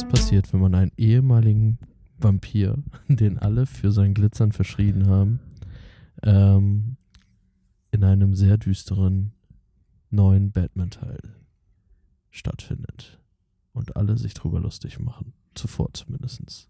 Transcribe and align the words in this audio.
was 0.00 0.08
passiert, 0.08 0.50
wenn 0.52 0.60
man 0.60 0.74
einen 0.74 0.92
ehemaligen 0.96 1.78
Vampir, 2.18 2.78
den 3.08 3.38
alle 3.38 3.66
für 3.66 3.92
sein 3.92 4.14
Glitzern 4.14 4.52
verschrien 4.52 5.06
haben, 5.06 5.40
ähm, 6.22 6.96
in 7.90 8.04
einem 8.04 8.34
sehr 8.34 8.56
düsteren 8.56 9.32
neuen 10.10 10.52
Batman-Teil 10.52 11.20
stattfindet. 12.30 13.18
Und 13.72 13.96
alle 13.96 14.16
sich 14.16 14.32
drüber 14.32 14.58
lustig 14.58 14.98
machen. 14.98 15.34
Zuvor 15.54 15.90
zumindest. 15.92 16.68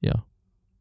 Ja. 0.00 0.24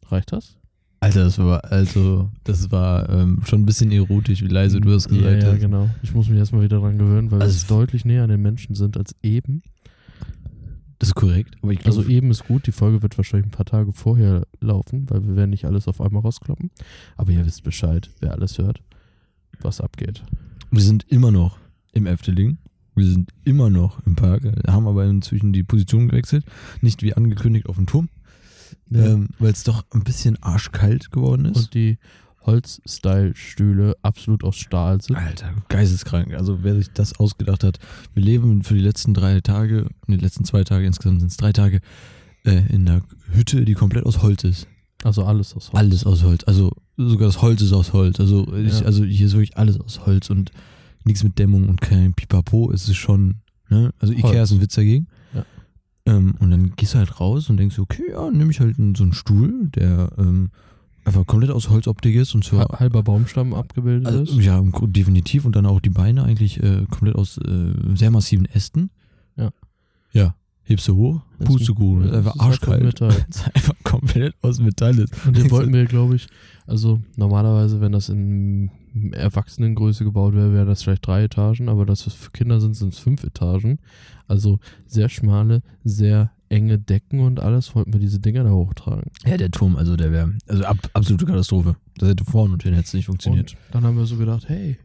Reicht 0.06 0.32
das? 0.32 0.58
Alter, 1.00 1.24
das 1.24 1.40
war 1.40 1.66
also, 1.66 2.30
das 2.44 2.72
war 2.72 3.10
ähm, 3.10 3.42
schon 3.46 3.64
ein 3.64 3.66
bisschen 3.66 3.92
erotisch, 3.92 4.42
wie 4.42 4.48
leise 4.48 4.80
du 4.80 4.92
das 4.92 5.08
gesagt 5.08 5.42
ja, 5.42 5.48
ja, 5.48 5.54
hast. 5.54 5.60
genau. 5.60 5.90
Ich 6.04 6.14
muss 6.14 6.30
mich 6.30 6.38
erstmal 6.38 6.62
wieder 6.62 6.80
dran 6.80 6.98
gewöhnen, 6.98 7.32
weil 7.32 7.42
Also 7.42 7.68
wir 7.68 7.78
deutlich 7.78 8.06
näher 8.06 8.24
an 8.24 8.30
den 8.30 8.42
Menschen 8.42 8.76
sind 8.76 8.96
als 8.96 9.16
eben. 9.24 9.64
Das 11.06 11.10
ist 11.12 11.16
korrekt. 11.16 11.56
Ich 11.56 11.62
glaube, 11.62 11.86
Also 11.86 12.04
eben 12.10 12.32
ist 12.32 12.46
gut, 12.46 12.66
die 12.66 12.72
Folge 12.72 13.04
wird 13.04 13.16
wahrscheinlich 13.18 13.48
ein 13.48 13.52
paar 13.56 13.66
Tage 13.66 13.92
vorher 13.92 14.48
laufen, 14.60 15.08
weil 15.10 15.24
wir 15.28 15.36
werden 15.36 15.52
nicht 15.52 15.66
alles 15.66 15.88
auf 15.88 16.02
einmal 16.02 16.24
rauskloppen. 16.24 16.72
Aber 17.16 17.32
ihr 17.32 17.46
wisst 17.46 17.64
Bescheid, 17.64 18.10
wer 18.22 18.32
alles 18.32 18.58
hört, 18.58 18.82
was 19.62 19.82
abgeht. 19.82 20.24
wir 20.72 20.82
sind 20.82 21.06
immer 21.08 21.30
noch 21.30 21.60
im 21.92 22.08
Efteling. 22.08 22.58
Wir 22.96 23.06
sind 23.06 23.30
immer 23.44 23.70
noch 23.70 24.00
im 24.08 24.16
Park, 24.16 24.44
haben 24.68 24.88
aber 24.88 25.06
inzwischen 25.06 25.54
die 25.54 25.64
Position 25.64 26.08
gewechselt. 26.08 26.46
Nicht 26.82 27.04
wie 27.04 27.14
angekündigt 27.14 27.68
auf 27.68 27.76
den 27.76 27.86
Turm, 27.86 28.10
ähm, 28.92 29.30
weil 29.38 29.52
es 29.52 29.64
doch 29.64 29.86
ein 29.92 30.04
bisschen 30.04 30.42
arschkalt 30.42 31.12
geworden 31.12 31.46
ist. 31.46 31.58
Und 31.58 31.74
die 31.76 32.00
Holz-Style-Stühle 32.46 33.96
absolut 34.02 34.44
aus 34.44 34.56
Stahl 34.58 35.02
sind. 35.02 35.16
Alter, 35.16 35.54
geisteskrank. 35.70 36.34
Also 36.34 36.60
wer 36.64 36.76
sich 36.76 36.90
das 36.94 37.18
ausgedacht 37.20 37.64
hat, 37.64 37.80
wir 38.14 38.24
leben 38.24 38.64
für 38.64 38.74
die 38.76 38.82
letzten 38.82 39.14
drei 39.14 39.42
Tage, 39.42 39.88
die 40.08 40.18
letzten 40.18 40.46
zwei 40.46 40.64
Tage, 40.64 40.86
insgesamt 40.86 41.20
sind 41.22 41.32
es 41.32 41.38
drei 41.38 41.52
Tage, 41.54 41.80
äh, 42.46 42.62
in 42.74 42.88
einer 42.88 43.02
Hütte, 43.32 43.66
die 43.66 43.74
komplett 43.74 44.06
aus 44.06 44.22
Holz 44.22 44.44
ist. 44.44 44.68
Also 45.04 45.24
alles 45.26 45.56
aus 45.56 45.72
Holz. 45.72 45.80
Alles 45.80 46.06
aus 46.06 46.24
Holz. 46.24 46.44
Also 46.46 46.72
sogar 46.98 47.28
das 47.28 47.42
Holz 47.42 47.62
ist 47.62 47.74
aus 47.74 47.94
Holz. 47.94 48.20
Also, 48.20 48.52
ich, 48.56 48.80
Ja. 48.80 48.86
also 48.86 49.04
hier 49.04 49.28
ist 49.28 49.34
wirklich 49.34 49.58
alles 49.58 49.80
aus 49.80 50.06
Holz 50.06 50.30
und 50.30 50.52
nichts 51.04 51.24
mit 51.24 51.38
Dämmung 51.38 51.70
und 51.70 51.82
kein 51.82 52.14
Pipapo. 52.14 52.72
Es 52.72 52.88
ist 52.88 52.96
schon, 52.96 53.36
ne? 53.70 53.94
Also 54.00 54.14
Ikea 54.14 54.30
Holz. 54.32 54.50
ist 54.52 54.58
ein 54.58 54.62
Witz 54.62 54.76
dagegen. 54.76 55.08
Ja. 55.34 55.46
Ähm, 56.08 56.36
und 56.40 56.50
dann 56.50 56.76
gehst 56.76 56.94
du 56.94 56.98
halt 56.98 57.20
raus 57.20 57.50
und 57.50 57.58
denkst, 57.58 57.78
okay, 57.78 58.04
ja, 58.12 58.32
nehme 58.32 58.50
ich 58.52 58.60
halt 58.60 58.78
so 58.78 59.04
einen 59.04 59.14
Stuhl, 59.14 59.70
der 59.76 60.12
ähm, 60.18 60.50
einfach 61.06 61.26
komplett 61.26 61.52
aus 61.52 61.70
Holzoptik 61.70 62.16
ist 62.16 62.36
und 62.36 62.52
Ha- 62.52 62.80
Halber 62.80 63.04
Baumstamm 63.04 63.54
abgebildet 63.54 64.08
also, 64.08 64.24
ist. 64.40 64.46
ja, 64.46 64.62
definitiv. 64.88 65.46
Und 65.46 65.56
dann 65.56 65.66
auch 65.66 65.80
die 65.80 65.90
Beine 65.92 66.24
eigentlich 66.24 66.62
äh, 66.62 66.86
komplett 66.90 67.16
aus 67.16 67.38
äh, 67.38 67.74
sehr 67.96 68.12
massiven 68.12 68.46
Ästen. 68.46 68.90
Ja. 69.38 69.52
Ja. 70.12 70.36
Hebst 70.68 70.88
du 70.88 70.96
hoch, 70.96 71.22
Das 71.38 71.48
pust 71.48 71.68
du 71.68 71.74
ist- 71.74 71.78
gut. 71.78 72.04
Das 72.06 72.10
ist 72.12 72.18
einfach 72.18 72.32
halt 72.34 72.42
arschkalt. 72.42 73.02
Das 73.02 73.18
ist 73.30 73.46
einfach 73.54 73.76
komplett 73.84 74.34
aus 74.42 74.60
Metall. 74.60 74.98
ist. 74.98 75.14
Und 75.28 75.38
den 75.38 75.52
wollten 75.52 75.72
wir, 75.74 75.86
glaube 75.86 76.16
ich, 76.16 76.28
also 76.66 77.00
normalerweise, 77.18 77.82
wenn 77.82 77.92
das 77.92 78.10
in 78.10 78.72
Erwachsenengröße 79.12 80.04
gebaut 80.04 80.34
wäre, 80.34 80.54
wären 80.54 80.68
das 80.68 80.84
vielleicht 80.84 81.06
drei 81.06 81.24
Etagen, 81.26 81.70
aber 81.70 81.86
das, 81.86 82.06
was 82.08 82.14
für 82.14 82.32
Kinder 82.32 82.60
sind, 82.62 82.76
sind 82.76 82.94
es 82.94 83.00
fünf 83.00 83.24
Etagen. 83.24 83.78
Also 84.28 84.60
sehr 84.88 85.10
schmale, 85.10 85.62
sehr 85.84 86.32
enge 86.50 86.78
Decken 86.78 87.22
und 87.22 87.40
alles 87.40 87.76
wollten 87.76 87.94
wir 87.94 88.00
diese 88.00 88.20
Dinger 88.20 88.44
da 88.44 88.52
hochtragen. 88.52 89.12
Ja, 89.26 89.38
der 89.38 89.52
Turm, 89.52 89.76
also 89.76 89.96
der 89.96 90.12
wäre, 90.12 90.34
also 90.48 90.64
ab, 90.66 90.78
absolute 90.94 91.26
Katastrophe. 91.26 91.76
Das 91.98 92.10
hätte 92.10 92.26
vorne 92.26 92.54
und 92.54 92.64
hinten 92.64 92.76
hätte 92.76 92.88
es 92.88 92.94
nicht 92.94 93.06
funktioniert. 93.06 93.54
Und 93.54 93.76
dann 93.76 93.84
haben 93.84 93.98
wir 93.98 94.06
so 94.06 94.18
gedacht, 94.18 94.48
hey, 94.48 94.78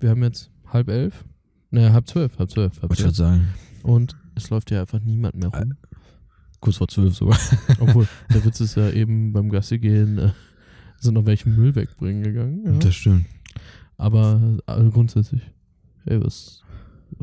wir 0.00 0.10
haben 0.10 0.22
jetzt 0.22 0.50
halb 0.66 0.88
elf, 0.88 1.24
ne, 1.70 1.92
halb 1.92 2.06
zwölf, 2.08 2.38
halb 2.38 2.50
zwölf, 2.50 2.74
halb 2.82 2.90
Wollte 2.90 2.94
ich 2.94 3.00
gerade 3.00 3.14
zwölf. 3.14 3.28
sagen. 3.30 3.48
Und 3.82 4.16
es 4.34 4.50
läuft 4.50 4.70
ja 4.70 4.80
einfach 4.80 5.00
niemand 5.00 5.36
mehr 5.36 5.48
rum. 5.48 5.74
Kurz 6.60 6.76
vor 6.76 6.88
zwölf 6.88 7.14
sogar. 7.14 7.38
Obwohl, 7.80 8.06
der 8.32 8.44
Witz 8.44 8.60
ist 8.60 8.76
ja 8.76 8.90
eben 8.90 9.32
beim 9.32 9.48
Gassi 9.50 9.78
gehen, 9.78 10.18
äh, 10.18 10.30
sind 10.98 11.14
noch 11.14 11.26
welche 11.26 11.48
Müll 11.48 11.74
wegbringen 11.74 12.22
gegangen. 12.22 12.62
Ja. 12.64 12.72
Das 12.72 12.94
stimmt. 12.94 13.26
Aber 13.96 14.58
äh, 14.66 14.84
grundsätzlich, 14.90 15.42
hey, 16.04 16.22
was, 16.22 16.62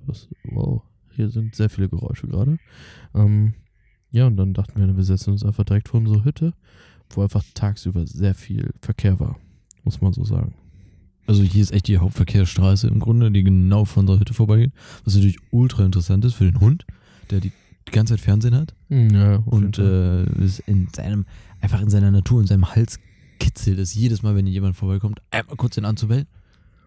was, 0.06 0.28
wow, 0.46 0.73
hier 1.24 1.32
sind 1.32 1.56
sehr 1.56 1.70
viele 1.70 1.90
Geräusche 1.90 2.28
gerade. 2.28 2.58
Ähm, 3.16 3.54
ja, 4.12 4.28
und 4.28 4.38
dann 4.38 4.54
dachten 4.54 4.80
wir, 4.80 4.96
wir 4.96 5.04
setzen 5.04 5.32
uns 5.32 5.44
einfach 5.44 5.64
direkt 5.64 5.90
vor 5.90 6.00
unsere 6.00 6.24
Hütte, 6.24 6.54
wo 7.10 7.24
einfach 7.24 7.44
tagsüber 7.54 8.06
sehr 8.06 8.36
viel 8.36 8.72
Verkehr 8.82 9.20
war, 9.20 9.38
muss 9.84 10.02
man 10.02 10.14
so 10.14 10.24
sagen. 10.24 10.56
Also 11.26 11.44
hier 11.44 11.62
ist 11.62 11.72
echt 11.72 11.88
die 11.88 11.98
Hauptverkehrsstraße 11.98 12.88
im 12.88 13.00
Grunde, 13.00 13.32
die 13.32 13.44
genau 13.44 13.86
vor 13.86 14.02
unserer 14.02 14.20
Hütte 14.20 14.34
vorbeigeht. 14.34 14.74
Was 15.06 15.16
natürlich 15.16 15.40
ultra 15.52 15.86
interessant 15.86 16.26
ist 16.26 16.34
für 16.34 16.44
den 16.44 16.60
Hund, 16.60 16.86
der 17.32 17.40
die, 17.40 17.54
die 17.88 17.92
ganze 17.92 18.14
Zeit 18.14 18.22
Fernsehen 18.22 18.56
hat. 18.56 18.76
Ja, 18.90 19.38
auf 19.38 19.54
jeden 19.54 19.66
und 19.66 19.80
äh, 19.80 20.24
in 20.68 20.90
seinem, 20.94 21.26
einfach 21.62 21.82
in 21.82 21.90
seiner 21.90 22.12
Natur, 22.12 22.42
in 22.42 22.48
seinem 22.48 22.76
Hals 22.76 23.00
kitzelt 23.40 23.80
es 23.80 23.94
jedes 23.96 24.22
Mal, 24.22 24.36
wenn 24.36 24.48
jemand 24.48 24.76
vorbeikommt, 24.76 25.22
einmal 25.32 25.56
kurz 25.56 25.76
den 25.76 25.86
anzubellen. 25.86 26.28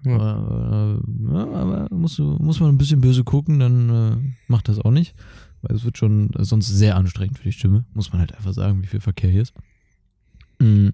Ja. 0.07 0.17
Aber, 0.17 1.01
äh, 1.01 1.35
ja, 1.35 1.53
aber 1.53 1.89
muss, 1.95 2.19
muss 2.19 2.61
man 2.61 2.71
ein 2.71 2.79
bisschen 2.79 3.01
böse 3.01 3.25
gucken, 3.25 3.59
dann 3.59 3.91
äh, 3.91 4.17
macht 4.49 4.69
das 4.69 4.79
auch 4.79 4.91
nicht. 4.91 5.15
Weil 5.63 5.77
es 5.77 5.85
wird 5.85 5.99
schon 5.99 6.31
sonst 6.39 6.69
sehr 6.69 6.97
anstrengend 6.97 7.39
für 7.39 7.45
die 7.45 7.53
Stimme. 7.53 7.85
Muss 7.93 8.13
man 8.13 8.21
halt 8.21 8.35
einfach 8.35 8.53
sagen, 8.53 8.83
wie 8.83 8.87
viel 8.87 9.01
Verkehr 9.01 9.31
hier 9.31 9.43
ist. 9.43 9.55
Mhm. 10.61 10.93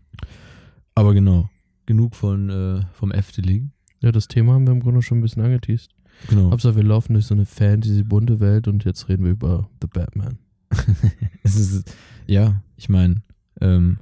Aber 0.95 1.15
genau, 1.15 1.49
genug 1.87 2.15
von 2.15 2.51
äh, 2.51 2.83
vom 2.93 3.11
Efteling. 3.13 3.73
ja, 4.01 4.13
das 4.13 4.29
Thema 4.29 4.55
haben 4.55 4.67
wir 4.67 4.73
im 4.73 4.81
Grunde 4.81 5.03
schon 5.03 5.19
ein 5.19 5.23
bisschen 5.23 5.43
angeteased. 5.43 5.91
Genau. 6.29 6.51
Hauptsache, 6.51 6.77
wir 6.77 6.85
laufen 6.85 7.15
durch 7.15 7.27
so 7.27 7.35
eine 7.35 7.47
Fantasy 7.47 8.03
bunte 8.03 8.41
Welt 8.41 8.69
und 8.69 8.85
jetzt 8.85 9.09
reden 9.09 9.25
wir 9.25 9.33
über 9.33 9.69
The 9.81 9.89
Batman. 9.89 10.39
es 11.43 11.57
ist, 11.57 11.97
ja, 12.27 12.63
ich 12.77 12.89
meine, 12.89 13.23
ähm, 13.61 13.99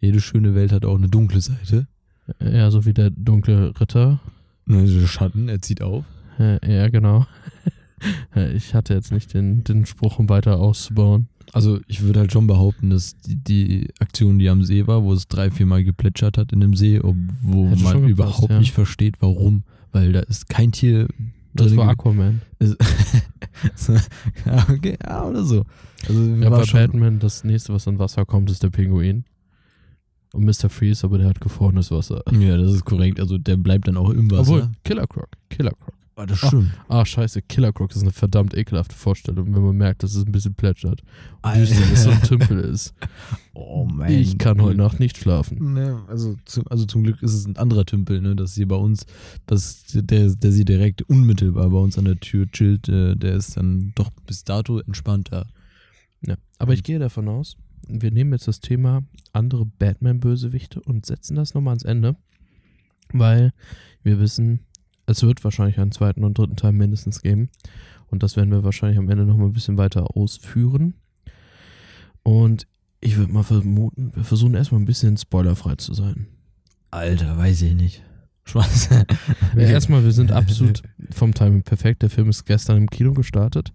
jede 0.00 0.20
schöne 0.20 0.54
Welt 0.54 0.72
hat 0.72 0.84
auch 0.84 0.96
eine 0.96 1.08
dunkle 1.08 1.40
Seite. 1.40 1.86
Ja, 2.40 2.70
so 2.70 2.84
wie 2.84 2.92
der 2.92 3.10
dunkle 3.10 3.78
Ritter. 3.80 4.20
Ne, 4.66 4.84
der 4.84 5.06
Schatten, 5.06 5.48
er 5.48 5.62
zieht 5.62 5.82
auf. 5.82 6.04
Ja, 6.38 6.88
genau. 6.88 7.26
Ich 8.54 8.74
hatte 8.74 8.92
jetzt 8.92 9.10
nicht 9.10 9.32
den, 9.32 9.64
den 9.64 9.86
Spruch, 9.86 10.18
um 10.18 10.28
weiter 10.28 10.58
auszubauen. 10.60 11.28
Also 11.54 11.80
ich 11.86 12.02
würde 12.02 12.20
halt 12.20 12.30
schon 12.30 12.46
behaupten, 12.46 12.90
dass 12.90 13.16
die, 13.16 13.36
die 13.36 13.88
Aktion, 14.00 14.38
die 14.38 14.50
am 14.50 14.64
See 14.64 14.86
war, 14.86 15.02
wo 15.02 15.14
es 15.14 15.28
drei, 15.28 15.50
viermal 15.50 15.82
geplätschert 15.82 16.36
hat 16.36 16.52
in 16.52 16.60
dem 16.60 16.74
See, 16.76 17.00
wo 17.02 17.68
Hätte 17.68 17.82
man 17.82 17.92
gepasst, 17.94 18.10
überhaupt 18.10 18.50
ja. 18.52 18.58
nicht 18.58 18.74
versteht, 18.74 19.14
warum. 19.20 19.62
Weil 19.92 20.12
da 20.12 20.20
ist 20.20 20.50
kein 20.50 20.72
Tier 20.72 21.08
Das 21.54 21.68
drin 21.68 21.76
war 21.78 21.86
ge- 21.86 21.92
Aquaman. 21.94 22.42
ja, 24.44 24.66
okay, 24.70 24.98
ja, 25.02 25.24
oder 25.24 25.42
so. 25.44 25.64
Also 26.06 26.22
Ja, 26.22 26.50
war 26.50 26.58
bei 26.60 26.66
schon, 26.66 26.80
Batman, 26.80 27.18
das 27.18 27.44
nächste, 27.44 27.72
was 27.72 27.88
an 27.88 27.98
Wasser 27.98 28.26
kommt, 28.26 28.50
ist 28.50 28.62
der 28.62 28.70
Pinguin. 28.70 29.24
Und 30.36 30.44
Mr. 30.44 30.68
Freeze, 30.68 31.06
aber 31.06 31.16
der 31.16 31.28
hat 31.28 31.40
gefrorenes 31.40 31.90
Wasser. 31.90 32.22
Ja, 32.38 32.58
das 32.58 32.74
ist 32.74 32.84
korrekt. 32.84 33.18
Also 33.20 33.38
der 33.38 33.56
bleibt 33.56 33.88
dann 33.88 33.96
auch 33.96 34.10
im 34.10 34.30
Wasser. 34.30 34.40
Obwohl, 34.42 34.70
Killer 34.84 35.06
Croc. 35.06 35.28
Killer 35.48 35.70
Croc. 35.70 35.94
Ah, 36.18 36.26
das 36.26 36.38
stimmt. 36.38 36.70
Ah, 36.88 37.04
scheiße, 37.04 37.42
Killer 37.42 37.72
Croc 37.72 37.94
ist 37.94 38.02
eine 38.02 38.12
verdammt 38.12 38.54
ekelhafte 38.54 38.94
Vorstellung, 38.94 39.54
wenn 39.54 39.62
man 39.62 39.76
merkt, 39.76 40.02
dass 40.02 40.14
es 40.14 40.26
ein 40.26 40.32
bisschen 40.32 40.54
plätschert. 40.54 41.02
Und 41.42 41.50
Alter. 41.50 41.92
ist 41.92 42.02
so 42.02 42.10
ein 42.10 42.22
Tümpel 42.22 42.60
ist. 42.60 42.94
Oh 43.58 43.86
man. 43.86 44.10
Ich 44.10 44.36
kann 44.36 44.60
heute 44.60 44.76
Nacht 44.76 45.00
nicht 45.00 45.16
schlafen. 45.16 45.72
Ne, 45.72 46.02
also, 46.08 46.36
zum, 46.44 46.68
also 46.68 46.84
zum 46.84 47.04
Glück 47.04 47.22
ist 47.22 47.32
es 47.32 47.46
ein 47.46 47.56
anderer 47.56 47.86
Tümpel, 47.86 48.20
ne, 48.20 48.36
dass 48.36 48.54
hier 48.54 48.68
bei 48.68 48.76
uns, 48.76 49.06
dass 49.46 49.84
der, 49.94 50.28
der 50.28 50.52
sie 50.52 50.66
direkt 50.66 51.00
unmittelbar 51.00 51.70
bei 51.70 51.78
uns 51.78 51.96
an 51.96 52.04
der 52.04 52.20
Tür 52.20 52.50
chillt, 52.50 52.90
äh, 52.90 53.16
der 53.16 53.34
ist 53.34 53.56
dann 53.56 53.92
doch 53.94 54.10
bis 54.26 54.44
dato 54.44 54.80
entspannter. 54.80 55.46
Ja. 56.20 56.36
Aber 56.58 56.74
ich 56.74 56.82
gehe 56.82 56.98
davon 56.98 57.28
aus, 57.28 57.56
wir 57.88 58.10
nehmen 58.10 58.32
jetzt 58.32 58.48
das 58.48 58.60
Thema 58.60 59.02
andere 59.32 59.66
Batman-Bösewichte 59.66 60.80
und 60.80 61.06
setzen 61.06 61.36
das 61.36 61.54
nochmal 61.54 61.72
ans 61.72 61.84
Ende, 61.84 62.16
weil 63.12 63.52
wir 64.02 64.18
wissen, 64.18 64.60
es 65.06 65.22
wird 65.22 65.44
wahrscheinlich 65.44 65.78
einen 65.78 65.92
zweiten 65.92 66.24
und 66.24 66.36
dritten 66.36 66.56
Teil 66.56 66.72
mindestens 66.72 67.22
geben. 67.22 67.48
Und 68.08 68.22
das 68.22 68.36
werden 68.36 68.50
wir 68.50 68.64
wahrscheinlich 68.64 68.98
am 68.98 69.08
Ende 69.08 69.24
nochmal 69.24 69.46
ein 69.48 69.52
bisschen 69.52 69.78
weiter 69.78 70.16
ausführen. 70.16 70.94
Und 72.22 72.66
ich 73.00 73.16
würde 73.16 73.32
mal 73.32 73.42
vermuten, 73.42 74.12
wir 74.14 74.24
versuchen 74.24 74.54
erstmal 74.54 74.80
ein 74.80 74.84
bisschen 74.86 75.16
spoilerfrei 75.16 75.76
zu 75.76 75.94
sein. 75.94 76.26
Alter, 76.90 77.36
weiß 77.36 77.62
ich 77.62 77.74
nicht. 77.74 78.02
Spaß. 78.44 78.88
Erstmal, 79.56 80.04
wir 80.04 80.12
sind 80.12 80.30
absolut 80.32 80.82
vom 81.10 81.34
Timing 81.34 81.62
perfekt. 81.62 82.02
Der 82.02 82.10
Film 82.10 82.28
ist 82.30 82.44
gestern 82.44 82.76
im 82.78 82.90
Kino 82.90 83.12
gestartet. 83.12 83.72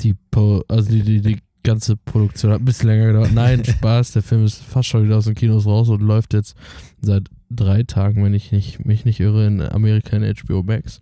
Die, 0.00 0.14
Po- 0.14 0.64
also 0.68 0.90
die, 0.90 1.02
die, 1.02 1.20
die 1.20 1.38
ganze 1.68 1.96
Produktion 1.96 2.50
hat 2.52 2.60
ein 2.60 2.64
bisschen 2.64 2.88
länger 2.88 3.06
gedauert. 3.06 3.32
Nein, 3.32 3.64
Spaß. 3.66 4.12
Der 4.12 4.22
Film 4.22 4.44
ist 4.44 4.62
fast 4.62 4.88
schon 4.88 5.04
wieder 5.04 5.16
aus 5.18 5.24
den 5.26 5.34
Kinos 5.34 5.66
raus 5.66 5.88
und 5.88 6.00
läuft 6.02 6.34
jetzt 6.34 6.56
seit 7.00 7.28
drei 7.50 7.82
Tagen, 7.84 8.24
wenn 8.24 8.34
ich 8.34 8.50
nicht, 8.52 8.84
mich 8.84 9.04
nicht 9.04 9.20
irre, 9.20 9.46
in 9.46 9.62
Amerika 9.62 10.16
in 10.16 10.34
HBO 10.34 10.62
Max. 10.62 11.00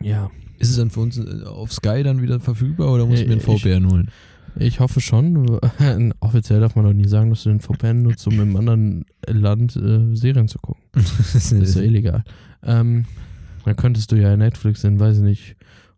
Ja, 0.00 0.30
Ist 0.58 0.70
es 0.70 0.76
dann 0.76 0.90
für 0.90 1.00
uns 1.00 1.18
äh, 1.18 1.44
auf 1.44 1.72
Sky 1.72 2.02
dann 2.02 2.22
wieder 2.22 2.40
verfügbar 2.40 2.92
oder 2.92 3.06
muss 3.06 3.20
ich 3.20 3.26
mir 3.26 3.32
einen 3.34 3.40
Äh, 3.40 3.58
VPN 3.58 3.90
holen? 3.90 4.10
ich 4.56 4.80
hoffe 4.80 5.00
schon. 5.00 5.58
Offiziell 6.20 6.60
darf 6.60 6.76
man 6.76 6.84
doch 6.84 6.92
nie 6.92 7.06
sagen, 7.08 7.30
dass 7.30 7.42
du 7.44 7.48
den 7.50 7.60
VPN 7.60 8.02
nutzt, 8.02 8.26
um 8.26 8.38
im 8.40 8.56
anderen 8.56 9.04
Land 9.26 9.76
äh, 9.76 10.14
Serien 10.14 10.48
zu 10.48 10.58
gucken. 10.58 10.82
Das 10.94 11.52
ist 11.52 11.74
ja 11.76 11.82
illegal. 11.82 12.24
Ähm, 12.62 13.06
dann 13.64 13.76
könntest 13.76 14.10
du 14.12 14.16
ja 14.16 14.36
Netflix 14.36 14.82
in, 14.84 14.98
weiß 15.00 15.18
ich 15.18 15.22
nicht, 15.22 15.56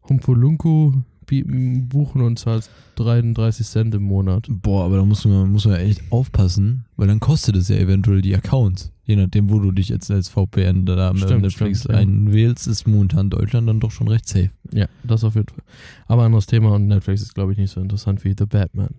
Humpolunku 0.09 0.93
bieten, 0.93 1.05
buchen 1.27 2.21
uns 2.23 2.47
halt 2.47 2.69
33 2.97 3.67
Cent 3.67 3.95
im 3.95 4.03
Monat. 4.03 4.47
Boah, 4.49 4.85
aber 4.85 4.97
da 4.99 5.05
muss 5.05 5.25
man, 5.25 5.51
muss 5.51 5.65
man 5.65 5.77
echt 5.77 6.03
aufpassen, 6.11 6.85
weil 6.97 7.09
dann 7.09 7.21
kostet 7.21 7.57
es 7.57 7.69
ja 7.69 7.77
eventuell 7.77 8.23
die 8.23 8.35
Accounts. 8.35 8.93
Je 9.07 9.17
nachdem, 9.17 9.51
wo 9.51 9.59
du 9.59 9.71
dich 9.71 9.91
jetzt 9.91 10.11
als 10.11 10.29
VPN 10.29 10.87
da 10.87 11.13
mit 11.13 11.29
Netflix 11.29 11.81
stimmt, 11.81 11.95
einwählst, 11.95 12.67
ist 12.67 12.87
momentan 12.87 13.29
Deutschland 13.29 13.69
dann 13.69 13.81
doch 13.81 13.91
schon 13.91 14.09
recht 14.09 14.27
safe. 14.27 14.51
Ja, 14.73 14.87
das 15.03 15.25
auf 15.25 15.35
jeden 15.35 15.49
Fall. 15.49 15.63
Aber 16.07 16.23
anderes 16.25 16.47
Thema 16.47 16.73
und 16.75 16.87
Netflix 16.87 17.21
ist, 17.21 17.35
glaube 17.35 17.53
ich, 17.53 17.59
nicht 17.59 17.71
so 17.71 17.81
interessant 17.81 18.25
wie 18.25 18.35
The 18.37 18.47
Batman. 18.47 18.95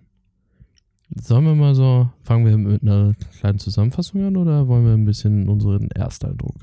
Sollen 1.14 1.44
wir 1.44 1.54
mal 1.54 1.74
so, 1.74 2.08
fangen 2.22 2.46
wir 2.46 2.56
mit 2.56 2.82
einer 2.82 3.14
kleinen 3.40 3.58
Zusammenfassung 3.58 4.24
an 4.24 4.36
oder 4.36 4.68
wollen 4.68 4.84
wir 4.84 4.92
ein 4.92 5.04
bisschen 5.04 5.48
unseren 5.48 5.90
Ersteindruck? 5.90 6.56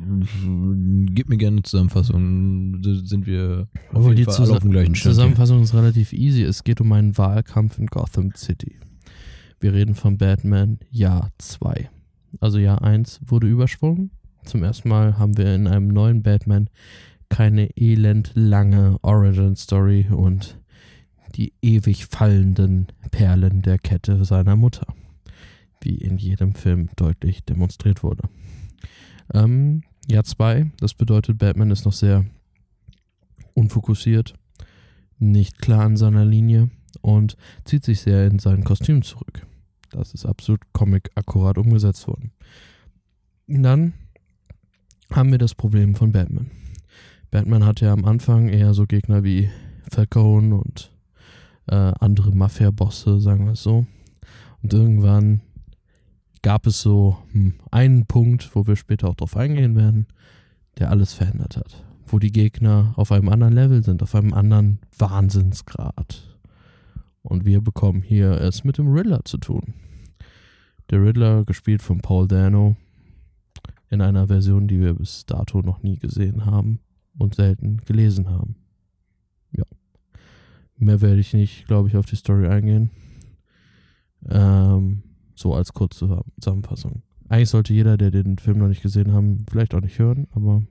Gib 0.00 1.28
mir 1.28 1.36
gerne 1.36 1.56
eine 1.56 1.62
Zusammenfassung. 1.62 2.80
Da 2.82 2.94
sind 3.04 3.26
wir 3.26 3.68
auf 3.92 4.04
jeden 4.04 4.16
die 4.16 4.24
Fall 4.24 4.34
alle 4.34 4.44
Zusa 4.44 4.56
auf 4.56 4.62
dem 4.62 4.70
gleichen 4.70 4.94
Stand. 4.94 5.02
hier. 5.02 5.12
Zusammenfassung 5.12 5.62
ist 5.62 5.74
relativ 5.74 6.12
easy. 6.12 6.42
Es 6.42 6.64
geht 6.64 6.80
um 6.80 6.92
einen 6.92 7.16
Wahlkampf 7.18 7.78
in 7.78 7.86
Gotham 7.86 8.32
City. 8.34 8.76
Wir 9.58 9.74
reden 9.74 9.94
von 9.94 10.16
Batman 10.16 10.78
Jahr 10.90 11.30
2. 11.38 11.90
Also 12.40 12.58
Jahr 12.58 12.82
1 12.82 13.20
wurde 13.26 13.46
übersprungen. 13.46 14.10
Zum 14.44 14.62
ersten 14.62 14.88
Mal 14.88 15.18
haben 15.18 15.36
wir 15.36 15.54
in 15.54 15.66
einem 15.66 15.88
neuen 15.88 16.22
Batman 16.22 16.70
keine 17.28 17.68
elendlange 17.76 18.98
Origin-Story 19.02 20.06
und 20.10 20.58
die 21.36 21.52
ewig 21.60 22.06
fallenden 22.06 22.88
Perlen 23.10 23.62
der 23.62 23.78
Kette 23.78 24.24
seiner 24.24 24.56
Mutter. 24.56 24.86
Wie 25.82 25.96
in 25.96 26.16
jedem 26.16 26.54
Film 26.54 26.88
deutlich 26.96 27.44
demonstriert 27.44 28.02
wurde. 28.02 28.22
Ähm, 29.32 29.82
Jahr 30.06 30.24
2, 30.24 30.70
das 30.78 30.94
bedeutet, 30.94 31.38
Batman 31.38 31.70
ist 31.70 31.84
noch 31.84 31.92
sehr 31.92 32.24
unfokussiert, 33.54 34.34
nicht 35.18 35.60
klar 35.60 35.84
an 35.84 35.96
seiner 35.96 36.24
Linie 36.24 36.70
und 37.00 37.36
zieht 37.64 37.84
sich 37.84 38.00
sehr 38.00 38.26
in 38.26 38.38
sein 38.38 38.64
Kostüm 38.64 39.02
zurück. 39.02 39.46
Das 39.90 40.14
ist 40.14 40.24
absolut 40.24 40.60
comic-akkurat 40.72 41.58
umgesetzt 41.58 42.06
worden. 42.06 42.32
Dann 43.46 43.92
haben 45.10 45.30
wir 45.32 45.38
das 45.38 45.54
Problem 45.54 45.94
von 45.94 46.12
Batman. 46.12 46.50
Batman 47.30 47.64
hatte 47.64 47.86
ja 47.86 47.92
am 47.92 48.04
Anfang 48.04 48.48
eher 48.48 48.74
so 48.74 48.86
Gegner 48.86 49.24
wie 49.24 49.50
Falcone 49.90 50.54
und 50.54 50.92
äh, 51.66 51.74
andere 51.74 52.32
Mafia-Bosse, 52.32 53.20
sagen 53.20 53.46
wir 53.46 53.52
es 53.52 53.62
so. 53.62 53.86
Und 54.62 54.72
irgendwann 54.72 55.40
gab 56.42 56.66
es 56.66 56.80
so 56.80 57.18
hm, 57.32 57.54
einen 57.70 58.06
Punkt, 58.06 58.54
wo 58.54 58.66
wir 58.66 58.76
später 58.76 59.08
auch 59.08 59.14
drauf 59.14 59.36
eingehen 59.36 59.76
werden, 59.76 60.06
der 60.78 60.90
alles 60.90 61.12
verändert 61.12 61.56
hat. 61.56 61.84
Wo 62.06 62.18
die 62.18 62.32
Gegner 62.32 62.92
auf 62.96 63.12
einem 63.12 63.28
anderen 63.28 63.54
Level 63.54 63.84
sind, 63.84 64.02
auf 64.02 64.14
einem 64.14 64.32
anderen 64.32 64.80
Wahnsinnsgrad. 64.98 66.38
Und 67.22 67.44
wir 67.44 67.60
bekommen 67.60 68.02
hier 68.02 68.40
es 68.40 68.64
mit 68.64 68.78
dem 68.78 68.92
Riddler 68.92 69.24
zu 69.24 69.38
tun. 69.38 69.74
Der 70.88 71.02
Riddler, 71.02 71.44
gespielt 71.44 71.82
von 71.82 72.00
Paul 72.00 72.26
Dano, 72.26 72.76
in 73.90 74.00
einer 74.00 74.28
Version, 74.28 74.68
die 74.68 74.80
wir 74.80 74.94
bis 74.94 75.26
dato 75.26 75.62
noch 75.62 75.82
nie 75.82 75.98
gesehen 75.98 76.46
haben 76.46 76.80
und 77.18 77.34
selten 77.34 77.78
gelesen 77.84 78.28
haben. 78.28 78.56
Ja. 79.52 79.64
Mehr 80.76 81.00
werde 81.00 81.20
ich 81.20 81.34
nicht, 81.34 81.66
glaube 81.66 81.88
ich, 81.88 81.96
auf 81.96 82.06
die 82.06 82.16
Story 82.16 82.46
eingehen. 82.48 82.90
Ähm, 84.28 85.02
so 85.40 85.54
als 85.54 85.72
kurze 85.72 86.22
Zusammenfassung. 86.40 87.02
Eigentlich 87.28 87.48
sollte 87.48 87.72
jeder, 87.72 87.96
der 87.96 88.10
den 88.10 88.38
Film 88.38 88.58
noch 88.58 88.68
nicht 88.68 88.82
gesehen 88.82 89.12
haben, 89.12 89.44
vielleicht 89.50 89.74
auch 89.74 89.80
nicht 89.80 89.98
hören, 89.98 90.26
aber 90.32 90.62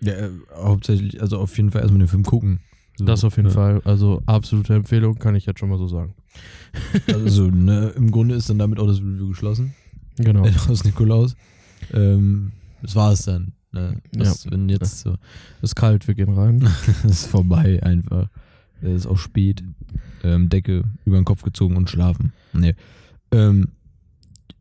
Ja, 0.00 0.12
äh, 0.12 0.30
hauptsächlich, 0.54 1.20
also 1.20 1.38
auf 1.38 1.56
jeden 1.56 1.70
Fall 1.70 1.82
erstmal 1.82 2.00
den 2.00 2.08
Film 2.08 2.22
gucken. 2.22 2.60
So, 2.98 3.04
das 3.04 3.24
auf 3.24 3.36
jeden 3.36 3.48
ja. 3.48 3.54
Fall. 3.54 3.82
Also 3.84 4.22
absolute 4.26 4.74
Empfehlung, 4.74 5.16
kann 5.16 5.34
ich 5.34 5.46
jetzt 5.46 5.60
schon 5.60 5.68
mal 5.68 5.78
so 5.78 5.88
sagen. 5.88 6.14
Also, 7.12 7.48
ne, 7.48 7.92
im 7.96 8.10
Grunde 8.10 8.34
ist 8.34 8.50
dann 8.50 8.58
damit 8.58 8.78
auch 8.78 8.86
das 8.86 8.98
Review 8.98 9.28
geschlossen. 9.28 9.74
Genau. 10.18 10.46
Aus 10.68 10.84
Nikolaus. 10.84 11.34
Ähm, 11.92 12.52
das 12.82 12.94
war 12.94 13.12
es 13.12 13.24
dann. 13.24 13.52
Ne? 13.72 14.00
Das, 14.12 14.50
Wenn 14.50 14.68
jetzt 14.68 15.00
so, 15.00 15.14
Ist 15.62 15.76
kalt, 15.76 16.06
wir 16.06 16.14
gehen 16.14 16.32
rein. 16.32 16.68
ist 17.04 17.26
vorbei 17.26 17.82
einfach. 17.82 18.28
Es 18.80 18.92
ist 18.92 19.06
auch 19.06 19.18
spät. 19.18 19.62
Ähm, 20.22 20.48
Decke 20.48 20.84
über 21.04 21.16
den 21.16 21.24
Kopf 21.24 21.42
gezogen 21.42 21.76
und 21.76 21.90
schlafen. 21.90 22.32
Nee. 22.52 22.74
Ähm, 23.30 23.68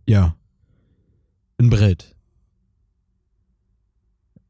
ja. 0.08 0.36
Ein 1.58 1.70
Brett. 1.70 2.16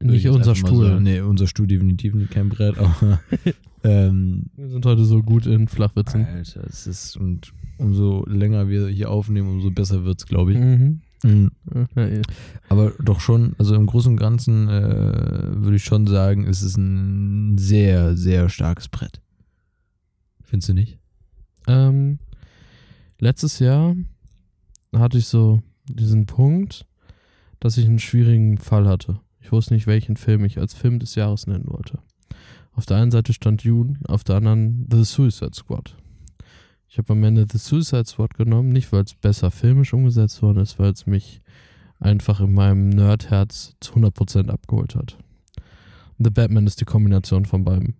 Nicht 0.00 0.28
unser 0.28 0.54
Stuhl. 0.54 0.88
sagen. 0.88 1.02
Nee, 1.02 1.20
unser 1.20 1.46
Stuhl 1.46 1.66
definitiv 1.66 2.14
nicht 2.14 2.30
kein 2.30 2.48
Brett, 2.48 2.76
aber 2.78 3.20
ähm, 3.82 4.46
Wir 4.56 4.68
sind 4.68 4.84
heute 4.84 5.04
so 5.04 5.22
gut 5.22 5.46
in 5.46 5.68
Flachwitzen. 5.68 6.24
Alter, 6.26 6.64
es 6.66 6.86
ist 6.86 7.16
und 7.16 7.52
umso 7.78 8.24
länger 8.26 8.68
wir 8.68 8.88
hier 8.88 9.10
aufnehmen, 9.10 9.48
umso 9.48 9.70
besser 9.70 10.04
wird's, 10.04 10.26
glaube 10.26 10.52
ich. 10.52 10.58
Mhm. 10.58 11.00
Mhm. 11.22 11.50
Ja, 11.94 12.06
ja. 12.06 12.22
Aber 12.68 12.92
doch 13.02 13.20
schon, 13.20 13.54
also 13.58 13.74
im 13.74 13.86
Großen 13.86 14.12
und 14.12 14.18
Ganzen 14.18 14.68
äh, 14.68 15.62
würde 15.62 15.76
ich 15.76 15.84
schon 15.84 16.06
sagen, 16.06 16.44
es 16.46 16.62
ist 16.62 16.76
ein 16.76 17.56
sehr, 17.58 18.16
sehr 18.16 18.48
starkes 18.48 18.88
Brett. 18.88 19.20
Findest 20.44 20.68
du 20.68 20.74
nicht? 20.74 20.98
Ähm, 21.66 22.18
letztes 23.18 23.58
Jahr 23.58 23.96
hatte 24.98 25.18
ich 25.18 25.26
so 25.26 25.62
diesen 25.88 26.26
Punkt, 26.26 26.86
dass 27.60 27.78
ich 27.78 27.86
einen 27.86 27.98
schwierigen 27.98 28.58
Fall 28.58 28.86
hatte. 28.86 29.20
Ich 29.40 29.52
wusste 29.52 29.74
nicht, 29.74 29.86
welchen 29.86 30.16
Film 30.16 30.44
ich 30.44 30.58
als 30.58 30.74
Film 30.74 30.98
des 30.98 31.14
Jahres 31.14 31.46
nennen 31.46 31.66
wollte. 31.68 31.98
Auf 32.72 32.84
der 32.84 32.98
einen 32.98 33.10
Seite 33.10 33.32
stand 33.32 33.64
Dune, 33.64 33.98
auf 34.06 34.24
der 34.24 34.36
anderen 34.36 34.86
The 34.90 35.04
Suicide 35.04 35.54
Squad. 35.54 35.96
Ich 36.88 36.98
habe 36.98 37.12
am 37.12 37.24
Ende 37.24 37.46
The 37.50 37.58
Suicide 37.58 38.06
Squad 38.06 38.34
genommen, 38.34 38.68
nicht 38.68 38.92
weil 38.92 39.04
es 39.04 39.14
besser 39.14 39.50
filmisch 39.50 39.92
umgesetzt 39.92 40.42
worden 40.42 40.58
ist, 40.58 40.78
weil 40.78 40.92
es 40.92 41.06
mich 41.06 41.40
einfach 41.98 42.40
in 42.40 42.52
meinem 42.52 42.90
Nerdherz 42.90 43.74
zu 43.80 43.94
100% 43.94 44.48
abgeholt 44.48 44.94
hat. 44.94 45.16
The 46.18 46.30
Batman 46.30 46.66
ist 46.66 46.80
die 46.80 46.84
Kombination 46.84 47.44
von 47.44 47.64
beiden. 47.64 47.96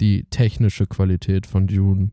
Die 0.00 0.24
technische 0.24 0.86
Qualität 0.86 1.46
von 1.46 1.66
Dune, 1.66 2.10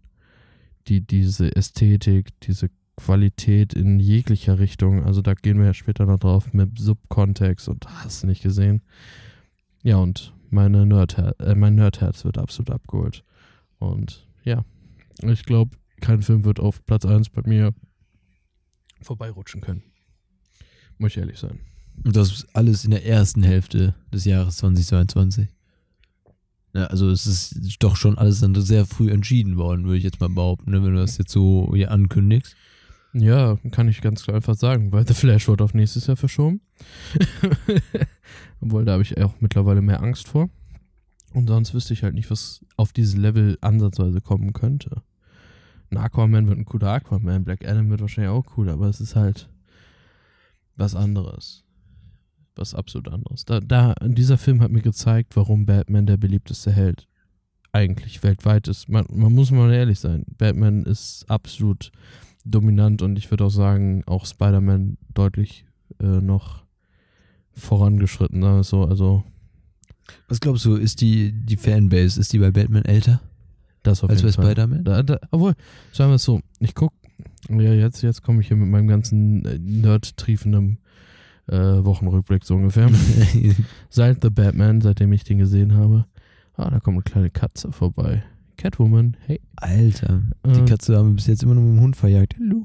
die 0.88 1.02
diese 1.02 1.56
Ästhetik, 1.56 2.40
diese 2.42 2.70
Qualität 2.96 3.74
in 3.74 4.00
jeglicher 4.00 4.60
Richtung, 4.60 5.04
also 5.04 5.22
da 5.22 5.34
gehen 5.34 5.58
wir 5.60 5.66
ja 5.66 5.74
später 5.74 6.06
noch 6.06 6.20
drauf, 6.20 6.54
mit 6.54 6.78
Subkontext 6.78 7.68
und 7.68 7.88
hast 7.88 8.24
nicht 8.24 8.44
gesehen. 8.44 8.82
Ja, 9.84 9.98
und 9.98 10.34
meine 10.50 10.86
Nerdher 10.86 11.36
äh, 11.40 11.56
mein 11.56 11.76
Nerdherz 11.76 12.24
wird 12.24 12.38
absolut 12.38 12.70
abgeholt. 12.70 13.24
Und 13.80 14.28
ja, 14.44 14.64
ich 15.22 15.44
glaube, 15.44 15.76
kein 16.00 16.22
Film 16.22 16.44
wird 16.44 16.60
auf 16.60 16.86
Platz 16.86 17.06
1 17.06 17.30
bei 17.30 17.42
mir 17.46 17.74
vorbeirutschen 19.02 19.62
können. 19.62 19.84
Muss 20.98 21.12
ich 21.12 21.18
ehrlich 21.18 21.40
sein. 21.40 21.60
Und 22.04 22.16
das 22.16 22.48
alles 22.54 22.86
in 22.86 22.92
der 22.92 23.06
ersten 23.06 23.44
Hälfte 23.44 23.96
des 24.14 24.26
Jahres 24.26 24.58
2022. 24.58 25.48
Ja, 26.74 26.86
also 26.86 27.10
es 27.10 27.26
ist 27.26 27.84
doch 27.84 27.96
schon 27.96 28.18
alles 28.18 28.40
dann 28.40 28.56
sehr 28.56 28.86
früh 28.86 29.12
entschieden 29.12 29.58
worden, 29.58 29.86
würde 29.86 29.98
ich 29.98 30.04
jetzt 30.04 30.20
mal 30.20 30.30
behaupten, 30.30 30.72
ne, 30.72 30.84
wenn 30.84 30.94
du 30.94 31.00
das 31.00 31.18
jetzt 31.18 31.32
so 31.32 31.72
hier 31.74 31.92
ankündigst. 31.92 32.56
Ja, 33.14 33.58
kann 33.72 33.88
ich 33.88 34.02
ganz 34.02 34.24
klar 34.24 34.38
einfach 34.38 34.56
sagen, 34.56 34.92
weil 34.92 35.06
The 35.08 35.14
Flash 35.14 35.48
wird 35.48 35.62
auf 35.62 35.76
nächstes 35.76 36.08
Jahr 36.08 36.18
verschoben. 36.18 36.62
Obwohl, 38.60 38.86
da 38.86 38.94
habe 38.94 39.04
ich 39.04 39.18
auch 39.22 39.36
mittlerweile 39.40 39.82
mehr 39.82 40.02
Angst 40.02 40.28
vor. 40.28 40.50
Und 41.34 41.48
sonst 41.48 41.74
wüsste 41.74 41.94
ich 41.94 42.04
halt 42.04 42.16
nicht, 42.16 42.32
was 42.32 42.66
auf 42.76 42.92
dieses 42.92 43.16
Level 43.16 43.58
ansatzweise 43.62 44.22
kommen 44.22 44.54
könnte. 44.54 45.04
Ein 45.92 45.98
Aquaman 45.98 46.48
wird 46.48 46.58
ein 46.58 46.66
cooler 46.66 46.94
Aquaman, 46.94 47.44
Black 47.44 47.68
Adam 47.68 47.90
wird 47.90 48.02
wahrscheinlich 48.02 48.32
auch 48.32 48.58
cool, 48.58 48.70
aber 48.70 48.88
es 48.88 49.00
ist 49.00 49.16
halt 49.16 49.50
was 50.76 50.96
anderes. 50.96 51.64
Was 52.56 52.74
absolut 52.74 53.10
anderes. 53.10 53.46
Da, 53.46 53.60
da, 53.60 53.94
dieser 54.02 54.38
Film 54.38 54.62
hat 54.62 54.72
mir 54.72 54.82
gezeigt, 54.82 55.36
warum 55.36 55.66
Batman 55.66 56.06
der 56.06 56.18
beliebteste 56.18 56.72
Held 56.72 57.08
eigentlich 57.72 58.24
weltweit 58.24 58.68
ist. 58.68 58.90
Man, 58.90 59.06
man 59.12 59.34
muss 59.34 59.52
mal 59.52 59.74
ehrlich 59.74 60.00
sein. 60.00 60.24
Batman 60.38 60.84
ist 60.84 61.26
absolut 61.30 61.92
dominant 62.46 63.02
und 63.02 63.18
ich 63.18 63.30
würde 63.32 63.46
auch 63.46 63.52
sagen, 63.52 64.04
auch 64.06 64.26
Spider-Man 64.26 64.98
deutlich 65.14 65.66
äh, 66.00 66.06
noch 66.06 66.64
vorangeschritten. 67.52 68.42
sagen 68.42 68.56
wir 68.56 68.62
es 68.62 68.70
So, 68.70 68.86
also 68.86 69.24
Was 70.28 70.40
glaubst 70.40 70.66
du, 70.66 70.76
ist 70.76 71.02
die, 71.02 71.32
die 71.32 71.58
Fanbase, 71.58 72.20
ist 72.20 72.34
die 72.34 72.40
bei 72.40 72.52
Batman 72.52 72.86
älter 72.86 73.22
das 73.84 74.04
auf 74.04 74.10
als 74.10 74.22
bei. 74.22 74.32
Spider-Man? 74.32 74.84
Da, 74.84 75.04
da, 75.04 75.20
obwohl, 75.32 75.54
sagen 75.92 76.12
wir 76.12 76.16
es 76.16 76.24
so, 76.24 76.42
ich 76.60 76.74
guck, 76.74 76.94
ja, 77.50 77.74
jetzt, 77.74 78.02
jetzt 78.02 78.24
komme 78.24 78.42
ich 78.42 78.48
hier 78.48 78.58
mit 78.58 78.70
meinem 78.70 78.88
ganzen 78.88 79.46
äh, 79.46 79.60
nerd-triefenden 79.60 80.80
äh, 81.48 81.56
Wochenrückblick 81.56 82.44
so 82.44 82.56
ungefähr. 82.56 82.90
Seit 83.90 84.24
The 84.24 84.30
Batman, 84.30 84.82
seitdem 84.82 85.12
ich 85.14 85.24
den 85.24 85.40
gesehen 85.40 85.76
habe, 85.76 86.06
ah, 86.56 86.70
da 86.70 86.80
kommt 86.80 86.96
eine 86.96 87.04
kleine 87.04 87.30
Katze 87.30 87.72
vorbei. 87.72 88.24
Catwoman, 88.64 89.18
hey. 89.28 89.42
Alter, 89.58 90.22
die 90.46 90.62
Äh, 90.62 90.66
Katze 90.66 90.96
haben 90.96 91.10
wir 91.10 91.16
bis 91.16 91.28
jetzt 91.28 91.44
immer 91.44 91.54
nur 91.54 91.66
mit 91.66 91.74
dem 91.74 91.82
Hund 91.82 91.96
verjagt. 91.98 92.36
Hallo. 92.40 92.64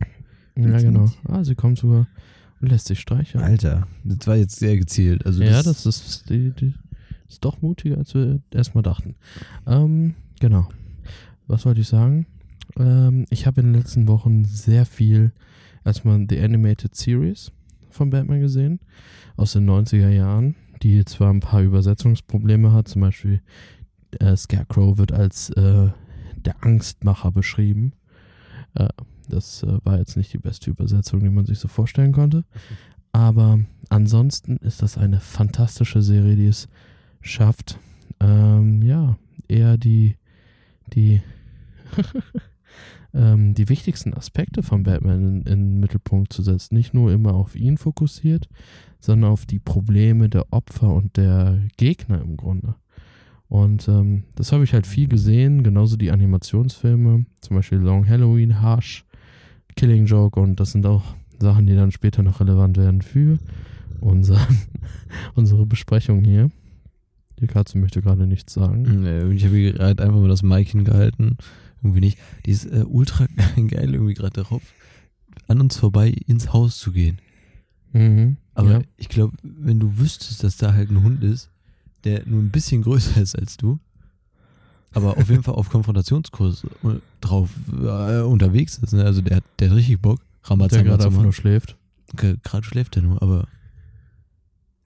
Ja, 0.56 0.78
genau. 0.78 1.10
Ah, 1.24 1.42
sie 1.42 1.56
kommt 1.56 1.76
sogar 1.76 2.06
und 2.60 2.68
lässt 2.68 2.86
sich 2.86 3.00
streicheln. 3.00 3.42
Alter, 3.42 3.88
das 4.04 4.24
war 4.28 4.36
jetzt 4.36 4.60
sehr 4.60 4.76
gezielt. 4.76 5.26
Also 5.26 5.42
ja, 5.42 5.60
das, 5.60 5.82
das 5.82 6.06
ist 6.06 6.30
die, 6.30 6.52
die, 6.52 6.72
Ist 7.28 7.44
doch 7.44 7.62
mutiger, 7.62 7.98
als 7.98 8.14
wir 8.14 8.40
erstmal 8.52 8.82
dachten. 8.82 9.16
Ähm, 9.66 10.14
genau. 10.38 10.68
Was 11.48 11.66
wollte 11.66 11.80
ich 11.80 11.88
sagen? 11.88 12.26
Ähm, 12.78 13.26
ich 13.30 13.48
habe 13.48 13.60
in 13.60 13.72
den 13.72 13.80
letzten 13.80 14.06
Wochen 14.06 14.44
sehr 14.44 14.86
viel 14.86 15.32
erstmal 15.84 16.24
The 16.30 16.38
Animated 16.38 16.94
Series 16.94 17.50
von 17.90 18.10
Batman 18.10 18.38
gesehen. 18.40 18.78
Aus 19.36 19.54
den 19.54 19.68
90er 19.68 20.10
Jahren, 20.10 20.54
die 20.80 21.04
zwar 21.04 21.32
ein 21.32 21.40
paar 21.40 21.62
Übersetzungsprobleme 21.62 22.72
hat. 22.72 22.86
Zum 22.86 23.02
Beispiel 23.02 23.40
äh, 24.18 24.36
Scarecrow 24.36 24.98
wird 24.98 25.12
als 25.12 25.50
äh, 25.50 25.88
der 26.36 26.64
Angstmacher 26.64 27.30
beschrieben. 27.30 27.92
Äh, 28.74 28.88
das 29.28 29.62
äh, 29.62 29.78
war 29.84 29.98
jetzt 29.98 30.16
nicht 30.16 30.32
die 30.32 30.38
beste 30.38 30.70
Übersetzung, 30.70 31.20
die 31.20 31.28
man 31.28 31.46
sich 31.46 31.58
so 31.58 31.68
vorstellen 31.68 32.12
konnte. 32.12 32.44
Aber 33.12 33.60
ansonsten 33.88 34.56
ist 34.58 34.82
das 34.82 34.98
eine 34.98 35.20
fantastische 35.20 36.02
Serie, 36.02 36.36
die 36.36 36.46
es 36.46 36.68
schafft, 37.20 37.78
ähm, 38.20 38.82
ja, 38.82 39.16
eher 39.48 39.76
die, 39.76 40.16
die, 40.92 41.20
ähm, 43.14 43.54
die 43.54 43.68
wichtigsten 43.68 44.14
Aspekte 44.14 44.62
von 44.62 44.82
Batman 44.82 45.22
in, 45.22 45.42
in 45.42 45.44
den 45.44 45.80
Mittelpunkt 45.80 46.32
zu 46.32 46.42
setzen. 46.42 46.74
Nicht 46.74 46.94
nur 46.94 47.12
immer 47.12 47.34
auf 47.34 47.54
ihn 47.56 47.78
fokussiert, 47.78 48.48
sondern 49.00 49.30
auf 49.30 49.46
die 49.46 49.60
Probleme 49.60 50.28
der 50.28 50.52
Opfer 50.52 50.92
und 50.92 51.16
der 51.16 51.60
Gegner 51.76 52.20
im 52.20 52.36
Grunde. 52.36 52.74
Und 53.48 53.88
ähm, 53.88 54.24
das 54.34 54.52
habe 54.52 54.64
ich 54.64 54.74
halt 54.74 54.86
viel 54.86 55.08
gesehen, 55.08 55.62
genauso 55.62 55.96
die 55.96 56.10
Animationsfilme, 56.10 57.24
zum 57.40 57.56
Beispiel 57.56 57.78
Long 57.78 58.06
Halloween, 58.06 58.60
Harsh, 58.60 59.06
Killing 59.74 60.06
Joke 60.06 60.38
und 60.38 60.60
das 60.60 60.72
sind 60.72 60.84
auch 60.84 61.14
Sachen, 61.38 61.66
die 61.66 61.74
dann 61.74 61.92
später 61.92 62.22
noch 62.22 62.40
relevant 62.40 62.76
werden 62.76 63.00
für 63.00 63.38
unser, 64.00 64.38
unsere 65.34 65.64
Besprechung 65.66 66.24
hier. 66.24 66.50
Die 67.40 67.46
Katze 67.46 67.78
möchte 67.78 68.02
gerade 68.02 68.26
nichts 68.26 68.52
sagen. 68.52 69.02
Nee, 69.02 69.32
ich 69.32 69.44
habe 69.44 69.72
gerade 69.72 70.02
einfach 70.02 70.18
mal 70.18 70.28
das 70.28 70.42
Mic 70.42 70.70
hingehalten. 70.70 71.38
Irgendwie 71.82 72.00
nicht. 72.00 72.18
Die 72.44 72.50
ist 72.50 72.66
äh, 72.66 72.84
ultra 72.86 73.26
geil 73.56 73.94
irgendwie 73.94 74.14
gerade 74.14 74.42
darauf, 74.42 74.62
an 75.46 75.60
uns 75.60 75.76
vorbei 75.76 76.14
ins 76.26 76.52
Haus 76.52 76.78
zu 76.78 76.92
gehen. 76.92 77.20
Mhm. 77.92 78.36
Aber 78.54 78.72
ja. 78.72 78.82
ich 78.96 79.08
glaube, 79.08 79.36
wenn 79.42 79.78
du 79.78 79.98
wüsstest, 79.98 80.42
dass 80.42 80.56
da 80.56 80.74
halt 80.74 80.90
ein 80.90 81.02
Hund 81.02 81.22
ist, 81.22 81.50
der 82.04 82.26
nur 82.26 82.40
ein 82.40 82.50
bisschen 82.50 82.82
größer 82.82 83.20
ist 83.20 83.38
als 83.38 83.56
du, 83.56 83.78
aber 84.92 85.16
auf 85.16 85.28
jeden 85.28 85.42
Fall 85.42 85.54
auf 85.54 85.68
Konfrontationskurs 85.70 86.64
äh, 86.64 87.00
drauf 87.20 87.50
äh, 87.72 88.20
unterwegs 88.20 88.78
ist. 88.78 88.92
Ne? 88.92 89.04
Also 89.04 89.20
der, 89.20 89.42
der 89.58 89.70
hat 89.70 89.76
richtig 89.76 90.00
Bock. 90.00 90.20
der 90.42 90.50
Ramazamba 90.50 90.96
gerade 90.96 91.10
nur 91.14 91.32
schläft. 91.32 91.76
Gerade 92.16 92.64
schläft 92.64 92.96
er 92.96 93.02
nur, 93.02 93.20
aber 93.22 93.46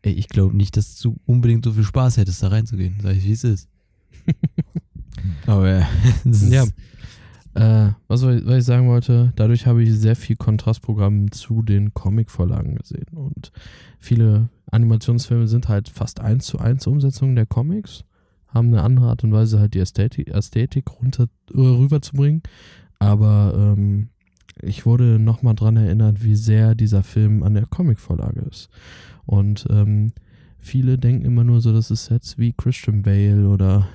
ey, 0.02 0.12
ich 0.12 0.28
glaube 0.28 0.56
nicht, 0.56 0.76
dass 0.76 0.98
du 0.98 1.16
unbedingt 1.24 1.64
so 1.64 1.72
viel 1.72 1.84
Spaß 1.84 2.16
hättest, 2.16 2.42
da 2.42 2.48
reinzugehen. 2.48 2.96
Sag 3.00 3.16
ich, 3.16 3.24
wie 3.24 3.32
es 3.32 3.44
ist. 3.44 3.68
aber 5.46 5.68
ja, 5.68 5.88
Ja. 6.24 6.66
Äh, 7.54 7.92
was, 8.08 8.22
was 8.22 8.58
ich 8.58 8.64
sagen 8.64 8.88
wollte, 8.88 9.32
dadurch 9.36 9.66
habe 9.66 9.82
ich 9.82 9.92
sehr 9.92 10.16
viel 10.16 10.36
Kontrastprogramm 10.36 11.30
zu 11.32 11.62
den 11.62 11.92
Comic-Vorlagen 11.92 12.76
gesehen. 12.76 13.06
Und 13.12 13.52
viele 13.98 14.48
Animationsfilme 14.72 15.46
sind 15.46 15.68
halt 15.68 15.88
fast 15.88 16.20
eins 16.20 16.46
zu 16.46 16.58
eins 16.58 16.86
Umsetzungen 16.86 17.36
der 17.36 17.46
Comics, 17.46 18.04
haben 18.48 18.68
eine 18.68 18.82
andere 18.82 19.06
Art 19.06 19.22
und 19.22 19.32
Weise, 19.32 19.60
halt 19.60 19.74
die 19.74 19.80
Ästhetik, 19.80 20.28
Ästhetik 20.28 20.90
runter, 21.00 21.28
äh, 21.54 21.60
rüberzubringen. 21.60 22.42
Aber 22.98 23.54
ähm, 23.56 24.08
ich 24.60 24.86
wurde 24.86 25.18
nochmal 25.18 25.54
dran 25.54 25.76
erinnert, 25.76 26.22
wie 26.24 26.36
sehr 26.36 26.74
dieser 26.74 27.02
Film 27.02 27.42
an 27.42 27.54
der 27.54 27.66
Comic-Vorlage 27.66 28.40
ist. 28.42 28.68
Und 29.26 29.66
ähm, 29.70 30.12
viele 30.58 30.98
denken 30.98 31.24
immer 31.24 31.44
nur 31.44 31.60
so, 31.60 31.72
dass 31.72 31.90
es 31.90 32.06
Sets 32.06 32.38
wie 32.38 32.52
Christian 32.52 33.02
Bale 33.02 33.48
oder 33.48 33.88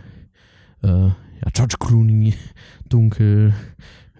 äh, 0.84 1.07
ja, 1.07 1.50
George 1.53 1.77
Clooney 1.79 2.34
dunkel 2.89 3.53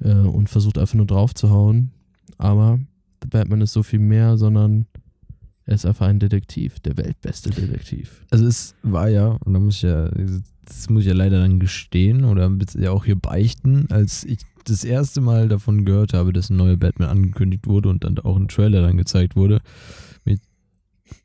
äh, 0.02 0.14
und 0.14 0.50
versucht 0.50 0.78
einfach 0.78 0.96
nur 0.96 1.08
draufzuhauen. 1.08 1.92
Aber 2.38 2.80
The 3.22 3.30
Batman 3.30 3.62
ist 3.62 3.74
so 3.74 3.84
viel 3.84 4.00
mehr, 4.00 4.38
sondern 4.38 4.86
er 5.68 5.76
ist 5.76 5.86
einfach 5.86 6.08
ein 6.08 6.20
Detektiv, 6.20 6.80
der 6.80 6.98
weltbeste 6.98 7.50
Detektiv. 7.50 8.24
Also 8.32 8.46
es 8.48 8.74
war 8.84 9.10
ja, 9.10 9.28
und 9.28 9.54
da 9.54 9.60
muss 9.60 9.76
ich 9.76 9.82
ja, 9.84 10.10
das 10.66 10.90
muss 10.90 11.02
ich 11.02 11.08
ja 11.08 11.14
leider 11.14 11.40
dann 11.40 11.60
gestehen 11.60 12.24
oder 12.24 12.50
ja 12.76 12.92
auch 12.92 13.06
hier 13.06 13.18
beichten, 13.18 13.86
als 13.90 14.24
ich 14.24 14.40
das 14.64 14.86
erste 14.86 15.22
Mal 15.22 15.50
davon 15.50 15.86
gehört 15.86 16.14
habe, 16.14 16.32
dass 16.34 16.50
ein 16.50 16.56
neuer 16.56 16.78
Batman 16.78 17.10
angekündigt 17.10 17.68
wurde 17.68 17.90
und 17.90 18.06
dann 18.06 18.18
auch 18.20 18.38
ein 18.38 18.48
Trailer 18.48 18.82
dann 18.82 18.98
gezeigt 18.98 19.36
wurde, 19.36 19.60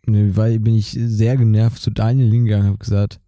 ne, 0.06 0.58
bin 0.58 0.74
ich 0.74 0.90
sehr 0.90 1.36
genervt 1.36 1.80
zu 1.80 1.90
Daniel 1.90 2.30
hingegangen 2.30 2.66
und 2.66 2.72
habe 2.72 2.78
gesagt, 2.78 3.20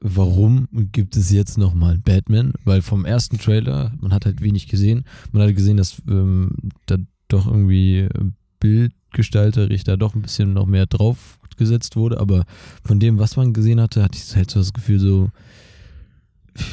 warum 0.00 0.68
gibt 0.72 1.16
es 1.16 1.32
jetzt 1.32 1.58
nochmal 1.58 1.94
einen 1.94 2.02
Batman? 2.02 2.52
Weil 2.64 2.82
vom 2.82 3.04
ersten 3.04 3.38
Trailer, 3.38 3.92
man 4.00 4.12
hat 4.12 4.26
halt 4.26 4.42
wenig 4.42 4.68
gesehen. 4.68 5.04
Man 5.32 5.42
hat 5.42 5.56
gesehen, 5.56 5.76
dass 5.76 6.00
ähm, 6.08 6.52
da 6.86 6.96
doch 7.26 7.46
irgendwie 7.46 8.08
bildgestalterisch 9.08 9.84
da 9.84 9.96
doch 9.96 10.14
ein 10.14 10.22
bisschen 10.22 10.52
noch 10.52 10.66
mehr 10.66 10.86
drauf 10.86 11.38
gesetzt 11.56 11.96
wurde, 11.96 12.20
aber 12.20 12.44
von 12.84 13.00
dem, 13.00 13.18
was 13.18 13.36
man 13.36 13.52
gesehen 13.52 13.80
hatte, 13.80 14.02
hatte 14.02 14.16
ich 14.16 14.36
halt 14.36 14.50
so 14.50 14.60
das 14.60 14.72
Gefühl 14.72 15.00
so, 15.00 15.30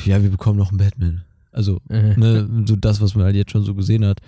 ja, 0.05 0.21
wir 0.21 0.29
bekommen 0.29 0.59
noch 0.59 0.69
einen 0.69 0.77
Batman. 0.77 1.23
Also, 1.51 1.79
Äh, 1.89 2.15
ne, 2.17 2.47
so 2.67 2.75
das, 2.75 3.01
was 3.01 3.15
man 3.15 3.25
halt 3.25 3.35
jetzt 3.35 3.51
schon 3.51 3.63
so 3.63 3.73
gesehen 3.73 4.05
hat. 4.05 4.19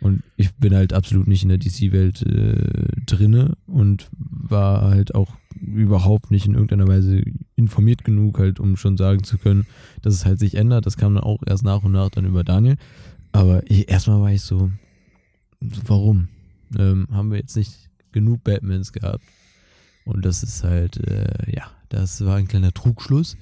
Und 0.00 0.22
ich 0.36 0.54
bin 0.54 0.74
halt 0.74 0.92
absolut 0.92 1.26
nicht 1.26 1.42
in 1.42 1.48
der 1.48 1.58
DC-Welt 1.58 2.22
äh, 2.22 3.00
drinne 3.06 3.54
und 3.66 4.08
war 4.10 4.82
halt 4.90 5.14
auch 5.14 5.32
überhaupt 5.54 6.30
nicht 6.30 6.46
in 6.46 6.54
irgendeiner 6.54 6.86
Weise 6.86 7.22
informiert 7.56 8.04
genug, 8.04 8.38
halt, 8.38 8.60
um 8.60 8.76
schon 8.76 8.96
sagen 8.96 9.24
zu 9.24 9.38
können, 9.38 9.66
dass 10.02 10.14
es 10.14 10.24
halt 10.24 10.38
sich 10.38 10.54
ändert. 10.54 10.86
Das 10.86 10.96
kam 10.96 11.14
dann 11.14 11.24
auch 11.24 11.42
erst 11.46 11.64
nach 11.64 11.82
und 11.82 11.92
nach 11.92 12.10
dann 12.10 12.26
über 12.26 12.44
Daniel. 12.44 12.76
Aber 13.32 13.68
ich, 13.70 13.90
erstmal 13.90 14.20
war 14.20 14.32
ich 14.32 14.42
so, 14.42 14.70
warum? 15.60 16.28
Ähm, 16.78 17.06
haben 17.10 17.30
wir 17.30 17.38
jetzt 17.38 17.56
nicht 17.56 17.90
genug 18.12 18.42
Batmans 18.44 18.92
gehabt? 18.92 19.24
Und 20.04 20.24
das 20.24 20.42
ist 20.42 20.62
halt, 20.64 20.96
äh, 21.06 21.50
ja, 21.50 21.64
das 21.88 22.24
war 22.24 22.36
ein 22.36 22.48
kleiner 22.48 22.72
Trugschluss, 22.72 23.36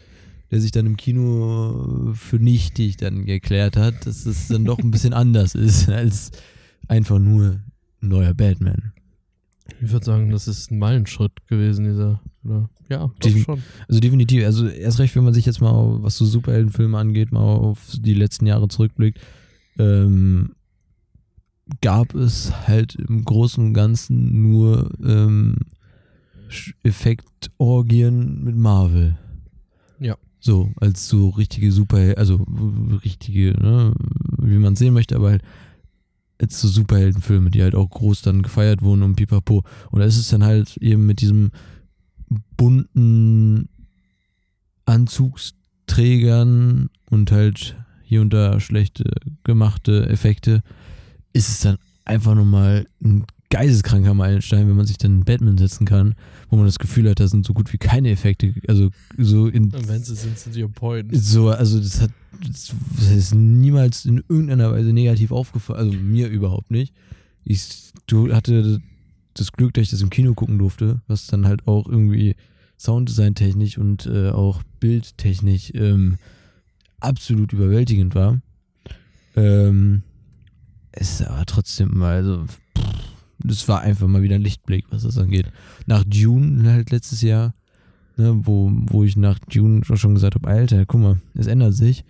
der 0.50 0.60
sich 0.60 0.70
dann 0.70 0.86
im 0.86 0.96
Kino 0.96 2.12
für 2.14 2.36
nichtig 2.38 2.96
dann 2.96 3.24
geklärt 3.26 3.76
hat, 3.76 4.06
dass 4.06 4.24
es 4.26 4.48
dann 4.48 4.64
doch 4.64 4.78
ein 4.78 4.90
bisschen 4.90 5.12
anders 5.12 5.54
ist 5.54 5.88
als 5.90 6.30
einfach 6.88 7.18
nur 7.18 7.60
ein 8.02 8.08
neuer 8.08 8.34
Batman. 8.34 8.92
ich 9.80 9.90
würde 9.90 10.04
sagen, 10.04 10.30
das 10.30 10.48
ist 10.48 10.70
ein 10.70 10.78
Meilenschritt 10.78 11.46
gewesen, 11.48 11.84
dieser. 11.86 12.20
Oder? 12.44 12.68
Ja, 12.90 13.10
Defin- 13.22 13.44
schon. 13.44 13.62
Also 13.88 14.00
definitiv, 14.00 14.44
also 14.44 14.66
erst 14.68 14.98
recht, 14.98 15.16
wenn 15.16 15.24
man 15.24 15.32
sich 15.34 15.46
jetzt 15.46 15.60
mal, 15.62 16.02
was 16.02 16.16
so 16.18 16.26
Superheldenfilme 16.26 16.96
angeht, 16.98 17.32
mal 17.32 17.40
auf 17.40 17.80
die 17.98 18.12
letzten 18.14 18.46
Jahre 18.46 18.68
zurückblickt, 18.68 19.18
ähm, 19.78 20.52
gab 21.80 22.14
es 22.14 22.52
halt 22.66 22.94
im 22.94 23.24
Großen 23.24 23.64
und 23.64 23.74
Ganzen 23.74 24.42
nur 24.42 24.90
ähm, 25.02 25.56
Effektorgien 26.82 28.44
mit 28.44 28.56
Marvel. 28.56 29.18
Ja. 29.98 30.16
So, 30.40 30.70
als 30.76 31.08
so 31.08 31.30
richtige 31.30 31.72
Superhelden, 31.72 32.18
also 32.18 32.44
richtige, 33.04 33.52
ne, 33.52 33.94
wie 34.38 34.58
man 34.58 34.76
sehen 34.76 34.94
möchte, 34.94 35.16
aber 35.16 35.30
halt 35.30 35.42
als 36.40 36.60
so 36.60 36.68
Superheldenfilme, 36.68 37.50
die 37.50 37.62
halt 37.62 37.74
auch 37.74 37.88
groß 37.88 38.22
dann 38.22 38.42
gefeiert 38.42 38.82
wurden 38.82 39.02
und 39.02 39.16
pipapo. 39.16 39.62
Und 39.90 40.00
da 40.00 40.06
ist 40.06 40.18
es 40.18 40.28
dann 40.28 40.44
halt 40.44 40.76
eben 40.78 41.06
mit 41.06 41.20
diesem 41.20 41.50
bunten 42.56 43.68
Anzugsträgern 44.84 46.90
und 47.08 47.32
halt 47.32 47.76
hier 48.02 48.20
und 48.20 48.32
da 48.32 48.60
schlechte 48.60 49.10
gemachte 49.44 50.08
Effekte, 50.08 50.62
ist 51.34 51.48
es 51.48 51.60
dann 51.60 51.76
einfach 52.06 52.34
nochmal 52.34 52.86
ein 53.02 53.24
geisteskranker 53.50 54.14
Meilenstein, 54.14 54.68
wenn 54.68 54.76
man 54.76 54.86
sich 54.86 54.98
dann 54.98 55.18
in 55.18 55.24
Batman 55.24 55.58
setzen 55.58 55.86
kann, 55.86 56.14
wo 56.48 56.56
man 56.56 56.64
das 56.66 56.78
Gefühl 56.78 57.08
hat, 57.08 57.20
da 57.20 57.28
sind 57.28 57.46
so 57.46 57.52
gut 57.52 57.72
wie 57.72 57.78
keine 57.78 58.10
Effekte, 58.10 58.52
also 58.66 58.90
so 59.18 59.46
in 59.46 59.64
Und 59.64 59.88
wenn 59.88 60.02
sie 60.02 60.14
sind, 60.14 60.38
sind 60.38 60.54
sie 60.54 60.64
on 60.64 60.72
point. 60.72 61.10
so, 61.14 61.50
also 61.50 61.78
das 61.78 62.00
hat 62.00 62.10
das 62.40 63.10
ist 63.10 63.34
niemals 63.34 64.06
in 64.06 64.24
irgendeiner 64.28 64.72
Weise 64.72 64.92
negativ 64.92 65.30
aufgefallen, 65.30 65.78
also 65.78 65.92
mir 65.92 66.28
überhaupt 66.28 66.70
nicht. 66.70 66.92
Ich 67.44 67.92
du 68.06 68.34
hatte 68.34 68.80
das 69.34 69.52
Glück, 69.52 69.74
dass 69.74 69.82
ich 69.82 69.90
das 69.90 70.02
im 70.02 70.10
Kino 70.10 70.34
gucken 70.34 70.58
durfte, 70.58 71.00
was 71.06 71.26
dann 71.26 71.46
halt 71.46 71.66
auch 71.68 71.86
irgendwie 71.88 72.34
Sounddesign 72.78 73.34
technisch 73.34 73.78
und 73.78 74.06
äh, 74.06 74.30
auch 74.30 74.62
bildtechnisch 74.80 75.72
ähm, 75.74 76.18
absolut 77.00 77.52
überwältigend 77.52 78.14
war. 78.14 78.40
Ähm, 79.36 80.02
ist 80.96 81.22
aber 81.22 81.44
trotzdem 81.46 81.96
mal, 81.96 82.16
also 82.16 82.44
pff, 82.46 83.04
das 83.38 83.68
war 83.68 83.80
einfach 83.80 84.06
mal 84.06 84.22
wieder 84.22 84.36
ein 84.36 84.42
Lichtblick, 84.42 84.86
was 84.90 85.02
das 85.02 85.18
angeht. 85.18 85.46
Nach 85.86 86.04
Dune 86.04 86.70
halt 86.72 86.90
letztes 86.90 87.22
Jahr, 87.22 87.54
ne, 88.16 88.40
wo, 88.44 88.70
wo 88.72 89.04
ich 89.04 89.16
nach 89.16 89.38
Dune 89.38 89.82
schon 89.84 90.14
gesagt 90.14 90.34
habe, 90.34 90.48
Alter, 90.48 90.86
guck 90.86 91.00
mal, 91.00 91.20
es 91.34 91.46
ändert 91.46 91.74
sich. 91.74 92.04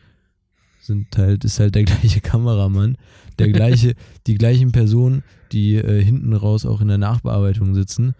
Sind 0.80 1.16
halt, 1.16 1.44
ist 1.44 1.60
halt 1.60 1.74
der 1.74 1.84
gleiche 1.84 2.20
Kameramann, 2.20 2.96
der 3.38 3.50
gleiche, 3.50 3.94
die 4.26 4.34
gleichen 4.34 4.72
Personen, 4.72 5.22
die 5.52 5.76
äh, 5.76 6.02
hinten 6.02 6.32
raus 6.34 6.66
auch 6.66 6.80
in 6.80 6.88
der 6.88 6.98
Nachbearbeitung 6.98 7.74
sitzen. 7.74 8.14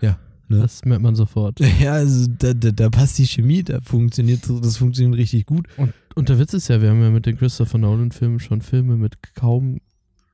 Ja, 0.00 0.18
Ne? 0.52 0.62
Das 0.62 0.84
merkt 0.84 1.02
man 1.02 1.14
sofort. 1.14 1.58
Ja, 1.80 1.92
also 1.94 2.26
da, 2.38 2.54
da, 2.54 2.70
da 2.70 2.90
passt 2.90 3.18
die 3.18 3.26
Chemie, 3.26 3.62
da 3.62 3.80
funktioniert 3.80 4.44
so- 4.44 4.60
das 4.60 4.76
funktioniert 4.76 5.18
richtig 5.18 5.46
gut. 5.46 5.66
Und 6.14 6.28
der 6.28 6.38
Witz 6.38 6.52
ist 6.54 6.68
ja, 6.68 6.80
wir 6.82 6.90
haben 6.90 7.00
ja 7.02 7.10
mit 7.10 7.26
den 7.26 7.36
Christopher 7.38 7.78
Nolan-Filmen 7.78 8.38
schon 8.40 8.60
Filme 8.62 8.96
mit 8.96 9.16
kaum 9.34 9.80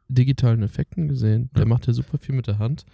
digitalen 0.08 0.62
Effekten 0.62 1.08
gesehen. 1.08 1.50
Der 1.54 1.62
Ja. 1.62 1.68
macht 1.68 1.86
ja 1.86 1.92
super 1.92 2.18
viel 2.18 2.34
mit 2.34 2.46
der 2.46 2.58
Hand. 2.58 2.84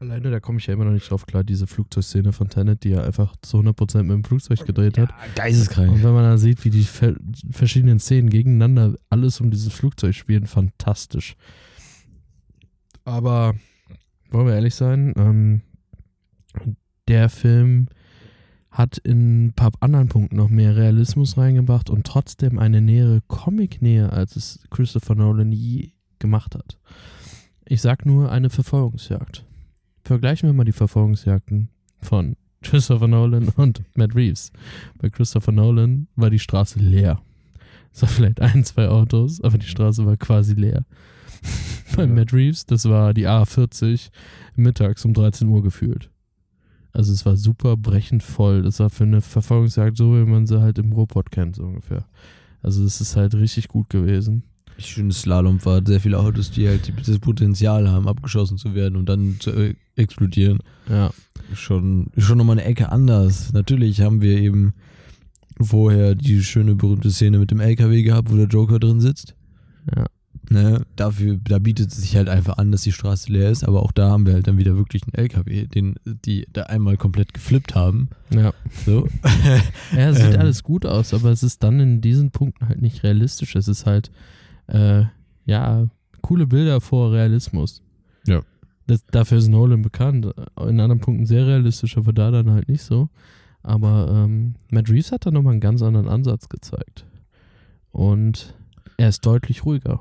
Alleine, 0.00 0.30
da 0.30 0.38
komme 0.38 0.58
ich 0.60 0.66
ja 0.68 0.74
immer 0.74 0.84
noch 0.84 0.92
nicht 0.92 1.10
drauf 1.10 1.26
klar, 1.26 1.42
diese 1.42 1.66
Flugzeugszene 1.66 2.32
von 2.32 2.48
Tenet, 2.48 2.84
die 2.84 2.92
er 2.92 3.02
einfach 3.04 3.34
zu 3.42 3.58
100% 3.58 4.04
mit 4.04 4.12
dem 4.12 4.22
Flugzeug 4.22 4.64
gedreht 4.64 4.96
hat. 4.96 5.10
geisteskrank. 5.34 5.90
Und 5.90 6.04
wenn 6.04 6.12
man 6.12 6.22
dann 6.22 6.38
sieht, 6.38 6.64
wie 6.64 6.70
die 6.70 6.84
ver 6.84 7.16
verschiedenen 7.50 7.98
Szenen 7.98 8.30
gegeneinander 8.30 8.94
alles 9.10 9.40
um 9.40 9.50
dieses 9.50 9.72
Flugzeug 9.72 10.14
spielen, 10.14 10.46
fantastisch. 10.46 11.34
Aber 13.04 13.54
wollen 14.30 14.46
wir 14.46 14.54
ehrlich 14.54 14.74
sein, 14.76 15.14
ähm, 15.16 15.62
der 17.08 17.28
Film 17.28 17.88
hat 18.70 18.98
in 18.98 19.46
ein 19.46 19.52
paar 19.54 19.72
anderen 19.80 20.08
Punkten 20.08 20.36
noch 20.36 20.50
mehr 20.50 20.76
Realismus 20.76 21.36
reingebracht 21.36 21.90
und 21.90 22.06
trotzdem 22.06 22.58
eine 22.58 22.80
nähere 22.80 23.22
Comic-Nähe, 23.26 24.12
als 24.12 24.36
es 24.36 24.60
Christopher 24.70 25.14
Nolan 25.14 25.52
je 25.52 25.92
gemacht 26.18 26.54
hat. 26.54 26.78
Ich 27.64 27.80
sag 27.80 28.06
nur 28.06 28.30
eine 28.30 28.50
Verfolgungsjagd. 28.50 29.44
Vergleichen 30.04 30.48
wir 30.48 30.52
mal 30.54 30.64
die 30.64 30.72
Verfolgungsjagden 30.72 31.70
von 32.00 32.36
Christopher 32.62 33.08
Nolan 33.08 33.48
und 33.50 33.82
Matt 33.94 34.14
Reeves. 34.14 34.52
Bei 34.98 35.10
Christopher 35.10 35.52
Nolan 35.52 36.08
war 36.16 36.30
die 36.30 36.38
Straße 36.38 36.78
leer. 36.78 37.20
Es 37.92 38.02
war 38.02 38.08
vielleicht 38.08 38.40
ein, 38.40 38.64
zwei 38.64 38.88
Autos, 38.88 39.40
aber 39.40 39.58
die 39.58 39.66
Straße 39.66 40.04
war 40.04 40.16
quasi 40.16 40.54
leer. 40.54 40.84
Bei 41.96 42.02
Ja. 42.04 42.08
Matt 42.08 42.32
Reeves, 42.32 42.66
das 42.66 42.84
war 42.84 43.14
die 43.14 43.26
A40 43.26 44.10
mittags 44.56 45.04
um 45.04 45.14
13 45.14 45.48
Uhr 45.48 45.62
gefühlt. 45.62 46.10
Also 46.92 47.12
es 47.12 47.24
war 47.26 47.36
super 47.36 47.76
brechend 47.76 48.22
voll. 48.22 48.62
Das 48.62 48.80
war 48.80 48.90
für 48.90 49.04
eine 49.04 49.20
Verfolgungsjagd 49.20 49.96
so, 49.96 50.14
wie 50.14 50.24
man 50.24 50.46
sie 50.46 50.60
halt 50.60 50.78
im 50.78 50.92
Ruhrpott 50.92 51.30
kennt, 51.30 51.56
so 51.56 51.64
ungefähr. 51.64 52.04
Also 52.62 52.84
es 52.84 53.00
ist 53.00 53.16
halt 53.16 53.34
richtig 53.34 53.68
gut 53.68 53.88
gewesen. 53.90 54.42
Schönes 54.78 55.22
Slalomfahrt, 55.22 55.88
sehr 55.88 56.00
viele 56.00 56.18
Autos, 56.18 56.50
die 56.52 56.68
halt 56.68 56.92
das 57.04 57.18
Potenzial 57.18 57.90
haben, 57.90 58.06
abgeschossen 58.06 58.58
zu 58.58 58.74
werden 58.74 58.96
und 58.96 59.08
dann 59.08 59.36
zu 59.40 59.50
äh, 59.50 59.74
explodieren. 59.96 60.60
Ja. 60.88 61.10
Schon, 61.54 62.10
schon 62.16 62.38
nochmal 62.38 62.58
eine 62.58 62.68
Ecke 62.68 62.92
anders. 62.92 63.52
Natürlich 63.52 64.02
haben 64.02 64.20
wir 64.20 64.38
eben 64.38 64.74
vorher 65.60 66.14
die 66.14 66.42
schöne 66.44 66.76
berühmte 66.76 67.10
Szene 67.10 67.38
mit 67.38 67.50
dem 67.50 67.60
LKW 67.60 68.02
gehabt, 68.02 68.30
wo 68.30 68.36
der 68.36 68.46
Joker 68.46 68.78
drin 68.78 69.00
sitzt. 69.00 69.34
Ja. 69.94 70.06
Ne, 70.50 70.86
dafür, 70.96 71.38
da 71.44 71.58
bietet 71.58 71.90
es 71.92 71.98
sich 71.98 72.16
halt 72.16 72.30
einfach 72.30 72.56
an, 72.56 72.72
dass 72.72 72.80
die 72.80 72.92
Straße 72.92 73.30
leer 73.30 73.50
ist, 73.50 73.64
aber 73.64 73.82
auch 73.82 73.92
da 73.92 74.08
haben 74.08 74.24
wir 74.24 74.32
halt 74.32 74.46
dann 74.46 74.56
wieder 74.56 74.78
wirklich 74.78 75.02
einen 75.02 75.12
LKW, 75.14 75.66
den 75.66 75.96
die 76.06 76.46
da 76.50 76.62
einmal 76.62 76.96
komplett 76.96 77.34
geflippt 77.34 77.74
haben. 77.74 78.08
Ja. 78.30 78.54
So. 78.86 79.06
Ja, 79.94 80.08
es 80.08 80.16
sieht 80.16 80.34
Ähm. 80.34 80.40
alles 80.40 80.62
gut 80.62 80.86
aus, 80.86 81.12
aber 81.12 81.30
es 81.32 81.42
ist 81.42 81.62
dann 81.62 81.80
in 81.80 82.00
diesen 82.00 82.30
Punkten 82.30 82.66
halt 82.66 82.80
nicht 82.80 83.02
realistisch. 83.02 83.56
Es 83.56 83.68
ist 83.68 83.84
halt, 83.84 84.10
äh, 84.68 85.02
ja, 85.44 85.86
coole 86.22 86.46
Bilder 86.46 86.80
vor 86.80 87.12
Realismus. 87.12 87.82
Ja. 88.26 88.40
Das, 88.86 89.04
dafür 89.10 89.36
ist 89.38 89.48
Nolan 89.48 89.82
bekannt. 89.82 90.26
In 90.60 90.80
anderen 90.80 91.00
Punkten 91.00 91.26
sehr 91.26 91.46
realistisch, 91.46 91.98
aber 91.98 92.14
da 92.14 92.30
dann 92.30 92.50
halt 92.50 92.70
nicht 92.70 92.82
so. 92.82 93.10
Aber 93.62 94.08
ähm, 94.10 94.54
Matt 94.70 94.88
Reeves 94.88 95.12
hat 95.12 95.26
da 95.26 95.30
nochmal 95.30 95.52
einen 95.52 95.60
ganz 95.60 95.82
anderen 95.82 96.08
Ansatz 96.08 96.48
gezeigt. 96.48 97.04
Und 97.92 98.54
er 98.96 99.10
ist 99.10 99.26
deutlich 99.26 99.66
ruhiger. 99.66 100.00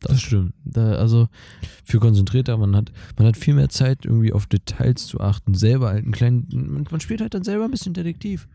Das 0.00 0.20
stimmt. 0.20 0.52
Da, 0.64 0.92
also, 0.96 1.28
Viel 1.84 2.00
konzentrierter, 2.00 2.56
man 2.56 2.76
hat, 2.76 2.92
man 3.16 3.26
hat 3.26 3.36
viel 3.36 3.54
mehr 3.54 3.68
Zeit, 3.68 4.04
irgendwie 4.04 4.32
auf 4.32 4.46
Details 4.46 5.06
zu 5.06 5.20
achten, 5.20 5.54
selber 5.54 5.88
halt 5.88 6.04
einen 6.04 6.12
kleinen, 6.12 6.46
man, 6.50 6.86
man 6.90 7.00
spielt 7.00 7.20
halt 7.20 7.34
dann 7.34 7.44
selber 7.44 7.64
ein 7.64 7.70
bisschen 7.70 7.94
Detektiv. 7.94 8.48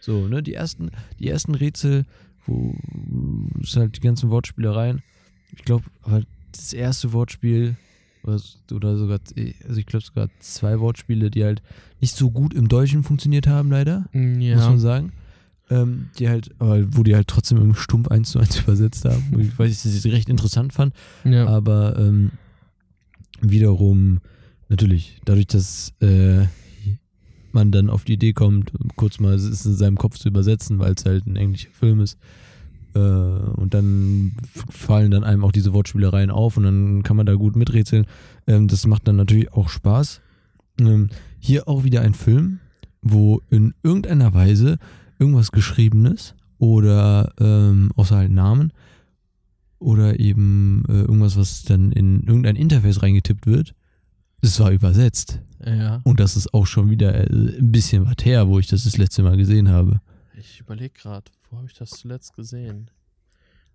So, 0.00 0.26
ne, 0.28 0.42
die 0.42 0.54
ersten, 0.54 0.90
die 1.18 1.28
ersten 1.28 1.54
Rätsel, 1.54 2.04
wo 2.46 2.74
es 3.62 3.76
halt 3.76 3.96
die 3.96 4.00
ganzen 4.00 4.30
Wortspielereien, 4.30 5.02
ich 5.56 5.64
glaube, 5.64 5.84
aber 6.02 6.22
das 6.52 6.72
erste 6.72 7.12
Wortspiel, 7.12 7.76
oder, 8.22 8.40
oder 8.72 8.96
sogar, 8.96 9.18
also 9.66 9.80
ich 9.80 9.86
glaube 9.86 10.04
sogar 10.04 10.28
zwei 10.40 10.80
Wortspiele, 10.80 11.30
die 11.30 11.44
halt 11.44 11.62
nicht 12.00 12.14
so 12.14 12.30
gut 12.30 12.54
im 12.54 12.68
Deutschen 12.68 13.02
funktioniert 13.02 13.46
haben, 13.46 13.70
leider, 13.70 14.06
mm, 14.12 14.40
ja. 14.40 14.56
muss 14.56 14.66
man 14.66 14.78
sagen. 14.78 15.12
Ähm, 15.70 16.08
die 16.18 16.28
halt, 16.28 16.50
wo 16.58 17.04
die 17.04 17.14
halt 17.14 17.28
trotzdem 17.28 17.58
im 17.58 17.74
Stumpf 17.74 18.08
eins 18.08 18.30
zu 18.30 18.40
eins 18.40 18.58
übersetzt 18.60 19.04
haben, 19.04 19.52
weil 19.56 19.70
ich 19.70 19.82
das 19.82 20.04
recht 20.04 20.28
interessant 20.28 20.72
fand. 20.72 20.94
ja. 21.24 21.46
Aber 21.46 21.96
ähm, 21.96 22.32
wiederum, 23.40 24.20
natürlich, 24.68 25.20
dadurch, 25.24 25.46
dass 25.46 25.92
äh, 26.00 26.46
man 27.52 27.72
dann 27.72 27.90
auf 27.90 28.04
die 28.04 28.14
Idee 28.14 28.32
kommt, 28.32 28.72
kurz 28.96 29.20
mal 29.20 29.34
es 29.34 29.66
in 29.66 29.74
seinem 29.74 29.96
Kopf 29.96 30.18
zu 30.18 30.28
übersetzen, 30.28 30.78
weil 30.78 30.94
es 30.94 31.04
halt 31.04 31.26
ein 31.26 31.36
englischer 31.36 31.70
Film 31.70 32.00
ist. 32.00 32.18
Äh, 32.94 32.98
und 32.98 33.74
dann 33.74 34.32
fallen 34.68 35.10
dann 35.10 35.24
einem 35.24 35.44
auch 35.44 35.52
diese 35.52 35.72
Wortspielereien 35.72 36.30
auf 36.30 36.56
und 36.56 36.64
dann 36.64 37.02
kann 37.02 37.16
man 37.16 37.26
da 37.26 37.34
gut 37.34 37.56
miträtseln. 37.56 38.06
Ähm, 38.46 38.68
das 38.68 38.86
macht 38.86 39.06
dann 39.06 39.16
natürlich 39.16 39.52
auch 39.52 39.68
Spaß. 39.68 40.20
Ähm, 40.80 41.08
hier 41.38 41.68
auch 41.68 41.84
wieder 41.84 42.02
ein 42.02 42.14
Film, 42.14 42.58
wo 43.02 43.42
in 43.50 43.74
irgendeiner 43.82 44.34
Weise 44.34 44.78
irgendwas 45.20 45.52
Geschriebenes 45.52 46.34
oder 46.58 47.32
ähm, 47.38 47.90
außer 47.94 48.16
halt 48.16 48.32
Namen 48.32 48.72
oder 49.78 50.18
eben 50.18 50.84
äh, 50.88 51.00
irgendwas, 51.02 51.36
was 51.36 51.62
dann 51.62 51.92
in 51.92 52.22
irgendein 52.24 52.56
Interface 52.56 53.02
reingetippt 53.02 53.46
wird, 53.46 53.74
es 54.42 54.58
war 54.60 54.70
übersetzt. 54.70 55.40
ja. 55.64 56.00
Und 56.04 56.20
das 56.20 56.36
ist 56.36 56.52
auch 56.54 56.66
schon 56.66 56.90
wieder 56.90 57.14
äh, 57.14 57.58
ein 57.58 57.70
bisschen 57.70 58.04
was 58.06 58.16
her, 58.24 58.48
wo 58.48 58.58
ich 58.58 58.66
das 58.66 58.84
das 58.84 58.96
letzte 58.96 59.22
Mal 59.22 59.36
gesehen 59.36 59.68
habe. 59.68 60.00
Ich 60.38 60.60
überlege 60.60 60.94
gerade, 60.94 61.30
wo 61.50 61.58
habe 61.58 61.66
ich 61.66 61.74
das 61.74 61.90
zuletzt 61.90 62.34
gesehen? 62.34 62.90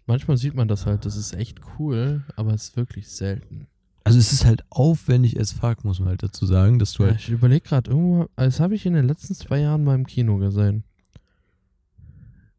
Manchmal 0.08 0.38
sieht 0.38 0.54
man 0.56 0.68
das 0.68 0.86
halt, 0.86 1.06
das 1.06 1.16
ist 1.16 1.34
echt 1.34 1.60
cool, 1.80 2.24
aber 2.36 2.54
es 2.54 2.70
ist 2.70 2.78
wirklich 2.78 3.08
selten. 3.08 3.68
Also 4.04 4.20
es 4.20 4.32
ist 4.32 4.46
halt 4.46 4.64
aufwendig 4.70 5.40
as 5.40 5.52
fuck, 5.52 5.84
muss 5.84 6.00
man 6.00 6.10
halt 6.10 6.22
dazu 6.22 6.46
sagen, 6.46 6.78
dass 6.78 6.94
du 6.94 7.04
Ja, 7.04 7.10
halt 7.10 7.20
ich 7.20 7.30
überlege 7.30 7.68
gerade, 7.68 7.90
irgendwo, 7.90 8.28
das 8.36 8.60
habe 8.60 8.76
ich 8.76 8.86
in 8.86 8.94
den 8.94 9.08
letzten 9.08 9.34
zwei 9.34 9.62
Jahren 9.62 9.84
mal 9.84 9.96
im 9.96 10.06
Kino 10.06 10.38
gesehen. 10.38 10.84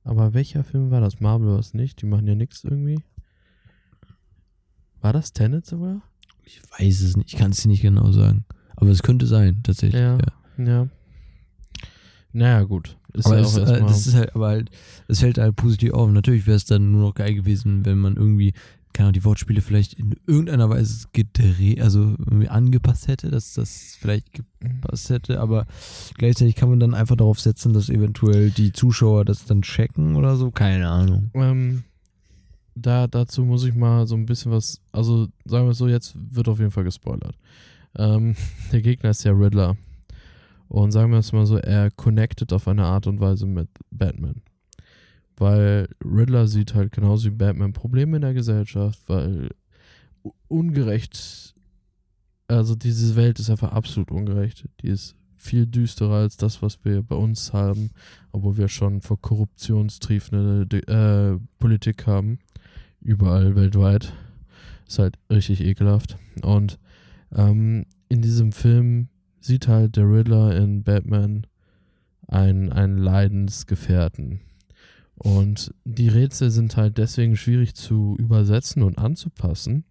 Aber 0.06 0.32
welcher 0.32 0.64
Film 0.64 0.90
war 0.90 1.00
das? 1.00 1.20
Marvel 1.20 1.48
war 1.48 1.58
es 1.58 1.74
nicht, 1.74 2.00
die 2.00 2.06
machen 2.06 2.26
ja 2.26 2.34
nichts 2.34 2.64
irgendwie. 2.64 3.00
War 5.00 5.12
das 5.12 5.32
Tenet 5.32 5.66
sogar? 5.66 6.02
ich 6.46 6.62
weiß 6.78 7.00
es 7.02 7.16
nicht, 7.16 7.32
ich 7.32 7.38
kann 7.38 7.50
es 7.50 7.62
dir 7.62 7.68
nicht 7.68 7.82
genau 7.82 8.10
sagen. 8.12 8.44
Aber 8.76 8.90
es 8.90 9.02
könnte 9.02 9.26
sein, 9.26 9.60
tatsächlich. 9.62 10.00
Ja. 10.00 10.18
Ja. 10.58 10.64
Ja. 10.64 10.88
Naja, 12.32 12.62
gut. 12.62 12.96
Ist 13.14 13.26
aber 13.26 13.36
ja 13.36 13.42
es, 13.42 13.58
auch 13.58 13.68
äh, 13.68 13.80
das 13.80 14.06
ist 14.06 14.14
halt, 14.14 14.34
aber 14.34 14.48
halt, 14.48 14.70
es 15.08 15.20
fällt 15.20 15.38
halt 15.38 15.56
positiv 15.56 15.92
auf. 15.92 16.10
Natürlich 16.10 16.46
wäre 16.46 16.56
es 16.56 16.66
dann 16.66 16.92
nur 16.92 17.00
noch 17.00 17.14
geil 17.14 17.34
gewesen, 17.34 17.84
wenn 17.84 17.98
man 17.98 18.16
irgendwie, 18.16 18.52
keine 18.96 19.09
Ahnung, 19.09 19.12
die 19.12 19.24
Wortspiele 19.24 19.61
vielleicht 19.61 19.92
in 19.92 20.16
irgendeiner 20.26 20.70
Weise 20.70 21.06
gedreht, 21.12 21.82
also 21.82 22.14
angepasst 22.48 23.09
hätte, 23.09 23.30
dass 23.30 23.52
das 23.52 23.94
vielleicht 24.00 24.32
gepasst 24.32 25.11
hätte, 25.11 25.38
aber 25.38 25.66
gleichzeitig 26.14 26.54
kann 26.54 26.70
man 26.70 26.80
dann 26.80 26.94
einfach 26.94 27.16
darauf 27.16 27.38
setzen, 27.38 27.74
dass 27.74 27.90
eventuell 27.90 28.50
die 28.50 28.72
Zuschauer 28.72 29.26
das 29.26 29.44
dann 29.44 29.61
checken 29.61 30.16
oder 30.16 30.37
so. 30.37 30.50
Keine 30.50 30.88
Ahnung. 30.88 31.30
Ähm, 31.35 31.85
da, 32.74 33.06
dazu 33.06 33.44
muss 33.44 33.64
ich 33.64 33.74
mal 33.74 34.06
so 34.06 34.14
ein 34.14 34.24
bisschen 34.24 34.50
was, 34.50 34.80
also 34.92 35.28
sagen 35.44 35.66
wir 35.66 35.72
es 35.72 35.78
so, 35.78 35.88
jetzt 35.88 36.14
wird 36.16 36.48
auf 36.48 36.59
jeden 36.59 36.70
Fall 36.70 36.85
gespoilert. 36.85 37.37
Ähm, 37.98 38.35
der 38.72 38.80
Gegner 38.80 39.11
ist 39.11 39.24
ja 39.24 39.32
Riddler. 39.32 39.76
Und 40.68 40.92
sagen 40.92 41.12
wir 41.12 41.18
es 41.18 41.35
mal 41.35 41.44
so, 41.44 41.59
er 41.59 41.90
connected 41.90 42.50
auf 42.54 42.66
eine 42.66 42.87
Art 42.87 43.06
und 43.06 43.20
Weise 43.20 43.44
mit 43.44 43.68
Batman. 43.90 44.40
Weil 45.37 45.88
Riddler 46.05 46.49
sieht 46.49 46.75
halt 46.75 46.92
genauso 46.92 47.27
wie 47.27 47.35
Batman 47.35 47.72
Probleme 47.72 48.16
in 48.16 48.22
der 48.22 48.35
Gesellschaft, 48.35 49.01
weil 49.07 49.51
ungerecht, 50.49 51.55
also 52.49 52.75
diese 52.75 53.16
Welt 53.16 53.38
ist 53.38 53.51
einfach 53.51 53.72
absolut 53.72 54.11
ungerecht. 54.11 54.66
Die 54.81 54.88
ist 54.88 55.14
viel 55.37 55.66
düsterer 55.66 56.14
als 56.16 56.37
das, 56.37 56.62
was 56.62 56.85
wir 56.85 57.03
bei 57.03 57.16
uns 57.16 57.53
haben, 57.53 57.90
obwohl 58.33 58.57
wir 58.57 58.68
schon 58.68 59.03
vor 59.03 59.20
korruptionstriefende 59.20 60.66
De- 60.66 60.87
äh, 60.87 61.38
Politik 61.59 62.07
haben. 62.07 62.38
Überall 63.01 63.55
weltweit. 63.55 64.12
Ist 64.88 64.99
halt 64.99 65.18
richtig 65.31 65.61
ekelhaft. 65.61 66.16
Und 66.42 66.79
ähm, 67.35 67.85
in 68.09 68.22
diesem 68.22 68.53
Film 68.53 69.09
sieht 69.40 69.68
halt 69.68 69.96
der 69.96 70.11
Riddler 70.11 70.57
in 70.57 70.83
Batman 70.83 71.46
einen, 72.27 72.72
einen 72.72 72.99
Leidensgefährten. 72.99 74.40
Und 75.16 75.74
die 75.85 76.09
Rätsel 76.09 76.50
sind 76.50 76.76
halt 76.76 76.98
deswegen 76.98 77.37
schwierig 77.37 77.74
zu 77.74 78.16
übersetzen 78.18 78.83
und 78.83 78.98
anzupassen, 78.98 79.85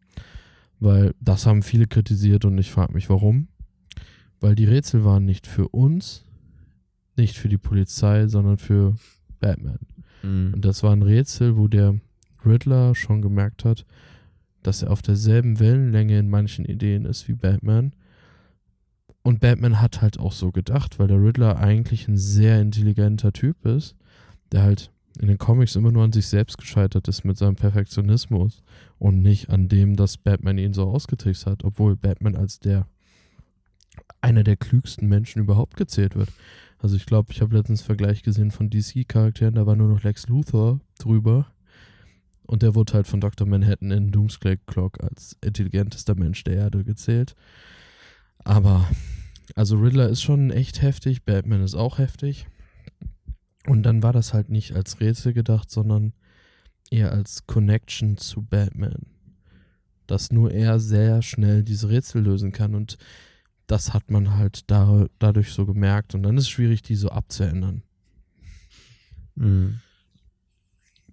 weil 0.80 1.16
das 1.20 1.46
haben 1.46 1.64
viele 1.64 1.88
kritisiert 1.88 2.46
und 2.46 2.58
ich 2.58 2.72
frage 2.72 2.94
mich 2.94 3.10
warum. 3.10 3.48
Weil 4.40 4.56
die 4.56 4.66
Rätsel 4.66 5.04
waren 5.04 5.26
nicht 5.26 5.48
für 5.48 5.70
uns, 5.70 6.26
nicht 7.18 7.38
für 7.38 7.50
die 7.50 7.58
Polizei, 7.58 8.28
sondern 8.28 8.58
für 8.58 8.96
Batman. 9.40 9.80
Und 10.54 10.62
das 10.66 10.84
war 10.84 10.92
ein 10.92 11.02
Rätsel, 11.02 11.58
wo 11.58 11.68
der 11.68 12.00
Riddler 12.46 12.94
schon 12.94 13.22
gemerkt 13.22 13.66
hat, 13.66 13.86
dass 14.62 14.84
er 14.84 14.92
auf 14.92 15.02
derselben 15.02 15.60
Wellenlänge 15.60 16.20
in 16.20 16.30
manchen 16.30 16.66
Ideen 16.66 17.06
ist 17.06 17.28
wie 17.28 17.34
Batman, 17.34 17.94
und 19.26 19.40
Batman 19.40 19.82
hat 19.82 20.04
halt 20.04 20.20
auch 20.20 20.34
so 20.34 20.52
gedacht, 20.52 21.00
weil 21.00 21.08
der 21.08 21.20
Riddler 21.20 21.58
eigentlich 21.58 22.08
ein 22.08 22.16
sehr 22.16 22.62
intelligenter 22.62 23.34
Typ 23.34 23.66
ist, 23.66 23.96
der 24.52 24.62
halt 24.62 24.92
in 25.18 25.28
den 25.28 25.38
Comics 25.38 25.76
immer 25.76 25.92
nur 25.92 26.04
an 26.04 26.12
sich 26.12 26.28
selbst 26.28 26.58
gescheitert 26.58 27.08
ist 27.08 27.24
mit 27.24 27.38
seinem 27.38 27.56
Perfektionismus 27.56 28.64
und 29.00 29.22
nicht 29.22 29.50
an 29.50 29.68
dem, 29.68 29.96
dass 29.96 30.18
Batman 30.18 30.58
ihn 30.58 30.74
so 30.74 30.84
ausgetrickst 30.84 31.46
hat, 31.46 31.64
obwohl 31.64 31.96
Batman 31.96 32.36
als 32.36 32.60
der 32.60 32.88
einer 34.22 34.44
der 34.44 34.58
klügsten 34.58 35.08
Menschen 35.08 35.40
überhaupt 35.42 35.78
gezählt 35.78 36.16
wird. 36.16 36.30
Also 36.80 36.96
ich 36.96 37.06
glaube, 37.06 37.32
ich 37.32 37.42
habe 37.42 37.56
letztens 37.56 37.82
einen 37.82 37.86
Vergleich 37.86 38.24
gesehen 38.24 38.52
von 38.52 38.70
DC-Charakteren, 38.70 39.56
da 39.56 39.66
war 39.66 39.76
nur 39.76 39.88
noch 39.88 40.04
Lex 40.04 40.28
Luthor 40.28 40.80
drüber. 41.00 41.48
Und 42.44 42.62
der 42.62 42.76
wurde 42.76 42.94
halt 42.94 43.08
von 43.08 43.22
Dr. 43.22 43.48
Manhattan 43.48 43.92
in 43.92 44.12
Doomsday 44.12 44.58
Clock 44.68 45.04
als 45.04 45.36
intelligentester 45.42 46.16
Mensch 46.16 46.44
der 46.44 46.56
Erde 46.56 46.84
gezählt. 46.84 47.36
Aber, 48.44 48.88
also 49.56 49.78
Riddler 49.78 50.10
ist 50.10 50.22
schon 50.22 50.52
echt 50.52 50.82
heftig, 50.82 51.24
Batman 51.24 51.64
ist 51.64 51.74
auch 51.74 51.98
heftig. 51.98 52.46
Und 53.68 53.84
dann 53.84 54.04
war 54.04 54.14
das 54.14 54.34
halt 54.34 54.50
nicht 54.50 54.76
als 54.76 55.00
Rätsel 55.00 55.34
gedacht, 55.34 55.72
sondern 55.72 56.14
eher 56.92 57.12
als 57.12 57.48
Connection 57.48 58.18
zu 58.18 58.44
Batman. 58.44 59.08
Dass 60.08 60.32
nur 60.32 60.52
er 60.52 60.80
sehr 60.80 61.22
schnell 61.22 61.64
diese 61.64 61.90
Rätsel 61.90 62.22
lösen 62.22 62.52
kann. 62.52 62.76
Und 62.76 62.98
das 63.68 63.94
hat 63.94 64.12
man 64.12 64.36
halt 64.36 64.70
da, 64.70 65.08
dadurch 65.18 65.52
so 65.52 65.66
gemerkt. 65.66 66.14
Und 66.14 66.24
dann 66.24 66.38
ist 66.38 66.44
es 66.44 66.50
schwierig, 66.50 66.84
die 66.84 66.96
so 66.96 67.10
abzuändern. 67.10 67.82
Mhm. 69.36 69.80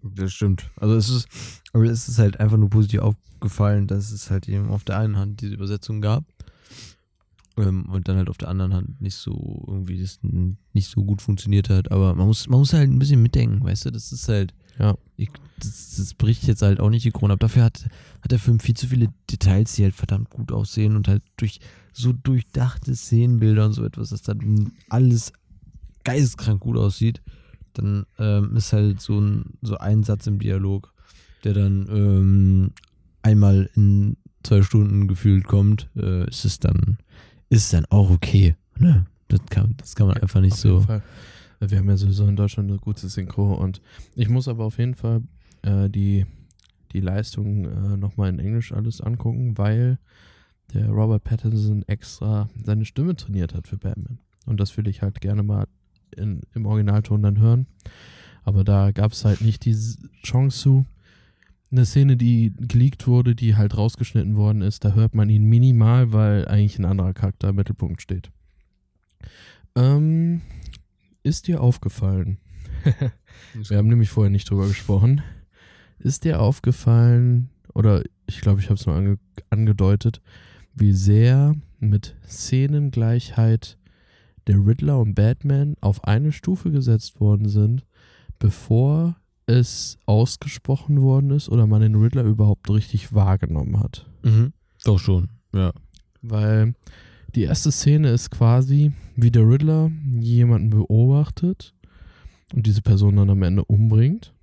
Das 0.02 0.32
stimmt. 0.32 0.68
Also 0.76 0.96
es 0.96 1.08
ist, 1.08 1.28
aber 1.72 1.84
es 1.84 2.08
ist 2.08 2.18
halt 2.18 2.40
einfach 2.40 2.56
nur 2.56 2.70
positiv 2.70 3.00
aufgefallen, 3.00 3.86
dass 3.86 4.10
es 4.10 4.30
halt 4.30 4.48
eben 4.48 4.68
auf 4.68 4.84
der 4.84 4.98
einen 4.98 5.16
Hand 5.16 5.40
diese 5.40 5.54
Übersetzung 5.54 6.00
gab 6.00 6.24
ähm, 7.56 7.86
und 7.86 8.08
dann 8.08 8.16
halt 8.16 8.28
auf 8.28 8.38
der 8.38 8.48
anderen 8.48 8.74
Hand 8.74 9.00
nicht 9.00 9.16
so 9.16 9.64
irgendwie 9.66 10.00
das 10.00 10.20
nicht 10.72 10.88
so 10.88 11.04
gut 11.04 11.22
funktioniert 11.22 11.68
hat. 11.68 11.90
Aber 11.90 12.14
man 12.14 12.26
muss, 12.26 12.48
man 12.48 12.58
muss 12.58 12.72
halt 12.72 12.90
ein 12.90 12.98
bisschen 12.98 13.22
mitdenken, 13.22 13.64
weißt 13.64 13.86
du? 13.86 13.90
Das 13.90 14.12
ist 14.12 14.28
halt, 14.28 14.54
ja, 14.78 14.96
ich, 15.16 15.30
das, 15.58 15.96
das 15.96 16.14
bricht 16.14 16.44
jetzt 16.44 16.62
halt 16.62 16.80
auch 16.80 16.90
nicht 16.90 17.04
die 17.04 17.10
Krone 17.10 17.34
ab. 17.34 17.40
Dafür 17.40 17.64
hat, 17.64 17.84
hat 18.22 18.30
der 18.30 18.38
Film 18.38 18.60
viel 18.60 18.76
zu 18.76 18.86
viele 18.86 19.08
Details, 19.30 19.74
die 19.74 19.84
halt 19.84 19.94
verdammt 19.94 20.30
gut 20.30 20.52
aussehen 20.52 20.96
und 20.96 21.08
halt 21.08 21.22
durch 21.36 21.60
so 21.92 22.12
durchdachte 22.12 22.94
Szenenbilder 22.94 23.66
und 23.66 23.72
so 23.74 23.84
etwas, 23.84 24.10
dass 24.10 24.22
dann 24.22 24.72
alles 24.88 25.32
geisteskrank 26.04 26.60
gut 26.60 26.76
aussieht 26.76 27.20
dann 27.74 28.06
ähm, 28.18 28.56
ist 28.56 28.72
halt 28.72 29.00
so 29.00 29.20
ein, 29.20 29.58
so 29.62 29.76
ein 29.78 30.02
Satz 30.02 30.26
im 30.26 30.38
Dialog, 30.38 30.92
der 31.44 31.54
dann 31.54 31.88
ähm, 31.90 32.70
einmal 33.22 33.70
in 33.74 34.16
zwei 34.42 34.62
Stunden 34.62 35.08
gefühlt 35.08 35.44
kommt, 35.44 35.88
äh, 35.96 36.28
ist 36.28 36.44
es 36.44 36.58
dann, 36.58 36.98
ist 37.52 37.72
dann 37.74 37.84
auch 37.90 38.10
okay. 38.10 38.56
Ne? 38.78 39.06
Das, 39.28 39.40
kann, 39.50 39.74
das 39.76 39.94
kann 39.94 40.06
man 40.06 40.16
einfach 40.16 40.40
nicht 40.40 40.54
auf 40.54 40.58
so. 40.58 40.80
Fall. 40.80 41.02
Wir 41.60 41.78
haben 41.78 41.88
ja 41.88 41.96
sowieso 41.96 42.26
in 42.26 42.34
Deutschland 42.34 42.70
eine 42.70 42.78
gute 42.78 43.08
Synchro 43.08 43.54
und 43.54 43.82
ich 44.16 44.28
muss 44.28 44.48
aber 44.48 44.64
auf 44.64 44.78
jeden 44.78 44.94
Fall 44.94 45.22
äh, 45.60 45.88
die, 45.88 46.26
die 46.92 47.00
Leistung 47.00 47.66
äh, 47.66 47.96
nochmal 47.96 48.30
in 48.30 48.38
Englisch 48.38 48.72
alles 48.72 49.00
angucken, 49.00 49.58
weil 49.58 49.98
der 50.72 50.88
Robert 50.88 51.24
Pattinson 51.24 51.84
extra 51.86 52.48
seine 52.64 52.86
Stimme 52.86 53.14
trainiert 53.14 53.54
hat 53.54 53.68
für 53.68 53.76
Batman. 53.76 54.18
Und 54.46 54.58
das 54.58 54.76
will 54.76 54.88
ich 54.88 55.02
halt 55.02 55.20
gerne 55.20 55.42
mal 55.42 55.66
in, 56.16 56.40
im 56.54 56.66
Originalton 56.66 57.22
dann 57.22 57.38
hören. 57.38 57.66
Aber 58.44 58.64
da 58.64 58.90
gab 58.90 59.12
es 59.12 59.24
halt 59.24 59.42
nicht 59.42 59.66
die 59.66 59.76
Chance 60.24 60.58
zu. 60.58 60.86
Eine 61.72 61.86
Szene, 61.86 62.18
die 62.18 62.52
geleakt 62.58 63.06
wurde, 63.06 63.34
die 63.34 63.56
halt 63.56 63.78
rausgeschnitten 63.78 64.36
worden 64.36 64.60
ist, 64.60 64.84
da 64.84 64.92
hört 64.92 65.14
man 65.14 65.30
ihn 65.30 65.44
minimal, 65.44 66.12
weil 66.12 66.46
eigentlich 66.46 66.78
ein 66.78 66.84
anderer 66.84 67.14
Charakter 67.14 67.48
im 67.48 67.56
Mittelpunkt 67.56 68.02
steht. 68.02 68.30
Ähm, 69.74 70.42
ist 71.22 71.48
dir 71.48 71.62
aufgefallen? 71.62 72.36
Wir 73.54 73.78
haben 73.78 73.88
nämlich 73.88 74.10
vorher 74.10 74.30
nicht 74.30 74.50
drüber 74.50 74.68
gesprochen. 74.68 75.22
Ist 75.98 76.24
dir 76.24 76.42
aufgefallen, 76.42 77.48
oder 77.72 78.02
ich 78.26 78.42
glaube, 78.42 78.60
ich 78.60 78.66
habe 78.66 78.74
es 78.74 78.84
nur 78.84 78.96
ange 78.96 79.18
angedeutet, 79.48 80.20
wie 80.74 80.92
sehr 80.92 81.54
mit 81.78 82.16
Szenengleichheit 82.28 83.78
der 84.46 84.56
Riddler 84.66 84.98
und 84.98 85.14
Batman 85.14 85.76
auf 85.80 86.04
eine 86.04 86.32
Stufe 86.32 86.70
gesetzt 86.70 87.18
worden 87.18 87.48
sind, 87.48 87.86
bevor 88.38 89.16
es 89.46 89.98
ausgesprochen 90.06 91.02
worden 91.02 91.30
ist 91.30 91.48
oder 91.48 91.66
man 91.66 91.82
den 91.82 91.94
Riddler 91.94 92.24
überhaupt 92.24 92.70
richtig 92.70 93.12
wahrgenommen 93.12 93.80
hat. 93.80 94.06
Mhm. 94.22 94.52
Doch 94.84 94.98
schon, 94.98 95.30
ja. 95.54 95.72
Weil 96.22 96.74
die 97.34 97.42
erste 97.42 97.72
Szene 97.72 98.10
ist 98.10 98.30
quasi, 98.30 98.92
wie 99.16 99.30
der 99.30 99.48
Riddler 99.48 99.90
jemanden 100.14 100.70
beobachtet 100.70 101.74
und 102.54 102.66
diese 102.66 102.82
Person 102.82 103.16
dann 103.16 103.30
am 103.30 103.42
Ende 103.42 103.64
umbringt. 103.64 104.34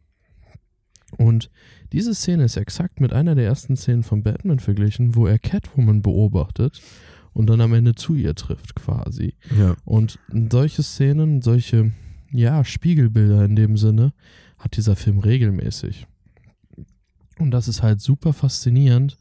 Und 1.17 1.49
diese 1.91 2.13
Szene 2.13 2.43
ist 2.43 2.57
exakt 2.57 2.99
mit 2.99 3.13
einer 3.13 3.35
der 3.35 3.45
ersten 3.45 3.75
Szenen 3.75 4.03
von 4.03 4.23
Batman 4.23 4.59
verglichen, 4.59 5.15
wo 5.15 5.25
er 5.27 5.39
Catwoman 5.39 6.01
beobachtet 6.01 6.81
und 7.33 7.47
dann 7.47 7.61
am 7.61 7.73
Ende 7.73 7.95
zu 7.95 8.15
ihr 8.15 8.35
trifft 8.35 8.75
quasi. 8.75 9.35
Ja. 9.57 9.75
Und 9.85 10.19
solche 10.51 10.83
Szenen, 10.83 11.41
solche, 11.41 11.91
ja, 12.31 12.63
Spiegelbilder 12.63 13.45
in 13.45 13.55
dem 13.55 13.77
Sinne, 13.77 14.13
hat 14.59 14.77
dieser 14.77 14.95
Film 14.95 15.19
regelmäßig. 15.19 16.05
Und 17.39 17.51
das 17.51 17.67
ist 17.67 17.81
halt 17.81 18.01
super 18.01 18.33
faszinierend, 18.33 19.17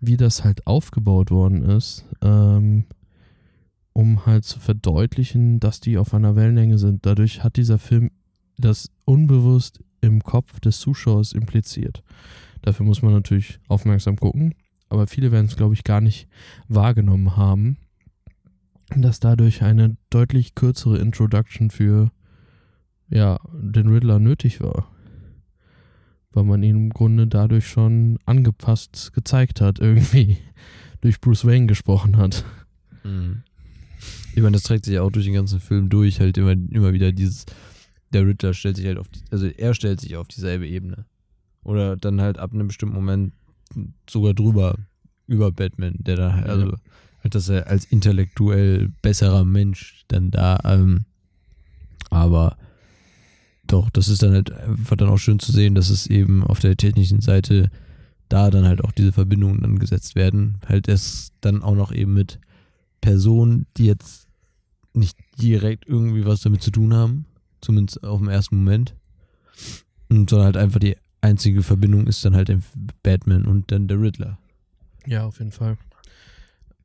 wie 0.00 0.16
das 0.16 0.44
halt 0.44 0.66
aufgebaut 0.66 1.30
worden 1.30 1.62
ist, 1.62 2.04
ähm, 2.20 2.84
um 3.92 4.26
halt 4.26 4.44
zu 4.44 4.60
verdeutlichen, 4.60 5.58
dass 5.58 5.80
die 5.80 5.98
auf 5.98 6.12
einer 6.14 6.36
Wellenlänge 6.36 6.78
sind. 6.78 7.06
Dadurch 7.06 7.42
hat 7.42 7.56
dieser 7.56 7.78
Film 7.78 8.10
das 8.58 8.90
unbewusst 9.04 9.80
im 10.00 10.22
Kopf 10.22 10.60
des 10.60 10.78
Zuschauers 10.78 11.32
impliziert. 11.32 12.02
Dafür 12.62 12.84
muss 12.86 13.02
man 13.02 13.12
natürlich 13.12 13.58
aufmerksam 13.68 14.16
gucken 14.16 14.54
aber 14.92 15.06
viele 15.06 15.32
werden 15.32 15.46
es, 15.46 15.56
glaube 15.56 15.72
ich, 15.72 15.84
gar 15.84 16.02
nicht 16.02 16.28
wahrgenommen 16.68 17.34
haben, 17.38 17.78
dass 18.94 19.20
dadurch 19.20 19.62
eine 19.62 19.96
deutlich 20.10 20.54
kürzere 20.54 20.98
Introduction 20.98 21.70
für 21.70 22.12
ja, 23.12 23.38
den 23.52 23.88
Riddler 23.88 24.18
nötig 24.18 24.60
war. 24.60 24.88
Weil 26.32 26.44
man 26.44 26.62
ihn 26.62 26.76
im 26.76 26.90
Grunde 26.90 27.26
dadurch 27.26 27.68
schon 27.68 28.18
angepasst 28.24 29.12
gezeigt 29.12 29.60
hat, 29.60 29.78
irgendwie 29.78 30.38
durch 31.02 31.20
Bruce 31.20 31.44
Wayne 31.44 31.66
gesprochen 31.66 32.16
hat. 32.16 32.44
Mhm. 33.04 33.42
Ich 34.34 34.42
meine, 34.42 34.52
das 34.52 34.62
trägt 34.62 34.86
sich 34.86 34.94
ja 34.94 35.02
auch 35.02 35.12
durch 35.12 35.26
den 35.26 35.34
ganzen 35.34 35.60
Film 35.60 35.90
durch, 35.90 36.20
halt 36.20 36.38
immer, 36.38 36.52
immer 36.52 36.94
wieder 36.94 37.12
dieses, 37.12 37.44
der 38.12 38.26
Riddler 38.26 38.54
stellt 38.54 38.76
sich 38.76 38.86
halt 38.86 38.98
auf, 38.98 39.08
die, 39.08 39.20
also 39.30 39.46
er 39.46 39.74
stellt 39.74 40.00
sich 40.00 40.16
auf 40.16 40.28
dieselbe 40.28 40.66
Ebene. 40.66 41.04
Oder 41.64 41.96
dann 41.96 42.20
halt 42.20 42.38
ab 42.38 42.54
einem 42.54 42.66
bestimmten 42.66 42.96
Moment 42.96 43.34
sogar 44.08 44.32
drüber, 44.32 44.78
über 45.26 45.52
Batman, 45.52 45.96
der 45.98 46.16
da, 46.16 46.30
also 46.30 46.70
ja. 46.70 46.76
halt, 47.22 47.34
dass 47.34 47.48
er 47.50 47.66
als 47.66 47.84
intellektuell 47.84 48.90
besserer 49.02 49.44
Mensch 49.44 50.04
dann 50.08 50.30
da, 50.30 50.58
ähm, 50.64 51.04
aber 52.10 52.56
doch, 53.72 53.90
das 53.90 54.08
ist 54.08 54.22
dann 54.22 54.32
halt 54.32 54.52
einfach 54.52 54.96
dann 54.96 55.08
auch 55.08 55.18
schön 55.18 55.38
zu 55.38 55.52
sehen, 55.52 55.74
dass 55.74 55.90
es 55.90 56.06
eben 56.06 56.44
auf 56.44 56.60
der 56.60 56.76
technischen 56.76 57.20
Seite 57.20 57.70
da 58.28 58.50
dann 58.50 58.66
halt 58.66 58.82
auch 58.84 58.92
diese 58.92 59.12
Verbindungen 59.12 59.60
dann 59.60 59.78
gesetzt 59.78 60.14
werden. 60.14 60.58
Halt 60.66 60.88
es 60.88 61.32
dann 61.40 61.62
auch 61.62 61.74
noch 61.74 61.92
eben 61.92 62.14
mit 62.14 62.38
Personen, 63.00 63.66
die 63.76 63.86
jetzt 63.86 64.28
nicht 64.94 65.16
direkt 65.40 65.88
irgendwie 65.88 66.24
was 66.24 66.42
damit 66.42 66.62
zu 66.62 66.70
tun 66.70 66.94
haben, 66.94 67.26
zumindest 67.60 68.04
auf 68.04 68.20
dem 68.20 68.28
ersten 68.28 68.56
Moment, 68.56 68.94
und 70.08 70.28
sondern 70.28 70.46
halt 70.46 70.56
einfach 70.56 70.80
die 70.80 70.96
einzige 71.22 71.62
Verbindung 71.62 72.06
ist 72.06 72.24
dann 72.24 72.34
halt 72.36 72.52
Batman 73.02 73.46
und 73.46 73.70
dann 73.70 73.88
der 73.88 74.00
Riddler. 74.00 74.38
Ja, 75.06 75.24
auf 75.24 75.38
jeden 75.38 75.52
Fall. 75.52 75.78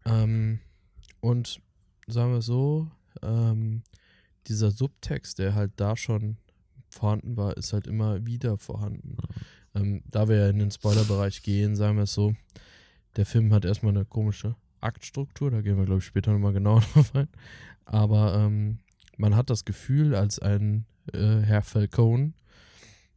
Ähm, 0.05 0.59
und 1.19 1.59
sagen 2.07 2.31
wir 2.31 2.41
so, 2.41 2.89
ähm, 3.21 3.83
dieser 4.47 4.71
Subtext, 4.71 5.39
der 5.39 5.55
halt 5.55 5.73
da 5.75 5.97
schon 5.97 6.37
vorhanden 6.97 7.37
war, 7.37 7.55
ist 7.57 7.73
halt 7.73 7.87
immer 7.87 8.25
wieder 8.25 8.57
vorhanden. 8.57 9.17
Mhm. 9.73 9.81
Ähm, 9.81 10.03
da 10.05 10.27
wir 10.27 10.37
ja 10.37 10.49
in 10.49 10.59
den 10.59 10.71
Spoilerbereich 10.71 11.43
gehen, 11.43 11.75
sagen 11.75 11.97
wir 11.97 12.03
es 12.03 12.13
so, 12.13 12.35
der 13.15 13.25
Film 13.25 13.53
hat 13.53 13.65
erstmal 13.65 13.95
eine 13.95 14.05
komische 14.05 14.55
Aktstruktur, 14.81 15.51
da 15.51 15.61
gehen 15.61 15.77
wir, 15.77 15.85
glaube 15.85 15.99
ich, 15.99 16.05
später 16.05 16.31
nochmal 16.31 16.53
genauer 16.53 16.81
drauf 16.93 17.15
ein. 17.15 17.27
Aber 17.85 18.35
ähm, 18.35 18.79
man 19.17 19.35
hat 19.35 19.49
das 19.49 19.65
Gefühl, 19.65 20.15
als 20.15 20.39
ein 20.39 20.85
äh, 21.13 21.41
Herr 21.41 21.61
Falcone 21.61 22.33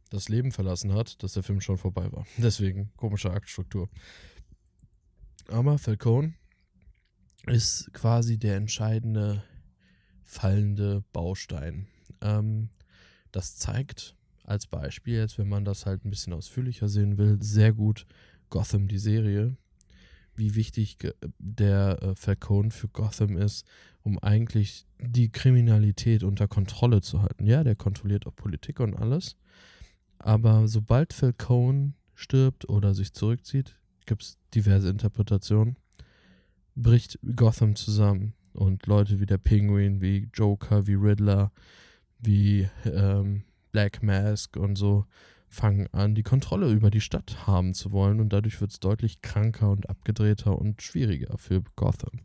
das 0.09 0.29
Leben 0.29 0.51
verlassen 0.51 0.93
hat, 0.93 1.21
dass 1.23 1.33
der 1.33 1.43
Film 1.43 1.61
schon 1.61 1.77
vorbei 1.77 2.11
war. 2.11 2.25
Deswegen 2.37 2.91
komische 2.97 3.31
Aktstruktur. 3.31 3.89
Aber 5.47 5.77
Falcone 5.77 6.33
ist 7.47 7.91
quasi 7.93 8.37
der 8.37 8.55
entscheidende 8.55 9.43
fallende 10.23 11.03
Baustein. 11.11 11.87
Ähm, 12.21 12.69
das 13.31 13.57
zeigt 13.57 14.15
als 14.43 14.67
Beispiel, 14.67 15.15
jetzt 15.15 15.37
wenn 15.37 15.49
man 15.49 15.65
das 15.65 15.85
halt 15.85 16.03
ein 16.05 16.09
bisschen 16.09 16.33
ausführlicher 16.33 16.89
sehen 16.89 17.17
will, 17.17 17.37
sehr 17.41 17.73
gut 17.73 18.05
Gotham, 18.49 18.87
die 18.87 18.97
Serie, 18.97 19.55
wie 20.35 20.55
wichtig 20.55 20.97
ge- 20.97 21.13
der 21.39 22.01
äh, 22.01 22.15
Falcone 22.15 22.71
für 22.71 22.87
Gotham 22.87 23.37
ist, 23.37 23.65
um 24.03 24.17
eigentlich 24.19 24.85
die 24.99 25.29
Kriminalität 25.29 26.23
unter 26.23 26.47
Kontrolle 26.47 27.01
zu 27.01 27.21
halten. 27.21 27.45
Ja, 27.45 27.63
der 27.63 27.75
kontrolliert 27.75 28.25
auch 28.27 28.35
Politik 28.35 28.79
und 28.79 28.95
alles. 28.95 29.37
Aber 30.17 30.67
sobald 30.67 31.13
Falcone 31.13 31.93
stirbt 32.13 32.67
oder 32.67 32.93
sich 32.93 33.13
zurückzieht, 33.13 33.77
gibt 34.05 34.23
es 34.23 34.37
diverse 34.53 34.89
Interpretationen, 34.89 35.77
bricht 36.75 37.19
Gotham 37.35 37.75
zusammen. 37.75 38.33
Und 38.53 38.85
Leute 38.85 39.19
wie 39.19 39.25
der 39.25 39.37
Penguin, 39.37 40.01
wie 40.01 40.29
Joker, 40.33 40.87
wie 40.87 40.95
Riddler, 40.95 41.51
wie 42.21 42.67
ähm, 42.85 43.43
Black 43.71 44.03
Mask 44.03 44.57
und 44.57 44.77
so 44.77 45.05
fangen 45.47 45.87
an, 45.91 46.15
die 46.15 46.23
Kontrolle 46.23 46.71
über 46.71 46.89
die 46.89 47.01
Stadt 47.01 47.45
haben 47.45 47.73
zu 47.73 47.91
wollen. 47.91 48.19
Und 48.19 48.31
dadurch 48.31 48.59
wird 48.61 48.71
es 48.71 48.79
deutlich 48.79 49.21
kranker 49.21 49.69
und 49.69 49.89
abgedrehter 49.89 50.57
und 50.57 50.81
schwieriger 50.81 51.37
für 51.37 51.61
Gotham. 51.75 52.21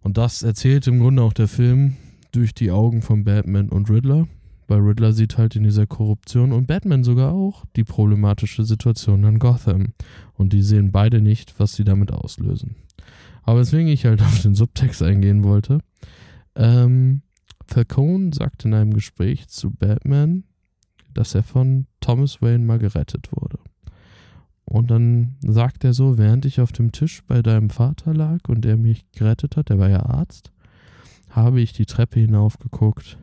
Und 0.00 0.18
das 0.18 0.42
erzählt 0.42 0.86
im 0.86 1.00
Grunde 1.00 1.22
auch 1.22 1.32
der 1.32 1.48
Film 1.48 1.96
durch 2.32 2.54
die 2.54 2.70
Augen 2.70 3.02
von 3.02 3.24
Batman 3.24 3.68
und 3.68 3.88
Riddler. 3.88 4.28
Weil 4.68 4.80
Riddler 4.80 5.12
sieht 5.12 5.38
halt 5.38 5.56
in 5.56 5.64
dieser 5.64 5.86
Korruption 5.86 6.52
und 6.52 6.66
Batman 6.66 7.04
sogar 7.04 7.32
auch 7.32 7.64
die 7.76 7.84
problematische 7.84 8.64
Situation 8.64 9.24
an 9.24 9.38
Gotham. 9.38 9.92
Und 10.34 10.52
die 10.52 10.62
sehen 10.62 10.92
beide 10.92 11.20
nicht, 11.20 11.58
was 11.58 11.74
sie 11.74 11.84
damit 11.84 12.12
auslösen. 12.12 12.76
Aber 13.42 13.60
weswegen 13.60 13.88
ich 13.88 14.06
halt 14.06 14.22
auf 14.22 14.40
den 14.42 14.54
Subtext 14.54 15.02
eingehen 15.02 15.42
wollte. 15.44 15.80
Ähm, 16.54 17.22
Falcone 17.66 18.32
sagt 18.32 18.64
in 18.64 18.74
einem 18.74 18.94
Gespräch 18.94 19.48
zu 19.48 19.70
Batman, 19.70 20.44
dass 21.14 21.34
er 21.34 21.42
von 21.42 21.86
Thomas 22.00 22.40
Wayne 22.40 22.64
mal 22.64 22.78
gerettet 22.78 23.30
wurde. 23.32 23.58
Und 24.64 24.90
dann 24.90 25.36
sagt 25.42 25.84
er 25.84 25.92
so, 25.92 26.16
während 26.18 26.46
ich 26.46 26.60
auf 26.60 26.72
dem 26.72 26.92
Tisch 26.92 27.22
bei 27.26 27.42
deinem 27.42 27.68
Vater 27.70 28.14
lag 28.14 28.48
und 28.48 28.64
er 28.64 28.76
mich 28.76 29.04
gerettet 29.12 29.56
hat, 29.56 29.68
der 29.68 29.78
war 29.78 29.90
ja 29.90 30.06
Arzt, 30.06 30.52
habe 31.30 31.60
ich 31.60 31.72
die 31.72 31.86
Treppe 31.86 32.20
hinaufgeguckt 32.20 33.18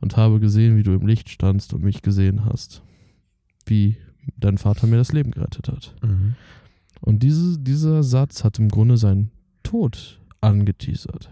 und 0.00 0.16
habe 0.16 0.40
gesehen, 0.40 0.76
wie 0.76 0.82
du 0.82 0.92
im 0.92 1.06
Licht 1.06 1.28
standst 1.28 1.74
und 1.74 1.82
mich 1.82 2.02
gesehen 2.02 2.44
hast. 2.44 2.82
Wie 3.66 3.96
dein 4.36 4.58
Vater 4.58 4.86
mir 4.86 4.96
das 4.96 5.12
Leben 5.12 5.32
gerettet 5.32 5.68
hat. 5.68 5.94
Mhm. 6.02 6.34
Und 7.00 7.22
diese, 7.22 7.58
dieser 7.58 8.02
Satz 8.02 8.44
hat 8.44 8.58
im 8.58 8.68
Grunde 8.68 8.96
seinen 8.96 9.30
Tod 9.62 10.20
angeteasert. 10.40 11.30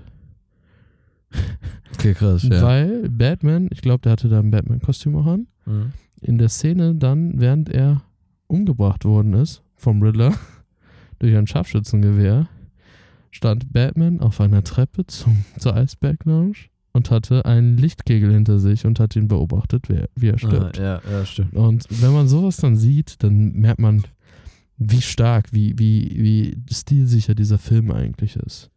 Okay, 1.95 2.15
krass, 2.15 2.43
ja. 2.45 2.63
Weil 2.63 3.09
Batman, 3.09 3.69
ich 3.73 3.81
glaube, 3.81 4.01
der 4.03 4.13
hatte 4.13 4.29
da 4.29 4.39
ein 4.39 4.51
Batman-Kostüm 4.51 5.17
auch 5.17 5.27
an, 5.27 5.47
Mhm. 5.67 5.93
in 6.21 6.39
der 6.39 6.49
Szene 6.49 6.95
dann, 6.95 7.41
während 7.41 7.69
er 7.69 8.03
umgebracht 8.47 9.05
worden 9.05 9.35
ist 9.35 9.63
vom 9.75 10.03
Riddler 10.03 10.35
durch 11.19 11.37
ein 11.37 11.47
Scharfschützengewehr, 11.47 12.49
stand 13.31 13.73
Batman 13.73 14.21
auf 14.21 14.41
einer 14.41 14.63
Treppe 14.65 15.07
zum, 15.07 15.45
zur 15.59 15.75
Eisberg 15.75 16.25
Lounge 16.25 16.57
und 16.93 17.11
hatte 17.11 17.45
einen 17.45 17.77
Lichtkegel 17.77 18.33
hinter 18.33 18.59
sich 18.59 18.87
und 18.87 18.99
hat 19.01 19.15
ihn 19.17 19.29
beobachtet, 19.29 19.89
wie 19.89 19.95
er, 19.97 20.09
wie 20.17 20.29
er 20.29 20.39
stirbt. 20.39 20.79
Ah, 20.81 21.01
ja, 21.05 21.11
ja, 21.11 21.27
stimmt. 21.27 21.55
Und 21.55 21.85
wenn 22.03 22.13
man 22.13 22.27
sowas 22.29 22.57
dann 22.57 22.77
sieht, 22.77 23.23
dann 23.23 23.53
merkt 23.53 23.81
man, 23.81 24.03
wie 24.79 25.03
stark, 25.03 25.53
wie, 25.53 25.79
wie, 25.79 26.17
wie 26.17 26.75
stilsicher 26.75 27.35
dieser 27.35 27.59
Film 27.59 27.91
eigentlich 27.91 28.37
ist. 28.37 28.71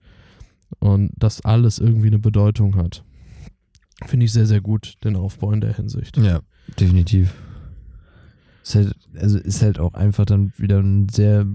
Und 0.80 1.12
dass 1.18 1.42
alles 1.42 1.80
irgendwie 1.80 2.08
eine 2.08 2.20
Bedeutung 2.20 2.76
hat. 2.76 3.04
Finde 4.06 4.26
ich 4.26 4.34
sehr, 4.34 4.48
sehr 4.48 4.62
gut, 4.62 4.96
den 5.04 5.16
Aufbau 5.16 5.52
in 5.52 5.62
der 5.62 5.76
Hinsicht. 5.76 6.18
Ja, 6.18 6.42
definitiv. 6.80 7.34
Ist 8.64 8.76
halt, 8.76 8.96
also 9.20 9.38
ist 9.38 9.62
halt 9.62 9.80
auch 9.80 9.94
einfach 9.94 10.26
dann 10.26 10.54
wieder 10.58 10.80
ein 10.80 11.08
sehr 11.10 11.46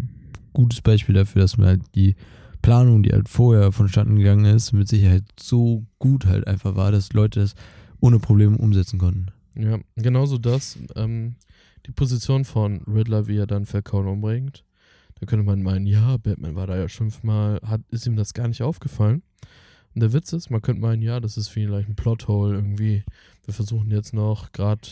gutes 0.52 0.81
Beispiel 0.81 1.14
dafür, 1.14 1.42
dass 1.42 1.57
mir 1.57 1.66
halt 1.66 1.83
die 1.94 2.14
Planung, 2.62 3.02
die 3.02 3.12
halt 3.12 3.29
vorher 3.29 3.72
vonstatten 3.72 4.16
gegangen 4.16 4.44
ist, 4.44 4.72
mit 4.72 4.88
Sicherheit 4.88 5.24
so 5.38 5.87
gut 5.98 6.26
halt 6.26 6.46
einfach 6.46 6.76
war, 6.76 6.90
dass 6.92 7.12
Leute 7.12 7.40
das 7.40 7.55
ohne 8.00 8.18
Probleme 8.18 8.57
umsetzen 8.57 8.98
konnten. 8.98 9.26
Ja, 9.55 9.79
genauso 9.96 10.38
das. 10.38 10.79
Ähm, 10.96 11.37
die 11.87 11.92
Position 11.92 12.44
von 12.44 12.83
Riddler, 12.83 13.29
wie 13.29 13.37
er 13.37 13.46
dann 13.46 13.66
Falcone 13.66 14.11
umbringt. 14.11 14.64
Da 15.18 15.26
könnte 15.26 15.44
man 15.44 15.62
meinen, 15.62 15.87
ja, 15.87 16.16
Batman 16.18 16.55
war 16.55 16.66
da 16.66 16.76
ja 16.76 16.88
fünfmal, 16.88 17.61
hat, 17.64 17.81
ist 17.90 18.07
ihm 18.07 18.16
das 18.16 18.35
gar 18.35 18.48
nicht 18.48 18.62
aufgefallen. 18.62 19.22
Und 19.94 20.02
der 20.02 20.12
Witz 20.12 20.33
ist, 20.35 20.50
man 20.50 20.61
könnte 20.61 20.83
meinen, 20.83 21.00
ja, 21.02 21.20
das 21.20 21.38
ist 21.38 21.48
vielleicht 21.48 21.88
ein 21.88 21.96
Plothole 21.96 22.55
irgendwie. 22.55 23.02
Wir 23.46 23.55
versuchen 23.55 23.90
jetzt 23.90 24.12
noch 24.12 24.52
gerade 24.52 24.88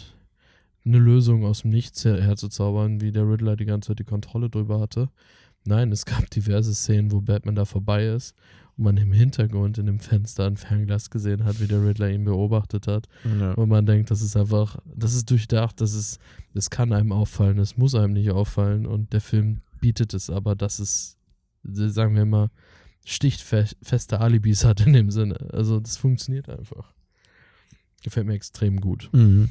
eine 0.87 0.99
Lösung 0.99 1.45
aus 1.45 1.63
dem 1.63 1.71
Nichts 1.71 2.05
her 2.05 2.23
herzuzaubern, 2.23 3.01
wie 3.01 3.13
der 3.13 3.29
Riddler 3.29 3.57
die 3.57 3.67
ganze 3.67 3.89
Zeit 3.89 3.99
die 3.99 4.05
Kontrolle 4.05 4.49
drüber 4.49 4.81
hatte. 4.81 5.11
Nein, 5.67 5.93
es 5.93 6.05
gab 6.05 6.31
diverse 6.31 6.75
Szenen, 6.75 7.13
wo 7.13 7.21
Batman 7.21 7.55
da 7.55 7.65
vorbei 7.65 8.07
ist 8.07 8.35
und 8.77 8.85
man 8.85 8.97
im 8.97 9.13
Hintergrund 9.13 9.79
in 9.79 9.87
dem 9.87 9.99
Fenster 9.99 10.47
ein 10.47 10.57
Fernglas 10.57 11.11
gesehen 11.11 11.45
hat, 11.45 11.61
wie 11.61 11.67
der 11.67 11.85
Riddler 11.85 12.11
ihn 12.11 12.25
beobachtet 12.25 12.87
hat. 12.87 13.07
Ja. 13.39 13.53
Und 13.53 13.69
man 13.69 13.87
denkt, 13.87 14.11
das 14.11 14.21
ist 14.21 14.37
einfach, 14.37 14.79
das 14.85 15.15
ist 15.15 15.31
durchdacht, 15.31 15.81
das 15.81 15.95
ist, 15.95 16.19
das 16.55 16.71
kann 16.71 16.93
einem 16.93 17.13
auffallen, 17.13 17.59
es 17.59 17.77
muss 17.77 17.95
einem 17.95 18.13
nicht 18.13 18.31
auffallen 18.31 18.87
und 18.87 19.13
der 19.13 19.21
Film 19.21 19.59
bietet 19.85 20.15
es 20.15 20.31
aber, 20.31 20.57
dass 20.57 20.79
es, 20.79 21.19
sagen 21.63 22.17
wir 22.17 22.25
mal, 22.25 22.49
stichfeste 23.05 24.19
Alibis 24.19 24.65
hat 24.65 24.81
in 24.81 24.95
dem 24.95 25.11
Sinne. 25.11 25.37
Also 25.53 25.79
das 25.79 25.99
funktioniert 25.99 26.49
einfach. 26.49 26.95
Gefällt 28.03 28.27
mir 28.27 28.33
extrem 28.33 28.81
gut. 28.81 29.11
Mhm. 29.13 29.51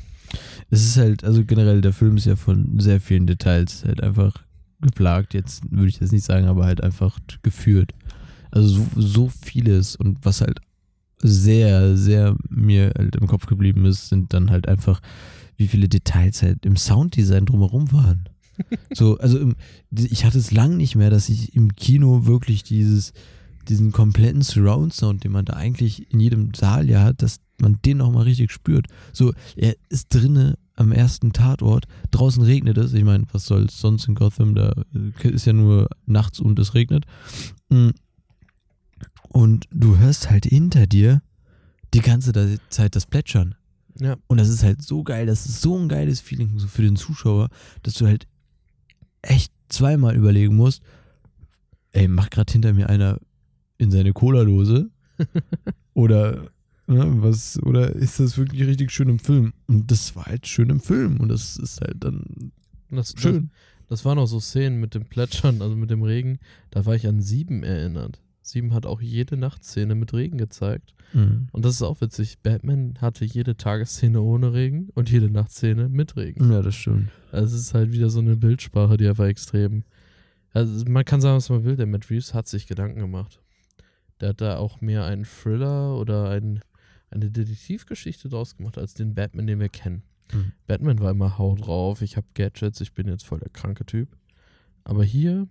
Es 0.72 0.84
ist 0.84 0.98
halt, 0.98 1.24
also 1.24 1.46
generell, 1.46 1.82
der 1.82 1.93
Film 1.93 2.17
ist 2.17 2.26
ja 2.26 2.36
von 2.36 2.80
sehr 2.80 3.00
vielen 3.00 3.28
Details 3.28 3.86
halt 3.86 4.02
einfach 4.02 4.43
geplagt. 4.82 5.36
Jetzt 5.36 5.69
würde 5.69 5.89
ich 5.89 6.00
das 6.00 6.12
nicht 6.12 6.26
sagen, 6.26 6.48
aber 6.48 6.65
halt 6.65 6.82
einfach 6.82 7.19
geführt. 7.43 7.91
Also 8.50 8.69
so, 8.69 8.88
so 8.96 9.30
vieles 9.30 9.96
und 9.96 10.17
was 10.26 10.41
halt 10.41 10.62
sehr, 11.19 11.96
sehr 11.96 12.36
mir 12.50 12.91
halt 12.98 13.17
im 13.17 13.28
Kopf 13.28 13.46
geblieben 13.46 13.86
ist, 13.86 14.10
sind 14.10 14.34
dann 14.34 14.50
halt 14.50 14.67
einfach, 14.67 15.00
wie 15.58 15.67
viele 15.67 15.88
Details 15.88 16.41
halt 16.41 16.65
im 16.65 16.76
Sounddesign 16.76 17.46
drumherum 17.46 17.91
waren. 17.91 18.30
so, 18.93 19.17
also 19.17 19.39
im, 19.39 19.55
ich 19.91 20.25
hatte 20.25 20.37
es 20.37 20.51
lang 20.51 20.77
nicht 20.77 20.95
mehr, 20.95 21.09
dass 21.09 21.29
ich 21.29 21.55
im 21.55 21.75
Kino 21.75 22.25
wirklich 22.25 22.63
dieses, 22.63 23.13
diesen 23.67 23.91
kompletten 23.91 24.41
Surround-Sound, 24.41 25.23
den 25.23 25.31
man 25.31 25.45
da 25.45 25.53
eigentlich 25.53 26.11
in 26.11 26.19
jedem 26.19 26.53
Saal 26.53 26.89
ja 26.89 27.03
hat, 27.03 27.21
dass 27.21 27.39
man 27.59 27.79
den 27.85 27.97
nochmal 27.97 28.23
richtig 28.23 28.51
spürt. 28.51 28.87
So, 29.11 29.33
er 29.55 29.75
ist 29.89 30.13
drinne 30.13 30.57
am 30.75 30.91
ersten 30.91 31.33
Tatort, 31.33 31.85
draußen 32.11 32.43
regnet 32.43 32.77
es, 32.77 32.93
ich 32.93 33.03
meine, 33.03 33.25
was 33.31 33.45
soll 33.45 33.69
sonst 33.69 34.07
in 34.07 34.15
Gotham, 34.15 34.55
da 34.55 34.73
ist 35.21 35.45
ja 35.45 35.53
nur 35.53 35.87
nachts 36.05 36.39
und 36.39 36.57
es 36.59 36.73
regnet. 36.73 37.05
Mm. 37.69 37.89
Und 39.29 39.65
du 39.71 39.97
hörst 39.97 40.29
halt 40.29 40.45
hinter 40.45 40.85
dir 40.87 41.21
die 41.93 42.01
ganze 42.01 42.59
Zeit 42.69 42.95
das 42.95 43.05
Plätschern. 43.05 43.55
Ja. 43.99 44.17
Und 44.27 44.39
das 44.39 44.49
ist 44.49 44.63
halt 44.63 44.81
so 44.81 45.03
geil, 45.03 45.25
das 45.25 45.45
ist 45.45 45.61
so 45.61 45.77
ein 45.77 45.87
geiles 45.87 46.19
Feeling 46.19 46.57
so 46.57 46.67
für 46.67 46.81
den 46.81 46.95
Zuschauer, 46.95 47.49
dass 47.83 47.93
du 47.95 48.07
halt 48.07 48.27
echt 49.23 49.51
zweimal 49.69 50.15
überlegen 50.15 50.55
musst, 50.55 50.83
ey, 51.91 52.07
macht 52.07 52.31
gerade 52.31 52.51
hinter 52.51 52.73
mir 52.73 52.89
einer 52.89 53.19
in 53.77 53.91
seine 53.91 54.13
Cola-Dose? 54.13 54.89
oder 55.93 56.49
ne, 56.88 57.21
was, 57.21 57.62
oder 57.63 57.91
ist 57.95 58.19
das 58.19 58.38
wirklich 58.38 58.67
richtig 58.67 58.91
schön 58.91 59.09
im 59.09 59.19
Film? 59.19 59.53
Und 59.67 59.89
das 59.89 60.15
war 60.15 60.25
halt 60.25 60.47
schön 60.47 60.69
im 60.69 60.79
Film 60.79 61.19
und 61.19 61.29
das 61.29 61.57
ist 61.57 61.81
halt 61.81 62.03
dann 62.03 62.51
Das, 62.89 63.13
schön. 63.17 63.49
Das, 63.88 63.99
das 63.99 64.05
waren 64.05 64.17
auch 64.19 64.27
so 64.27 64.39
Szenen 64.39 64.79
mit 64.79 64.95
dem 64.95 65.05
Plätschern, 65.05 65.62
also 65.62 65.75
mit 65.75 65.89
dem 65.89 66.01
Regen. 66.03 66.39
Da 66.71 66.86
war 66.86 66.95
ich 66.95 67.07
an 67.07 67.21
Sieben 67.21 67.63
erinnert. 67.63 68.22
Sieben 68.45 68.73
hat 68.73 68.86
auch 68.86 69.01
jede 69.01 69.38
Nachtszene 69.38 69.95
mit 69.95 70.13
Regen 70.13 70.38
gezeigt. 70.38 70.93
Mhm. 71.13 71.47
Und 71.51 71.63
das 71.65 71.75
ist 71.75 71.82
auch 71.82 72.01
witzig. 72.01 72.39
Batman 72.39 72.95
hatte 72.99 73.23
jede 73.25 73.56
Tagesszene 73.56 74.21
ohne 74.21 74.53
Regen 74.53 74.89
und 74.95 75.10
jede 75.10 75.29
Nachtszene 75.29 75.88
mit 75.88 76.15
Regen. 76.17 76.51
Ja, 76.51 76.62
das 76.62 76.75
stimmt. 76.75 77.10
Also 77.32 77.56
es 77.56 77.62
ist 77.62 77.73
halt 77.73 77.91
wieder 77.91 78.10
so 78.10 78.19
eine 78.19 78.36
Bildsprache, 78.36 78.97
die 78.97 79.08
einfach 79.08 79.25
extrem. 79.25 79.84
Also 80.51 80.86
man 80.89 81.06
kann 81.06 81.21
sagen, 81.21 81.38
was 81.38 81.49
man 81.49 81.63
will, 81.63 81.77
der 81.77 81.88
Matt 81.88 82.10
Reeves 82.10 82.34
hat 82.34 82.47
sich 82.47 82.67
Gedanken 82.67 82.99
gemacht. 82.99 83.39
Der 84.19 84.29
hat 84.29 84.41
da 84.41 84.58
auch 84.58 84.82
mehr 84.82 85.06
einen 85.06 85.23
Thriller 85.23 85.97
oder 85.97 86.29
ein, 86.29 86.60
eine 87.10 87.32
Detektivgeschichte 87.32 88.29
draus 88.29 88.58
gemacht, 88.58 88.77
als 88.77 88.93
den 88.93 89.15
Batman, 89.15 89.47
den 89.47 89.60
wir 89.60 89.69
kennen. 89.69 90.03
Mhm. 90.34 90.51
Batman 90.67 90.99
war 90.99 91.12
immer 91.12 91.38
Hau 91.38 91.56
drauf, 91.56 92.01
ich 92.01 92.17
habe 92.17 92.27
Gadgets, 92.34 92.82
ich 92.82 92.93
bin 92.93 93.08
jetzt 93.08 93.25
voll 93.25 93.39
der 93.39 93.49
kranke 93.49 93.86
Typ. 93.86 94.10
Aber 94.84 95.03
hier, 95.03 95.47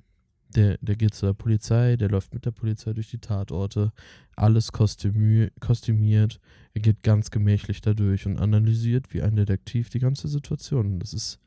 der, 0.56 0.78
der 0.80 0.96
geht 0.96 1.14
zur 1.14 1.34
Polizei, 1.34 1.96
der 1.96 2.08
läuft 2.08 2.34
mit 2.34 2.44
der 2.46 2.50
Polizei 2.52 2.92
durch 2.92 3.10
die 3.10 3.18
Tatorte, 3.18 3.92
alles 4.36 4.72
kostümü 4.72 5.50
kostümiert, 5.60 6.40
er 6.74 6.80
geht 6.82 7.02
ganz 7.02 7.30
gemächlich 7.30 7.80
dadurch 7.80 8.26
und 8.26 8.38
analysiert 8.38 9.12
wie 9.12 9.22
ein 9.22 9.36
Detektiv 9.36 9.90
die 9.90 9.98
ganze 9.98 10.28
Situation. 10.28 10.98
Das 10.98 11.12
ist 11.12 11.38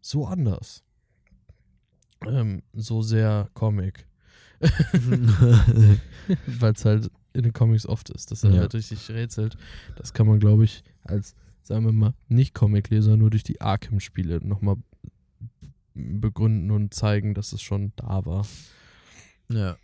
so 0.00 0.26
anders. 0.26 0.82
Ähm, 2.26 2.62
so 2.72 3.02
sehr 3.02 3.48
Comic. 3.54 4.06
Weil 4.60 6.72
es 6.72 6.84
halt 6.84 7.10
in 7.32 7.42
den 7.44 7.52
Comics 7.52 7.86
oft 7.86 8.10
ist, 8.10 8.30
dass 8.30 8.44
er 8.44 8.50
Ja. 8.50 8.60
halt 8.60 8.74
richtig 8.74 9.08
rätselt. 9.10 9.56
Das 9.96 10.12
kann 10.12 10.26
man, 10.26 10.40
glaube 10.40 10.64
ich, 10.64 10.82
als, 11.04 11.34
sagen 11.62 11.84
wir 11.84 11.92
mal, 11.92 12.14
Nicht-Comic-Leser 12.28 13.16
nur 13.16 13.30
durch 13.30 13.44
die 13.44 13.60
Arkham-Spiele 13.60 14.40
nochmal 14.46 14.76
begründen 15.98 16.70
und 16.70 16.94
zeigen, 16.94 17.34
dass 17.34 17.52
es 17.52 17.62
schon 17.62 17.92
da 17.96 18.24
war. 18.24 18.46
Ja. 19.48 19.76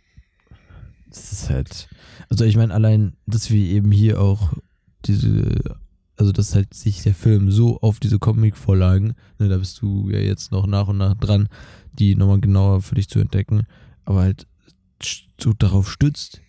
Das 1.09 1.31
ist 1.31 1.49
halt. 1.49 1.87
Also 2.29 2.45
ich 2.45 2.57
meine, 2.57 2.73
allein, 2.73 3.13
dass 3.25 3.49
wir 3.49 3.65
eben 3.65 3.91
hier 3.91 4.21
auch 4.21 4.53
diese, 5.05 5.77
also 6.17 6.31
dass 6.31 6.55
halt 6.55 6.73
sich 6.73 7.03
der 7.03 7.13
Film 7.13 7.51
so 7.51 7.79
auf 7.81 7.99
diese 7.99 8.19
Comic-Vorlagen, 8.19 9.15
ne, 9.39 9.47
da 9.47 9.57
bist 9.57 9.81
du 9.81 10.09
ja 10.09 10.19
jetzt 10.19 10.51
noch 10.51 10.67
nach 10.67 10.87
und 10.87 10.97
nach 10.97 11.15
dran, 11.15 11.47
die 11.93 12.15
nochmal 12.15 12.41
genauer 12.41 12.81
für 12.81 12.95
dich 12.95 13.07
zu 13.07 13.19
entdecken, 13.19 13.63
aber 14.03 14.21
halt 14.21 14.47
so 15.39 15.53
darauf 15.53 15.91
stützt, 15.91 16.41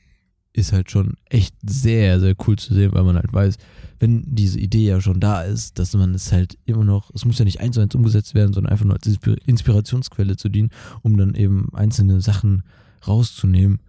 ist 0.57 0.73
halt 0.73 0.91
schon 0.91 1.15
echt 1.27 1.55
sehr, 1.69 2.19
sehr 2.19 2.35
cool 2.47 2.57
zu 2.57 2.75
sehen, 2.75 2.93
weil 2.93 3.05
man 3.05 3.17
halt 3.17 3.33
weiß, 3.33 3.57
wenn 3.99 4.23
diese 4.27 4.59
Idee 4.59 4.87
ja 4.87 5.01
schon 5.01 5.21
da 5.21 5.43
ist, 5.43 5.79
dass 5.79 5.95
man 5.95 6.15
es 6.15 6.33
halt 6.33 6.59
immer 6.65 6.85
noch, 6.85 7.11
es 7.15 7.25
muss 7.25 7.39
ja 7.39 7.45
nicht 7.45 7.61
eins 7.61 7.75
zu 7.75 7.81
eins 7.81 7.95
umgesetzt 7.95 8.35
werden, 8.35 8.53
sondern 8.53 8.73
einfach 8.73 8.87
nur 8.87 8.95
als 8.95 9.07
Inspirationsquelle 9.47 10.37
zu 10.37 10.49
dienen, 10.49 10.71
um 11.03 11.17
dann 11.17 11.35
eben 11.35 11.69
einzelne 11.75 12.21
Sachen 12.21 12.63
rauszunehmen, 13.07 13.81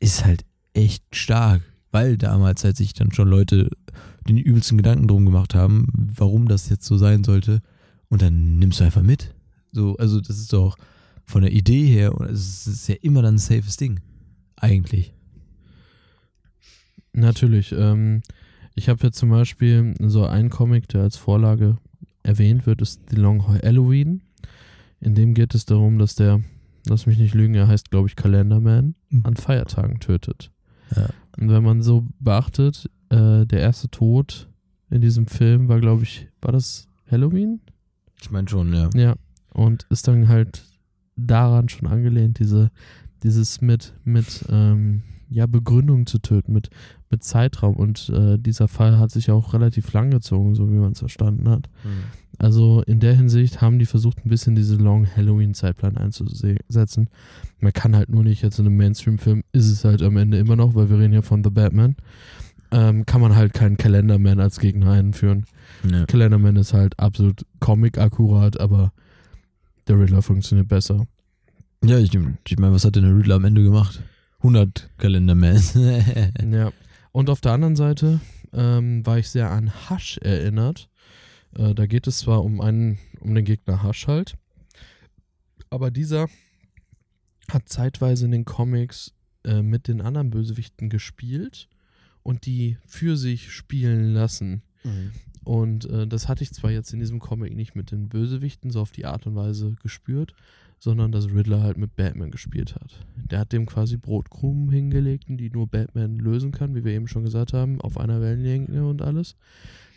ist 0.00 0.24
halt 0.24 0.44
echt 0.74 1.04
stark, 1.14 1.62
weil 1.90 2.18
damals 2.18 2.62
halt 2.64 2.76
sich 2.76 2.92
dann 2.92 3.12
schon 3.12 3.28
Leute 3.28 3.70
den 4.28 4.38
übelsten 4.38 4.76
Gedanken 4.76 5.08
drum 5.08 5.24
gemacht 5.24 5.54
haben, 5.54 5.86
warum 5.94 6.46
das 6.46 6.68
jetzt 6.68 6.84
so 6.84 6.96
sein 6.98 7.24
sollte. 7.24 7.60
Und 8.08 8.20
dann 8.22 8.58
nimmst 8.58 8.80
du 8.80 8.84
einfach 8.84 9.02
mit. 9.02 9.34
So, 9.72 9.96
also 9.96 10.20
das 10.20 10.38
ist 10.38 10.52
doch 10.52 10.76
von 11.24 11.42
der 11.42 11.52
Idee 11.52 11.86
her, 11.86 12.12
es 12.30 12.66
ist 12.66 12.88
ja 12.88 12.96
immer 13.00 13.22
dann 13.22 13.36
ein 13.36 13.38
safes 13.38 13.76
Ding. 13.78 14.00
Eigentlich. 14.56 15.14
Natürlich. 17.12 17.72
Ähm, 17.72 18.22
ich 18.74 18.88
habe 18.88 19.02
jetzt 19.02 19.18
zum 19.18 19.30
Beispiel 19.30 19.94
so 20.00 20.24
einen 20.26 20.50
Comic, 20.50 20.88
der 20.88 21.02
als 21.02 21.16
Vorlage 21.16 21.76
erwähnt 22.22 22.66
wird, 22.66 22.80
ist 22.80 23.02
The 23.10 23.16
Long 23.16 23.46
Halloween. 23.46 24.22
In 25.00 25.14
dem 25.14 25.34
geht 25.34 25.54
es 25.54 25.66
darum, 25.66 25.98
dass 25.98 26.14
der, 26.14 26.40
lass 26.86 27.06
mich 27.06 27.18
nicht 27.18 27.34
lügen, 27.34 27.54
er 27.54 27.68
heißt, 27.68 27.90
glaube 27.90 28.08
ich, 28.08 28.16
Calendarman, 28.16 28.94
mhm. 29.10 29.26
an 29.26 29.36
Feiertagen 29.36 30.00
tötet. 30.00 30.50
Ja. 30.96 31.08
Und 31.38 31.50
wenn 31.50 31.62
man 31.62 31.82
so 31.82 32.06
beachtet, 32.20 32.88
äh, 33.10 33.44
der 33.46 33.60
erste 33.60 33.90
Tod 33.90 34.48
in 34.90 35.00
diesem 35.00 35.26
Film 35.26 35.68
war, 35.68 35.80
glaube 35.80 36.04
ich, 36.04 36.28
war 36.40 36.52
das 36.52 36.88
Halloween? 37.10 37.60
Ich 38.20 38.30
meine 38.30 38.48
schon, 38.48 38.72
ja. 38.72 38.88
Ja. 38.94 39.14
Und 39.52 39.86
ist 39.90 40.06
dann 40.08 40.28
halt 40.28 40.62
daran 41.16 41.68
schon 41.68 41.88
angelehnt, 41.88 42.38
diese, 42.38 42.70
dieses 43.22 43.60
mit, 43.60 43.92
mit 44.04 44.44
ähm, 44.48 45.02
ja, 45.32 45.46
Begründung 45.46 46.06
zu 46.06 46.18
töten, 46.18 46.52
mit, 46.52 46.70
mit 47.10 47.24
Zeitraum. 47.24 47.76
Und 47.76 48.10
äh, 48.10 48.38
dieser 48.38 48.68
Fall 48.68 48.98
hat 48.98 49.10
sich 49.10 49.30
auch 49.30 49.54
relativ 49.54 49.92
lang 49.92 50.10
gezogen, 50.10 50.54
so 50.54 50.70
wie 50.70 50.76
man 50.76 50.92
es 50.92 50.98
verstanden 50.98 51.48
hat. 51.48 51.68
Mhm. 51.84 52.04
Also 52.38 52.82
in 52.86 53.00
der 53.00 53.14
Hinsicht 53.14 53.60
haben 53.60 53.78
die 53.78 53.86
versucht, 53.86 54.24
ein 54.24 54.28
bisschen 54.28 54.54
diese 54.54 54.76
Long 54.76 55.06
Halloween-Zeitplan 55.06 55.96
einzusetzen. 55.96 57.08
Man 57.60 57.72
kann 57.72 57.94
halt 57.94 58.08
nur 58.08 58.24
nicht 58.24 58.42
jetzt 58.42 58.58
in 58.58 58.66
einem 58.66 58.76
Mainstream-Film, 58.76 59.42
ist 59.52 59.70
es 59.70 59.84
halt 59.84 60.02
am 60.02 60.16
Ende 60.16 60.38
immer 60.38 60.56
noch, 60.56 60.74
weil 60.74 60.90
wir 60.90 60.98
reden 60.98 61.12
hier 61.12 61.22
von 61.22 61.44
The 61.44 61.50
Batman, 61.50 61.96
ähm, 62.70 63.06
kann 63.06 63.20
man 63.20 63.36
halt 63.36 63.52
keinen 63.52 63.76
Calendarman 63.76 64.40
als 64.40 64.58
Gegner 64.58 64.92
einführen. 64.92 65.44
Ja. 65.88 66.06
Calendarman 66.06 66.56
ist 66.56 66.72
halt 66.72 66.98
absolut 66.98 67.44
comic-akkurat, 67.60 68.58
aber 68.60 68.92
der 69.88 70.00
Riddler 70.00 70.22
funktioniert 70.22 70.68
besser. 70.68 71.06
Ja, 71.84 71.98
ich, 71.98 72.10
ich 72.48 72.58
meine, 72.58 72.72
was 72.72 72.84
hat 72.84 72.96
denn 72.96 73.04
der 73.04 73.16
Riddler 73.16 73.36
am 73.36 73.44
Ende 73.44 73.62
gemacht? 73.62 74.02
100 74.42 74.90
Calendarman. 74.98 75.60
ja. 76.52 76.72
Und 77.12 77.30
auf 77.30 77.40
der 77.40 77.52
anderen 77.52 77.76
Seite 77.76 78.20
ähm, 78.52 79.06
war 79.06 79.18
ich 79.18 79.28
sehr 79.28 79.50
an 79.50 79.72
Hush 79.88 80.18
erinnert. 80.18 80.88
Äh, 81.56 81.74
da 81.74 81.86
geht 81.86 82.06
es 82.06 82.18
zwar 82.18 82.42
um 82.44 82.60
einen, 82.60 82.98
um 83.20 83.34
den 83.34 83.44
Gegner 83.44 83.84
Hush 83.84 84.08
halt, 84.08 84.34
aber 85.70 85.90
dieser 85.90 86.28
hat 87.50 87.68
zeitweise 87.68 88.24
in 88.24 88.32
den 88.32 88.44
Comics 88.44 89.12
äh, 89.44 89.62
mit 89.62 89.88
den 89.88 90.00
anderen 90.00 90.30
Bösewichten 90.30 90.88
gespielt 90.88 91.68
und 92.22 92.46
die 92.46 92.78
für 92.86 93.16
sich 93.16 93.52
spielen 93.52 94.12
lassen. 94.12 94.62
Mhm. 94.82 95.12
Und 95.44 95.84
äh, 95.86 96.06
das 96.06 96.28
hatte 96.28 96.44
ich 96.44 96.52
zwar 96.52 96.70
jetzt 96.70 96.92
in 96.92 97.00
diesem 97.00 97.18
Comic 97.18 97.54
nicht 97.54 97.74
mit 97.74 97.90
den 97.90 98.08
Bösewichten 98.08 98.70
so 98.70 98.80
auf 98.80 98.92
die 98.92 99.06
Art 99.06 99.26
und 99.26 99.34
Weise 99.34 99.74
gespürt, 99.82 100.34
sondern 100.82 101.12
dass 101.12 101.32
Riddler 101.32 101.62
halt 101.62 101.78
mit 101.78 101.94
Batman 101.94 102.32
gespielt 102.32 102.74
hat. 102.74 103.06
Der 103.14 103.38
hat 103.38 103.52
dem 103.52 103.66
quasi 103.66 103.96
Brotkrumen 103.96 104.68
hingelegt, 104.68 105.26
die 105.28 105.48
nur 105.48 105.68
Batman 105.68 106.18
lösen 106.18 106.50
kann, 106.50 106.74
wie 106.74 106.84
wir 106.84 106.92
eben 106.92 107.06
schon 107.06 107.22
gesagt 107.22 107.52
haben, 107.52 107.80
auf 107.80 107.98
einer 107.98 108.20
Wellenlänge 108.20 108.84
und 108.84 109.00
alles. 109.00 109.36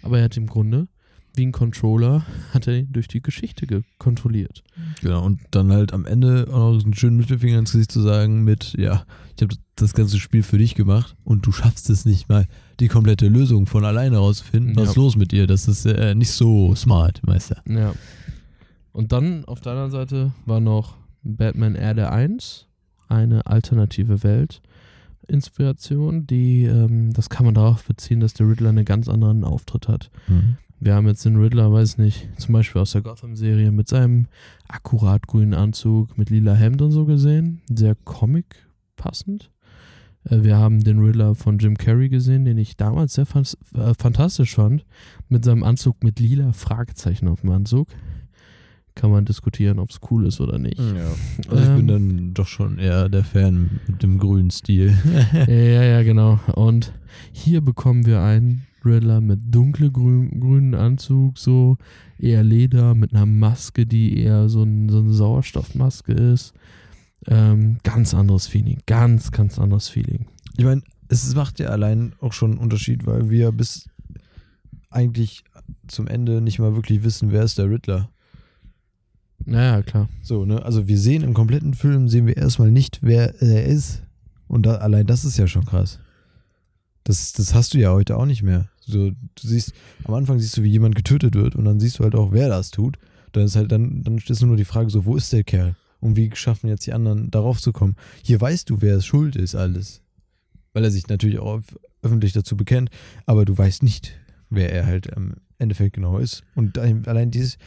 Aber 0.04 0.19
er 0.19 0.26
hat 0.26 0.38
im 0.38 0.45
Grunde 0.45 0.88
wie 1.34 1.45
ein 1.45 1.52
Controller 1.52 2.24
hat 2.54 2.67
er 2.67 2.78
ihn 2.78 2.93
durch 2.93 3.08
die 3.08 3.21
Geschichte 3.21 3.84
kontrolliert. 3.98 4.63
Genau, 5.02 5.26
und 5.26 5.41
dann 5.52 5.71
halt 5.71 5.91
am 5.91 6.06
Ende 6.06 6.48
auch 6.50 6.74
noch 6.74 6.84
einen 6.84 6.93
schönen 6.93 7.17
Mittelfinger 7.17 7.60
ins 7.60 7.71
Gesicht 7.71 7.91
zu 7.91 8.02
sagen 8.02 8.43
mit, 8.43 8.76
ja, 8.78 9.06
ich 9.36 9.41
habe 9.41 9.56
das 9.76 9.93
ganze 9.93 10.19
Spiel 10.19 10.43
für 10.43 10.60
dich 10.60 10.76
gemacht 10.76 11.15
und 11.24 11.45
du 11.45 11.52
schaffst 11.52 11.89
es 11.89 12.06
nicht 12.06 12.30
mal, 12.30 12.45
die 12.80 12.88
komplette 12.88 13.28
Lösung 13.28 13.65
von 13.65 13.84
alleine 13.84 14.17
rauszufinden. 14.17 14.76
Was 14.76 14.89
ist 14.89 14.95
los 14.95 15.15
mit 15.15 15.32
dir? 15.32 15.48
Das 15.48 15.67
ist 15.67 15.86
äh, 15.86 16.15
nicht 16.15 16.32
so 16.32 16.76
smart, 16.76 17.21
Meister. 17.26 17.62
Ja. 17.67 17.93
Und 18.95 19.12
dann 19.12 19.43
auf 19.43 19.60
der 19.60 19.73
anderen 19.73 19.91
Seite 19.91 20.31
war 20.45 20.62
noch 20.62 20.95
Batman 21.21 21.75
Erde 21.75 22.13
1, 22.13 22.65
eine 23.10 23.45
alternative 23.45 24.23
Welt. 24.23 24.62
Inspiration, 25.27 26.25
die, 26.25 26.63
ähm, 26.63 27.12
das 27.12 27.29
kann 27.29 27.45
man 27.45 27.55
darauf 27.55 27.84
beziehen, 27.84 28.21
dass 28.21 28.36
der 28.36 28.47
Riddler 28.47 28.69
einen 28.69 28.86
ganz 28.86 29.10
anderen 29.10 29.43
Auftritt 29.43 29.89
hat. 29.89 30.12
Mhm. 30.29 30.55
Wir 30.79 30.95
haben 30.95 31.08
jetzt 31.08 31.25
den 31.25 31.36
Riddler, 31.36 31.73
weiß 31.73 31.97
nicht, 31.97 32.29
zum 32.38 32.53
Beispiel 32.53 32.81
aus 32.81 32.93
der 32.93 33.01
Gotham-Serie 33.01 33.73
mit 33.73 33.89
seinem 33.89 34.27
akkurat 34.69 35.27
grünen 35.27 35.53
Anzug 35.53 36.17
mit 36.17 36.29
lila 36.29 36.53
Hemd 36.53 36.81
und 36.81 36.91
so 36.91 37.03
gesehen. 37.03 37.62
Sehr 37.69 37.95
Comic 37.95 38.55
passend. 38.95 39.51
Äh, 40.23 40.43
wir 40.43 40.55
haben 40.55 40.86
den 40.86 40.99
Riddler 40.99 41.36
von 41.36 41.58
Jim 41.58 41.77
Carrey 41.77 42.08
gesehen, 42.08 42.45
den 42.45 42.58
ich 42.58 42.77
damals 42.77 43.15
sehr 43.15 43.27
äh, 43.34 43.93
fantastisch 43.99 44.55
fand. 44.55 44.86
Mit 45.27 45.43
seinem 45.43 45.63
Anzug 45.63 46.01
mit 46.01 46.21
lila 46.21 46.53
Fragezeichen 46.53 47.27
auf 47.27 47.41
dem 47.41 47.51
Anzug. 47.51 47.89
Kann 48.95 49.12
man 49.12 49.25
diskutieren, 49.25 49.79
ob 49.79 49.89
es 49.89 49.99
cool 50.10 50.25
ist 50.25 50.39
oder 50.39 50.58
nicht. 50.58 50.79
Ja. 50.79 51.49
Also 51.49 51.63
ich 51.63 51.69
ähm, 51.69 51.75
bin 51.75 51.88
dann 51.88 52.34
doch 52.34 52.47
schon 52.47 52.79
eher 52.79 53.10
der 53.10 53.25
Fan 53.25 53.81
mit 53.88 54.01
dem 54.01 54.19
grünen 54.19 54.51
Stil. 54.51 54.97
ja, 55.34 55.84
ja, 55.84 56.03
genau. 56.03 56.39
Und 56.53 56.93
hier 57.34 57.60
bekommen 57.62 58.05
wir 58.05 58.21
einen 58.21 58.65
Riddler 58.86 59.19
mit 59.19 59.39
dunkle 59.53 59.91
grün, 59.91 60.39
grünen 60.39 60.75
Anzug, 60.75 61.38
so 61.38 61.77
eher 62.19 62.43
Leder, 62.43 62.95
mit 62.95 63.13
einer 63.13 63.25
Maske, 63.25 63.86
die 63.86 64.17
eher 64.17 64.47
so, 64.47 64.63
ein, 64.63 64.89
so 64.89 64.99
eine 64.99 65.12
Sauerstoffmaske 65.12 66.13
ist. 66.13 66.53
Ähm, 67.27 67.77
ganz 67.84 68.13
anderes 68.13 68.47
Feeling, 68.47 68.79
ganz, 68.86 69.31
ganz 69.31 69.60
anderes 69.60 69.89
Feeling. 69.89 70.27
Ich 70.58 70.63
meine, 70.63 70.84
es 71.10 71.34
macht 71.36 71.60
ja 71.60 71.69
allein 71.69 72.13
auch 72.21 72.34
schon 72.34 72.51
einen 72.51 72.60
Unterschied, 72.60 73.05
weil 73.05 73.29
wir 73.29 73.51
bis 73.51 73.89
eigentlich 74.89 75.43
zum 75.88 76.08
Ende 76.08 76.41
nicht 76.41 76.60
mal 76.60 76.75
wirklich 76.75 77.03
wissen, 77.03 77.31
wer 77.31 77.43
ist 77.43 77.58
der 77.58 77.69
Riddler. 77.69 78.10
Naja, 79.45 79.81
klar. 79.84 80.10
So, 80.21 80.45
ne? 80.45 80.63
Also 80.63 80.88
wir 80.88 80.97
sehen 80.97 81.23
im 81.23 81.34
kompletten 81.34 81.73
Film, 81.73 82.08
sehen 82.08 82.25
wir 82.25 82.38
erstmal 82.38 82.71
nicht, 82.71 82.99
wer 83.01 83.39
er 83.41 83.65
ist. 83.65 84.01
Und 84.47 84.65
da, 84.65 84.75
allein 84.75 85.05
das 85.05 85.25
ist 85.25 85.38
ja 85.38 85.47
schon 85.47 85.65
krass. 85.65 85.99
Das, 87.03 87.34
das 87.34 87.53
hast 87.53 87.73
du 87.73 87.77
ja 87.77 87.91
heute 87.91 88.17
auch 88.17 88.25
nicht 88.25 88.41
mehr. 88.41 88.69
So, 88.81 89.12
du 89.12 89.15
siehst, 89.36 89.73
am 90.03 90.15
Anfang 90.15 90.39
siehst 90.39 90.58
du, 90.58 90.63
wie 90.63 90.69
jemand 90.69 90.95
getötet 90.95 91.36
wird 91.36 91.55
und 91.55 91.65
dann 91.65 91.79
siehst 91.79 91.99
du 91.99 92.03
halt 92.03 92.15
auch, 92.15 92.31
wer 92.31 92.49
das 92.49 92.71
tut. 92.71 92.97
Dann 93.31 93.43
ist 93.43 93.55
halt, 93.55 93.71
dann, 93.71 94.03
dann 94.03 94.17
ist 94.17 94.41
nur 94.41 94.58
die 94.58 94.65
Frage 94.65 94.89
so, 94.89 95.05
wo 95.05 95.15
ist 95.15 95.31
der 95.34 95.43
Kerl? 95.43 95.75
Und 95.99 96.15
wie 96.15 96.29
schaffen 96.34 96.67
jetzt 96.67 96.86
die 96.86 96.93
anderen 96.93 97.31
darauf 97.31 97.62
zu 97.62 97.71
kommen? 97.71 97.95
Hier 98.23 98.39
weißt 98.39 98.69
du, 98.69 98.81
wer 98.81 98.97
es 98.97 99.05
schuld 99.05 99.36
ist, 99.36 99.55
alles. 99.55 100.01
Weil 100.73 100.84
er 100.84 100.91
sich 100.91 101.08
natürlich 101.08 101.39
auch 101.39 101.62
öffentlich 102.01 102.34
dazu 102.34 102.55
bekennt, 102.58 102.89
aber 103.25 103.45
du 103.45 103.58
weißt 103.58 103.84
nicht, 103.84 104.17
wer 104.49 104.71
er 104.71 104.86
halt 104.86 105.08
im 105.08 105.36
Endeffekt 105.58 105.95
genau 105.95 106.19
ist. 106.19 106.43
Und 106.53 106.77
allein 106.77 107.31
dieses 107.31 107.58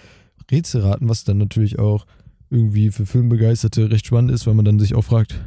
Rätselraten, 0.50 1.08
was 1.08 1.24
dann 1.24 1.38
natürlich 1.38 1.78
auch 1.78 2.06
irgendwie 2.50 2.90
für 2.90 3.06
Filmbegeisterte 3.06 3.90
recht 3.90 4.06
spannend 4.06 4.30
ist, 4.30 4.46
weil 4.46 4.54
man 4.54 4.64
dann 4.64 4.78
sich 4.78 4.94
auch 4.94 5.02
fragt, 5.02 5.38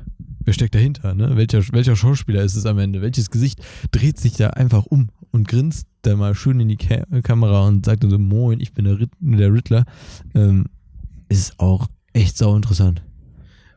wer 0.44 0.54
steckt 0.54 0.76
dahinter, 0.76 1.16
ne? 1.16 1.36
Welcher, 1.36 1.62
welcher 1.74 1.96
Schauspieler 1.96 2.44
ist 2.44 2.56
es 2.56 2.66
am 2.66 2.78
Ende? 2.78 3.02
Welches 3.02 3.32
Gesicht 3.32 3.60
dreht 3.92 4.20
sich 4.20 4.34
da 4.34 4.52
einfach 4.52 4.86
um 4.86 5.10
und 5.32 5.48
grinst 5.48 5.88
da 6.04 6.16
mal 6.16 6.36
schön 6.36 6.60
in 6.60 6.70
die 6.70 6.78
Ka 6.78 7.06
Kamera 7.24 7.68
und 7.68 7.86
sagt 7.86 8.04
dann 8.04 8.10
so, 8.12 8.20
moin, 8.20 8.60
ich 8.60 8.74
bin 8.74 8.86
der, 8.86 9.00
Ritt 9.00 9.12
der 9.20 9.54
Riddler, 9.54 9.86
ähm, 10.36 10.66
ist 11.30 11.60
auch 11.60 11.88
echt 12.14 12.38
sau 12.38 12.56
interessant. 12.56 13.02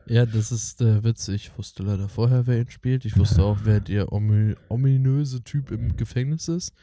Ja, 0.07 0.25
das 0.25 0.51
ist 0.51 0.81
der 0.81 1.03
Witz. 1.03 1.27
Ich 1.29 1.57
wusste 1.57 1.81
leider 1.81 2.09
vorher, 2.09 2.45
wer 2.45 2.59
ihn 2.59 2.69
spielt. 2.69 3.05
Ich 3.05 3.17
wusste 3.17 3.43
auch, 3.43 3.59
wer 3.63 3.79
der 3.79 4.11
ominöse 4.11 5.43
Typ 5.43 5.71
im 5.71 5.97
Gefängnis 5.97 6.47
ist. 6.47 6.73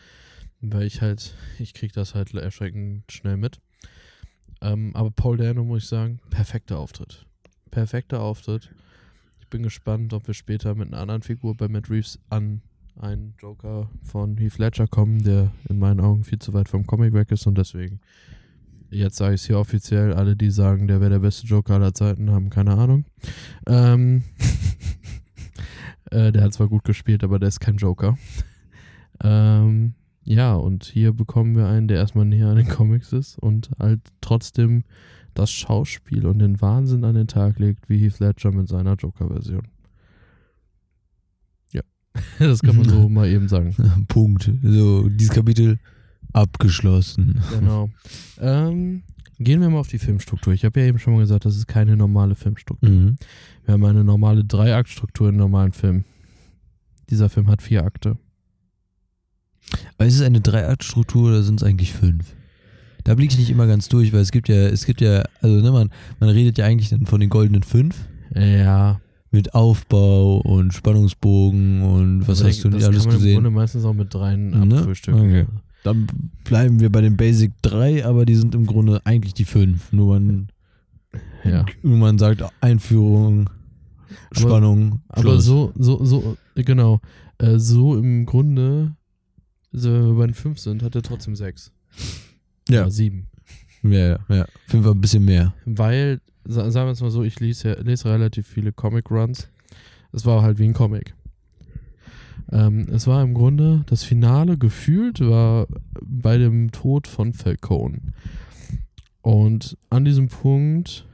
Weil 0.61 0.87
ich 0.87 1.03
halt, 1.03 1.35
ich 1.59 1.73
krieg 1.73 1.93
das 1.93 2.15
halt 2.15 2.35
erschreckend 2.35 3.05
schnell 3.13 3.37
mit. 3.37 3.61
Ähm, 4.63 4.93
aber 4.95 5.11
Paul 5.11 5.37
Dano, 5.37 5.65
muss 5.65 5.83
ich 5.83 5.89
sagen, 5.89 6.21
perfekter 6.31 6.79
Auftritt. 6.79 7.27
Perfekter 7.71 8.21
Auftritt 8.21 8.71
bin 9.53 9.63
gespannt, 9.63 10.15
ob 10.15 10.27
wir 10.27 10.35
später 10.35 10.75
mit 10.75 10.89
einer 10.89 11.03
anderen 11.03 11.21
Figur 11.23 11.55
bei 11.55 11.69
Matt 11.69 11.91
Reeves 11.91 12.19
an 12.31 12.63
einen 12.99 13.35
Joker 13.39 13.91
von 14.03 14.39
Heath 14.39 14.59
Ledger 14.59 14.87
kommen, 14.87 15.23
der 15.23 15.53
in 15.69 15.79
meinen 15.79 16.01
Augen 16.01 16.25
viel 16.25 16.39
zu 16.39 16.55
weit 16.55 16.71
vom 16.71 16.87
Comic 16.87 17.13
weg 17.13 17.31
ist 17.31 17.47
und 17.47 17.57
deswegen 17.57 18.01
jetzt 18.91 19.17
sage 19.17 19.35
ich 19.35 19.43
es 19.43 19.47
hier 19.47 19.59
offiziell, 19.59 20.15
alle, 20.15 20.37
die 20.37 20.51
sagen, 20.51 20.87
der 20.87 21.01
wäre 21.01 21.11
der 21.11 21.19
beste 21.19 21.47
Joker 21.47 21.75
aller 21.75 21.95
Zeiten, 21.95 22.31
haben 22.31 22.51
keine 22.51 22.75
Ahnung. 22.75 23.05
Ähm, 23.67 24.23
äh, 26.11 26.33
der 26.33 26.45
hat 26.45 26.55
zwar 26.55 26.69
gut 26.69 26.85
gespielt, 26.85 27.23
aber 27.23 27.39
der 27.39 27.49
ist 27.49 27.61
kein 27.61 27.77
Joker. 27.77 28.17
ähm, 29.23 29.95
ja, 30.25 30.55
und 30.55 30.85
hier 30.85 31.13
bekommen 31.13 31.57
wir 31.57 31.67
einen, 31.67 31.89
der 31.89 31.99
erstmal 31.99 32.25
näher 32.25 32.49
an 32.49 32.57
den 32.57 32.69
Comics 32.69 33.13
ist 33.13 33.39
und 33.39 33.71
halt 33.79 34.01
trotzdem 34.21 34.85
das 35.35 35.51
Schauspiel 35.51 36.27
und 36.27 36.39
den 36.39 36.61
Wahnsinn 36.61 37.05
an 37.05 37.15
den 37.15 37.27
Tag 37.27 37.59
legt, 37.59 37.89
wie 37.89 37.99
Heath 37.99 38.21
Ledger 38.21 38.53
mit 38.53 38.69
seiner 38.69 38.95
Joker-Version. 38.95 39.67
Ja, 41.73 41.83
das 42.39 42.61
kann 42.61 42.77
man 42.77 42.89
so 42.89 43.09
mal 43.09 43.29
eben 43.29 43.49
sagen. 43.49 43.75
Punkt. 44.09 44.51
So, 44.63 45.09
dieses 45.09 45.35
Kapitel 45.35 45.79
abgeschlossen. 46.33 47.41
Genau. 47.53 47.91
Ähm, 48.39 49.03
gehen 49.39 49.61
wir 49.61 49.71
mal 49.71 49.81
auf 49.81 49.89
die 49.89 49.99
Filmstruktur. 49.99 50.53
Ich 50.53 50.65
habe 50.65 50.81
ja 50.81 50.87
eben 50.87 50.99
schon 50.99 51.15
mal 51.15 51.21
gesagt, 51.21 51.45
das 51.45 51.57
ist 51.57 51.67
keine 51.67 51.97
normale 51.97 52.35
Filmstruktur. 52.35 52.89
Mhm. 52.89 53.17
Wir 53.65 53.75
haben 53.75 53.85
eine 53.85 54.05
normale 54.05 54.45
Dreiaktstruktur 54.45 55.31
in 55.31 55.37
normalen 55.37 55.73
Filmen. 55.73 56.05
Dieser 57.11 57.29
Film 57.29 57.49
hat 57.49 57.63
vier 57.63 57.85
Akte. 57.85 58.17
Aber 59.99 60.07
ist 60.07 60.15
es 60.17 60.23
eine 60.23 60.41
Dreiaktstruktur 60.41 61.29
oder 61.31 61.43
sind 61.43 61.61
es 61.61 61.67
eigentlich 61.67 61.93
fünf? 61.93 62.35
Da 63.05 63.15
blicke 63.15 63.33
ich 63.33 63.39
nicht 63.41 63.51
immer 63.51 63.67
ganz 63.67 63.89
durch, 63.89 64.13
weil 64.13 64.21
es 64.21 64.31
gibt 64.31 64.49
ja, 64.49 64.57
es 64.57 64.87
gibt 64.87 65.01
ja, 65.01 65.25
also 65.41 65.57
ne, 65.57 65.73
man, 65.73 65.91
man 66.21 66.29
redet 66.29 66.59
ja 66.59 66.67
eigentlich 66.67 66.91
dann 66.91 67.07
von 67.07 67.21
den 67.21 67.31
goldenen 67.31 67.63
fünf 67.65 67.97
Ja. 68.35 69.01
mit 69.33 69.55
Aufbau 69.55 70.37
und 70.39 70.73
Spannungsbogen 70.73 71.83
und 71.83 72.29
was 72.29 72.45
hast 72.45 72.63
du 72.63 72.69
nicht 72.71 72.85
alles 72.85 72.99
kann 72.99 73.07
man 73.07 73.15
im 73.15 73.19
gesehen? 73.21 73.35
Grunde 73.35 73.51
meistens 73.51 73.85
auch 73.85 73.95
mit 73.95 74.13
dreien 74.15 74.51
Ne? 74.69 74.77
abfrühstücken. 74.79 75.21
Okay. 75.21 75.47
Dann 75.85 76.07
bleiben 76.45 76.79
wir 76.79 76.91
bei 76.93 77.01
den 77.01 77.17
Basic 77.17 77.51
3, 77.63 78.05
aber 78.07 78.25
die 78.25 78.37
sind 78.37 78.55
im 78.55 78.67
Grunde 78.67 79.01
eigentlich 79.05 79.35
die 79.35 79.45
5. 79.45 79.93
Nur 79.93 80.15
man, 80.15 80.47
Ja. 81.43 81.65
nur 81.83 81.97
man 81.97 82.19
sagt 82.19 82.45
Einführung, 82.61 83.51
Aber- 84.31 84.39
Spannung, 84.41 85.01
Aber 85.09 85.23
Schluss. 85.23 85.45
so, 85.45 85.73
so, 85.77 86.05
so, 86.05 86.37
genau. 86.55 87.01
Äh, 87.39 87.59
so 87.59 87.97
im 87.97 88.27
Grunde, 88.27 88.93
so, 89.73 90.19
wenn 90.19 90.35
fünf 90.35 90.59
sind, 90.59 90.83
hat 90.83 90.95
er 90.95 91.03
trotzdem 91.03 91.35
sechs. 91.37 91.73
Ja. 92.69 92.83
Oder 92.83 92.91
sieben. 92.91 93.29
Ja, 93.83 93.99
ja, 94.09 94.19
ja. 94.29 94.47
Fünf 94.69 94.85
war 94.85 94.95
ein 94.95 95.01
bisschen 95.01 95.25
mehr. 95.25 95.55
Weil, 95.65 96.21
sa- 96.45 96.71
sagen 96.71 96.87
wir 96.89 96.93
es 96.93 97.01
mal 97.01 97.11
so, 97.11 97.23
ich 97.25 97.41
lese, 97.41 97.73
lese 97.83 98.09
relativ 98.11 98.47
viele 98.47 98.73
Comic-Runs. 98.73 99.49
Es 100.13 100.25
war 100.27 100.43
halt 100.43 100.59
wie 100.59 100.65
ein 100.65 100.75
Comic. 100.75 101.15
Ähm, 102.51 102.87
es 102.91 103.07
war 103.07 103.23
im 103.23 103.35
Grunde, 103.35 103.83
das 103.87 104.05
Finale 104.05 104.59
gefühlt 104.59 105.21
war 105.21 105.67
bei 106.03 106.37
dem 106.39 106.71
Tod 106.71 107.07
von 107.09 107.33
Falcone. 107.33 108.01
Und 109.23 109.77
an 109.91 110.05
diesem 110.05 110.29
Punkt 110.29 111.07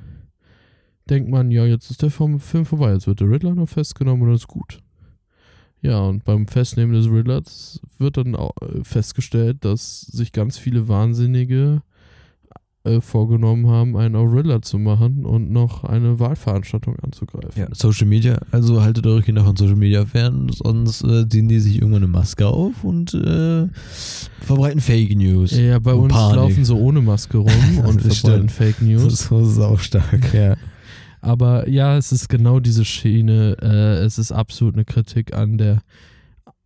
denkt 1.08 1.30
man, 1.30 1.50
ja, 1.50 1.64
jetzt 1.64 1.90
ist 1.90 2.02
der 2.02 2.10
Film 2.10 2.38
vorbei, 2.40 2.92
jetzt 2.92 3.06
wird 3.06 3.20
der 3.20 3.30
Riddler 3.30 3.54
noch 3.54 3.68
festgenommen 3.68 4.28
und 4.28 4.34
ist 4.34 4.48
gut. 4.48 4.80
Ja, 5.80 6.00
und 6.00 6.24
beim 6.24 6.48
Festnehmen 6.48 6.92
des 6.92 7.08
Riddlers 7.10 7.80
wird 7.98 8.16
dann 8.16 8.34
auch 8.34 8.52
äh, 8.62 8.82
festgestellt, 8.82 9.64
dass 9.64 10.00
sich 10.00 10.32
ganz 10.32 10.58
viele 10.58 10.88
Wahnsinnige 10.88 11.82
äh, 12.84 13.00
vorgenommen 13.00 13.66
haben, 13.66 13.96
einen 13.96 14.16
auf 14.16 14.32
Riddler 14.32 14.62
zu 14.62 14.78
machen 14.78 15.24
und 15.24 15.50
noch 15.50 15.84
eine 15.84 16.18
Wahlveranstaltung 16.18 16.96
anzugreifen. 17.00 17.60
Ja, 17.60 17.68
Social 17.72 18.06
Media, 18.06 18.40
also 18.50 18.82
haltet 18.82 19.06
eure 19.06 19.22
Kinder 19.22 19.44
von 19.44 19.56
Social 19.56 19.76
Media 19.76 20.06
fern, 20.06 20.48
sonst 20.50 21.02
äh, 21.04 21.28
ziehen 21.28 21.48
die 21.48 21.60
sich 21.60 21.76
irgendwann 21.76 22.04
eine 22.04 22.12
Maske 22.12 22.46
auf 22.46 22.84
und 22.84 23.14
äh, 23.14 23.66
verbreiten 24.40 24.80
Fake 24.80 25.16
News. 25.16 25.56
Ja, 25.56 25.78
bei 25.78 25.92
uns 25.92 26.12
Panik. 26.12 26.36
laufen 26.36 26.64
so 26.64 26.76
ohne 26.78 27.00
Maske 27.02 27.38
rum 27.38 27.48
und 27.84 28.00
verbreiten 28.00 28.12
stimmt. 28.12 28.52
Fake 28.52 28.80
News. 28.80 29.28
Das 29.28 29.48
ist 29.48 29.58
auch 29.58 29.80
stark, 29.80 30.32
ja. 30.32 30.56
Aber 31.20 31.68
ja, 31.68 31.96
es 31.96 32.12
ist 32.12 32.28
genau 32.28 32.60
diese 32.60 32.84
Schiene. 32.84 33.56
Äh, 33.60 34.04
es 34.04 34.18
ist 34.18 34.30
absolut 34.32 34.74
eine 34.74 34.84
Kritik 34.84 35.34
an 35.34 35.58
der 35.58 35.82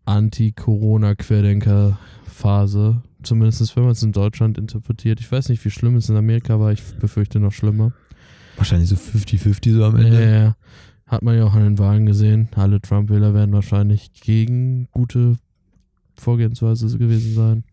Anti-Corona-Querdenker-Phase. 0.05 3.03
Zumindest 3.23 3.77
wenn 3.77 3.85
man 3.85 3.93
es 3.93 4.03
in 4.03 4.13
Deutschland 4.13 4.59
interpretiert. 4.59 5.21
Ich 5.21 5.31
weiß 5.31 5.49
nicht, 5.49 5.65
wie 5.65 5.71
schlimm 5.71 5.95
es 5.97 6.09
in 6.09 6.17
Amerika 6.17 6.59
war. 6.59 6.73
Ich 6.73 6.83
befürchte 6.99 7.39
noch 7.39 7.53
schlimmer. 7.53 7.93
Wahrscheinlich 8.57 8.89
so 8.89 8.97
50-50 8.97 9.75
so 9.75 9.85
am 9.85 9.97
Ja, 9.97 10.03
Ende. 10.05 10.31
ja. 10.31 10.57
Hat 11.07 11.23
man 11.23 11.37
ja 11.37 11.45
auch 11.45 11.55
an 11.55 11.63
den 11.63 11.79
Wahlen 11.79 12.07
gesehen. 12.07 12.49
Alle 12.57 12.81
Trump-Wähler 12.81 13.35
werden 13.35 13.53
wahrscheinlich 13.53 14.13
gegen 14.15 14.89
gute 14.93 15.37
Vorgehensweise 16.17 16.99
gewesen 16.99 17.35
sein. 17.35 17.65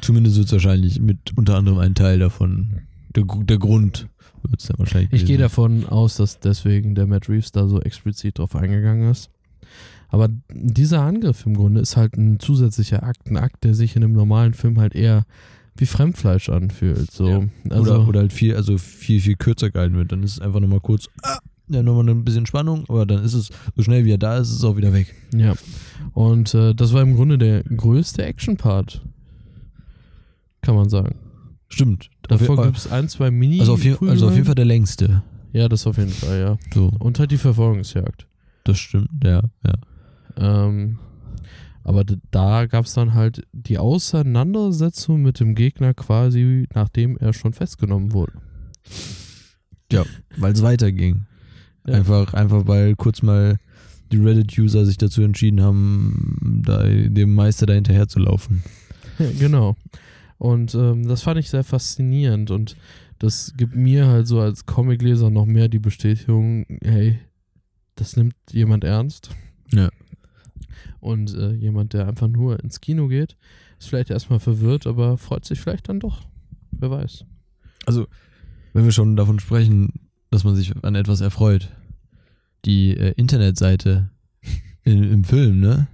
Zumindest 0.00 0.36
wird 0.36 0.46
es 0.46 0.52
wahrscheinlich 0.52 1.00
mit 1.00 1.36
unter 1.36 1.56
anderem 1.56 1.78
ein 1.78 1.94
Teil 1.94 2.18
davon, 2.18 2.80
der, 3.14 3.24
der 3.24 3.58
Grund 3.58 4.08
wird 4.42 4.60
es 4.60 4.68
dann 4.68 4.78
wahrscheinlich 4.78 5.12
Ich 5.12 5.26
gehe 5.26 5.38
davon 5.38 5.86
aus, 5.86 6.16
dass 6.16 6.40
deswegen 6.40 6.94
der 6.94 7.06
Matt 7.06 7.28
Reeves 7.28 7.52
da 7.52 7.66
so 7.68 7.80
explizit 7.80 8.38
drauf 8.38 8.54
eingegangen 8.56 9.10
ist. 9.10 9.30
Aber 10.08 10.28
dieser 10.50 11.02
Angriff 11.02 11.44
im 11.44 11.54
Grunde 11.54 11.80
ist 11.80 11.96
halt 11.96 12.16
ein 12.16 12.40
zusätzlicher 12.40 13.02
Akt, 13.02 13.30
ein 13.30 13.36
Akt, 13.36 13.64
der 13.64 13.74
sich 13.74 13.94
in 13.94 14.02
einem 14.02 14.14
normalen 14.14 14.54
Film 14.54 14.80
halt 14.80 14.94
eher 14.94 15.24
wie 15.76 15.86
Fremdfleisch 15.86 16.48
anfühlt. 16.48 17.10
So. 17.10 17.28
Ja. 17.28 17.42
Also, 17.70 17.92
oder, 17.92 18.08
oder 18.08 18.20
halt 18.20 18.32
viel, 18.32 18.56
also 18.56 18.78
viel, 18.78 19.20
viel 19.20 19.36
kürzer 19.36 19.70
gehalten 19.70 19.96
wird. 19.96 20.12
Dann 20.12 20.22
ist 20.22 20.32
es 20.32 20.40
einfach 20.40 20.60
nochmal 20.60 20.80
kurz, 20.80 21.08
ah, 21.22 21.38
ja, 21.68 21.82
nochmal 21.82 22.08
ein 22.08 22.24
bisschen 22.24 22.46
Spannung, 22.46 22.84
aber 22.88 23.04
dann 23.04 23.22
ist 23.22 23.34
es, 23.34 23.50
so 23.76 23.82
schnell 23.82 24.04
wie 24.04 24.12
er 24.12 24.18
da 24.18 24.38
ist, 24.38 24.48
ist 24.48 24.56
es 24.56 24.64
auch 24.64 24.76
wieder 24.76 24.92
weg. 24.92 25.14
ja. 25.34 25.54
Und 26.14 26.54
äh, 26.54 26.74
das 26.74 26.92
war 26.94 27.02
im 27.02 27.14
Grunde 27.14 27.38
der 27.38 27.62
größte 27.64 28.24
Action-Part. 28.24 29.02
Kann 30.62 30.74
man 30.74 30.88
sagen. 30.88 31.16
Stimmt. 31.68 32.10
Davor 32.22 32.64
gibt 32.64 32.78
es 32.78 32.90
ein, 32.90 33.08
zwei 33.08 33.30
mini 33.30 33.60
also, 33.60 33.74
auf 33.74 33.84
jeden, 33.84 34.08
also 34.08 34.28
auf 34.28 34.34
jeden 34.34 34.46
Fall 34.46 34.54
der 34.54 34.64
längste. 34.64 35.22
Ja, 35.52 35.68
das 35.68 35.86
auf 35.86 35.98
jeden 35.98 36.10
Fall, 36.10 36.40
ja. 36.40 36.58
So, 36.74 36.90
Und 36.98 37.18
halt 37.18 37.30
die 37.30 37.38
Verfolgungsjagd. 37.38 38.26
das 38.64 38.78
stimmt, 38.78 39.08
ja, 39.22 39.42
ja. 39.64 39.74
Ähm, 40.36 40.98
aber 41.84 42.04
da 42.30 42.66
gab 42.66 42.84
es 42.84 42.92
dann 42.92 43.14
halt 43.14 43.46
die 43.52 43.78
Auseinandersetzung 43.78 45.22
mit 45.22 45.40
dem 45.40 45.54
Gegner 45.54 45.94
quasi, 45.94 46.68
nachdem 46.74 47.16
er 47.16 47.32
schon 47.32 47.54
festgenommen 47.54 48.12
wurde. 48.12 48.32
Weil 50.36 50.52
es 50.52 50.62
weiterging. 50.62 51.26
Ja. 51.86 51.94
Einfach, 51.94 52.34
einfach 52.34 52.66
weil 52.66 52.94
kurz 52.94 53.22
mal 53.22 53.56
die 54.12 54.18
Reddit-User 54.18 54.84
sich 54.84 54.98
dazu 54.98 55.22
entschieden 55.22 55.62
haben, 55.62 56.62
da 56.66 56.82
dem 56.84 57.34
Meister 57.34 57.66
da 57.66 57.72
hinterher 57.72 58.08
zu 58.08 58.18
laufen. 58.18 58.62
Ja, 59.18 59.30
genau. 59.38 59.76
Und 60.38 60.74
ähm, 60.74 61.06
das 61.06 61.22
fand 61.22 61.38
ich 61.38 61.50
sehr 61.50 61.64
faszinierend 61.64 62.50
und 62.50 62.76
das 63.18 63.54
gibt 63.56 63.74
mir 63.74 64.06
halt 64.06 64.28
so 64.28 64.40
als 64.40 64.66
Comicleser 64.66 65.30
noch 65.30 65.46
mehr 65.46 65.68
die 65.68 65.80
Bestätigung, 65.80 66.64
hey, 66.82 67.18
das 67.96 68.16
nimmt 68.16 68.36
jemand 68.52 68.84
ernst. 68.84 69.30
Ja. 69.72 69.90
Und 71.00 71.34
äh, 71.34 71.52
jemand, 71.52 71.92
der 71.92 72.06
einfach 72.06 72.28
nur 72.28 72.60
ins 72.60 72.80
Kino 72.80 73.08
geht, 73.08 73.36
ist 73.80 73.88
vielleicht 73.88 74.10
erstmal 74.10 74.38
verwirrt, 74.38 74.86
aber 74.86 75.18
freut 75.18 75.44
sich 75.44 75.60
vielleicht 75.60 75.88
dann 75.88 75.98
doch. 76.00 76.22
Wer 76.70 76.90
weiß. 76.90 77.24
Wenn 78.72 78.84
wir 78.84 78.92
schon 78.92 79.16
davon 79.16 79.40
sprechen, 79.40 80.08
dass 80.30 80.44
man 80.44 80.54
sich 80.54 80.72
an 80.84 80.94
etwas 80.94 81.20
erfreut. 81.20 81.70
Die 82.64 82.96
äh, 82.96 83.14
Internetseite 83.16 84.10
in, 84.84 85.02
im 85.02 85.24
Film, 85.24 85.60
ne? 85.60 85.88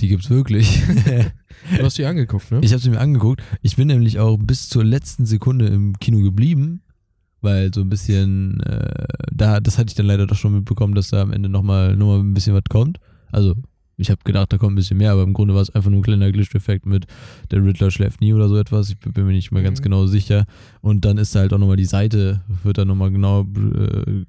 Die 0.00 0.08
gibt's 0.08 0.30
wirklich. 0.30 0.82
Du 1.76 1.84
hast 1.84 1.98
die 1.98 2.04
angeguckt, 2.06 2.50
ne? 2.50 2.60
ich 2.62 2.72
habe 2.72 2.80
sie 2.82 2.90
mir 2.90 3.00
angeguckt. 3.00 3.42
Ich 3.62 3.76
bin 3.76 3.88
nämlich 3.88 4.18
auch 4.18 4.36
bis 4.38 4.68
zur 4.68 4.84
letzten 4.84 5.26
Sekunde 5.26 5.66
im 5.66 5.98
Kino 5.98 6.18
geblieben, 6.20 6.82
weil 7.40 7.72
so 7.74 7.80
ein 7.82 7.88
bisschen, 7.88 8.60
äh, 8.60 9.04
da, 9.32 9.60
das 9.60 9.78
hatte 9.78 9.88
ich 9.88 9.94
dann 9.94 10.06
leider 10.06 10.26
doch 10.26 10.36
schon 10.36 10.54
mitbekommen, 10.54 10.94
dass 10.94 11.10
da 11.10 11.22
am 11.22 11.32
Ende 11.32 11.48
nochmal 11.48 11.96
noch 11.96 12.06
mal 12.06 12.20
ein 12.20 12.34
bisschen 12.34 12.54
was 12.54 12.64
kommt. 12.68 12.98
Also, 13.30 13.54
ich 14.00 14.10
habe 14.10 14.20
gedacht, 14.24 14.52
da 14.52 14.58
kommt 14.58 14.72
ein 14.72 14.76
bisschen 14.76 14.96
mehr, 14.98 15.10
aber 15.12 15.24
im 15.24 15.32
Grunde 15.32 15.54
war 15.54 15.60
es 15.62 15.70
einfach 15.70 15.90
nur 15.90 15.98
ein 16.00 16.04
kleiner 16.04 16.30
Glitch-Effekt 16.30 16.86
mit 16.86 17.06
der 17.50 17.64
Riddler 17.64 17.90
schläft 17.90 18.20
nie 18.20 18.32
oder 18.32 18.48
so 18.48 18.56
etwas. 18.56 18.90
Ich 18.90 18.98
bin 18.98 19.26
mir 19.26 19.32
nicht 19.32 19.50
mehr 19.50 19.62
ganz 19.64 19.80
Mhm. 19.80 19.84
genau 19.84 20.06
sicher. 20.06 20.44
Und 20.80 21.04
dann 21.04 21.18
ist 21.18 21.34
da 21.34 21.40
halt 21.40 21.52
auch 21.52 21.58
nochmal 21.58 21.76
die 21.76 21.84
Seite, 21.84 22.42
wird 22.62 22.78
dann 22.78 22.86
nochmal 22.88 23.10
genau, 23.10 23.42
äh, 23.42 24.24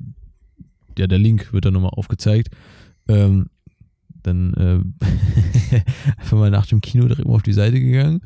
ja, 0.98 1.06
der 1.08 1.20
Link 1.20 1.54
wird 1.54 1.66
dann 1.66 1.74
nochmal 1.74 1.92
aufgezeigt. 1.94 2.50
Ähm, 3.08 3.48
dann 4.24 4.54
äh, 4.54 4.80
einfach 6.18 6.38
mal 6.38 6.52
nach 6.52 6.66
dem 6.66 6.82
Kino 6.82 7.08
direkt 7.08 7.28
mal 7.28 7.36
auf 7.36 7.44
die 7.44 7.54
Seite 7.54 7.80
gegangen. 7.80 8.22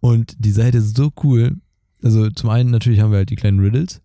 Und 0.00 0.36
die 0.38 0.50
Seite 0.50 0.78
ist 0.78 0.96
so 0.96 1.12
cool. 1.22 1.56
Also 2.02 2.28
zum 2.30 2.50
einen 2.50 2.70
natürlich 2.70 3.00
haben 3.00 3.10
wir 3.10 3.18
halt 3.18 3.30
die 3.30 3.36
kleinen 3.36 3.60
Riddles, 3.60 4.02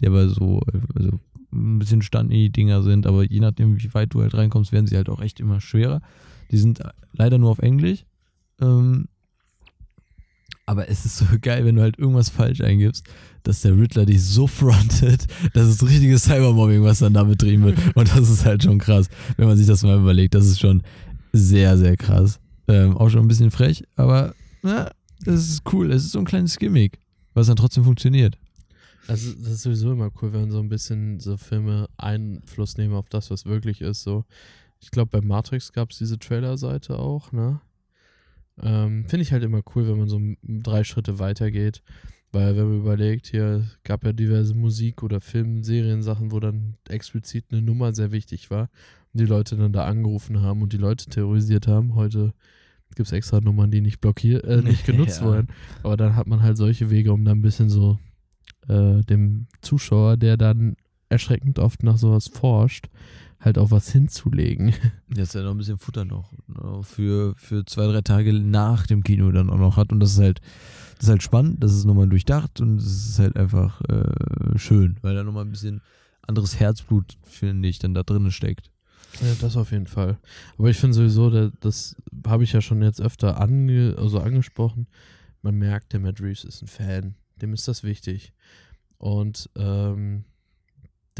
die 0.00 0.06
aber 0.06 0.28
so 0.28 0.60
also 0.94 1.18
ein 1.52 1.78
bisschen 1.78 2.02
Stani-Dinger 2.02 2.82
sind, 2.82 3.06
aber 3.06 3.24
je 3.24 3.40
nachdem, 3.40 3.76
wie 3.76 3.94
weit 3.94 4.14
du 4.14 4.22
halt 4.22 4.34
reinkommst, 4.34 4.72
werden 4.72 4.86
sie 4.86 4.96
halt 4.96 5.08
auch 5.08 5.20
echt 5.20 5.40
immer 5.40 5.60
schwerer. 5.60 6.00
Die 6.50 6.58
sind 6.58 6.80
leider 7.12 7.38
nur 7.38 7.50
auf 7.50 7.58
Englisch. 7.58 8.04
Ähm, 8.60 9.06
aber 10.70 10.88
es 10.88 11.04
ist 11.04 11.16
so 11.16 11.24
geil, 11.40 11.64
wenn 11.64 11.74
du 11.74 11.82
halt 11.82 11.98
irgendwas 11.98 12.30
falsch 12.30 12.60
eingibst, 12.60 13.04
dass 13.42 13.62
der 13.62 13.76
Riddler 13.76 14.06
dich 14.06 14.22
so 14.22 14.46
frontet, 14.46 15.26
das 15.52 15.66
ist 15.66 15.82
richtiges 15.82 16.22
Cybermobbing, 16.22 16.84
was 16.84 17.00
dann 17.00 17.12
da 17.12 17.24
betrieben 17.24 17.64
wird. 17.64 17.78
Und 17.96 18.08
das 18.14 18.30
ist 18.30 18.44
halt 18.44 18.62
schon 18.62 18.78
krass, 18.78 19.08
wenn 19.36 19.48
man 19.48 19.56
sich 19.56 19.66
das 19.66 19.82
mal 19.82 19.98
überlegt. 19.98 20.32
Das 20.34 20.46
ist 20.46 20.60
schon 20.60 20.82
sehr, 21.32 21.76
sehr 21.76 21.96
krass. 21.96 22.38
Ähm, 22.68 22.96
auch 22.96 23.10
schon 23.10 23.22
ein 23.22 23.28
bisschen 23.28 23.50
frech, 23.50 23.82
aber 23.96 24.32
na, 24.62 24.92
das 25.24 25.48
ist 25.48 25.62
cool. 25.72 25.90
Es 25.90 26.04
ist 26.04 26.12
so 26.12 26.20
ein 26.20 26.24
kleines 26.24 26.56
Gimmick, 26.56 27.00
was 27.34 27.48
dann 27.48 27.56
trotzdem 27.56 27.82
funktioniert. 27.82 28.38
Also, 29.08 29.32
das 29.32 29.54
ist 29.54 29.62
sowieso 29.62 29.90
immer 29.90 30.12
cool, 30.22 30.32
wenn 30.32 30.52
so 30.52 30.60
ein 30.60 30.68
bisschen 30.68 31.18
so 31.18 31.36
Filme 31.36 31.88
Einfluss 31.96 32.76
nehmen 32.76 32.94
auf 32.94 33.08
das, 33.08 33.28
was 33.32 33.44
wirklich 33.44 33.80
ist. 33.80 34.04
So, 34.04 34.24
ich 34.78 34.92
glaube, 34.92 35.20
bei 35.20 35.26
Matrix 35.26 35.72
gab 35.72 35.90
es 35.90 35.98
diese 35.98 36.16
Trailer-Seite 36.16 36.96
auch, 36.96 37.32
ne? 37.32 37.60
Ähm, 38.62 39.04
Finde 39.06 39.22
ich 39.22 39.32
halt 39.32 39.42
immer 39.42 39.62
cool, 39.74 39.88
wenn 39.88 39.98
man 39.98 40.08
so 40.08 40.20
drei 40.42 40.84
Schritte 40.84 41.18
weitergeht. 41.18 41.82
Weil, 42.32 42.56
wenn 42.56 42.68
man 42.68 42.78
überlegt, 42.78 43.26
hier 43.26 43.64
gab 43.82 44.04
ja 44.04 44.12
diverse 44.12 44.54
Musik- 44.54 45.02
oder 45.02 45.20
Film-, 45.20 45.64
Seriensachen, 45.64 46.30
wo 46.30 46.38
dann 46.38 46.76
explizit 46.88 47.46
eine 47.50 47.60
Nummer 47.62 47.92
sehr 47.92 48.12
wichtig 48.12 48.50
war. 48.50 48.68
Und 49.12 49.20
die 49.20 49.26
Leute 49.26 49.56
dann 49.56 49.72
da 49.72 49.86
angerufen 49.86 50.40
haben 50.40 50.62
und 50.62 50.72
die 50.72 50.76
Leute 50.78 51.06
terrorisiert 51.06 51.66
haben. 51.66 51.96
Heute 51.96 52.32
gibt 52.94 53.08
es 53.08 53.12
extra 53.12 53.40
Nummern, 53.40 53.70
die 53.72 53.80
nicht 53.80 54.00
blockiert, 54.00 54.44
äh, 54.44 54.58
nicht 54.62 54.86
genutzt 54.86 55.20
Ja. 55.20 55.26
wurden. 55.26 55.48
Aber 55.82 55.96
dann 55.96 56.14
hat 56.14 56.28
man 56.28 56.42
halt 56.42 56.56
solche 56.56 56.90
Wege, 56.90 57.12
um 57.12 57.24
dann 57.24 57.38
ein 57.38 57.42
bisschen 57.42 57.68
so 57.68 57.98
äh, 58.68 59.00
dem 59.02 59.46
Zuschauer, 59.60 60.16
der 60.16 60.36
dann 60.36 60.76
erschreckend 61.08 61.58
oft 61.58 61.82
nach 61.82 61.96
sowas 61.98 62.28
forscht, 62.28 62.88
halt 63.40 63.58
auch 63.58 63.70
was 63.70 63.90
hinzulegen. 63.90 64.74
Jetzt 65.14 65.34
ja 65.34 65.42
noch 65.42 65.52
ein 65.52 65.58
bisschen 65.58 65.78
Futter 65.78 66.04
noch 66.04 66.30
ne, 66.46 66.82
für, 66.82 67.34
für 67.36 67.64
zwei, 67.64 67.86
drei 67.86 68.02
Tage 68.02 68.32
nach 68.34 68.86
dem 68.86 69.02
Kino 69.02 69.30
dann 69.32 69.50
auch 69.50 69.58
noch 69.58 69.76
hat. 69.76 69.92
Und 69.92 70.00
das 70.00 70.12
ist 70.12 70.18
halt, 70.20 70.40
das 70.96 71.04
ist 71.04 71.08
halt 71.10 71.22
spannend, 71.22 71.62
das 71.64 71.72
ist 71.72 71.84
nochmal 71.86 72.08
durchdacht 72.08 72.60
und 72.60 72.76
es 72.76 73.08
ist 73.10 73.18
halt 73.18 73.36
einfach 73.36 73.80
äh, 73.88 74.58
schön, 74.58 74.96
weil 75.02 75.14
da 75.14 75.24
nochmal 75.24 75.44
ein 75.44 75.50
bisschen 75.52 75.80
anderes 76.26 76.60
Herzblut, 76.60 77.16
finde 77.22 77.68
ich, 77.68 77.78
dann 77.78 77.94
da 77.94 78.02
drin 78.02 78.30
steckt. 78.30 78.70
Ja, 79.20 79.34
das 79.40 79.56
auf 79.56 79.72
jeden 79.72 79.88
Fall. 79.88 80.18
Aber 80.56 80.68
ich 80.70 80.76
finde 80.76 80.94
sowieso, 80.94 81.30
da- 81.30 81.50
das 81.60 81.96
habe 82.26 82.44
ich 82.44 82.52
ja 82.52 82.60
schon 82.60 82.82
jetzt 82.82 83.00
öfter 83.00 83.40
ange 83.40 83.96
also 83.98 84.20
angesprochen. 84.20 84.86
Man 85.42 85.56
merkt, 85.56 85.92
der 85.92 86.00
Matt 86.00 86.20
Reeves 86.20 86.44
ist 86.44 86.62
ein 86.62 86.68
Fan. 86.68 87.14
Dem 87.40 87.52
ist 87.54 87.66
das 87.66 87.82
wichtig. 87.82 88.32
Und 88.98 89.48
ähm, 89.56 90.24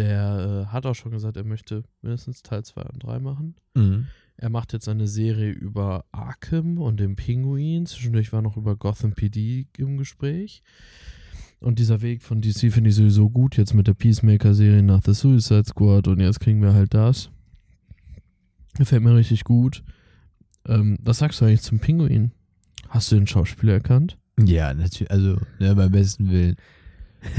der 0.01 0.67
äh, 0.69 0.73
hat 0.73 0.87
auch 0.87 0.95
schon 0.95 1.13
gesagt, 1.13 1.37
er 1.37 1.45
möchte 1.45 1.85
mindestens 2.03 2.43
Teil 2.43 2.65
2 2.65 2.83
und 2.83 3.05
3 3.05 3.19
machen. 3.21 3.55
Mhm. 3.75 4.07
Er 4.37 4.49
macht 4.49 4.73
jetzt 4.73 4.89
eine 4.89 5.07
Serie 5.07 5.51
über 5.51 6.07
Arkham 6.13 6.79
und 6.79 6.99
den 6.99 7.15
Pinguin. 7.15 7.85
Zwischendurch 7.85 8.33
war 8.33 8.41
noch 8.41 8.57
über 8.57 8.75
Gotham 8.75 9.13
PD 9.13 9.67
im 9.77 9.99
Gespräch. 9.99 10.63
Und 11.61 11.79
dieser 11.79 12.01
Weg 12.01 12.23
von 12.23 12.41
DC 12.41 12.73
finde 12.73 12.89
ich 12.89 12.97
sowieso 12.97 13.29
gut. 13.29 13.59
Jetzt 13.59 13.75
mit 13.75 13.87
der 13.87 13.93
Peacemaker-Serie 13.93 14.83
nach 14.83 15.03
The 15.05 15.13
Suicide 15.13 15.65
Squad. 15.65 16.09
Und 16.09 16.21
jetzt 16.21 16.41
kriegen 16.41 16.63
wir 16.63 16.73
halt 16.73 16.95
das. 16.95 17.31
Gefällt 18.79 19.03
mir 19.03 19.15
richtig 19.15 19.45
gut. 19.45 19.83
Ähm, 20.67 20.97
was 21.03 21.19
sagst 21.19 21.41
du 21.41 21.45
eigentlich 21.45 21.61
zum 21.61 21.79
Pinguin? 21.79 22.33
Hast 22.89 23.13
du 23.13 23.17
den 23.17 23.27
Schauspieler 23.27 23.75
erkannt? 23.75 24.17
Ja, 24.39 24.73
natürlich, 24.73 25.11
also 25.11 25.37
ja, 25.59 25.75
beim 25.75 25.93
besten 25.93 26.31
Willen. 26.31 26.57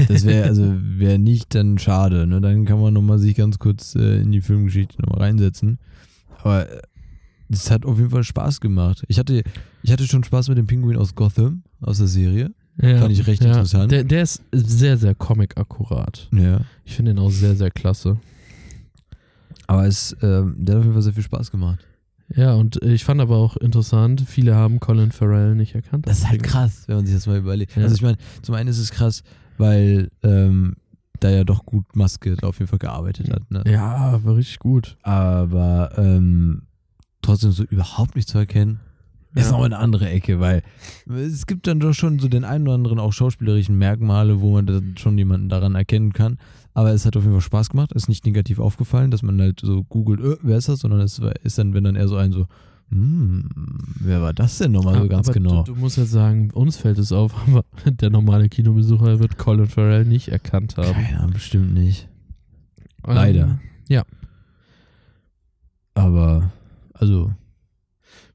Das 0.08 0.24
wäre 0.24 0.48
also 0.48 0.74
wäre 0.76 1.18
nicht 1.18 1.54
dann 1.54 1.78
schade, 1.78 2.26
ne? 2.26 2.40
Dann 2.40 2.64
kann 2.64 2.80
man 2.80 2.94
nochmal 2.94 3.18
sich 3.18 3.34
ganz 3.34 3.58
kurz 3.58 3.94
äh, 3.94 4.20
in 4.20 4.32
die 4.32 4.40
Filmgeschichte 4.40 5.00
nochmal 5.00 5.20
reinsetzen. 5.20 5.78
Aber 6.38 6.70
äh, 6.70 6.82
es 7.50 7.70
hat 7.70 7.84
auf 7.84 7.98
jeden 7.98 8.10
Fall 8.10 8.24
Spaß 8.24 8.60
gemacht. 8.60 9.04
Ich 9.08 9.18
hatte, 9.18 9.42
ich 9.82 9.92
hatte 9.92 10.06
schon 10.06 10.24
Spaß 10.24 10.48
mit 10.48 10.58
dem 10.58 10.66
Pinguin 10.66 10.96
aus 10.96 11.14
Gotham, 11.14 11.62
aus 11.80 11.98
der 11.98 12.06
Serie. 12.06 12.52
Ja, 12.80 12.98
Fand 12.98 13.12
ich 13.12 13.26
recht 13.26 13.44
interessant. 13.44 13.92
Der, 13.92 14.04
der 14.04 14.22
ist 14.22 14.42
sehr, 14.52 14.96
sehr 14.96 15.14
comic-akkurat. 15.14 16.28
Ja. 16.32 16.60
Ich 16.84 16.96
finde 16.96 17.10
ihn 17.10 17.18
auch 17.18 17.30
sehr, 17.30 17.54
sehr 17.54 17.70
klasse. 17.70 18.18
Aber 19.66 19.86
es, 19.86 20.16
ähm, 20.22 20.54
der 20.58 20.74
hat 20.74 20.80
auf 20.80 20.84
jeden 20.84 20.94
Fall 20.94 21.02
sehr 21.02 21.12
viel 21.12 21.22
Spaß 21.22 21.50
gemacht. 21.50 21.86
Ja, 22.34 22.54
und 22.54 22.82
ich 22.82 23.04
fand 23.04 23.20
aber 23.20 23.36
auch 23.36 23.56
interessant, 23.56 24.24
viele 24.26 24.54
haben 24.54 24.80
Colin 24.80 25.12
Farrell 25.12 25.54
nicht 25.54 25.74
erkannt. 25.74 26.06
Das 26.06 26.18
ist 26.18 26.28
halt 26.28 26.42
krass, 26.42 26.84
wenn 26.86 26.96
man 26.96 27.06
sich 27.06 27.14
das 27.14 27.26
mal 27.26 27.38
überlegt. 27.38 27.76
Ja. 27.76 27.82
Also 27.82 27.94
ich 27.94 28.02
meine, 28.02 28.16
zum 28.40 28.54
einen 28.54 28.68
ist 28.70 28.78
es 28.78 28.90
krass, 28.90 29.22
weil 29.58 30.10
ähm, 30.22 30.74
da 31.20 31.30
ja 31.30 31.44
doch 31.44 31.64
gut 31.64 31.94
Maske 31.94 32.36
auf 32.42 32.58
jeden 32.58 32.68
Fall 32.68 32.78
gearbeitet 32.80 33.30
hat. 33.32 33.48
Ne? 33.50 33.62
Ja, 33.66 34.18
war 34.24 34.36
richtig 34.36 34.58
gut. 34.58 34.96
aber 35.02 35.90
ähm, 35.96 36.62
trotzdem 37.22 37.52
so 37.52 37.62
überhaupt 37.64 38.16
nicht 38.16 38.28
zu 38.28 38.38
erkennen, 38.38 38.80
ist 39.34 39.46
Ja. 39.46 39.52
nochmal 39.52 39.66
eine 39.66 39.78
andere 39.78 40.08
Ecke, 40.10 40.40
weil 40.40 40.62
es 41.08 41.46
gibt 41.46 41.66
dann 41.66 41.80
doch 41.80 41.94
schon 41.94 42.18
so 42.18 42.28
den 42.28 42.44
einen 42.44 42.64
oder 42.66 42.74
anderen 42.74 42.98
auch 42.98 43.12
schauspielerischen 43.12 43.78
Merkmale, 43.78 44.40
wo 44.40 44.52
man 44.52 44.66
dann 44.66 44.96
schon 44.98 45.16
jemanden 45.16 45.48
daran 45.48 45.74
erkennen 45.74 46.12
kann. 46.12 46.38
Aber 46.74 46.90
es 46.92 47.06
hat 47.06 47.16
auf 47.16 47.22
jeden 47.22 47.34
Fall 47.34 47.40
Spaß 47.42 47.70
gemacht, 47.70 47.92
ist 47.92 48.08
nicht 48.08 48.26
negativ 48.26 48.58
aufgefallen, 48.58 49.10
dass 49.10 49.22
man 49.22 49.40
halt 49.40 49.60
so 49.62 49.84
googelt, 49.84 50.20
äh, 50.20 50.36
wer 50.42 50.56
ist 50.58 50.68
das, 50.68 50.80
sondern 50.80 51.00
es 51.00 51.20
ist 51.44 51.58
dann, 51.58 51.72
wenn 51.74 51.84
dann 51.84 51.96
eher 51.96 52.08
so 52.08 52.16
ein 52.16 52.32
so, 52.32 52.46
hm, 52.92 53.48
wer 54.00 54.20
war 54.22 54.32
das 54.34 54.58
denn 54.58 54.72
nochmal 54.72 55.00
so 55.02 55.08
ganz 55.08 55.28
aber 55.28 55.34
genau? 55.34 55.62
Du, 55.64 55.72
du 55.74 55.80
musst 55.80 55.96
jetzt 55.96 56.10
sagen, 56.10 56.50
uns 56.52 56.76
fällt 56.76 56.98
es 56.98 57.10
auf, 57.12 57.34
aber 57.48 57.64
der 57.84 58.10
normale 58.10 58.48
Kinobesucher 58.48 59.18
wird 59.18 59.38
Colin 59.38 59.66
Farrell 59.66 60.04
nicht 60.04 60.28
erkannt 60.28 60.76
haben. 60.76 60.92
Keine 60.92 61.18
Ahnung, 61.20 61.32
bestimmt 61.32 61.72
nicht. 61.74 62.08
Ähm, 63.06 63.14
leider. 63.14 63.60
Ja. 63.88 64.04
Aber, 65.94 66.52
also, 66.94 67.32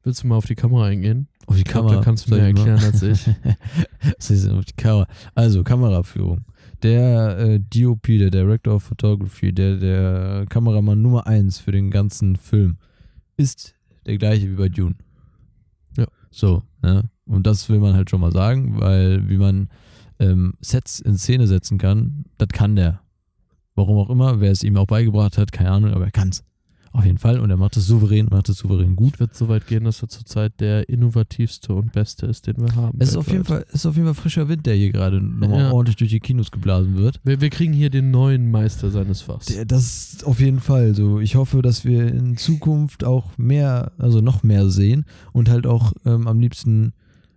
Willst 0.03 0.23
du 0.23 0.27
mal 0.27 0.35
auf 0.37 0.45
die 0.45 0.55
Kamera 0.55 0.85
eingehen? 0.85 1.27
auf 1.47 1.55
die 1.55 1.61
Ich 1.61 1.65
glaub, 1.65 1.83
Kamera. 1.85 1.95
da 1.99 2.03
kannst 2.03 2.27
du 2.27 2.31
mal- 2.31 2.39
erklären 2.39 2.81
als 2.83 3.01
ich. 3.01 3.27
Auf 4.51 4.65
die 4.65 4.73
Kamera? 4.75 5.07
Also, 5.35 5.63
Kameraführung. 5.63 6.45
Der 6.83 7.37
äh, 7.39 7.59
DOP, 7.59 8.03
der 8.07 8.29
Director 8.29 8.75
of 8.75 8.83
Photography, 8.83 9.51
der, 9.53 9.75
der 9.77 10.45
Kameramann 10.49 11.01
Nummer 11.01 11.25
1 11.27 11.59
für 11.59 11.71
den 11.71 11.89
ganzen 11.91 12.35
Film, 12.37 12.77
ist 13.35 13.73
der 14.07 14.17
gleiche 14.17 14.49
wie 14.49 14.55
bei 14.55 14.69
Dune. 14.69 14.95
Ja. 15.97 16.05
So, 16.31 16.63
ne? 16.81 17.09
Und 17.25 17.45
das 17.45 17.69
will 17.69 17.79
man 17.79 17.93
halt 17.93 18.09
schon 18.09 18.21
mal 18.21 18.31
sagen, 18.31 18.79
weil 18.79 19.27
wie 19.29 19.37
man 19.37 19.69
ähm, 20.19 20.53
Sets 20.61 20.99
in 20.99 21.17
Szene 21.17 21.47
setzen 21.47 21.77
kann, 21.77 22.25
das 22.37 22.49
kann 22.49 22.75
der. 22.75 23.01
Warum 23.75 23.97
auch 23.97 24.09
immer, 24.09 24.39
wer 24.39 24.51
es 24.51 24.63
ihm 24.63 24.77
auch 24.77 24.87
beigebracht 24.87 25.37
hat, 25.37 25.51
keine 25.51 25.71
Ahnung, 25.71 25.91
aber 25.93 26.05
er 26.05 26.11
kann's. 26.11 26.43
Auf 26.91 27.05
jeden 27.05 27.17
Fall. 27.17 27.39
Und 27.39 27.49
er 27.49 27.57
macht 27.57 27.77
es 27.77 27.85
souverän, 27.87 28.27
macht 28.31 28.49
es 28.49 28.57
souverän 28.57 28.95
gut. 28.95 29.19
Wird 29.19 29.35
so 29.35 29.47
weit 29.49 29.67
gehen, 29.67 29.83
dass 29.83 30.01
er 30.01 30.09
zurzeit 30.09 30.59
der 30.59 30.89
innovativste 30.89 31.73
und 31.73 31.91
beste 31.91 32.25
ist, 32.25 32.47
den 32.47 32.57
wir 32.57 32.75
haben. 32.75 32.97
Es 32.99 33.09
ist 33.09 33.17
auf, 33.17 33.27
jeden. 33.31 33.45
Fall, 33.45 33.65
ist 33.71 33.85
auf 33.85 33.95
jeden 33.95 34.07
Fall 34.07 34.15
frischer 34.15 34.47
Wind, 34.49 34.65
der 34.65 34.75
hier 34.75 34.91
gerade 34.91 35.21
nochmal 35.21 35.59
Ja. 35.59 35.71
ordentlich 35.71 35.95
durch 35.97 36.09
die 36.11 36.19
Kinos 36.19 36.51
geblasen 36.51 36.95
wird. 36.97 37.19
Wir, 37.23 37.39
wir 37.41 37.49
kriegen 37.49 37.73
hier 37.73 37.89
den 37.89 38.11
neuen 38.11 38.49
Meister 38.51 38.89
seines 38.91 39.21
Fachs. 39.21 39.47
Der- 39.47 39.65
Das 39.65 39.83
ist 40.13 40.25
auf 40.25 40.39
jeden 40.39 40.59
Fall 40.59 40.95
so. 40.95 41.19
Ich 41.19 41.35
hoffe, 41.35 41.61
dass 41.61 41.85
wir 41.85 42.07
in 42.07 42.37
Zukunft 42.37 43.03
auch 43.03 43.37
mehr, 43.37 43.91
also 43.97 44.21
noch 44.21 44.43
mehr 44.43 44.69
sehen 44.69 45.05
und 45.33 45.49
halt 45.49 45.67
auch 45.67 45.93
ähm, 46.05 46.27
am 46.27 46.39
liebsten 46.39 46.93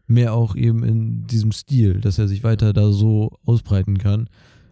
mehr 0.06 0.34
auch 0.34 0.56
eben 0.56 0.82
in 0.82 1.26
diesem 1.28 1.52
Stil, 1.52 2.00
dass 2.00 2.18
er 2.18 2.26
sich 2.26 2.42
weiter 2.42 2.72
da 2.72 2.90
so 2.90 3.38
ausbreiten 3.44 3.98
kann, 3.98 4.28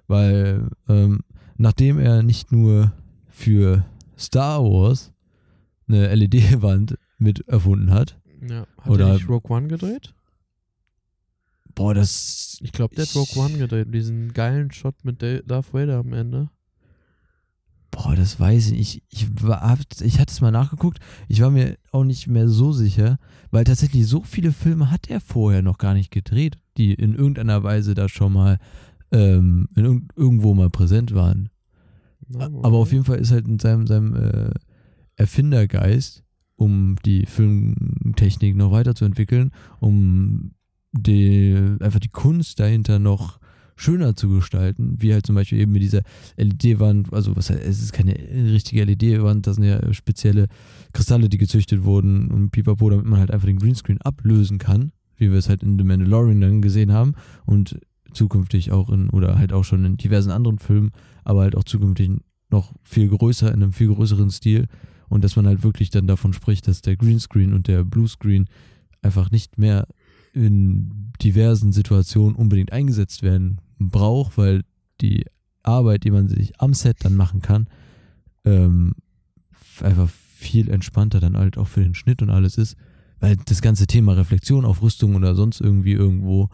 weil 0.06 0.68
ähm, 0.88 1.20
nachdem 1.56 1.98
er 1.98 2.22
nicht 2.22 2.50
nur 2.52 2.92
für 3.28 3.84
Star 4.18 4.62
Wars 4.62 5.12
eine 5.88 6.14
LED-Wand 6.14 6.98
mit 7.18 7.46
erfunden 7.48 7.90
hat, 7.92 8.18
ja. 8.48 8.66
Hat 8.78 8.86
Oder- 8.90 9.08
er 9.08 9.14
nicht 9.14 9.28
Rogue 9.28 9.50
One 9.56 9.68
gedreht? 9.68 10.14
boah, 11.74 11.94
das 11.94 12.58
Ich 12.62 12.72
glaube, 12.72 12.94
der 12.94 13.06
hat 13.06 13.14
Rogue 13.14 13.42
One 13.42 13.56
gedreht. 13.58 13.92
Diesen 13.94 14.32
geilen 14.32 14.70
Shot 14.72 14.96
mit 15.04 15.22
Da- 15.22 15.40
Darth 15.42 15.72
Vader 15.72 15.98
am 15.98 16.12
Ende. 16.12 16.50
Boah, 17.90 18.14
das 18.14 18.38
weiß 18.38 18.66
ich 18.70 18.72
nicht. 18.72 19.02
Ich, 19.10 19.26
hab- 19.44 19.78
ich 20.02 20.18
hatte 20.20 20.32
es 20.32 20.40
mal 20.40 20.50
nachgeguckt. 20.50 20.98
Ich 21.28 21.40
war 21.40 21.50
mir 21.50 21.76
auch 21.90 22.04
nicht 22.04 22.26
mehr 22.28 22.48
so 22.48 22.72
sicher, 22.72 23.18
weil 23.50 23.64
tatsächlich 23.64 24.06
so 24.06 24.22
viele 24.22 24.52
Filme 24.52 24.90
hat 24.90 25.08
er 25.08 25.20
vorher 25.20 25.62
noch 25.62 25.78
gar 25.78 25.94
nicht 25.94 26.10
gedreht, 26.10 26.58
die 26.76 26.94
in 26.94 27.14
irgendeiner 27.14 27.62
Weise 27.62 27.94
da 27.94 28.08
schon 28.08 28.32
mal 28.32 28.58
ähm, 29.10 29.68
in 29.74 29.84
irg 29.86 30.02
irgendwo 30.16 30.54
mal 30.54 30.70
präsent 30.70 31.14
waren. 31.14 31.48
Aber 32.36 32.78
auf 32.78 32.92
jeden 32.92 33.04
Fall 33.04 33.18
ist 33.18 33.32
halt 33.32 33.46
in 33.46 33.58
seinem, 33.58 33.86
seinem 33.86 34.14
äh, 34.14 34.50
Erfindergeist, 35.16 36.24
um 36.56 36.96
die 37.04 37.26
Filmtechnik 37.26 38.56
noch 38.56 38.72
weiterzuentwickeln, 38.72 39.52
um 39.80 40.52
die, 40.92 41.56
einfach 41.80 42.00
die 42.00 42.08
Kunst 42.08 42.60
dahinter 42.60 42.98
noch 42.98 43.38
schöner 43.76 44.16
zu 44.16 44.28
gestalten, 44.28 44.96
wie 44.98 45.12
halt 45.12 45.24
zum 45.24 45.36
Beispiel 45.36 45.60
eben 45.60 45.72
mit 45.72 45.82
dieser 45.82 46.02
LED-Wand, 46.36 47.12
also 47.12 47.36
was 47.36 47.48
heißt, 47.48 47.62
es 47.62 47.80
ist 47.80 47.92
keine 47.92 48.12
richtige 48.12 48.84
LED-Wand, 48.84 49.46
das 49.46 49.56
sind 49.56 49.64
ja 49.64 49.92
spezielle 49.94 50.48
Kristalle, 50.92 51.28
die 51.28 51.38
gezüchtet 51.38 51.84
wurden 51.84 52.28
und 52.30 52.50
pipapo, 52.50 52.90
damit 52.90 53.06
man 53.06 53.20
halt 53.20 53.30
einfach 53.30 53.46
den 53.46 53.58
Greenscreen 53.58 54.02
ablösen 54.02 54.58
kann, 54.58 54.90
wie 55.16 55.30
wir 55.30 55.38
es 55.38 55.48
halt 55.48 55.62
in 55.62 55.78
The 55.78 55.84
Mandalorian 55.84 56.40
dann 56.40 56.60
gesehen 56.60 56.92
haben 56.92 57.14
und 57.46 57.78
zukünftig 58.12 58.72
auch 58.72 58.90
in, 58.90 59.10
oder 59.10 59.38
halt 59.38 59.52
auch 59.52 59.64
schon 59.64 59.84
in 59.84 59.96
diversen 59.96 60.32
anderen 60.32 60.58
Filmen, 60.58 60.90
aber 61.28 61.42
halt 61.42 61.56
auch 61.56 61.64
zukünftig 61.64 62.10
noch 62.50 62.72
viel 62.82 63.08
größer, 63.08 63.48
in 63.48 63.62
einem 63.62 63.72
viel 63.72 63.88
größeren 63.88 64.30
Stil 64.30 64.66
und 65.08 65.22
dass 65.22 65.36
man 65.36 65.46
halt 65.46 65.62
wirklich 65.62 65.90
dann 65.90 66.06
davon 66.06 66.32
spricht, 66.32 66.66
dass 66.66 66.80
der 66.80 66.96
Greenscreen 66.96 67.52
und 67.52 67.68
der 67.68 67.84
Bluescreen 67.84 68.48
einfach 69.02 69.30
nicht 69.30 69.58
mehr 69.58 69.86
in 70.32 71.12
diversen 71.22 71.72
Situationen 71.72 72.34
unbedingt 72.34 72.72
eingesetzt 72.72 73.22
werden 73.22 73.60
braucht, 73.78 74.38
weil 74.38 74.64
die 75.00 75.26
Arbeit, 75.62 76.04
die 76.04 76.10
man 76.10 76.28
sich 76.28 76.58
am 76.60 76.72
Set 76.74 76.96
dann 77.00 77.14
machen 77.14 77.42
kann, 77.42 77.68
ähm, 78.44 78.94
einfach 79.80 80.08
viel 80.08 80.70
entspannter 80.70 81.20
dann 81.20 81.36
halt 81.36 81.58
auch 81.58 81.66
für 81.66 81.82
den 81.82 81.94
Schnitt 81.94 82.22
und 82.22 82.30
alles 82.30 82.56
ist, 82.56 82.76
weil 83.20 83.36
das 83.36 83.60
ganze 83.60 83.86
Thema 83.86 84.14
Reflexion 84.14 84.64
auf 84.64 84.80
Rüstung 84.80 85.14
oder 85.14 85.34
sonst 85.34 85.60
irgendwie 85.60 85.92
irgendwo 85.92 86.48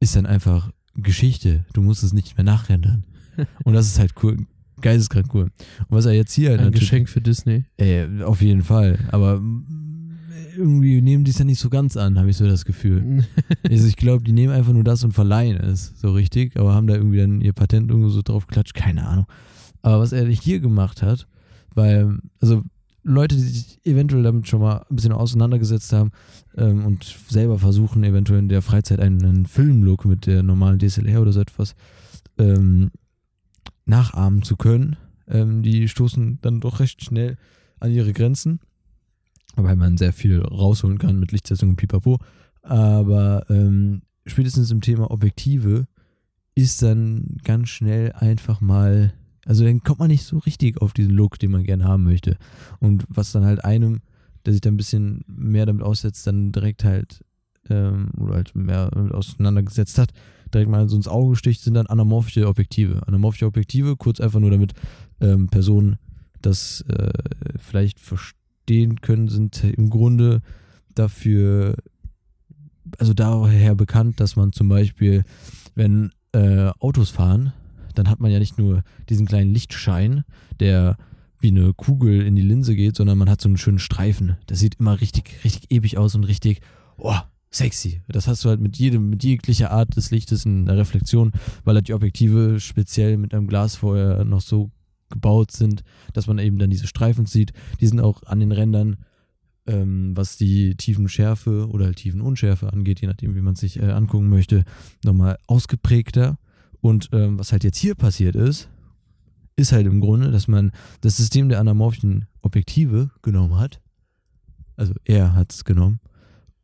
ist 0.00 0.16
dann 0.16 0.26
einfach 0.26 0.70
Geschichte. 0.94 1.64
Du 1.72 1.82
musst 1.82 2.02
es 2.02 2.12
nicht 2.12 2.36
mehr 2.36 2.44
nachrendern. 2.44 3.04
Und 3.64 3.74
das 3.74 3.86
ist 3.86 3.98
halt 3.98 4.12
cool. 4.22 4.38
Geisteskrank 4.80 5.32
cool. 5.34 5.44
Und 5.44 5.90
was 5.90 6.06
er 6.06 6.12
jetzt 6.12 6.32
hier 6.32 6.50
halt 6.50 6.60
Ein 6.60 6.72
Geschenk 6.72 7.08
für 7.08 7.20
Disney. 7.20 7.64
Ey, 7.76 8.22
auf 8.22 8.42
jeden 8.42 8.62
Fall. 8.62 8.98
Aber 9.10 9.38
mm, 9.40 10.18
irgendwie 10.56 11.00
nehmen 11.00 11.24
die 11.24 11.30
es 11.30 11.38
ja 11.38 11.44
nicht 11.44 11.60
so 11.60 11.70
ganz 11.70 11.96
an, 11.96 12.18
habe 12.18 12.30
ich 12.30 12.36
so 12.36 12.46
das 12.46 12.64
Gefühl. 12.64 13.24
Also 13.70 13.86
ich 13.86 13.96
glaube, 13.96 14.22
die 14.24 14.32
nehmen 14.32 14.52
einfach 14.52 14.72
nur 14.72 14.84
das 14.84 15.02
und 15.02 15.12
verleihen 15.12 15.56
es 15.56 15.94
so 15.98 16.12
richtig, 16.12 16.58
aber 16.58 16.74
haben 16.74 16.86
da 16.86 16.94
irgendwie 16.94 17.18
dann 17.18 17.40
ihr 17.40 17.54
Patent 17.54 17.88
irgendwo 17.88 18.10
so 18.10 18.20
drauf 18.20 18.46
geklatscht, 18.46 18.74
keine 18.74 19.06
Ahnung. 19.06 19.26
Aber 19.80 20.00
was 20.00 20.12
er 20.12 20.26
hier 20.26 20.60
gemacht 20.60 21.00
hat, 21.00 21.26
weil, 21.74 22.18
also 22.40 22.62
Leute, 23.02 23.34
die 23.34 23.40
sich 23.40 23.78
eventuell 23.84 24.22
damit 24.22 24.48
schon 24.48 24.60
mal 24.60 24.84
ein 24.88 24.96
bisschen 24.96 25.12
auseinandergesetzt 25.12 25.92
haben 25.92 26.10
ähm, 26.56 26.84
und 26.84 27.16
selber 27.28 27.58
versuchen, 27.58 28.04
eventuell 28.04 28.40
in 28.40 28.48
der 28.48 28.62
Freizeit 28.62 29.00
einen, 29.00 29.24
einen 29.24 29.46
Filmlook 29.46 30.04
mit 30.04 30.26
der 30.26 30.42
normalen 30.42 30.78
DSLR 30.78 31.22
oder 31.22 31.32
so 31.32 31.40
etwas 31.40 31.74
ähm, 32.38 32.90
nachahmen 33.84 34.42
zu 34.42 34.56
können, 34.56 34.96
ähm, 35.28 35.62
die 35.62 35.88
stoßen 35.88 36.38
dann 36.42 36.60
doch 36.60 36.80
recht 36.80 37.04
schnell 37.04 37.36
an 37.80 37.90
ihre 37.90 38.12
Grenzen, 38.12 38.60
weil 39.56 39.76
man 39.76 39.96
sehr 39.96 40.12
viel 40.12 40.40
rausholen 40.40 40.98
kann 40.98 41.18
mit 41.18 41.32
Lichtsetzung 41.32 41.70
und 41.70 41.76
Pipapo. 41.76 42.18
Aber 42.62 43.44
ähm, 43.50 44.02
spätestens 44.26 44.70
im 44.70 44.80
Thema 44.80 45.10
Objektive 45.10 45.86
ist 46.54 46.82
dann 46.82 47.38
ganz 47.44 47.70
schnell 47.70 48.12
einfach 48.12 48.60
mal, 48.60 49.14
also 49.46 49.64
dann 49.64 49.82
kommt 49.82 49.98
man 49.98 50.08
nicht 50.08 50.24
so 50.24 50.38
richtig 50.38 50.80
auf 50.80 50.92
diesen 50.92 51.12
Look, 51.12 51.38
den 51.38 51.50
man 51.50 51.64
gerne 51.64 51.84
haben 51.84 52.04
möchte. 52.04 52.36
Und 52.78 53.04
was 53.08 53.32
dann 53.32 53.44
halt 53.44 53.64
einem, 53.64 54.00
der 54.44 54.52
sich 54.52 54.60
da 54.60 54.70
ein 54.70 54.76
bisschen 54.76 55.24
mehr 55.26 55.66
damit 55.66 55.82
aussetzt, 55.82 56.26
dann 56.26 56.52
direkt 56.52 56.84
halt, 56.84 57.24
ähm, 57.70 58.10
oder 58.18 58.34
halt 58.34 58.54
mehr 58.54 58.90
damit 58.90 59.12
auseinandergesetzt 59.12 59.98
hat, 59.98 60.12
direkt 60.54 60.70
mal 60.70 60.88
so 60.88 60.96
ins 60.96 61.08
Auge 61.08 61.36
sticht, 61.36 61.62
sind 61.62 61.74
dann 61.74 61.86
anamorphische 61.86 62.46
Objektive. 62.46 63.06
Anamorphische 63.06 63.46
Objektive, 63.46 63.96
kurz 63.96 64.20
einfach 64.20 64.40
nur 64.40 64.50
damit 64.50 64.74
ähm, 65.20 65.48
Personen 65.48 65.98
das 66.42 66.84
äh, 66.88 67.10
vielleicht 67.58 68.00
verstehen 68.00 69.00
können, 69.00 69.28
sind 69.28 69.64
im 69.64 69.90
Grunde 69.90 70.42
dafür, 70.94 71.76
also 72.98 73.14
daher 73.14 73.74
bekannt, 73.74 74.20
dass 74.20 74.36
man 74.36 74.52
zum 74.52 74.68
Beispiel, 74.68 75.24
wenn 75.74 76.10
äh, 76.32 76.70
Autos 76.78 77.10
fahren, 77.10 77.52
dann 77.94 78.08
hat 78.08 78.20
man 78.20 78.30
ja 78.30 78.38
nicht 78.38 78.58
nur 78.58 78.82
diesen 79.08 79.26
kleinen 79.26 79.52
Lichtschein, 79.52 80.24
der 80.60 80.96
wie 81.38 81.48
eine 81.48 81.74
Kugel 81.74 82.22
in 82.22 82.36
die 82.36 82.42
Linse 82.42 82.76
geht, 82.76 82.96
sondern 82.96 83.18
man 83.18 83.28
hat 83.28 83.40
so 83.40 83.48
einen 83.48 83.58
schönen 83.58 83.80
Streifen. 83.80 84.36
Das 84.46 84.60
sieht 84.60 84.78
immer 84.78 85.00
richtig, 85.00 85.44
richtig 85.44 85.70
ewig 85.70 85.98
aus 85.98 86.14
und 86.14 86.24
richtig, 86.24 86.60
oh, 86.96 87.16
sexy. 87.52 88.02
Das 88.08 88.26
hast 88.26 88.44
du 88.44 88.48
halt 88.48 88.60
mit 88.60 88.76
jedem, 88.78 89.10
mit 89.10 89.22
jeglicher 89.22 89.70
Art 89.70 89.94
des 89.96 90.10
Lichtes 90.10 90.44
in 90.44 90.66
der 90.66 90.76
Reflexion, 90.76 91.32
weil 91.64 91.76
halt 91.76 91.88
die 91.88 91.94
Objektive 91.94 92.58
speziell 92.58 93.18
mit 93.18 93.34
einem 93.34 93.46
Glas 93.46 93.76
vorher 93.76 94.24
noch 94.24 94.40
so 94.40 94.70
gebaut 95.10 95.52
sind, 95.52 95.84
dass 96.14 96.26
man 96.26 96.38
eben 96.38 96.58
dann 96.58 96.70
diese 96.70 96.86
Streifen 96.86 97.26
sieht. 97.26 97.52
Die 97.80 97.86
sind 97.86 98.00
auch 98.00 98.22
an 98.24 98.40
den 98.40 98.52
Rändern, 98.52 98.96
ähm, 99.66 100.16
was 100.16 100.38
die 100.38 100.74
Tiefenschärfe 100.76 101.68
oder 101.68 101.84
halt 101.84 101.96
Tiefenunschärfe 101.96 102.72
angeht, 102.72 103.00
je 103.00 103.08
nachdem, 103.08 103.34
wie 103.36 103.42
man 103.42 103.54
sich 103.54 103.78
äh, 103.78 103.90
angucken 103.90 104.30
möchte, 104.30 104.64
nochmal 105.04 105.38
ausgeprägter. 105.46 106.38
Und 106.80 107.10
ähm, 107.12 107.38
was 107.38 107.52
halt 107.52 107.62
jetzt 107.62 107.78
hier 107.78 107.94
passiert 107.94 108.34
ist, 108.34 108.68
ist 109.54 109.72
halt 109.72 109.86
im 109.86 110.00
Grunde, 110.00 110.30
dass 110.30 110.48
man 110.48 110.72
das 111.02 111.18
System 111.18 111.50
der 111.50 111.60
anamorphischen 111.60 112.26
Objektive 112.40 113.10
genommen 113.20 113.58
hat. 113.58 113.80
Also 114.76 114.94
er 115.04 115.34
hat 115.34 115.52
es 115.52 115.64
genommen 115.64 116.00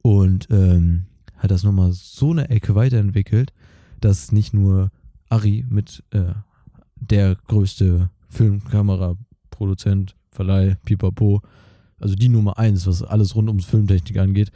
und 0.08 0.48
ähm, 0.50 1.04
hat 1.36 1.50
das 1.50 1.64
nochmal 1.64 1.92
so 1.92 2.30
eine 2.30 2.48
Ecke 2.48 2.74
weiterentwickelt, 2.74 3.52
dass 4.00 4.32
nicht 4.32 4.54
nur 4.54 4.90
Ari 5.28 5.66
mit 5.68 6.02
äh, 6.12 6.32
der 6.96 7.36
größte 7.46 8.08
Filmkameraproduzent, 8.30 10.16
Verleih, 10.30 10.76
Pipapo, 10.86 11.42
also 12.00 12.14
die 12.14 12.30
Nummer 12.30 12.58
eins, 12.58 12.86
was 12.86 13.02
alles 13.02 13.34
rund 13.34 13.48
ums 13.48 13.66
Filmtechnik 13.66 14.16
angeht, 14.16 14.50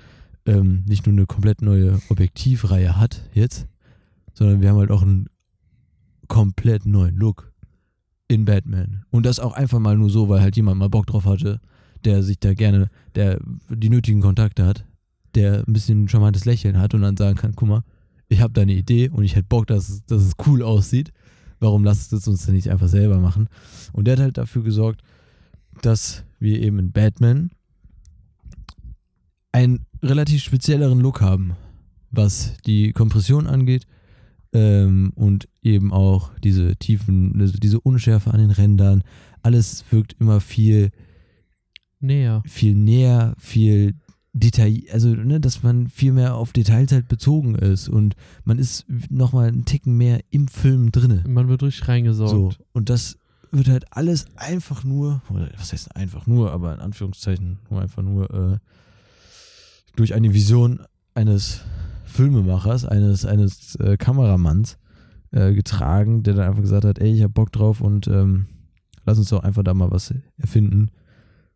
ähm, 0.46 0.84
nicht 0.86 1.06
nur 1.06 1.12
eine 1.12 1.26
komplett 1.26 1.60
neue 1.60 2.00
Objektivreihe 2.08 2.96
hat 2.98 3.28
jetzt, 3.34 3.66
sondern 4.32 4.62
wir 4.62 4.70
haben 4.70 4.78
halt 4.78 4.90
auch 4.90 5.02
einen 5.02 5.26
komplett 6.28 6.86
neuen 6.86 7.16
Look 7.16 7.52
in 8.26 8.46
Batman. 8.46 9.04
Und 9.10 9.26
das 9.26 9.38
auch 9.38 9.52
einfach 9.52 9.80
mal 9.80 9.98
nur 9.98 10.08
so, 10.08 10.30
weil 10.30 10.40
halt 10.40 10.56
jemand 10.56 10.78
mal 10.78 10.88
Bock 10.88 11.08
drauf 11.08 11.26
hatte, 11.26 11.60
der 12.06 12.22
sich 12.22 12.40
da 12.40 12.54
gerne, 12.54 12.88
der 13.16 13.38
die 13.68 13.90
nötigen 13.90 14.22
Kontakte 14.22 14.64
hat, 14.64 14.86
der 15.34 15.64
ein 15.66 15.72
bisschen 15.72 16.04
ein 16.04 16.08
charmantes 16.08 16.44
Lächeln 16.44 16.78
hat 16.78 16.94
und 16.94 17.02
dann 17.02 17.16
sagen 17.16 17.36
kann, 17.36 17.54
guck 17.56 17.68
mal, 17.68 17.82
ich 18.28 18.40
habe 18.40 18.52
da 18.52 18.62
eine 18.62 18.72
Idee 18.74 19.08
und 19.10 19.24
ich 19.24 19.34
hätte 19.36 19.48
Bock, 19.48 19.66
dass, 19.66 19.88
es- 19.88 20.04
dass 20.06 20.22
es 20.22 20.32
cool 20.46 20.62
aussieht. 20.62 21.12
Warum 21.60 21.84
lasst 21.84 22.12
es 22.12 22.26
uns 22.26 22.44
denn 22.46 22.54
nicht 22.54 22.70
einfach 22.70 22.88
selber 22.88 23.18
machen? 23.18 23.48
Und 23.92 24.06
der 24.06 24.12
hat 24.14 24.20
halt 24.22 24.38
dafür 24.38 24.62
gesorgt, 24.62 25.02
dass 25.82 26.24
wir 26.40 26.60
eben 26.60 26.78
in 26.78 26.92
Batman 26.92 27.50
einen 29.52 29.86
relativ 30.02 30.42
spezielleren 30.42 31.00
Look 31.00 31.20
haben, 31.20 31.52
was 32.10 32.54
die 32.66 32.92
Kompression 32.92 33.46
angeht 33.46 33.86
ähm, 34.52 35.12
und 35.14 35.48
eben 35.62 35.92
auch 35.92 36.30
diese 36.42 36.76
tiefen, 36.76 37.40
also 37.40 37.54
diese 37.58 37.80
Unschärfe 37.80 38.32
an 38.32 38.40
den 38.40 38.50
Rändern. 38.50 39.02
Alles 39.42 39.84
wirkt 39.90 40.16
immer 40.20 40.40
viel 40.40 40.90
Näher. 42.00 42.42
viel 42.46 42.74
näher, 42.74 43.34
viel 43.38 43.94
Detail, 44.34 44.82
also 44.90 45.08
ne, 45.08 45.40
dass 45.40 45.62
man 45.62 45.88
viel 45.88 46.12
mehr 46.12 46.34
auf 46.36 46.52
Details 46.52 46.90
halt 46.92 47.08
bezogen 47.08 47.54
ist 47.54 47.88
und 47.88 48.16
man 48.44 48.58
ist 48.58 48.86
nochmal 49.10 49.48
einen 49.48 49.66
Ticken 49.66 49.96
mehr 49.98 50.20
im 50.30 50.48
Film 50.48 50.90
drinne. 50.90 51.22
Man 51.28 51.48
wird 51.48 51.62
richtig 51.62 51.84
So. 51.84 51.92
reingesaugt. 51.92 52.58
Und 52.72 52.88
das 52.88 53.18
wird 53.50 53.68
halt 53.68 53.84
alles 53.90 54.26
einfach 54.36 54.84
nur, 54.84 55.20
oder 55.28 55.50
was 55.58 55.72
heißt 55.72 55.94
einfach 55.96 56.26
nur, 56.26 56.50
aber 56.52 56.72
in 56.72 56.80
Anführungszeichen 56.80 57.58
nur 57.68 57.82
einfach 57.82 58.02
nur 58.02 58.30
äh, 58.32 58.58
durch 59.96 60.14
eine 60.14 60.32
Vision 60.32 60.80
eines 61.14 61.60
Filmemachers, 62.04 62.86
eines, 62.86 63.26
eines 63.26 63.74
äh, 63.76 63.98
Kameramanns 63.98 64.78
äh, 65.32 65.52
getragen, 65.52 66.22
der 66.22 66.34
dann 66.34 66.48
einfach 66.48 66.62
gesagt 66.62 66.86
hat, 66.86 66.98
ey, 66.98 67.12
ich 67.12 67.22
hab 67.22 67.34
Bock 67.34 67.52
drauf 67.52 67.82
und 67.82 68.08
ähm, 68.08 68.46
lass 69.04 69.18
uns 69.18 69.28
doch 69.28 69.42
einfach 69.42 69.62
da 69.62 69.74
mal 69.74 69.90
was 69.90 70.14
erfinden. 70.38 70.90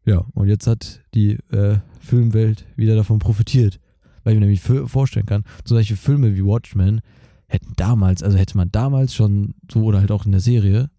Ja, 0.07 0.25
und 0.35 0.49
jetzt 0.49 0.67
hat 0.67 1.03
die 1.15 1.33
äh, 1.51 1.79
Filmwelt 2.01 2.65
wieder 2.77 2.95
davon 2.97 3.19
profitiert. 3.19 3.81
Weil 4.25 4.33
ich 4.35 4.41
mir 4.41 4.47
nämlich 4.47 4.63
vorstellen 4.91 5.27
kann, 5.27 5.45
zum 5.65 5.77
Beispiel 5.77 5.97
Filme 5.97 6.35
wie 6.35 6.45
Watchmen 6.45 7.01
hätten 7.49 7.75
damals, 7.77 8.23
also 8.25 8.37
hätte 8.37 8.57
man 8.57 8.73
damals 8.73 9.15
schon 9.15 9.55
so 9.71 9.85
oder 9.85 10.01
halt 10.01 10.11
auch 10.11 10.25
in 10.27 10.33
der 10.33 10.41
Serie, 10.41 10.91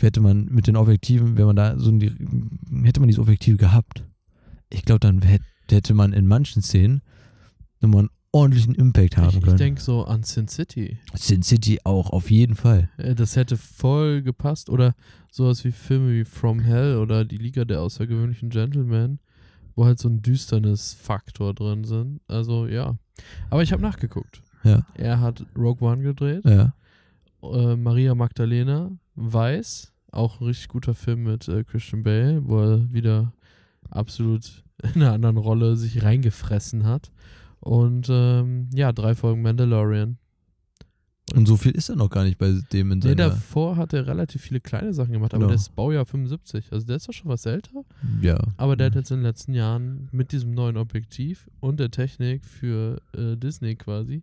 hätte 0.00 0.20
man 0.20 0.46
mit 0.46 0.66
den 0.66 0.76
Objektiven, 0.76 1.36
wenn 1.36 1.46
man 1.46 1.54
da 1.56 1.78
so 1.78 1.90
die, 1.92 2.10
hätte 2.84 2.98
man 3.00 3.08
dieses 3.08 3.20
Objektiv 3.20 3.58
gehabt, 3.58 4.04
ich 4.70 4.84
glaube, 4.84 5.00
dann 5.00 5.22
hätte, 5.22 5.94
man 5.94 6.12
in 6.12 6.26
manchen 6.26 6.60
Szenen 6.62 7.00
nochmal 7.80 8.00
einen 8.00 8.10
ordentlichen 8.32 8.74
Impact 8.74 9.16
haben 9.16 9.28
Ich, 9.30 9.36
ich 9.36 9.42
können. 9.44 9.56
denke 9.56 9.80
so 9.80 10.04
an 10.04 10.24
Sin 10.24 10.48
City. 10.48 10.98
Sin 11.14 11.42
City 11.42 11.78
auch, 11.84 12.10
auf 12.10 12.30
jeden 12.30 12.56
Fall. 12.56 12.90
Äh, 12.98 13.14
Das 13.14 13.36
hätte 13.36 13.56
voll 13.56 14.22
gepasst. 14.22 14.68
Oder 14.68 14.94
sowas 15.30 15.64
wie 15.64 15.72
Filme 15.72 16.12
wie 16.12 16.24
From 16.24 16.60
Hell 16.60 16.96
oder 16.96 17.24
Die 17.24 17.36
Liga 17.36 17.64
der 17.64 17.80
außergewöhnlichen 17.82 18.50
Gentlemen, 18.50 19.18
wo 19.74 19.84
halt 19.84 19.98
so 19.98 20.08
ein 20.08 20.22
Düsternis-Faktor 20.22 21.54
drin 21.54 21.84
sind. 21.84 22.20
Also 22.28 22.66
ja. 22.66 22.96
Aber 23.50 23.62
ich 23.62 23.72
habe 23.72 23.82
nachgeguckt. 23.82 24.42
Ja, 24.64 24.84
Er 24.94 25.20
hat 25.20 25.44
Rogue 25.56 25.86
One 25.88 26.02
gedreht. 26.02 26.44
ja. 26.44 26.72
Äh, 27.42 27.76
Maria 27.76 28.16
Magdalena, 28.16 28.90
Weiß, 29.14 29.92
auch 30.10 30.40
ein 30.40 30.46
richtig 30.46 30.68
guter 30.68 30.94
Film 30.94 31.22
mit 31.22 31.46
äh, 31.46 31.62
Christian 31.62 32.02
Bale, 32.02 32.40
wo 32.44 32.58
er 32.60 32.92
wieder 32.92 33.32
absolut 33.90 34.64
in 34.94 35.02
einer 35.02 35.12
anderen 35.12 35.36
Rolle 35.36 35.76
sich 35.76 36.02
reingefressen 36.02 36.84
hat. 36.84 37.12
Und 37.60 38.08
ähm, 38.10 38.68
ja, 38.74 38.92
drei 38.92 39.14
Folgen 39.14 39.42
Mandalorian. 39.42 40.18
Und 41.34 41.46
so 41.46 41.56
viel 41.56 41.72
ist 41.72 41.88
er 41.88 41.96
noch 41.96 42.10
gar 42.10 42.24
nicht 42.24 42.38
bei 42.38 42.58
dem 42.72 42.92
in 42.92 42.98
Nee, 42.98 43.08
seiner... 43.10 43.28
davor 43.30 43.76
hat 43.76 43.92
er 43.92 44.06
relativ 44.06 44.42
viele 44.42 44.60
kleine 44.60 44.94
Sachen 44.94 45.12
gemacht, 45.12 45.32
aber 45.34 45.40
Genau. 45.42 45.48
der 45.48 45.56
ist 45.56 45.74
Baujahr 45.76 46.06
75. 46.06 46.72
Also 46.72 46.86
der 46.86 46.96
ist 46.96 47.08
doch 47.08 47.12
schon 47.12 47.30
was 47.30 47.44
älter. 47.46 47.84
ja. 48.22 48.38
Aber 48.56 48.76
der 48.76 48.86
hat 48.86 48.94
jetzt 48.94 49.10
in 49.10 49.18
den 49.18 49.24
letzten 49.24 49.52
Jahren 49.54 50.08
mit 50.12 50.32
diesem 50.32 50.52
neuen 50.52 50.76
Objektiv 50.76 51.48
und 51.60 51.78
der 51.80 51.90
Technik 51.90 52.44
für 52.44 53.00
äh, 53.14 53.36
Disney 53.36 53.76
quasi, 53.76 54.22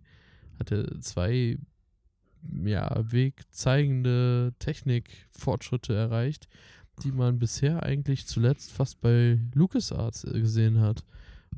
hat 0.59 0.71
er 0.71 0.99
zwei 1.01 1.57
ja, 2.63 3.03
wegzeigende 3.11 4.53
Technikfortschritte 4.59 5.93
erreicht, 5.93 6.47
die 7.03 7.11
man 7.11 7.39
bisher 7.39 7.83
eigentlich 7.83 8.25
zuletzt 8.27 8.71
fast 8.71 9.01
bei 9.01 9.39
LucasArts 9.53 10.23
äh, 10.25 10.39
gesehen 10.39 10.79
hat. 10.79 11.03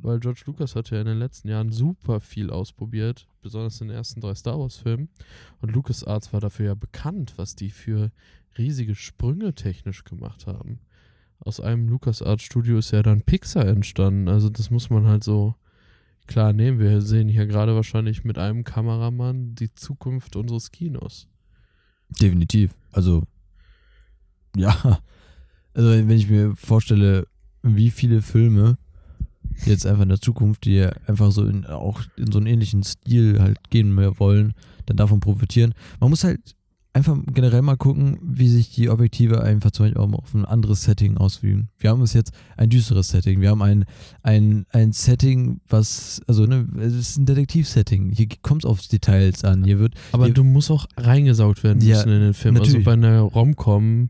Weil 0.02 0.20
George 0.20 0.44
Lucas 0.46 0.76
hat 0.76 0.90
ja 0.92 1.00
in 1.00 1.08
den 1.08 1.20
letzten 1.20 1.48
Jahren 1.50 1.72
super 1.72 2.20
viel 2.20 2.50
ausprobiert, 2.50 3.28
besonders 3.42 3.82
in 3.82 3.88
den 3.88 3.98
ersten 3.98 4.22
drei 4.22 4.36
Star 4.36 4.60
Wars-Filmen. 4.60 5.10
Und 5.62 5.74
LucasArts 5.74 6.34
war 6.34 6.40
dafür 6.40 6.68
ja 6.68 6.76
bekannt, 6.76 7.34
was 7.38 7.56
die 7.56 7.72
für 7.72 8.12
riesige 8.58 8.96
Sprünge 8.96 9.54
technisch 9.54 10.04
gemacht 10.04 10.48
haben 10.48 10.80
aus 11.40 11.60
einem 11.60 11.88
LucasArts 11.88 12.44
Studio 12.44 12.78
ist 12.78 12.92
ja 12.92 13.04
dann 13.04 13.22
Pixar 13.22 13.66
entstanden. 13.66 14.28
Also 14.28 14.50
das 14.50 14.70
muss 14.70 14.90
man 14.90 15.08
halt 15.08 15.24
so 15.24 15.56
klar 16.26 16.54
nehmen. 16.54 16.80
Wir 16.80 17.02
sehen 17.02 17.30
hier 17.30 17.46
gerade 17.46 17.76
wahrscheinlich 17.76 18.24
mit 18.24 18.38
einem 18.38 18.64
Kameramann 18.64 19.56
die 19.56 19.74
Zukunft 19.74 20.36
unseres 20.36 20.72
Kinos. 20.72 21.28
Definitiv. 22.10 22.76
Also, 22.92 23.24
ja. 24.56 25.00
Also, 25.74 25.90
wenn 25.92 26.10
ich 26.10 26.28
mir 26.28 26.56
vorstelle, 26.56 27.28
wie 27.62 27.92
viele 27.92 28.24
Filme 28.24 28.78
jetzt 29.66 29.86
einfach 29.86 30.04
in 30.04 30.10
der 30.10 30.22
Zukunft, 30.22 30.66
die 30.66 30.82
einfach 31.08 31.32
so 31.32 31.46
in, 31.46 31.66
auch 31.66 32.02
in 32.16 32.32
so 32.32 32.38
einen 32.40 32.48
ähnlichen 32.48 32.84
Stil 32.84 33.40
halt 33.40 33.58
gehen 33.70 33.94
mehr 33.94 34.20
wollen, 34.20 34.54
dann 34.86 34.98
davon 34.98 35.20
profitieren. 35.20 35.74
Man 36.00 36.10
muss 36.10 36.24
halt 36.24 36.56
einfach 36.94 37.16
generell 37.32 37.62
mal 37.62 37.78
gucken, 37.78 38.18
wie 38.24 38.48
sich 38.48 38.74
die 38.74 38.90
Objektive 38.90 39.44
einfach 39.44 39.70
zum 39.70 39.86
Beispiel 39.86 40.02
auch 40.02 40.12
auf 40.14 40.34
ein 40.34 40.46
anderes 40.46 40.82
Setting 40.84 41.18
ausüben. 41.18 41.70
Wir 41.78 41.92
haben 41.92 42.02
es 42.02 42.14
jetzt 42.14 42.32
ein 42.58 42.70
düsteres 42.70 43.10
Setting. 43.10 43.40
Wir 43.40 43.52
haben 43.52 43.62
ein, 43.62 43.86
ein, 44.24 44.66
ein 44.72 44.94
Setting, 44.94 45.60
was, 45.68 46.22
also 46.28 46.46
ne, 46.48 46.68
es 46.80 46.94
ist 46.96 47.18
ein 47.18 47.28
Detektiv-Setting. 47.28 48.12
Hier 48.14 48.28
kommt 48.42 48.64
es 48.64 48.70
aufs 48.70 48.88
Details 48.88 49.44
an. 49.44 49.64
Hier 49.64 49.78
wird. 49.80 49.94
Aber 50.12 50.26
hier, 50.26 50.34
du 50.34 50.44
musst 50.44 50.72
auch 50.72 50.88
reingesaugt 50.98 51.64
werden 51.64 51.82
Ja, 51.84 51.98
müssen 51.98 52.12
in 52.12 52.20
den 52.22 52.34
Film. 52.34 52.56
natürlich. 52.56 52.78
Also 52.78 52.86
bei 52.86 52.94
einer 52.94 53.20
Rom-Com, 53.22 54.10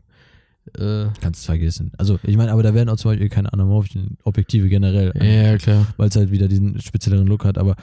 äh, 0.78 1.08
Kannst 1.20 1.42
du 1.42 1.46
vergessen. 1.46 1.92
Also, 1.98 2.18
ich 2.22 2.36
meine, 2.36 2.52
aber 2.52 2.62
da 2.62 2.74
werden 2.74 2.88
auch 2.88 2.96
zum 2.96 3.10
Beispiel 3.12 3.28
keine 3.28 3.52
anamorphischen 3.52 4.18
Objektive 4.24 4.68
generell. 4.68 5.12
ja, 5.20 5.56
klar. 5.58 5.86
weil 5.96 6.08
es 6.08 6.16
halt 6.16 6.30
wieder 6.30 6.48
diesen 6.48 6.80
spezielleren 6.80 7.26
Look 7.26 7.44
hat. 7.44 7.58
Aber 7.58 7.76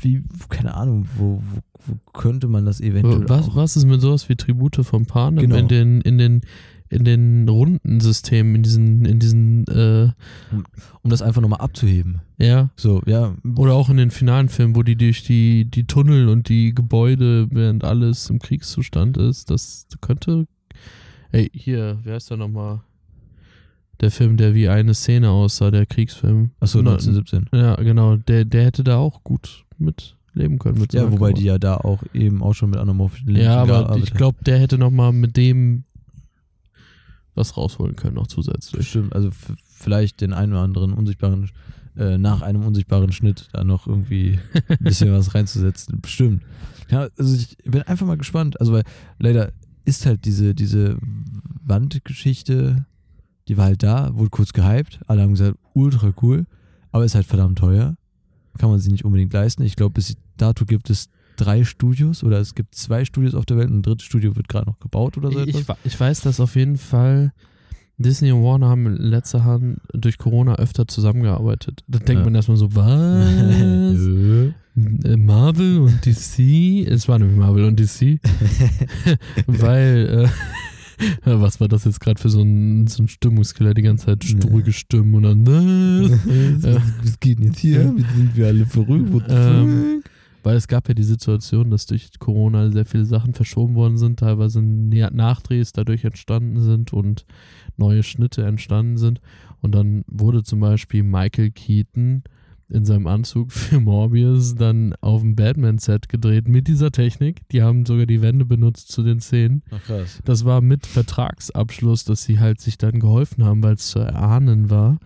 wie, 0.00 0.22
keine 0.48 0.74
Ahnung, 0.74 1.06
wo, 1.16 1.42
wo, 1.52 1.60
wo 1.86 1.94
könnte 2.12 2.48
man 2.48 2.66
das 2.66 2.80
eventuell 2.80 3.28
Was, 3.28 3.54
was 3.54 3.76
ist 3.76 3.86
mit 3.86 4.00
sowas 4.00 4.28
wie 4.28 4.36
Tribute 4.36 4.76
vom 4.84 5.06
Panem 5.06 5.40
Genau. 5.40 5.56
in 5.56 5.68
den, 5.68 6.00
in 6.02 6.18
den, 6.18 6.40
in 6.88 7.04
den 7.04 7.48
Rundensystemen, 7.48 8.56
in 8.56 8.62
diesen, 8.62 9.04
in 9.06 9.18
diesen, 9.18 9.66
äh, 9.68 10.08
um 11.02 11.10
das 11.10 11.22
einfach 11.22 11.40
nochmal 11.40 11.60
abzuheben. 11.60 12.20
ja, 12.38 12.70
So, 12.76 13.02
ja. 13.06 13.34
Oder 13.56 13.74
auch 13.74 13.88
in 13.88 13.96
den 13.96 14.10
finalen 14.10 14.48
Filmen, 14.48 14.76
wo 14.76 14.82
die 14.82 14.96
durch 14.96 15.24
die, 15.24 15.64
die 15.64 15.84
Tunnel 15.86 16.28
und 16.28 16.48
die 16.48 16.74
Gebäude, 16.74 17.48
während 17.50 17.82
alles 17.84 18.28
im 18.30 18.38
Kriegszustand 18.38 19.16
ist, 19.16 19.50
das 19.50 19.86
könnte. 20.00 20.46
Ey, 21.32 21.50
hier, 21.52 21.98
wer 22.02 22.14
heißt 22.14 22.30
da 22.30 22.36
nochmal? 22.36 22.80
Der 24.00 24.10
Film, 24.10 24.36
der 24.36 24.54
wie 24.54 24.68
eine 24.68 24.94
Szene 24.94 25.30
aussah, 25.30 25.70
der 25.70 25.86
Kriegsfilm. 25.86 26.50
Achso, 26.60 26.82
Na- 26.82 26.92
1917. 26.92 27.46
Ja, 27.58 27.74
genau. 27.76 28.16
Der, 28.16 28.44
der 28.44 28.64
hätte 28.64 28.84
da 28.84 28.98
auch 28.98 29.24
gut 29.24 29.64
mit 29.78 30.16
leben 30.34 30.58
können. 30.58 30.78
Mit 30.78 30.92
Ja, 30.92 31.10
wobei 31.10 31.32
die 31.32 31.44
ja 31.44 31.58
da 31.58 31.76
auch 31.78 32.02
eben 32.12 32.42
auch 32.42 32.52
schon 32.54 32.70
mit 32.70 32.78
anamorphischen 32.78 33.28
Linsen 33.28 33.44
Ja, 33.44 33.56
aber 33.62 33.78
gearbeitet 33.84 34.04
ich 34.04 34.14
glaube, 34.14 34.38
der 34.44 34.58
hätte 34.58 34.76
nochmal 34.76 35.12
mit 35.12 35.36
dem 35.36 35.84
was 37.34 37.56
rausholen 37.56 37.96
können, 37.96 38.14
noch 38.14 38.26
zusätzlich. 38.26 38.88
Stimmt, 38.88 39.14
also 39.14 39.30
vielleicht 39.30 40.20
den 40.22 40.32
einen 40.32 40.52
oder 40.52 40.62
anderen 40.62 40.92
unsichtbaren, 40.94 41.50
äh, 41.96 42.16
nach 42.18 42.40
einem 42.42 42.66
unsichtbaren 42.66 43.12
Schnitt 43.12 43.48
da 43.52 43.62
noch 43.64 43.86
irgendwie 43.86 44.38
ein 44.68 44.78
bisschen 44.80 45.12
was 45.12 45.34
reinzusetzen. 45.34 46.00
Bestimmt. 46.00 46.42
Ja, 46.90 47.08
also 47.18 47.34
ich 47.34 47.56
bin 47.64 47.82
einfach 47.82 48.06
mal 48.06 48.16
gespannt. 48.16 48.58
Also, 48.60 48.72
weil 48.72 48.84
leider 49.18 49.52
ist 49.86 50.04
halt 50.04 50.24
diese, 50.26 50.54
diese 50.54 50.98
Wandgeschichte, 51.64 52.84
die 53.48 53.56
war 53.56 53.66
halt 53.66 53.82
da, 53.82 54.14
wurde 54.14 54.30
kurz 54.30 54.52
gehypt. 54.52 55.00
Alle 55.06 55.22
haben 55.22 55.32
gesagt, 55.32 55.56
ultra 55.74 56.12
cool, 56.22 56.46
aber 56.92 57.04
ist 57.04 57.14
halt 57.14 57.26
verdammt 57.26 57.58
teuer. 57.58 57.96
Kann 58.58 58.70
man 58.70 58.78
sich 58.80 58.90
nicht 58.90 59.04
unbedingt 59.04 59.32
leisten. 59.32 59.62
Ich 59.62 59.76
glaube, 59.76 59.94
bis 59.94 60.16
dato 60.36 60.64
gibt 60.64 60.88
es 60.90 61.10
drei 61.36 61.64
Studios 61.64 62.24
oder 62.24 62.38
es 62.40 62.54
gibt 62.54 62.74
zwei 62.74 63.04
Studios 63.04 63.34
auf 63.34 63.44
der 63.44 63.58
Welt 63.58 63.70
und 63.70 63.78
ein 63.78 63.82
drittes 63.82 64.06
Studio 64.06 64.34
wird 64.36 64.48
gerade 64.48 64.66
noch 64.70 64.78
gebaut 64.78 65.18
oder 65.18 65.30
so 65.30 65.40
Ich, 65.40 65.48
etwas. 65.48 65.60
ich, 65.60 65.68
wa- 65.68 65.78
ich 65.84 66.00
weiß, 66.00 66.20
dass 66.22 66.40
auf 66.40 66.56
jeden 66.56 66.78
Fall 66.78 67.32
Disney 67.98 68.30
und 68.32 68.42
Warner 68.42 68.68
haben 68.68 68.86
in 68.86 68.96
letzter 68.96 69.44
Hand 69.44 69.80
durch 69.92 70.18
Corona 70.18 70.56
öfter 70.56 70.86
zusammengearbeitet. 70.86 71.82
Da 71.88 71.98
denkt 71.98 72.20
Ja. 72.20 72.24
man 72.24 72.34
erstmal 72.34 72.56
so, 72.58 72.74
was? 72.74 74.54
Äh, 75.04 75.16
Marvel 75.16 75.78
und 75.78 76.04
DC? 76.04 76.86
Es 76.86 77.08
war 77.08 77.18
nämlich 77.18 77.38
Marvel 77.38 77.64
und 77.64 77.80
DC. 77.80 78.20
Weil, 79.46 80.28
äh, 80.28 81.08
was 81.24 81.60
war 81.60 81.68
das 81.68 81.86
jetzt 81.86 81.98
gerade 81.98 82.20
für 82.20 82.28
so 82.28 82.42
ein, 82.42 82.86
so 82.86 83.02
ein 83.02 83.08
Stimmungskiller? 83.08 83.72
Die 83.72 83.80
ganze 83.80 84.04
Zeit 84.04 84.44
ruhige 84.50 84.72
Stimmen 84.72 85.14
und 85.14 85.22
dann, 85.22 85.46
was? 85.46 86.10
Was 86.62 86.82
was 87.02 87.20
geht 87.20 87.38
denn 87.38 87.46
jetzt 87.46 87.58
hier? 87.60 87.90
Wie 87.96 88.02
sind 88.18 88.36
wir 88.36 88.48
alle 88.48 88.66
verrückt? 88.66 89.12
What 89.14 89.24
the 89.28 89.34
Ähm? 89.34 90.02
Weil 90.42 90.56
es 90.56 90.68
gab 90.68 90.86
ja 90.88 90.94
die 90.94 91.02
Situation, 91.02 91.70
dass 91.70 91.86
durch 91.86 92.08
Corona 92.20 92.70
sehr 92.70 92.84
viele 92.84 93.04
Sachen 93.04 93.32
verschoben 93.34 93.74
worden 93.74 93.96
sind, 93.98 94.20
teilweise 94.20 94.62
Nachdrehs 94.62 95.72
dadurch 95.72 96.04
entstanden 96.04 96.60
sind 96.62 96.92
und 96.92 97.24
neue 97.78 98.02
Schnitte 98.02 98.44
entstanden 98.44 98.98
sind. 98.98 99.20
Und 99.60 99.74
dann 99.74 100.04
wurde 100.06 100.42
zum 100.42 100.60
Beispiel 100.60 101.02
Michael 101.02 101.50
Keaton 101.50 102.22
in 102.68 102.84
seinem 102.84 103.06
Anzug 103.06 103.52
für 103.52 103.80
Morbius 103.80 104.54
dann 104.56 104.94
auf 105.00 105.20
dem 105.20 105.36
Batman-Set 105.36 106.08
gedreht 106.08 106.48
mit 106.48 106.68
dieser 106.68 106.90
Technik. 106.90 107.48
Die 107.50 107.62
haben 107.62 107.86
sogar 107.86 108.06
die 108.06 108.22
Wände 108.22 108.44
benutzt 108.44 108.90
zu 108.90 109.02
den 109.02 109.20
Szenen. 109.20 109.62
Ach 109.70 109.82
krass. 109.84 110.20
Das 110.24 110.44
war 110.44 110.60
mit 110.60 110.86
Vertragsabschluss, 110.86 112.04
dass 112.04 112.24
sie 112.24 112.40
halt 112.40 112.60
sich 112.60 112.78
dann 112.78 112.98
geholfen 112.98 113.44
haben, 113.44 113.62
weil 113.62 113.74
es 113.74 113.88
zu 113.88 114.00
erahnen 114.00 114.70
war. 114.70 114.98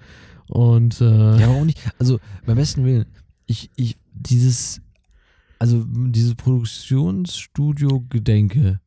Und 0.48 1.00
äh, 1.00 1.40
Ja, 1.40 1.48
auch 1.48 1.64
nicht. 1.64 1.78
Also, 1.98 2.18
beim 2.44 2.56
besten 2.56 2.84
Willen, 2.84 3.06
ich, 3.46 3.70
ich, 3.76 3.96
dieses, 4.14 4.80
also 5.58 5.84
dieses 5.86 6.34
Produktionsstudio-Gedenke, 6.34 8.80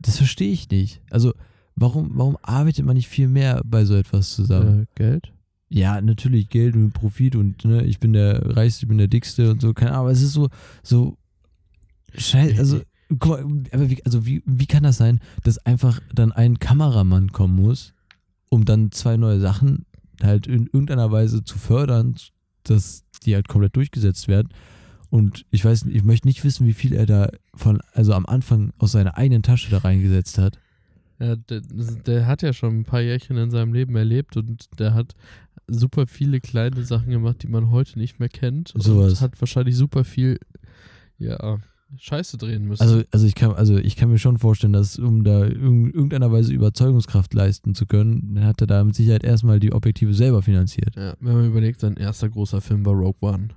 das 0.00 0.16
verstehe 0.16 0.52
ich 0.52 0.68
nicht. 0.70 1.02
Also, 1.10 1.34
warum, 1.76 2.10
warum 2.14 2.36
arbeitet 2.42 2.84
man 2.84 2.96
nicht 2.96 3.08
viel 3.08 3.28
mehr 3.28 3.62
bei 3.64 3.84
so 3.84 3.94
etwas 3.94 4.34
zusammen? 4.34 4.82
äh, 4.82 4.86
Geld. 4.94 5.32
Ja, 5.68 6.00
natürlich 6.00 6.50
Geld 6.50 6.74
und 6.76 6.92
Profit 6.92 7.34
und 7.34 7.64
ne, 7.64 7.84
ich 7.84 7.98
bin 7.98 8.12
der 8.12 8.56
Reichste, 8.56 8.84
ich 8.84 8.88
bin 8.88 8.98
der 8.98 9.08
Dickste 9.08 9.50
und 9.50 9.62
so, 9.62 9.72
keine 9.72 9.92
Ahnung, 9.92 10.02
aber 10.02 10.10
es 10.10 10.22
ist 10.22 10.34
so, 10.34 10.50
so, 10.82 11.16
scheiße, 12.14 12.58
also, 12.58 12.80
guck 13.18 13.42
mal, 13.42 13.62
aber 13.72 13.88
wie, 13.88 14.04
also 14.04 14.26
wie, 14.26 14.42
wie 14.44 14.66
kann 14.66 14.82
das 14.82 14.98
sein, 14.98 15.20
dass 15.44 15.58
einfach 15.58 16.00
dann 16.14 16.30
ein 16.30 16.58
Kameramann 16.58 17.32
kommen 17.32 17.56
muss, 17.56 17.94
um 18.50 18.66
dann 18.66 18.92
zwei 18.92 19.16
neue 19.16 19.40
Sachen 19.40 19.86
halt 20.22 20.46
in 20.46 20.66
irgendeiner 20.66 21.10
Weise 21.10 21.42
zu 21.42 21.58
fördern, 21.58 22.16
dass 22.64 23.04
die 23.24 23.34
halt 23.34 23.48
komplett 23.48 23.76
durchgesetzt 23.76 24.28
werden. 24.28 24.48
Und 25.10 25.44
ich 25.50 25.64
weiß, 25.64 25.84
nicht, 25.84 25.96
ich 25.96 26.04
möchte 26.04 26.26
nicht 26.26 26.42
wissen, 26.44 26.66
wie 26.66 26.72
viel 26.72 26.94
er 26.94 27.06
da 27.06 27.28
von, 27.54 27.80
also 27.92 28.14
am 28.14 28.26
Anfang 28.26 28.72
aus 28.78 28.92
seiner 28.92 29.16
eigenen 29.16 29.42
Tasche 29.42 29.70
da 29.70 29.78
reingesetzt 29.78 30.38
hat. 30.38 30.58
Ja, 31.22 31.36
der, 31.36 31.60
der 31.60 32.26
hat 32.26 32.42
ja 32.42 32.52
schon 32.52 32.80
ein 32.80 32.84
paar 32.84 33.00
Jährchen 33.00 33.36
in 33.36 33.50
seinem 33.50 33.72
Leben 33.72 33.94
erlebt 33.96 34.36
und 34.36 34.66
der 34.78 34.94
hat 34.94 35.14
super 35.68 36.06
viele 36.06 36.40
kleine 36.40 36.84
Sachen 36.84 37.10
gemacht, 37.10 37.42
die 37.42 37.48
man 37.48 37.70
heute 37.70 37.98
nicht 37.98 38.18
mehr 38.18 38.28
kennt. 38.28 38.74
Und 38.74 38.82
Sowas. 38.82 39.20
hat 39.20 39.40
wahrscheinlich 39.40 39.76
super 39.76 40.02
viel, 40.04 40.38
ja, 41.18 41.58
Scheiße 41.96 42.38
drehen 42.38 42.66
müssen. 42.66 42.82
Also, 42.82 43.02
also 43.10 43.26
ich 43.26 43.34
kann, 43.34 43.52
also 43.52 43.76
ich 43.76 43.96
kann 43.96 44.08
mir 44.10 44.18
schon 44.18 44.38
vorstellen, 44.38 44.72
dass 44.72 44.98
um 44.98 45.24
da 45.24 45.42
irg- 45.42 45.92
irgendeiner 45.94 46.32
Weise 46.32 46.52
Überzeugungskraft 46.54 47.34
leisten 47.34 47.74
zu 47.74 47.84
können, 47.86 48.34
dann 48.34 48.44
hat 48.44 48.60
er 48.62 48.66
da 48.66 48.82
mit 48.82 48.94
Sicherheit 48.94 49.22
erstmal 49.24 49.60
die 49.60 49.72
Objektive 49.74 50.14
selber 50.14 50.40
finanziert. 50.42 50.96
ja, 50.96 51.14
wenn 51.20 51.34
man 51.34 51.44
überlegt, 51.46 51.80
sein 51.80 51.96
erster 51.98 52.30
großer 52.30 52.62
Film 52.62 52.84
war 52.86 52.94
Rogue 52.94 53.18
One. 53.20 53.48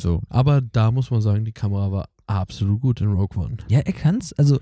So. 0.00 0.22
Aber 0.30 0.62
da 0.62 0.90
muss 0.90 1.10
man 1.10 1.20
sagen, 1.20 1.44
die 1.44 1.52
Kamera 1.52 1.92
war 1.92 2.08
absolut 2.26 2.80
gut 2.80 3.00
in 3.02 3.08
Rogue 3.12 3.36
One. 3.44 3.58
Ja, 3.68 3.80
er 3.80 3.92
kann's. 3.92 4.32
Also 4.32 4.58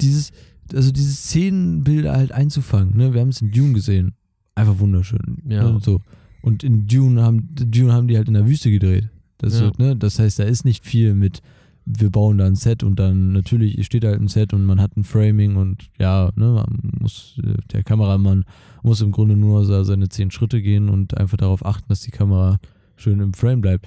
dieses, 0.00 0.32
also 0.74 0.90
diese 0.92 1.12
Szenenbilder 1.12 2.12
halt 2.12 2.32
einzufangen. 2.32 2.96
Ne, 2.96 3.12
wir 3.14 3.20
haben 3.20 3.28
es 3.30 3.42
in 3.42 3.50
Dune 3.52 3.72
gesehen. 3.72 4.14
Einfach 4.54 4.78
wunderschön. 4.78 5.38
Ja. 5.48 5.64
Ne, 5.64 5.74
und 5.74 5.84
so. 5.84 6.00
Und 6.42 6.64
in 6.64 6.86
Dune 6.86 7.22
haben, 7.22 7.48
Dune 7.54 7.92
haben 7.92 8.08
die 8.08 8.16
halt 8.16 8.28
in 8.28 8.34
der 8.34 8.46
Wüste 8.46 8.70
gedreht. 8.70 9.08
Das, 9.38 9.54
Ja. 9.54 9.60
wird, 9.66 9.78
ne, 9.78 9.96
das 9.96 10.18
heißt, 10.18 10.38
da 10.38 10.44
ist 10.44 10.64
nicht 10.64 10.84
viel 10.84 11.14
mit, 11.14 11.40
wir 11.86 12.10
bauen 12.10 12.38
da 12.38 12.46
ein 12.46 12.56
Set 12.56 12.82
und 12.82 12.96
dann 12.98 13.32
natürlich 13.32 13.84
steht 13.86 14.04
halt 14.04 14.20
ein 14.20 14.28
Set 14.28 14.52
und 14.52 14.64
man 14.64 14.80
hat 14.80 14.96
ein 14.96 15.04
Framing 15.04 15.56
und 15.56 15.88
ja, 15.98 16.30
ne, 16.36 16.64
man 16.66 16.92
muss, 17.00 17.40
der 17.72 17.82
Kameramann 17.82 18.44
muss 18.82 19.00
im 19.00 19.12
Grunde 19.12 19.36
nur 19.36 19.64
seine 19.84 20.08
zehn 20.08 20.30
Schritte 20.30 20.60
gehen 20.62 20.88
und 20.88 21.16
einfach 21.16 21.36
darauf 21.38 21.64
achten, 21.64 21.86
dass 21.88 22.00
die 22.02 22.10
Kamera 22.10 22.58
schön 22.96 23.20
im 23.20 23.32
Frame 23.34 23.60
bleibt. 23.60 23.86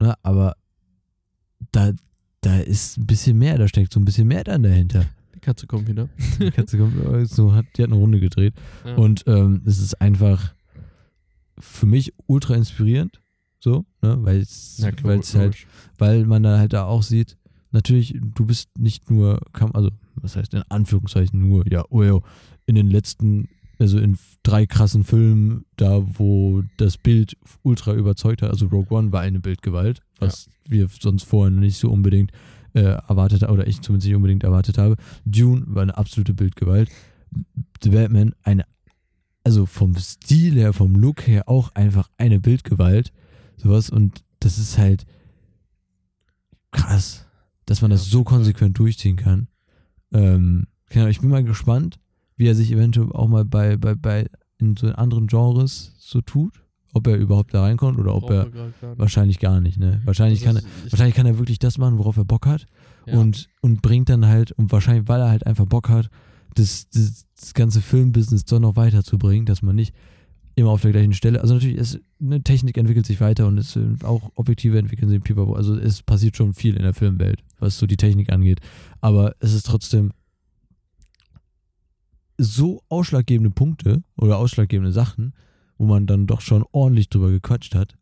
Ne, 0.00 0.14
aber 0.22 0.56
da, 1.72 1.92
da 2.40 2.58
ist 2.58 2.98
ein 2.98 3.06
bisschen 3.06 3.38
mehr, 3.38 3.58
da 3.58 3.68
steckt 3.68 3.92
so 3.92 4.00
ein 4.00 4.04
bisschen 4.04 4.26
mehr 4.28 4.44
dann 4.44 4.62
dahinter. 4.62 5.04
Katze 5.40 5.66
kommt 5.66 5.88
wieder. 5.88 6.08
Die 6.38 6.50
Katze 6.50 6.78
kommt, 6.78 6.94
so 7.28 7.52
hat, 7.52 7.66
die 7.76 7.82
hat 7.82 7.90
eine 7.90 7.98
Runde 7.98 8.20
gedreht. 8.20 8.54
Ja. 8.84 8.94
Und 8.96 9.24
ähm, 9.26 9.62
es 9.66 9.78
ist 9.80 10.00
einfach 10.00 10.54
für 11.58 11.86
mich 11.86 12.12
ultra 12.26 12.54
inspirierend. 12.54 13.20
So, 13.58 13.84
ne? 14.00 14.16
Weil 14.20 14.38
es 14.38 14.78
Ja, 14.78 14.90
halt, 15.34 15.66
weil 15.98 16.24
man 16.24 16.42
da 16.42 16.58
halt 16.58 16.72
da 16.72 16.84
auch 16.84 17.02
sieht, 17.02 17.36
natürlich, 17.72 18.18
du 18.18 18.46
bist 18.46 18.70
nicht 18.78 19.10
nur, 19.10 19.40
also, 19.74 19.90
was 20.14 20.36
heißt 20.36 20.54
in 20.54 20.62
Anführungszeichen 20.68 21.38
nur, 21.38 21.70
ja, 21.70 21.84
oh, 21.90 22.02
ja, 22.02 22.18
in 22.66 22.74
den 22.74 22.90
letzten, 22.90 23.48
also 23.78 23.98
in 23.98 24.16
drei 24.42 24.66
krassen 24.66 25.04
Filmen, 25.04 25.66
da 25.76 26.02
wo 26.18 26.62
das 26.78 26.96
Bild 26.96 27.36
ultra 27.62 27.94
überzeugt 27.94 28.42
hat, 28.42 28.50
also 28.50 28.66
Rogue 28.66 28.96
One 28.96 29.12
war 29.12 29.20
eine 29.20 29.40
Bildgewalt, 29.40 30.00
was 30.18 30.48
wir 30.66 30.88
sonst 30.88 31.24
vorher 31.24 31.50
nicht 31.50 31.76
so 31.76 31.90
unbedingt 31.90 32.32
äh, 32.74 32.80
erwartet, 32.80 33.42
oder 33.48 33.66
ich 33.66 33.80
zumindest 33.80 34.06
nicht 34.06 34.16
unbedingt 34.16 34.44
erwartet 34.44 34.78
habe. 34.78 34.96
Dune 35.24 35.64
war 35.66 35.82
eine 35.82 35.96
absolute 35.96 36.34
Bildgewalt. 36.34 36.90
The 37.82 37.90
Batman 37.90 38.34
eine, 38.42 38.64
also 39.44 39.66
vom 39.66 39.96
Stil 39.96 40.54
her, 40.54 40.72
vom 40.72 40.94
Look 40.94 41.26
her 41.26 41.48
auch 41.48 41.74
einfach 41.74 42.08
eine 42.18 42.40
Bildgewalt. 42.40 43.12
Sowas 43.56 43.90
und 43.90 44.24
das 44.40 44.58
ist 44.58 44.78
halt 44.78 45.06
krass, 46.70 47.26
dass 47.66 47.82
man 47.82 47.90
das 47.90 48.06
so 48.06 48.24
konsequent 48.24 48.78
durchziehen 48.78 49.16
kann. 49.16 49.48
Ähm, 50.12 50.66
genau, 50.88 51.06
ich 51.06 51.20
bin 51.20 51.30
mal 51.30 51.44
gespannt, 51.44 51.98
wie 52.36 52.46
er 52.46 52.54
sich 52.54 52.72
eventuell 52.72 53.12
auch 53.12 53.28
mal 53.28 53.44
bei, 53.44 53.76
bei, 53.76 53.94
bei 53.94 54.26
in 54.58 54.76
so 54.76 54.88
anderen 54.88 55.26
Genres 55.26 55.94
so 55.98 56.20
tut. 56.20 56.62
Ob 56.92 57.06
er 57.06 57.16
überhaupt 57.16 57.54
da 57.54 57.62
reinkommt 57.62 57.98
oder 57.98 58.14
ob 58.14 58.30
er 58.30 58.46
gar 58.46 58.98
wahrscheinlich 58.98 59.38
gar 59.38 59.60
nicht, 59.60 59.78
ne? 59.78 60.00
Wahrscheinlich 60.04 60.42
kann 60.42 60.56
Also 60.56 60.66
er, 60.68 60.90
wahrscheinlich 60.90 61.14
kann 61.14 61.26
er 61.26 61.38
wirklich 61.38 61.58
das 61.58 61.78
machen, 61.78 61.98
worauf 61.98 62.16
er 62.16 62.24
Bock 62.24 62.46
hat 62.46 62.66
ja. 63.06 63.18
und, 63.18 63.48
und 63.60 63.82
bringt 63.82 64.08
dann 64.08 64.26
halt, 64.26 64.52
und 64.52 64.72
wahrscheinlich, 64.72 65.08
weil 65.08 65.20
er 65.20 65.30
halt 65.30 65.46
einfach 65.46 65.66
Bock 65.66 65.88
hat, 65.88 66.10
das, 66.54 66.88
das, 66.90 67.26
das 67.38 67.54
ganze 67.54 67.80
Filmbusiness 67.80 68.44
doch 68.44 68.58
noch 68.58 68.76
weiterzubringen, 68.76 69.46
dass 69.46 69.62
man 69.62 69.76
nicht 69.76 69.94
immer 70.56 70.70
auf 70.70 70.82
der 70.82 70.92
gleichen 70.92 71.14
Stelle, 71.14 71.40
also 71.40 71.54
natürlich, 71.54 71.78
es, 71.78 72.00
eine 72.20 72.42
Technik 72.42 72.76
entwickelt 72.76 73.06
sich 73.06 73.20
weiter 73.20 73.46
und 73.46 73.58
es 73.58 73.76
äh, 73.76 73.80
auch 74.02 74.30
Objektive 74.34 74.78
entwickeln 74.78 75.08
sich, 75.08 75.22
pipapo, 75.22 75.54
also 75.54 75.76
es 75.76 76.02
passiert 76.02 76.36
schon 76.36 76.54
viel 76.54 76.76
in 76.76 76.82
der 76.82 76.94
Filmwelt, 76.94 77.42
was 77.58 77.78
so 77.78 77.86
die 77.86 77.96
Technik 77.96 78.32
angeht, 78.32 78.60
aber 79.00 79.34
es 79.40 79.54
ist 79.54 79.66
trotzdem 79.66 80.12
so 82.36 82.82
ausschlaggebende 82.88 83.50
Punkte 83.50 84.02
oder 84.16 84.38
ausschlaggebende 84.38 84.92
Sachen, 84.92 85.34
wo 85.80 85.86
man 85.86 86.06
dann 86.06 86.26
doch 86.26 86.42
schon 86.42 86.62
ordentlich 86.72 87.08
drüber 87.08 87.30
gequatscht 87.30 87.74
hat. 87.74 87.96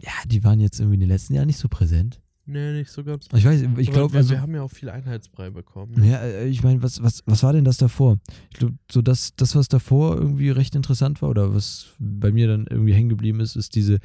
Ja, 0.00 0.12
die 0.26 0.42
waren 0.44 0.60
jetzt 0.60 0.80
irgendwie 0.80 0.94
in 0.94 1.00
den 1.00 1.10
letzten 1.10 1.34
Jahren 1.34 1.46
nicht 1.46 1.58
so 1.58 1.68
präsent. 1.68 2.22
Nee, 2.46 2.72
nicht 2.72 2.90
so 2.90 3.04
ganz. 3.04 3.28
Ich 3.34 3.44
weiß, 3.44 3.60
ich 3.76 3.90
glaube, 3.90 4.14
wir, 4.14 4.18
also, 4.20 4.30
wir 4.30 4.40
haben 4.40 4.54
ja 4.54 4.62
auch 4.62 4.70
viel 4.70 4.88
Einheitsbrei 4.88 5.50
bekommen. 5.50 6.02
ja, 6.02 6.16
äh, 6.22 6.48
ich 6.48 6.62
meine, 6.62 6.82
was, 6.82 7.02
was, 7.02 7.22
was 7.26 7.42
war 7.42 7.52
denn 7.52 7.64
das 7.66 7.76
davor? 7.76 8.16
Ich 8.50 8.56
glaube, 8.60 8.76
so 8.90 9.02
das, 9.02 9.34
das, 9.36 9.54
was 9.56 9.68
davor 9.68 10.16
irgendwie 10.16 10.48
recht 10.48 10.74
interessant 10.74 11.20
war 11.20 11.28
oder 11.28 11.54
was 11.54 11.88
bei 11.98 12.32
mir 12.32 12.48
dann 12.48 12.66
irgendwie 12.70 12.94
hängen 12.94 13.10
geblieben 13.10 13.40
ist, 13.40 13.54
ist 13.54 13.74
diese, 13.74 13.98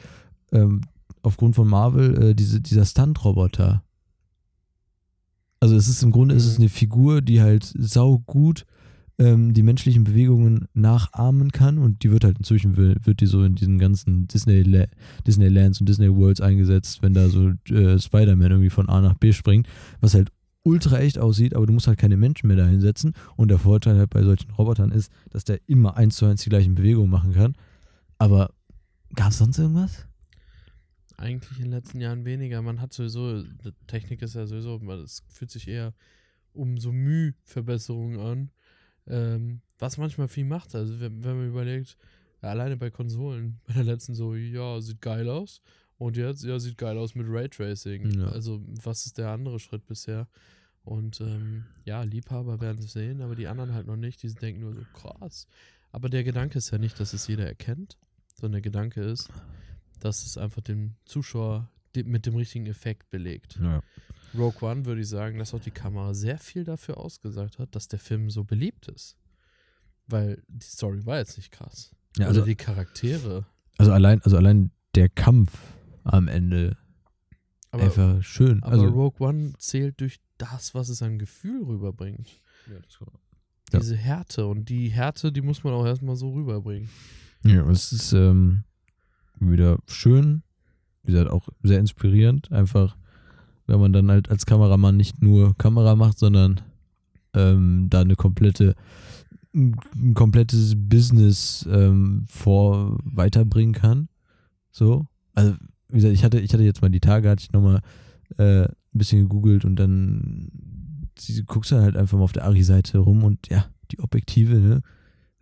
ähm, 0.52 0.82
aufgrund 1.22 1.56
von 1.56 1.70
Marvel, 1.70 2.22
äh, 2.32 2.36
diese, 2.36 2.60
dieser 2.60 2.84
Stunt-Roboter. 2.84 3.86
Also 5.62 5.78
es 5.78 5.88
ist 5.88 6.04
im 6.04 6.12
Grunde 6.12 6.36
ist 6.36 6.46
es 6.46 6.58
Mhm. 6.58 6.64
eine 6.64 6.70
Figur, 6.70 7.22
die 7.22 7.42
halt 7.42 7.64
saugut 7.64 8.66
ähm, 9.20 9.54
die 9.54 9.64
menschlichen 9.64 10.04
Bewegungen 10.04 10.68
nachahmen 10.74 11.52
kann 11.52 11.78
und 11.78 12.04
die 12.04 12.12
wird 12.12 12.24
halt 12.24 12.38
inzwischen 12.38 12.76
wird 12.78 13.20
die 13.20 13.26
so 13.26 13.44
in 13.44 13.56
diesen 13.56 13.78
ganzen 13.78 14.28
Disney 14.28 14.64
Disneylands 15.28 15.80
und 15.80 15.88
Disney 15.88 16.14
Worlds 16.14 16.42
eingesetzt, 16.42 17.02
wenn 17.02 17.14
da 17.14 17.30
so 17.30 17.52
äh, 17.70 18.00
Spider-Man 18.00 18.52
irgendwie 18.52 18.70
von 18.70 18.90
A 18.90 19.02
nach 19.02 19.16
B 19.16 19.32
springt, 19.32 19.68
was 20.02 20.14
halt 20.14 20.32
ultra 20.64 21.00
echt 21.00 21.20
aussieht, 21.20 21.56
aber 21.56 21.66
du 21.66 21.74
musst 21.74 21.88
halt 21.88 22.00
keine 22.00 22.18
Menschen 22.18 22.48
mehr 22.48 22.58
da 22.58 22.66
hinsetzen 22.66 23.14
und 23.36 23.50
der 23.50 23.60
Vorteil 23.60 23.98
halt 23.98 24.10
bei 24.10 24.24
solchen 24.24 24.50
Robotern 24.52 24.92
ist, 24.92 25.12
dass 25.30 25.44
der 25.44 25.60
immer 25.68 25.98
eins 25.98 26.16
zu 26.16 26.26
eins 26.26 26.42
die 26.42 26.50
gleichen 26.50 26.76
Bewegungen 26.76 27.12
machen 27.12 27.34
kann. 27.34 27.56
Aber 28.18 28.54
gab 29.14 29.32
es 29.32 29.38
sonst 29.38 29.60
irgendwas? 29.60 30.08
Eigentlich 31.18 31.60
in 31.60 31.66
den 31.66 31.72
letzten 31.72 32.00
Jahren 32.00 32.26
weniger. 32.26 32.62
Man 32.62 32.82
hat 32.82 32.94
sowieso, 32.94 33.44
Technik 33.88 34.22
ist 34.22 34.36
ja 34.36 34.48
sowieso, 34.48 34.82
es 35.04 35.24
fühlt 35.30 35.52
sich 35.52 35.68
eher 35.68 35.94
um 36.54 36.78
so 36.78 36.92
Mühverbesserungen 36.92 38.20
an. 38.20 38.52
Ähm, 39.08 39.62
was 39.80 39.98
manchmal 39.98 40.28
viel 40.28 40.46
macht. 40.46 40.76
Also 40.76 41.00
wenn, 41.00 41.24
wenn 41.24 41.38
man 41.38 41.48
überlegt, 41.48 41.98
alleine 42.42 42.78
bei 42.78 42.90
Konsolen, 42.90 43.60
bei 43.68 43.74
der 43.74 43.84
letzten 43.84 44.16
so, 44.16 44.36
ja, 44.36 44.80
sieht 44.82 45.02
geil 45.02 45.30
aus. 45.30 45.62
Und 45.98 46.18
jetzt, 46.18 46.44
ja, 46.44 46.60
sieht 46.60 46.78
geil 46.78 46.98
aus 46.98 47.16
mit 47.16 47.28
Raytracing. 47.30 48.20
Ja. 48.20 48.28
Also, 48.28 48.62
was 48.68 49.06
ist 49.06 49.18
der 49.18 49.30
andere 49.30 49.60
Schritt 49.60 49.86
bisher? 49.86 50.28
Und 50.84 51.22
ähm, 51.22 51.66
ja, 51.86 52.02
Liebhaber 52.04 52.60
werden 52.60 52.84
es 52.84 52.92
sehen, 52.92 53.22
aber 53.22 53.36
die 53.36 53.48
anderen 53.48 53.74
halt 53.74 53.88
noch 53.88 53.96
nicht. 53.96 54.22
Die 54.22 54.34
denken 54.34 54.62
nur 54.62 54.74
so, 54.74 54.82
krass. 54.94 55.48
Aber 55.92 56.10
der 56.10 56.24
Gedanke 56.24 56.58
ist 56.58 56.72
ja 56.72 56.78
nicht, 56.78 57.00
dass 57.00 57.14
es 57.14 57.28
jeder 57.28 57.46
erkennt, 57.46 57.98
sondern 58.34 58.54
der 58.54 58.62
Gedanke 58.62 59.02
ist, 59.02 59.30
dass 60.02 60.26
es 60.26 60.38
einfach 60.38 60.62
den 60.62 60.96
Zuschauer 61.06 61.70
mit 61.96 62.26
dem 62.26 62.36
richtigen 62.36 62.66
Effekt 62.66 63.10
belegt. 63.12 63.60
Ja. 63.62 63.82
Rogue 64.38 64.62
One 64.62 64.86
würde 64.86 65.02
ich 65.02 65.10
sagen, 65.10 65.38
dass 65.38 65.54
auch 65.54 65.60
die 65.60 65.72
Kamera 65.72 66.14
sehr 66.14 66.38
viel 66.38 66.64
dafür 66.64 66.98
ausgesagt 66.98 67.60
hat, 67.60 67.76
dass 67.76 67.88
der 67.88 68.00
Film 68.00 68.30
so 68.30 68.44
beliebt 68.44 68.88
ist. 68.88 69.18
Weil 70.08 70.44
die 70.48 70.66
Story 70.66 71.06
war 71.06 71.18
jetzt 71.18 71.38
nicht 71.38 71.52
krass. 71.52 71.92
Ja, 72.18 72.28
also 72.28 72.42
also, 72.42 72.50
die 72.50 72.56
Charaktere. 72.56 73.46
also 73.78 73.92
allein, 73.92 74.22
also 74.22 74.38
allein 74.38 74.72
der 74.96 75.10
Kampf 75.10 75.58
am 76.04 76.28
Ende 76.28 76.78
Aber, 77.72 77.84
einfach 77.84 78.22
schön. 78.24 78.62
aber 78.64 78.74
also, 78.74 78.88
Rogue 78.88 79.28
One 79.28 79.54
zählt 79.58 80.00
durch 80.02 80.20
das, 80.38 80.76
was 80.76 80.90
es 80.90 81.02
an 81.02 81.18
Gefühl 81.18 81.64
rüberbringt. 81.64 82.30
Ja. 82.68 83.80
Diese 83.80 83.96
Härte. 83.96 84.46
Und 84.46 84.70
die 84.70 84.90
Härte, 84.90 85.32
die 85.32 85.42
muss 85.42 85.64
man 85.64 85.74
auch 85.74 85.86
erstmal 85.86 86.16
so 86.16 86.32
rüberbringen. 86.32 86.90
Ja, 87.44 87.68
es 87.70 87.92
ist 87.92 88.14
ähm, 88.14 88.64
wieder 89.40 89.80
schön, 89.88 90.44
wie 91.04 91.12
gesagt, 91.12 91.30
auch 91.30 91.50
sehr 91.64 91.80
inspirierend. 91.80 92.52
Einfach, 92.52 92.96
wenn 93.68 93.80
man 93.80 93.94
dann 93.94 94.10
halt 94.10 94.30
als 94.30 94.46
Kameramann 94.46 94.98
nicht 94.98 95.22
nur 95.22 95.58
Kamera 95.58 95.96
macht, 95.96 96.20
sondern 96.20 96.62
ähm, 97.34 97.88
da 97.90 98.02
eine 98.02 98.16
komplette, 98.16 98.76
ein, 99.54 99.76
komplettes 100.14 100.74
Business 100.76 101.68
ähm, 101.72 102.26
vor 102.28 102.98
weiterbringen 103.04 103.74
kann. 103.74 104.10
So. 104.72 105.08
Also, 105.34 105.56
wie 105.90 105.96
gesagt, 105.96 106.14
ich 106.14 106.24
hatte, 106.24 106.40
ich 106.40 106.54
hatte 106.54 106.64
jetzt 106.64 106.82
mal 106.82 106.90
die 106.90 107.00
Tage, 107.00 107.30
hatte 107.30 107.44
ich 107.44 107.52
nochmal 107.52 107.82
äh, 108.38 108.64
ein 108.64 108.70
bisschen 108.92 109.22
gegoogelt 109.22 109.66
und 109.66 109.76
dann 109.76 110.50
guckst 111.46 111.72
du 111.72 111.78
halt 111.78 111.96
einfach 111.96 112.18
mal 112.18 112.24
auf 112.24 112.34
der 112.34 112.46
Ari-Seite 112.46 112.98
rum 112.98 113.24
und 113.24 113.48
ja, 113.50 113.66
die 113.92 114.00
Objektive, 114.00 114.56
ne? 114.56 114.82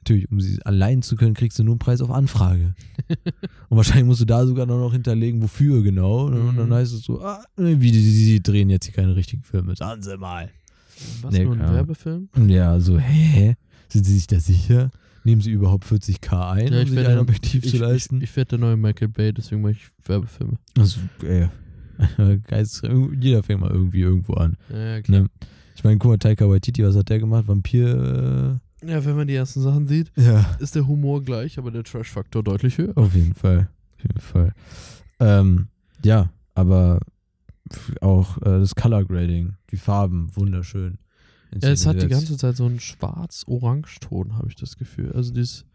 Natürlich, 0.04 0.32
um 0.32 0.42
sie 0.42 0.60
allein 0.66 1.02
zu 1.04 1.16
können, 1.16 1.36
kriegst 1.36 1.60
du 1.60 1.64
nur 1.64 1.74
einen 1.74 1.80
Preis 1.80 2.02
auf 2.02 2.10
Anfrage. 2.10 2.74
und 3.70 3.78
wahrscheinlich 3.78 4.06
musst 4.06 4.22
du 4.22 4.26
da 4.26 4.46
sogar 4.48 4.66
noch 4.66 4.92
hinterlegen, 4.92 5.42
wofür 5.42 5.84
genau. 5.84 6.30
ne? 6.30 6.40
Und 6.42 6.58
dann 6.58 6.70
Mhm. 6.70 6.74
heißt 6.74 6.94
es 6.94 7.04
so, 7.04 7.22
ah, 7.22 7.44
wie, 7.56 7.92
sie, 7.94 8.42
drehen 8.42 8.70
jetzt 8.72 8.86
hier 8.86 8.96
keine 8.96 9.16
richtigen 9.16 9.44
Filme. 9.44 9.76
Sagen 9.76 10.02
sie 10.02 10.18
mal. 10.18 10.50
Was, 11.22 11.32
Nee, 11.34 11.44
nur 11.46 11.54
ein. 11.54 11.74
Werbefilm? 11.74 12.30
Ja, 12.48 12.80
so, 12.80 12.98
hä? 12.98 13.56
Sind 13.90 14.06
sie 14.06 14.14
sich 14.16 14.28
da 14.28 14.40
sicher? 14.40 14.90
Nehmen 15.24 15.42
sie 15.42 15.52
überhaupt 15.52 15.86
40k 15.86 16.52
ein, 16.52 16.68
Ja, 16.74 16.78
um 16.78 16.82
ich 16.84 16.90
sich 16.90 16.96
werde 16.96 17.10
ein 17.12 17.20
Objektiv 17.20 17.64
Ich, 17.64 17.72
zu 17.72 17.78
leisten? 17.78 18.18
ich, 18.18 18.24
ich 18.24 18.36
werde 18.36 18.50
der 18.50 18.60
neue 18.60 18.78
Michael 18.78 19.10
Bay, 19.10 19.32
deswegen 19.32 19.62
mache 19.62 19.74
ich 19.74 19.88
Werbefilme. 20.06 20.58
also, 20.80 21.00
ey, 21.24 21.48
Geist, 22.48 22.82
jeder 23.20 23.44
fängt 23.44 23.62
mal 23.62 23.70
irgendwie 23.70 24.00
irgendwo 24.02 24.34
an. 24.34 24.58
Ja, 24.72 24.96
ja, 24.96 25.02
klar. 25.04 25.22
Ne? 25.22 25.28
Ich 25.76 25.84
meine, 25.84 25.98
guck 26.00 26.10
mal, 26.12 26.18
Taika 26.18 26.50
Waititi, 26.50 26.84
was 26.84 26.96
hat 26.96 27.10
der 27.10 27.20
gemacht? 27.20 27.48
Vampir, 27.48 28.60
Ja, 28.84 29.06
wenn 29.06 29.16
man 29.16 29.28
die 29.28 29.36
ersten 29.36 29.62
Sachen 29.62 29.88
sieht, 29.88 30.12
ja, 30.16 30.56
ist 30.60 30.76
der 30.76 30.88
Humor 30.88 31.24
gleich, 31.24 31.58
aber 31.58 31.72
der 31.72 31.84
Trash-Faktor 31.84 32.44
deutlich 32.44 32.78
höher. 32.78 32.94
Auf 32.98 33.14
jeden 33.14 33.34
Fall. 33.34 33.70
Auf 33.98 34.04
jeden 34.04 34.20
Fall. 34.20 34.54
Ähm, 35.20 35.68
ja, 36.04 36.32
aber 36.56 37.00
auch 38.02 38.38
äh, 38.40 38.60
das 38.60 38.76
Color 38.76 39.06
Grading, 39.06 39.54
die 39.70 39.78
Farben, 39.78 40.36
wunderschön. 40.36 40.98
Ja, 41.62 41.70
es 41.70 41.86
hat 41.86 42.02
die 42.02 42.08
ganze 42.08 42.38
Zeit 42.38 42.56
so 42.56 42.66
einen 42.66 42.80
schwarz-orange-Ton, 42.80 44.38
habe 44.38 44.48
ich 44.48 44.56
das 44.56 44.78
Gefühl. 44.78 45.12
Also 45.12 45.34
dieses 45.34 45.66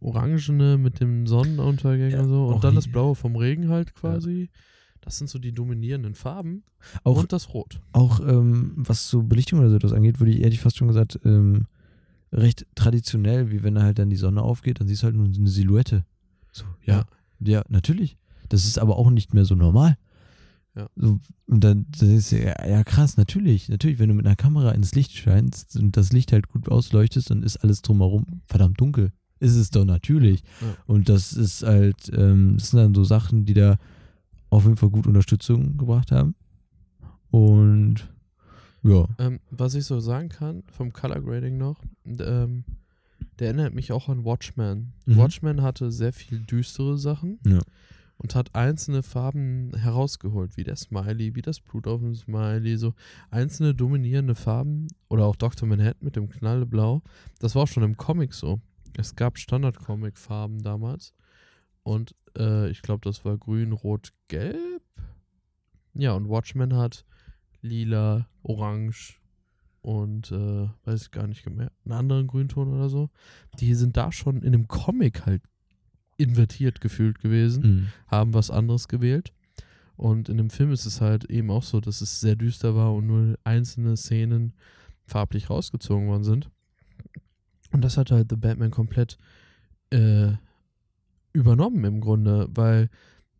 Orangene 0.00 0.78
mit 0.78 1.00
dem 1.00 1.26
Sonnenuntergang 1.26 2.10
Ja, 2.10 2.20
und 2.20 2.28
so. 2.28 2.46
Und 2.46 2.64
dann 2.64 2.74
das 2.74 2.88
Blaue 2.88 3.14
vom 3.14 3.36
Regen 3.36 3.70
halt 3.70 3.94
quasi. 3.94 4.50
Das 5.00 5.18
sind 5.18 5.28
so 5.28 5.38
die 5.38 5.52
dominierenden 5.52 6.14
Farben. 6.14 6.62
Auch, 7.02 7.18
und 7.18 7.32
das 7.32 7.54
Rot. 7.54 7.80
auch 7.92 8.20
ähm, 8.20 8.72
was 8.76 9.08
so 9.08 9.22
Belichtung 9.22 9.58
oder 9.60 9.70
so 9.70 9.76
etwas 9.76 9.92
angeht, 9.92 10.20
würde 10.20 10.32
ich 10.32 10.40
ehrlich 10.40 10.60
fast 10.60 10.76
schon 10.76 10.88
gesagt, 10.88 11.18
ähm, 11.24 11.66
recht 12.32 12.66
traditionell, 12.74 13.50
wie 13.50 13.62
wenn 13.62 13.74
da 13.74 13.82
halt 13.82 13.98
dann 13.98 14.10
die 14.10 14.16
Sonne 14.16 14.42
aufgeht, 14.42 14.80
dann 14.80 14.88
siehst 14.88 15.02
du 15.02 15.06
halt 15.06 15.16
nur 15.16 15.26
eine 15.26 15.48
Silhouette. 15.48 16.04
So, 16.50 16.64
ja. 16.84 17.04
Ja, 17.40 17.64
natürlich. 17.68 18.16
Das 18.48 18.64
ist 18.64 18.78
aber 18.78 18.96
auch 18.96 19.10
nicht 19.10 19.34
mehr 19.34 19.44
so 19.44 19.54
normal. 19.54 19.96
Ja. 20.74 20.88
So, 20.96 21.20
und 21.46 21.64
dann, 21.64 21.86
dann 21.98 22.10
ist 22.10 22.30
ja, 22.30 22.66
ja 22.66 22.82
krass, 22.84 23.16
natürlich. 23.16 23.68
Natürlich, 23.68 23.98
wenn 23.98 24.08
du 24.08 24.14
mit 24.14 24.26
einer 24.26 24.36
Kamera 24.36 24.72
ins 24.72 24.94
Licht 24.94 25.12
scheinst 25.12 25.76
und 25.76 25.96
das 25.96 26.12
Licht 26.12 26.32
halt 26.32 26.48
gut 26.48 26.68
ausleuchtest, 26.68 27.30
dann 27.30 27.42
ist 27.42 27.58
alles 27.58 27.82
drumherum 27.82 28.42
verdammt 28.46 28.80
dunkel. 28.80 29.12
Ist 29.38 29.56
es 29.56 29.70
doch 29.70 29.84
natürlich. 29.84 30.42
Ja. 30.60 30.76
Und 30.86 31.08
das 31.08 31.32
ist 31.32 31.62
halt, 31.62 32.10
ähm, 32.16 32.56
das 32.58 32.70
sind 32.70 32.78
dann 32.78 32.94
so 32.94 33.04
Sachen, 33.04 33.44
die 33.44 33.54
da 33.54 33.76
auf 34.50 34.64
jeden 34.64 34.76
Fall 34.76 34.90
gut 34.90 35.06
Unterstützung 35.06 35.76
gebracht 35.76 36.12
haben. 36.12 36.34
Und 37.30 38.11
ja. 38.82 39.06
Ähm, 39.18 39.40
was 39.50 39.74
ich 39.74 39.84
so 39.84 40.00
sagen 40.00 40.28
kann, 40.28 40.62
vom 40.70 40.92
Color 40.92 41.20
Grading 41.20 41.56
noch, 41.58 41.82
ähm, 42.04 42.64
der 43.38 43.48
erinnert 43.48 43.74
mich 43.74 43.92
auch 43.92 44.08
an 44.08 44.24
Watchmen. 44.24 44.92
Mhm. 45.06 45.16
Watchmen 45.16 45.62
hatte 45.62 45.90
sehr 45.90 46.12
viel 46.12 46.40
düstere 46.40 46.98
Sachen 46.98 47.38
Ja. 47.46 47.60
und 48.18 48.34
hat 48.34 48.54
einzelne 48.54 49.02
Farben 49.02 49.72
herausgeholt, 49.74 50.56
wie 50.56 50.64
der 50.64 50.76
Smiley, 50.76 51.34
wie 51.34 51.42
das 51.42 51.60
Blut 51.60 51.86
auf 51.86 52.00
dem 52.00 52.14
Smiley, 52.14 52.76
so 52.76 52.94
einzelne 53.30 53.74
dominierende 53.74 54.34
Farben 54.34 54.88
oder 55.08 55.24
auch 55.26 55.36
Dr. 55.36 55.68
Manhattan 55.68 56.04
mit 56.04 56.16
dem 56.16 56.28
Knallblau. 56.28 57.02
Das 57.40 57.54
war 57.54 57.62
auch 57.62 57.68
schon 57.68 57.82
im 57.84 57.96
Comic 57.96 58.34
so. 58.34 58.60
Es 58.96 59.16
gab 59.16 59.38
Standard-Comic-Farben 59.38 60.62
damals 60.62 61.14
und 61.82 62.14
äh, 62.36 62.68
ich 62.70 62.82
glaube, 62.82 63.00
das 63.02 63.24
war 63.24 63.38
grün, 63.38 63.72
rot, 63.72 64.12
gelb. 64.28 64.82
Ja, 65.94 66.12
und 66.12 66.28
Watchmen 66.28 66.74
hat 66.76 67.04
lila, 67.62 68.28
orange 68.42 69.18
und 69.80 70.30
äh, 70.30 70.68
weiß 70.84 71.02
ich 71.02 71.10
gar 71.10 71.26
nicht 71.26 71.48
mehr, 71.48 71.72
einen 71.84 71.92
anderen 71.94 72.26
Grünton 72.26 72.68
oder 72.72 72.88
so. 72.88 73.10
Die 73.58 73.74
sind 73.74 73.96
da 73.96 74.12
schon 74.12 74.42
in 74.42 74.52
dem 74.52 74.68
Comic 74.68 75.26
halt 75.26 75.42
invertiert 76.18 76.80
gefühlt 76.80 77.18
gewesen, 77.20 77.62
Mhm. 77.62 77.86
haben 78.06 78.34
was 78.34 78.50
anderes 78.50 78.86
gewählt. 78.88 79.32
Und 79.96 80.28
in 80.28 80.36
dem 80.36 80.50
Film 80.50 80.72
ist 80.72 80.86
es 80.86 81.00
halt 81.00 81.24
eben 81.24 81.50
auch 81.50 81.62
so, 81.62 81.80
dass 81.80 82.00
es 82.00 82.20
sehr 82.20 82.36
düster 82.36 82.74
war 82.74 82.92
und 82.94 83.06
nur 83.06 83.38
einzelne 83.44 83.96
Szenen 83.96 84.52
farblich 85.04 85.50
rausgezogen 85.50 86.08
worden 86.08 86.24
sind. 86.24 86.50
Und 87.72 87.82
das 87.82 87.96
hat 87.96 88.10
halt 88.10 88.28
The 88.30 88.36
Batman 88.36 88.70
komplett 88.70 89.16
äh, 89.90 90.32
übernommen 91.32 91.84
im 91.84 92.00
Grunde, 92.00 92.48
weil 92.50 92.88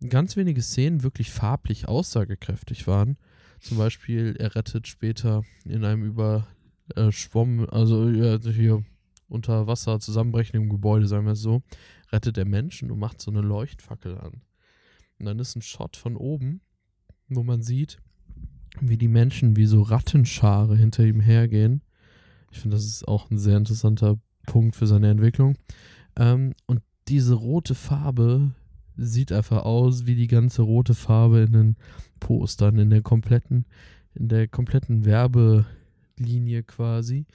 ganz 0.09 0.37
wenige 0.37 0.63
Szenen 0.63 1.03
wirklich 1.03 1.31
farblich 1.31 1.89
aussagekräftig 1.89 2.87
waren. 2.87 3.17
Zum 3.63 3.79
Beispiel, 3.79 4.35
er 4.39 4.55
rettet 4.57 4.89
später 4.89 5.45
in 5.65 5.85
einem 5.85 6.05
überschwommen, 6.05 7.69
also 7.69 8.09
ja, 8.09 8.39
hier 8.39 8.85
unter 9.29 9.69
Wasser 9.69 10.01
zusammenbrechenden 10.01 10.69
Gebäude, 10.69 11.07
sagen 11.07 11.27
wir 11.27 11.33
es 11.33 11.41
so, 11.41 11.63
rettet 12.11 12.37
er 12.39 12.45
Menschen 12.45 12.91
und 12.91 12.99
macht 12.99 13.21
so 13.21 13.31
eine 13.31 13.41
Leuchtfackel 13.41 14.19
an. 14.19 14.43
Und 15.19 15.27
dann 15.27 15.39
ist 15.39 15.55
ein 15.55 15.63
Shot 15.63 15.97
von 15.97 16.17
oben, 16.17 16.61
wo 17.29 17.45
man 17.45 17.63
sieht, 17.63 17.99
wie 18.81 18.99
die 18.99 19.09
Menschen 19.09 19.55
wie 19.57 19.67
so 19.67 19.83
Rattenschare 19.83 20.77
hinter 20.77 21.05
ihm 21.05 21.21
hergehen. 21.21 21.83
Ich 22.51 22.59
finde, 22.59 22.77
das 22.77 22.85
ist 22.85 23.07
auch 23.07 23.31
ein 23.31 23.39
sehr 23.39 23.57
interessanter 23.57 24.19
Punkt 24.47 24.75
für 24.75 24.89
seine 24.89 25.09
Entwicklung. 25.09 25.57
Ähm, 26.17 26.53
und 26.67 26.83
diese 27.07 27.35
rote 27.35 27.77
Farbe 27.77 28.55
sieht 28.97 29.33
einfach 29.33 29.65
aus 29.65 30.07
wie 30.07 30.15
die 30.15 30.27
ganze 30.27 30.63
rote 30.63 30.95
Farbe 30.95 31.41
in 31.41 31.53
den 31.53 31.77
Postern, 32.21 32.79
in 32.79 32.91
der 32.91 33.03
kompletten, 33.03 33.65
in 34.15 34.29
der 34.29 34.49
kompletten 34.49 35.05
Werbelinie 35.05 36.63
quasi. 36.63 37.27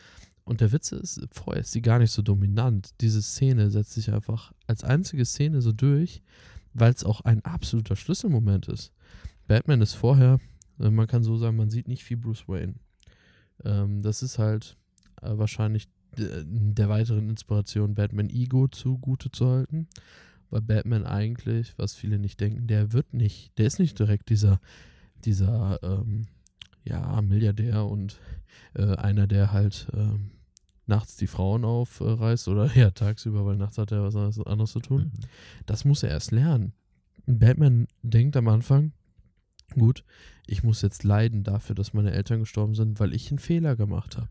Und 0.44 0.62
der 0.62 0.72
Witz 0.72 0.92
ist, 0.94 1.28
vorher 1.32 1.62
ist 1.62 1.74
sie 1.74 1.82
gar 1.82 2.00
nicht 2.00 2.12
so 2.12 2.22
dominant. 2.22 2.92
Diese 3.02 3.22
Szene 3.22 3.70
setzt 3.70 3.94
sich 3.94 4.14
einfach 4.14 4.54
als 4.66 4.84
einzige 4.84 5.26
Szene 5.26 5.62
so 5.62 5.74
durch, 5.74 6.22
weil 6.74 6.94
es 6.94 7.04
auch 7.04 7.22
ein 7.22 7.44
absoluter 7.44 7.96
Schlüsselmoment 7.96 8.68
ist. 8.70 8.94
Batman 9.48 9.82
ist 9.82 9.94
vorher, 9.94 10.40
äh, 10.80 10.90
man 10.90 11.08
kann 11.08 11.24
so 11.24 11.38
sagen, 11.38 11.58
man 11.58 11.70
sieht 11.70 11.88
nicht 11.88 12.04
viel 12.04 12.18
Bruce 12.18 12.48
Wayne. 12.48 12.76
Ähm, 13.66 14.02
das 14.02 14.24
ist 14.24 14.40
halt 14.40 14.78
äh, 15.22 15.38
wahrscheinlich 15.38 15.88
d- 16.18 16.44
der 16.46 16.88
weiteren 16.88 17.30
Inspiration 17.30 17.96
Batman 17.96 18.30
Ego 18.30 18.68
zugute 18.68 19.32
zu 19.32 19.48
halten. 19.48 19.88
Weil 20.50 20.62
Batman 20.62 21.06
eigentlich, 21.06 21.78
was 21.78 21.94
viele 21.94 22.20
nicht 22.20 22.40
denken, 22.40 22.68
der 22.68 22.94
wird 22.94 23.14
nicht, 23.14 23.58
der 23.58 23.68
ist 23.68 23.80
nicht 23.80 24.00
direkt 24.00 24.30
dieser, 24.30 24.60
dieser, 25.26 25.80
ähm, 25.84 26.28
ja, 26.84 27.22
Milliardär 27.22 27.86
und 27.86 28.20
äh, 28.74 28.96
einer, 28.96 29.28
der 29.28 29.52
halt 29.52 29.88
ähm, 29.94 30.32
nachts 30.86 31.18
die 31.18 31.28
Frauen 31.28 31.66
aufreißt 31.66 32.48
oder 32.48 32.72
ja, 32.76 32.92
tagsüber, 32.92 33.46
weil 33.46 33.58
nachts 33.58 33.78
hat 33.78 33.92
er 33.92 34.04
was 34.04 34.16
anderes- 34.16 34.46
anderes 34.46 34.72
zu 34.72 34.80
tun. 34.80 35.12
Mhm. 35.14 35.20
Das 35.66 35.86
muss 35.86 36.04
er 36.04 36.10
erst 36.10 36.32
lernen. 36.32 36.74
Batman 37.26 37.88
denkt 38.04 38.38
am 38.38 38.48
Anfang, 38.48 38.94
gut, 39.74 40.06
ich 40.46 40.64
muss 40.64 40.82
jetzt 40.82 41.04
leiden 41.04 41.44
dafür, 41.44 41.76
dass 41.76 41.94
meine 41.94 42.12
Eltern 42.12 42.40
gestorben 42.40 42.74
sind, 42.74 43.02
weil 43.02 43.14
ich 43.14 43.30
einen 43.30 43.40
Fehler 43.40 43.76
gemacht 43.76 44.16
habe. 44.16 44.30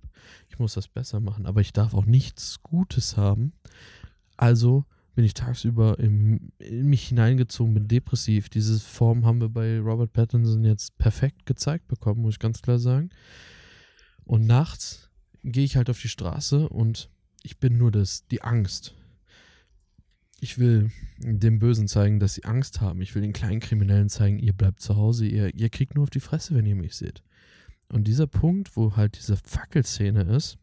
Ich 0.49 0.59
muss 0.59 0.73
das 0.73 0.89
besser 0.89 1.21
machen, 1.21 1.45
aber 1.45 1.61
ich 1.61 1.75
darf 1.75 1.93
auch 1.93 2.07
nichts 2.07 2.62
Gutes 2.62 3.19
haben. 3.19 3.53
Also 4.39 4.87
bin 5.17 5.25
ich 5.25 5.33
tagsüber 5.33 5.99
im, 5.99 6.53
in 6.59 6.87
mich 6.87 7.09
hineingezogen, 7.09 7.73
bin 7.73 7.89
depressiv. 7.89 8.51
Diese 8.51 8.79
Form 8.79 9.25
haben 9.25 9.41
wir 9.41 9.49
bei 9.49 9.81
Robert 9.81 10.12
Pattinson 10.12 10.62
jetzt 10.62 10.99
perfekt 10.99 11.47
gezeigt 11.47 11.89
bekommen, 11.89 12.21
muss 12.21 12.35
ich 12.35 12.39
ganz 12.39 12.61
klar 12.61 12.79
sagen. 12.79 13.09
Und 14.25 14.47
nachts 14.47 15.09
gehe 15.43 15.64
ich 15.64 15.77
halt 15.77 15.89
auf 15.89 16.01
die 16.03 16.11
Straße 16.11 16.69
und 16.69 17.09
ich 17.43 17.59
bin 17.59 17.79
nur 17.79 17.91
das, 17.91 18.27
die 18.27 18.43
Angst. 18.43 18.95
Ich 20.39 20.59
will 20.59 20.91
dem 21.19 21.61
Bösen 21.61 21.89
zeigen, 21.89 22.21
dass 22.21 22.35
sie 22.35 22.45
Angst 22.45 22.83
haben. 22.83 23.01
Ich 23.01 23.14
will 23.14 23.23
den 23.23 23.33
kleinen 23.33 23.61
Kriminellen 23.61 24.11
zeigen, 24.11 24.39
ihr 24.39 24.53
bleibt 24.53 24.81
zu 24.81 24.97
Hause, 24.97 25.27
ihr, 25.27 25.55
ihr 25.55 25.71
kriegt 25.71 25.95
nur 25.95 26.03
auf 26.03 26.11
die 26.11 26.21
Fresse, 26.21 26.55
wenn 26.55 26.67
ihr 26.67 26.77
mich 26.77 26.95
seht. 26.95 27.23
Und 27.89 28.07
dieser 28.07 28.27
Punkt, 28.27 28.77
wo 28.77 28.97
halt 28.97 29.17
diese 29.17 29.39
Fackelszene 29.39 30.25
ist, 30.25 30.59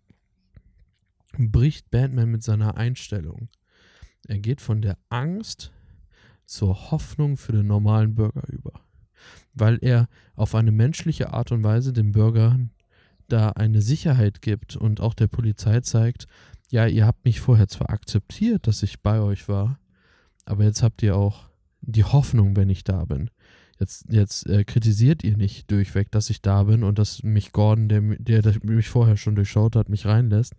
bricht 1.39 1.89
Batman 1.89 2.29
mit 2.29 2.43
seiner 2.43 2.77
Einstellung. 2.77 3.49
Er 4.27 4.39
geht 4.39 4.61
von 4.61 4.81
der 4.81 4.97
Angst 5.09 5.71
zur 6.45 6.91
Hoffnung 6.91 7.37
für 7.37 7.51
den 7.51 7.67
normalen 7.67 8.15
Bürger 8.15 8.43
über. 8.47 8.81
Weil 9.53 9.79
er 9.81 10.07
auf 10.35 10.55
eine 10.55 10.71
menschliche 10.71 11.33
Art 11.33 11.51
und 11.51 11.63
Weise 11.63 11.93
den 11.93 12.11
Bürgern 12.11 12.71
da 13.27 13.49
eine 13.49 13.81
Sicherheit 13.81 14.41
gibt 14.41 14.75
und 14.75 15.01
auch 15.01 15.13
der 15.13 15.27
Polizei 15.27 15.79
zeigt, 15.81 16.27
ja, 16.69 16.87
ihr 16.87 17.05
habt 17.05 17.25
mich 17.25 17.39
vorher 17.39 17.67
zwar 17.67 17.89
akzeptiert, 17.89 18.67
dass 18.67 18.83
ich 18.83 19.01
bei 19.01 19.19
euch 19.19 19.47
war, 19.47 19.79
aber 20.45 20.63
jetzt 20.63 20.83
habt 20.83 21.03
ihr 21.03 21.15
auch 21.15 21.49
die 21.81 22.03
Hoffnung, 22.03 22.55
wenn 22.55 22.69
ich 22.69 22.83
da 22.83 23.05
bin. 23.05 23.29
Jetzt, 23.79 24.05
jetzt 24.09 24.47
äh, 24.47 24.63
kritisiert 24.63 25.23
ihr 25.23 25.35
nicht 25.35 25.69
durchweg, 25.69 26.11
dass 26.11 26.29
ich 26.29 26.41
da 26.41 26.63
bin 26.63 26.83
und 26.83 26.99
dass 26.99 27.23
mich 27.23 27.51
Gordon, 27.51 27.89
der, 27.89 28.01
der, 28.01 28.41
der 28.41 28.55
mich 28.63 28.89
vorher 28.89 29.17
schon 29.17 29.35
durchschaut 29.35 29.75
hat, 29.75 29.89
mich 29.89 30.05
reinlässt, 30.05 30.53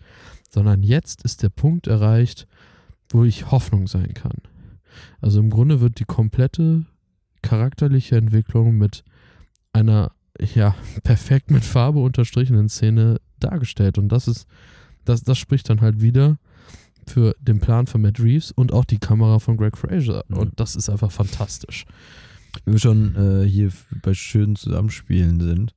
sondern 0.50 0.82
jetzt 0.82 1.22
ist 1.22 1.42
der 1.42 1.48
Punkt 1.48 1.86
erreicht, 1.86 2.46
wo 3.10 3.24
ich 3.24 3.50
Hoffnung 3.50 3.86
sein 3.86 4.14
kann. 4.14 4.38
Also 5.20 5.40
im 5.40 5.50
Grunde 5.50 5.80
wird 5.80 5.98
die 5.98 6.04
komplette 6.04 6.86
charakterliche 7.42 8.16
Entwicklung 8.16 8.76
mit 8.78 9.04
einer, 9.72 10.12
ja, 10.40 10.74
perfekt 11.04 11.50
mit 11.50 11.64
Farbe 11.64 12.00
unterstrichenen 12.00 12.68
Szene 12.68 13.20
dargestellt. 13.38 13.98
Und 13.98 14.08
das 14.08 14.28
ist, 14.28 14.46
das, 15.04 15.22
das 15.22 15.38
spricht 15.38 15.68
dann 15.68 15.80
halt 15.80 16.00
wieder 16.00 16.38
für 17.06 17.36
den 17.40 17.60
Plan 17.60 17.86
von 17.86 18.00
Matt 18.00 18.18
Reeves 18.18 18.50
und 18.50 18.72
auch 18.72 18.84
die 18.84 18.98
Kamera 18.98 19.38
von 19.38 19.56
Greg 19.56 19.76
Fraser. 19.76 20.24
Ja. 20.28 20.36
Und 20.36 20.58
das 20.58 20.76
ist 20.76 20.88
einfach 20.88 21.12
fantastisch. 21.12 21.84
Wenn 22.64 22.74
wir 22.74 22.80
schon 22.80 23.16
äh, 23.16 23.46
hier 23.46 23.70
bei 24.02 24.14
schönen 24.14 24.56
Zusammenspielen 24.56 25.40
sind, 25.40 25.74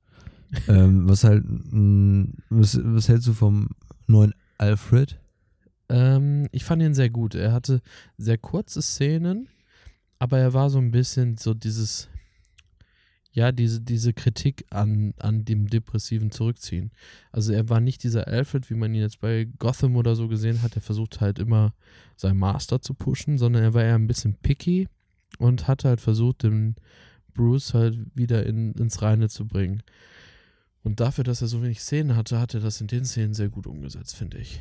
ähm, 0.67 1.09
was 1.09 1.23
halt, 1.23 1.43
mh, 1.45 2.27
was, 2.49 2.79
was 2.81 3.09
hältst 3.09 3.27
du 3.27 3.33
vom 3.33 3.69
neuen 4.07 4.33
Alfred? 4.57 5.19
Ähm, 5.89 6.47
ich 6.51 6.63
fand 6.63 6.81
ihn 6.81 6.93
sehr 6.93 7.09
gut. 7.09 7.35
Er 7.35 7.53
hatte 7.53 7.81
sehr 8.17 8.37
kurze 8.37 8.81
Szenen, 8.81 9.47
aber 10.19 10.39
er 10.39 10.53
war 10.53 10.69
so 10.69 10.79
ein 10.79 10.91
bisschen 10.91 11.37
so 11.37 11.53
dieses, 11.53 12.09
ja, 13.31 13.51
diese, 13.51 13.81
diese 13.81 14.13
Kritik 14.13 14.65
an, 14.69 15.13
an 15.19 15.45
dem 15.45 15.67
depressiven 15.69 16.31
Zurückziehen. 16.31 16.91
Also 17.31 17.53
er 17.53 17.69
war 17.69 17.79
nicht 17.79 18.03
dieser 18.03 18.27
Alfred, 18.27 18.69
wie 18.69 18.75
man 18.75 18.93
ihn 18.93 19.01
jetzt 19.01 19.19
bei 19.19 19.47
Gotham 19.59 19.95
oder 19.95 20.15
so 20.15 20.27
gesehen 20.27 20.61
hat. 20.63 20.75
Er 20.75 20.81
versucht 20.81 21.21
halt 21.21 21.39
immer 21.39 21.73
seinen 22.15 22.39
Master 22.39 22.81
zu 22.81 22.93
pushen, 22.93 23.37
sondern 23.37 23.63
er 23.63 23.73
war 23.73 23.83
eher 23.83 23.95
ein 23.95 24.07
bisschen 24.07 24.35
picky 24.35 24.87
und 25.37 25.67
hat 25.67 25.85
halt 25.85 26.01
versucht, 26.01 26.43
den 26.43 26.75
Bruce 27.33 27.73
halt 27.73 27.99
wieder 28.15 28.45
in, 28.45 28.73
ins 28.73 29.01
Reine 29.01 29.29
zu 29.29 29.45
bringen. 29.45 29.83
Und 30.83 30.99
dafür, 30.99 31.23
dass 31.23 31.41
er 31.41 31.47
so 31.47 31.61
wenig 31.61 31.81
Szenen 31.81 32.15
hatte, 32.15 32.39
hat 32.39 32.53
er 32.53 32.59
das 32.59 32.81
in 32.81 32.87
den 32.87 33.05
Szenen 33.05 33.33
sehr 33.33 33.49
gut 33.49 33.67
umgesetzt, 33.67 34.15
finde 34.15 34.37
ich. 34.37 34.59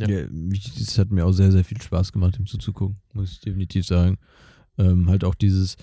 Ja. 0.00 0.08
Ja. 0.08 0.26
das 0.78 0.98
hat 0.98 1.10
mir 1.10 1.24
auch 1.26 1.32
sehr, 1.32 1.52
sehr 1.52 1.64
viel 1.64 1.80
Spaß 1.80 2.12
gemacht, 2.12 2.38
ihm 2.38 2.46
zuzugucken, 2.46 2.96
muss 3.12 3.32
ich 3.32 3.40
definitiv 3.40 3.86
sagen. 3.86 4.18
Ähm, 4.78 5.08
halt 5.08 5.24
auch 5.24 5.34
dieses 5.34 5.76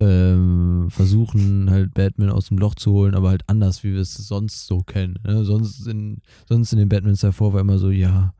ähm, 0.00 0.88
Versuchen, 0.90 1.70
halt 1.70 1.94
Batman 1.94 2.30
aus 2.30 2.48
dem 2.48 2.58
Loch 2.58 2.74
zu 2.74 2.92
holen, 2.92 3.14
aber 3.14 3.30
halt 3.30 3.48
anders, 3.48 3.82
wie 3.82 3.94
wir 3.94 4.00
es 4.00 4.14
sonst 4.14 4.66
so 4.66 4.80
kennen. 4.80 5.18
Ne? 5.24 5.44
Sonst, 5.44 5.86
in, 5.86 6.18
sonst 6.48 6.72
in 6.72 6.78
den 6.78 6.88
Batmans 6.88 7.20
davor 7.20 7.52
war 7.52 7.60
immer 7.60 7.78
so, 7.78 7.90
ja, 7.90 8.34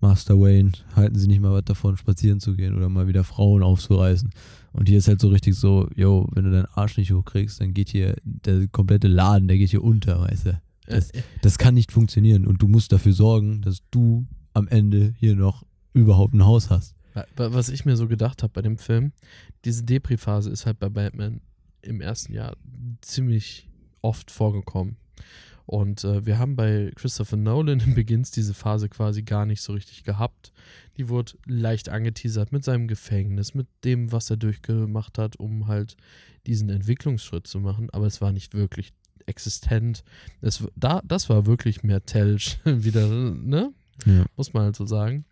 Master 0.00 0.38
Wayne, 0.38 0.72
halten 0.96 1.18
Sie 1.18 1.26
nicht 1.26 1.40
mal 1.40 1.52
was 1.52 1.64
davon, 1.64 1.96
spazieren 1.96 2.40
zu 2.40 2.54
gehen 2.54 2.76
oder 2.76 2.88
mal 2.88 3.08
wieder 3.08 3.24
Frauen 3.24 3.62
aufzureißen. 3.62 4.30
Und 4.72 4.88
hier 4.88 4.98
ist 4.98 5.08
halt 5.08 5.20
so 5.20 5.28
richtig 5.28 5.54
so, 5.54 5.88
yo, 5.94 6.28
wenn 6.32 6.44
du 6.44 6.50
deinen 6.50 6.68
Arsch 6.74 6.98
nicht 6.98 7.12
hochkriegst, 7.12 7.60
dann 7.60 7.72
geht 7.72 7.88
hier 7.88 8.16
der 8.24 8.66
komplette 8.68 9.08
Laden, 9.08 9.48
der 9.48 9.56
geht 9.56 9.70
hier 9.70 9.84
unter, 9.84 10.20
weißt 10.20 10.46
du. 10.46 10.60
Das- 10.86 11.12
Das 11.42 11.58
kann 11.58 11.74
nicht 11.74 11.92
funktionieren 11.92 12.46
und 12.46 12.60
du 12.62 12.68
musst 12.68 12.92
dafür 12.92 13.12
sorgen, 13.12 13.62
dass 13.62 13.78
du 13.90 14.26
am 14.52 14.68
Ende 14.68 15.14
hier 15.18 15.34
noch 15.36 15.64
überhaupt 15.92 16.34
ein 16.34 16.44
Haus 16.44 16.70
hast. 16.70 16.94
Wa- 17.14 17.26
wa- 17.36 17.52
Was 17.52 17.68
ich 17.68 17.84
mir 17.84 17.96
so 17.96 18.08
gedacht 18.08 18.42
habe 18.42 18.52
bei 18.52 18.62
dem 18.62 18.76
Film, 18.78 19.12
diese 19.64 19.84
Depri-Phase 19.84 20.50
ist 20.50 20.66
halt 20.66 20.78
bei 20.78 20.88
Batman 20.88 21.40
im 21.82 22.00
ersten 22.00 22.32
Jahr 22.32 22.56
ziemlich 23.00 23.68
oft 24.02 24.30
vorgekommen. 24.30 24.96
Und 25.66 26.04
äh, 26.04 26.26
wir 26.26 26.38
haben 26.38 26.56
bei 26.56 26.92
Christopher 26.94 27.36
Nolan 27.38 27.80
im 27.80 27.94
Beginn 27.94 28.26
diese 28.34 28.52
Phase 28.52 28.88
quasi 28.90 29.22
gar 29.22 29.46
nicht 29.46 29.62
so 29.62 29.72
richtig 29.72 30.04
gehabt. 30.04 30.52
Die 30.98 31.08
wurde 31.08 31.32
leicht 31.46 31.88
angeteasert 31.88 32.52
mit 32.52 32.64
seinem 32.64 32.86
Gefängnis, 32.86 33.54
mit 33.54 33.66
dem, 33.82 34.12
was 34.12 34.28
er 34.28 34.36
durchgemacht 34.36 35.16
hat, 35.16 35.36
um 35.36 35.66
halt 35.66 35.96
diesen 36.46 36.68
Entwicklungsschritt 36.68 37.46
zu 37.46 37.60
machen. 37.60 37.88
Aber 37.90 38.06
es 38.06 38.20
war 38.20 38.30
nicht 38.32 38.52
wirklich 38.52 38.92
existent. 39.26 40.04
Es, 40.40 40.66
da, 40.76 41.00
das 41.04 41.28
war 41.28 41.46
wirklich 41.46 41.82
mehr 41.82 42.04
Telsch 42.04 42.58
wieder, 42.64 43.08
ne? 43.08 43.72
Ja. 44.06 44.24
muss 44.36 44.52
man 44.52 44.64
halt 44.64 44.76
so 44.76 44.86
sagen. 44.86 45.24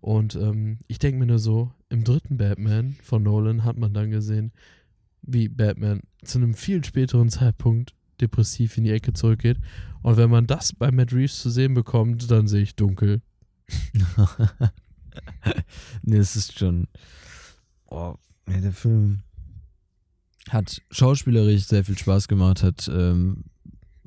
Und 0.00 0.34
ähm, 0.36 0.78
ich 0.86 0.98
denke 0.98 1.18
mir 1.18 1.26
nur 1.26 1.38
so, 1.38 1.72
im 1.88 2.04
dritten 2.04 2.36
Batman 2.36 2.96
von 3.02 3.22
Nolan 3.22 3.64
hat 3.64 3.78
man 3.78 3.94
dann 3.94 4.10
gesehen, 4.10 4.52
wie 5.22 5.48
Batman 5.48 6.02
zu 6.22 6.38
einem 6.38 6.54
viel 6.54 6.84
späteren 6.84 7.30
Zeitpunkt 7.30 7.94
depressiv 8.20 8.76
in 8.76 8.84
die 8.84 8.92
Ecke 8.92 9.12
zurückgeht. 9.12 9.58
Und 10.02 10.16
wenn 10.16 10.30
man 10.30 10.46
das 10.46 10.72
bei 10.72 10.90
Matt 10.90 11.12
Reeves 11.12 11.40
zu 11.40 11.50
sehen 11.50 11.74
bekommt, 11.74 12.30
dann 12.30 12.46
sehe 12.46 12.62
ich 12.62 12.76
dunkel. 12.76 13.22
nee, 16.02 16.16
es 16.16 16.36
ist 16.36 16.58
schon. 16.58 16.86
Oh, 17.86 18.14
nee, 18.46 18.60
der 18.60 18.72
Film 18.72 19.20
hat 20.50 20.82
schauspielerisch 20.90 21.64
sehr 21.64 21.84
viel 21.84 21.98
Spaß 21.98 22.28
gemacht, 22.28 22.62
hat 22.62 22.88
ähm, 22.92 23.44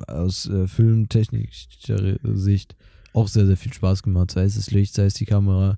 aus 0.07 0.47
äh, 0.47 0.67
filmtechnischer 0.67 2.17
Sicht 2.23 2.75
auch 3.13 3.27
sehr, 3.27 3.47
sehr 3.47 3.57
viel 3.57 3.73
Spaß 3.73 4.03
gemacht. 4.03 4.31
Sei 4.31 4.43
es 4.43 4.55
das 4.55 4.71
Licht, 4.71 4.93
sei 4.93 5.05
es 5.05 5.15
die 5.15 5.25
Kamera. 5.25 5.77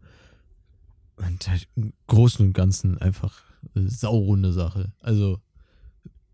Und 1.15 1.49
halt 1.49 1.67
im 1.75 1.93
Großen 2.07 2.45
und 2.45 2.53
Ganzen 2.53 2.97
einfach 2.97 3.41
eine 3.75 3.89
saurunde 3.89 4.53
Sache. 4.53 4.91
Also, 5.01 5.39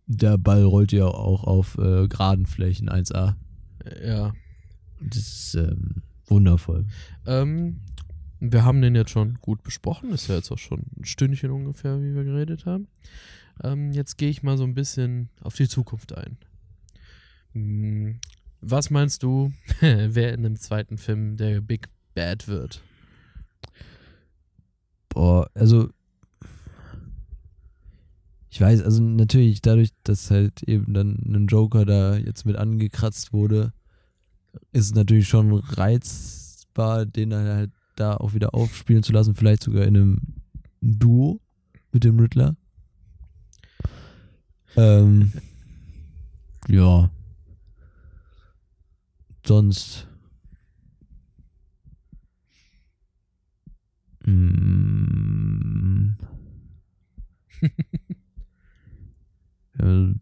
der 0.07 0.37
Ball 0.37 0.63
rollt 0.63 0.91
ja 0.91 1.05
auch 1.05 1.43
auf 1.43 1.77
äh, 1.77 2.07
geraden 2.07 2.45
Flächen 2.45 2.89
1A. 2.89 3.35
Ja. 4.03 4.33
Das 4.99 5.17
ist 5.17 5.55
ähm, 5.55 6.01
wundervoll. 6.27 6.85
Ähm, 7.25 7.81
wir 8.39 8.63
haben 8.63 8.81
den 8.81 8.95
jetzt 8.95 9.11
schon 9.11 9.35
gut 9.41 9.63
besprochen. 9.63 10.11
Ist 10.11 10.27
ja 10.27 10.35
jetzt 10.35 10.51
auch 10.51 10.57
schon 10.57 10.85
ein 10.97 11.05
Stündchen 11.05 11.51
ungefähr, 11.51 12.01
wie 12.01 12.15
wir 12.15 12.23
geredet 12.23 12.65
haben. 12.65 12.87
Ähm, 13.63 13.91
jetzt 13.91 14.17
gehe 14.17 14.29
ich 14.29 14.43
mal 14.43 14.57
so 14.57 14.63
ein 14.63 14.73
bisschen 14.73 15.29
auf 15.41 15.55
die 15.55 15.67
Zukunft 15.67 16.15
ein. 16.17 16.37
Hm, 17.53 18.19
Was 18.61 18.89
meinst 18.89 19.23
du, 19.23 19.53
wer 19.79 20.33
in 20.33 20.43
dem 20.43 20.55
zweiten 20.57 20.97
Film 20.97 21.37
der 21.37 21.61
Big 21.61 21.87
Bad 22.13 22.47
wird? 22.47 22.81
Boah, 25.09 25.49
also 25.53 25.89
ich 28.49 28.61
weiß, 28.61 28.83
also 28.83 29.03
natürlich 29.03 29.61
dadurch, 29.61 29.89
dass 30.03 30.31
halt 30.31 30.63
eben 30.63 30.93
dann 30.93 31.21
ein 31.25 31.47
Joker 31.47 31.85
da 31.85 32.15
jetzt 32.15 32.45
mit 32.45 32.55
angekratzt 32.55 33.33
wurde, 33.33 33.73
ist 34.71 34.85
es 34.85 34.95
natürlich 34.95 35.27
schon 35.27 35.53
reizbar, 35.53 37.05
den 37.05 37.33
halt 37.33 37.71
da 37.97 38.15
auch 38.15 38.33
wieder 38.33 38.53
aufspielen 38.53 39.03
zu 39.03 39.11
lassen, 39.11 39.35
vielleicht 39.35 39.63
sogar 39.63 39.83
in 39.83 39.97
einem 39.97 40.21
Duo 40.79 41.41
mit 41.91 42.05
dem 42.05 42.17
Riddler. 42.17 42.55
Ähm, 44.77 45.31
ja. 46.67 47.09
Sonst. 49.45 50.07
Mm. 54.25 56.17
ja, 59.79 60.13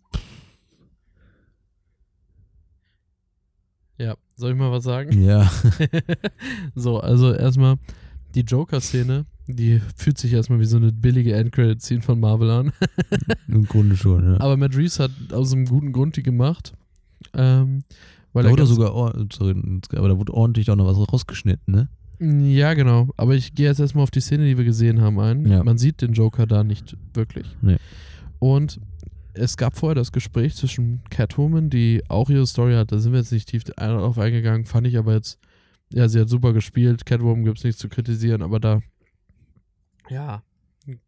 Ja, 3.98 4.16
soll 4.36 4.52
ich 4.52 4.58
mal 4.58 4.72
was 4.72 4.84
sagen? 4.84 5.22
ja. 5.22 5.50
so, 6.76 7.00
also 7.00 7.34
erstmal 7.34 7.78
die 8.36 8.42
Joker-Szene, 8.42 9.26
die 9.48 9.82
fühlt 9.96 10.18
sich 10.18 10.34
erstmal 10.34 10.60
wie 10.60 10.66
so 10.66 10.78
eine 10.78 10.92
billige 10.92 11.34
Endcredit-Scene 11.34 12.02
von 12.02 12.20
Marvel 12.20 12.50
an. 12.50 12.72
im 13.48 13.66
Grunde 13.66 13.98
schon, 13.98 14.24
ja. 14.34 14.40
Aber 14.40 14.58
Matt 14.58 14.76
Reeves 14.76 15.00
hat 15.00 15.12
aus 15.32 15.54
einem 15.54 15.66
guten 15.66 15.92
Grund 15.92 16.16
die 16.16 16.24
gemacht. 16.24 16.74
Ähm, 17.34 17.84
weil 18.34 18.44
da 18.46 18.50
wurde 18.52 18.66
sogar, 18.66 18.96
or- 18.96 19.26
sorry, 19.32 19.56
aber 19.96 20.10
da 20.10 20.18
wurde 20.18 20.34
ordentlich 20.34 20.70
auch 20.72 20.76
noch 20.76 20.86
was 20.88 20.98
rausgeschnitten, 21.14 21.74
ne? 21.74 21.90
Ja, 22.20 22.74
genau. 22.74 23.10
Aber 23.18 23.36
ich 23.36 23.54
gehe 23.54 23.68
jetzt 23.68 23.80
erstmal 23.80 24.04
auf 24.04 24.12
die 24.12 24.22
Szene, 24.22 24.46
die 24.46 24.58
wir 24.58 24.64
gesehen 24.66 25.02
haben, 25.02 25.20
ein. 25.20 25.46
Ja. 25.46 25.64
Man 25.64 25.78
sieht 25.78 26.02
den 26.02 26.14
Joker 26.14 26.46
da 26.48 26.64
nicht 26.64 26.96
wirklich. 27.14 27.48
Nee. 27.62 27.78
Und 28.40 28.80
es 29.34 29.58
gab 29.58 29.76
vorher 29.78 29.96
das 29.96 30.12
Gespräch 30.12 30.56
zwischen 30.56 31.02
Catwoman, 31.10 31.70
die 31.70 32.02
auch 32.08 32.30
ihre 32.30 32.46
Story 32.48 32.74
hat. 32.76 32.92
Da 32.92 33.00
sind 33.00 33.12
wir 33.14 33.20
jetzt 33.20 33.32
nicht 33.32 33.50
tief 33.50 33.64
darauf 33.64 34.18
eingegangen. 34.20 34.66
Fand 34.66 34.88
ich 34.88 34.98
aber 34.98 35.14
jetzt, 35.16 35.40
ja, 35.92 36.08
sie 36.08 36.20
hat 36.20 36.30
super 36.30 36.54
gespielt. 36.54 37.06
Catwoman 37.06 37.44
gibt 37.44 37.58
es 37.58 37.64
nichts 37.64 37.82
zu 37.82 37.90
kritisieren, 37.90 38.42
aber 38.42 38.60
da, 38.60 38.80
ja, 40.10 40.44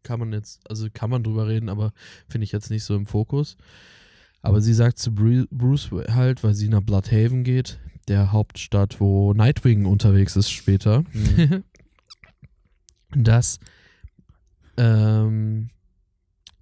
kann 0.02 0.18
man 0.20 0.32
jetzt, 0.32 0.68
also 0.70 0.88
kann 0.92 1.10
man 1.10 1.22
drüber 1.22 1.46
reden, 1.48 1.68
aber 1.68 1.92
finde 2.28 2.44
ich 2.44 2.52
jetzt 2.52 2.70
nicht 2.70 2.84
so 2.84 2.94
im 2.96 3.06
Fokus. 3.06 3.56
Aber 4.42 4.60
sie 4.60 4.74
sagt 4.74 4.98
zu 4.98 5.10
Bru- 5.10 5.48
Bruce 5.50 5.90
halt, 6.08 6.44
weil 6.44 6.54
sie 6.54 6.68
nach 6.68 6.80
Bloodhaven 6.82 7.42
geht, 7.44 7.78
der 8.08 8.30
Hauptstadt, 8.32 9.00
wo 9.00 9.32
Nightwing 9.34 9.84
unterwegs 9.86 10.36
ist 10.36 10.50
später, 10.50 11.02
dass 13.14 13.58
ähm, 14.76 15.70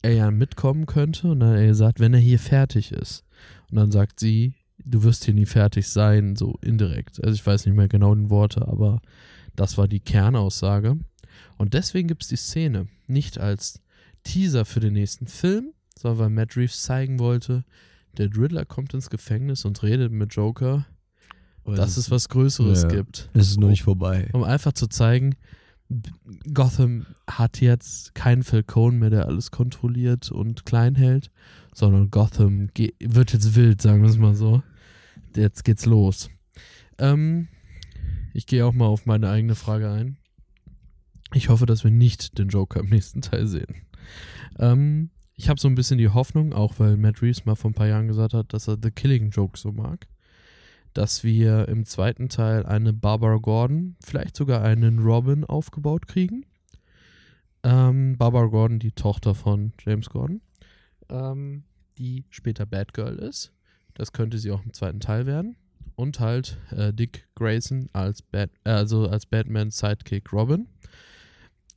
er 0.02 0.12
ja 0.14 0.30
mitkommen 0.30 0.86
könnte 0.86 1.28
und 1.28 1.40
dann 1.40 1.54
er 1.56 1.66
gesagt, 1.66 2.00
wenn 2.00 2.14
er 2.14 2.20
hier 2.20 2.38
fertig 2.38 2.92
ist. 2.92 3.24
Und 3.70 3.76
dann 3.76 3.90
sagt 3.90 4.20
sie, 4.20 4.54
du 4.78 5.02
wirst 5.02 5.24
hier 5.24 5.34
nie 5.34 5.46
fertig 5.46 5.88
sein, 5.88 6.36
so 6.36 6.56
indirekt. 6.62 7.22
Also 7.22 7.34
ich 7.34 7.46
weiß 7.46 7.66
nicht 7.66 7.74
mehr 7.74 7.88
genau 7.88 8.14
die 8.14 8.30
Worte, 8.30 8.66
aber 8.68 9.00
das 9.56 9.78
war 9.78 9.88
die 9.88 10.00
Kernaussage. 10.00 10.98
Und 11.56 11.74
deswegen 11.74 12.08
gibt 12.08 12.22
es 12.22 12.28
die 12.28 12.36
Szene 12.36 12.88
nicht 13.06 13.38
als 13.38 13.80
Teaser 14.24 14.64
für 14.64 14.80
den 14.80 14.94
nächsten 14.94 15.26
Film, 15.26 15.72
sondern 15.96 16.18
weil 16.18 16.30
Matt 16.30 16.56
Reeves 16.56 16.82
zeigen 16.82 17.18
wollte, 17.18 17.64
der 18.16 18.34
Riddler 18.36 18.64
kommt 18.64 18.94
ins 18.94 19.10
Gefängnis 19.10 19.64
und 19.64 19.82
redet 19.82 20.12
mit 20.12 20.34
Joker, 20.34 20.86
Aber 21.64 21.76
dass 21.76 21.96
es 21.96 22.10
was 22.10 22.28
Größeres 22.28 22.82
ja. 22.82 22.88
gibt. 22.88 23.28
Es 23.34 23.50
ist 23.50 23.58
noch 23.58 23.68
nicht 23.68 23.82
vorbei. 23.82 24.28
Um 24.32 24.44
einfach 24.44 24.72
zu 24.72 24.86
zeigen, 24.86 25.34
Gotham 26.52 27.06
hat 27.28 27.60
jetzt 27.60 28.14
keinen 28.14 28.42
Falcone 28.42 28.96
mehr, 28.96 29.10
der 29.10 29.26
alles 29.26 29.50
kontrolliert 29.50 30.30
und 30.30 30.64
klein 30.64 30.94
hält, 30.94 31.30
sondern 31.74 32.10
Gotham 32.10 32.68
wird 33.00 33.32
jetzt 33.32 33.54
wild, 33.54 33.82
sagen 33.82 34.02
wir 34.02 34.10
es 34.10 34.16
mal 34.16 34.34
so. 34.34 34.62
Jetzt 35.36 35.64
geht's 35.64 35.84
los. 35.84 36.30
Ähm, 36.98 37.48
ich 38.32 38.46
gehe 38.46 38.64
auch 38.64 38.72
mal 38.72 38.86
auf 38.86 39.06
meine 39.06 39.28
eigene 39.28 39.54
Frage 39.54 39.90
ein. 39.90 40.16
Ich 41.34 41.48
hoffe, 41.48 41.66
dass 41.66 41.82
wir 41.82 41.90
nicht 41.90 42.38
den 42.38 42.48
Joker 42.48 42.80
im 42.80 42.88
nächsten 42.90 43.20
Teil 43.20 43.46
sehen. 43.46 43.86
Ähm, 44.58 45.10
ich 45.34 45.48
habe 45.48 45.60
so 45.60 45.66
ein 45.66 45.74
bisschen 45.74 45.98
die 45.98 46.08
Hoffnung, 46.08 46.52
auch 46.52 46.78
weil 46.78 46.96
Matt 46.96 47.22
Reeves 47.22 47.44
mal 47.44 47.56
vor 47.56 47.72
ein 47.72 47.74
paar 47.74 47.88
Jahren 47.88 48.06
gesagt 48.06 48.34
hat, 48.34 48.52
dass 48.52 48.68
er 48.68 48.78
The 48.80 48.92
Killing 48.92 49.30
Joke 49.30 49.58
so 49.58 49.72
mag, 49.72 50.06
dass 50.92 51.24
wir 51.24 51.66
im 51.68 51.84
zweiten 51.86 52.28
Teil 52.28 52.64
eine 52.64 52.92
Barbara 52.92 53.38
Gordon, 53.38 53.96
vielleicht 54.04 54.36
sogar 54.36 54.62
einen 54.62 55.00
Robin 55.00 55.44
aufgebaut 55.44 56.06
kriegen. 56.06 56.46
Ähm, 57.64 58.16
Barbara 58.16 58.46
Gordon, 58.46 58.78
die 58.78 58.92
Tochter 58.92 59.34
von 59.34 59.72
James 59.84 60.10
Gordon, 60.10 60.40
ähm, 61.08 61.64
die 61.98 62.24
später 62.30 62.64
Batgirl 62.64 63.16
ist. 63.16 63.52
Das 63.94 64.12
könnte 64.12 64.38
sie 64.38 64.52
auch 64.52 64.64
im 64.64 64.72
zweiten 64.72 65.00
Teil 65.00 65.26
werden. 65.26 65.56
Und 65.96 66.20
halt 66.20 66.58
äh, 66.70 66.92
Dick 66.92 67.28
Grayson 67.34 67.88
als, 67.92 68.22
Bat 68.22 68.50
äh, 68.64 68.70
also 68.70 69.08
als 69.08 69.26
Batmans 69.26 69.78
Sidekick 69.78 70.32
Robin. 70.32 70.68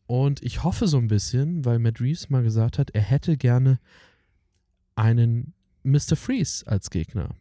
Und 0.07 0.41
ich 0.41 0.63
hoffe 0.63 0.87
so 0.87 0.97
ein 0.97 1.09
bisschen, 1.09 1.65
weil 1.65 1.79
Matt 1.79 1.99
Reeves 1.99 2.29
mal 2.29 2.41
gesagt 2.41 2.79
hat, 2.79 2.91
er 2.91 3.01
hätte 3.01 3.37
gerne 3.37 3.79
einen 4.95 5.53
Mr. 5.83 6.15
Freeze 6.15 6.65
als 6.65 6.89
Gegner. 6.89 7.35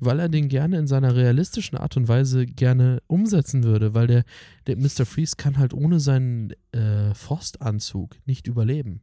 Weil 0.00 0.20
er 0.20 0.28
den 0.28 0.48
gerne 0.48 0.78
in 0.78 0.86
seiner 0.86 1.14
realistischen 1.14 1.78
Art 1.78 1.96
und 1.96 2.08
Weise 2.08 2.46
gerne 2.46 3.00
umsetzen 3.06 3.62
würde, 3.62 3.94
weil 3.94 4.06
der, 4.06 4.24
der 4.66 4.76
Mr. 4.76 5.06
Freeze 5.06 5.36
kann 5.36 5.56
halt 5.56 5.72
ohne 5.72 5.98
seinen 5.98 6.52
äh, 6.72 7.14
Frostanzug 7.14 8.16
nicht 8.26 8.46
überleben. 8.46 9.00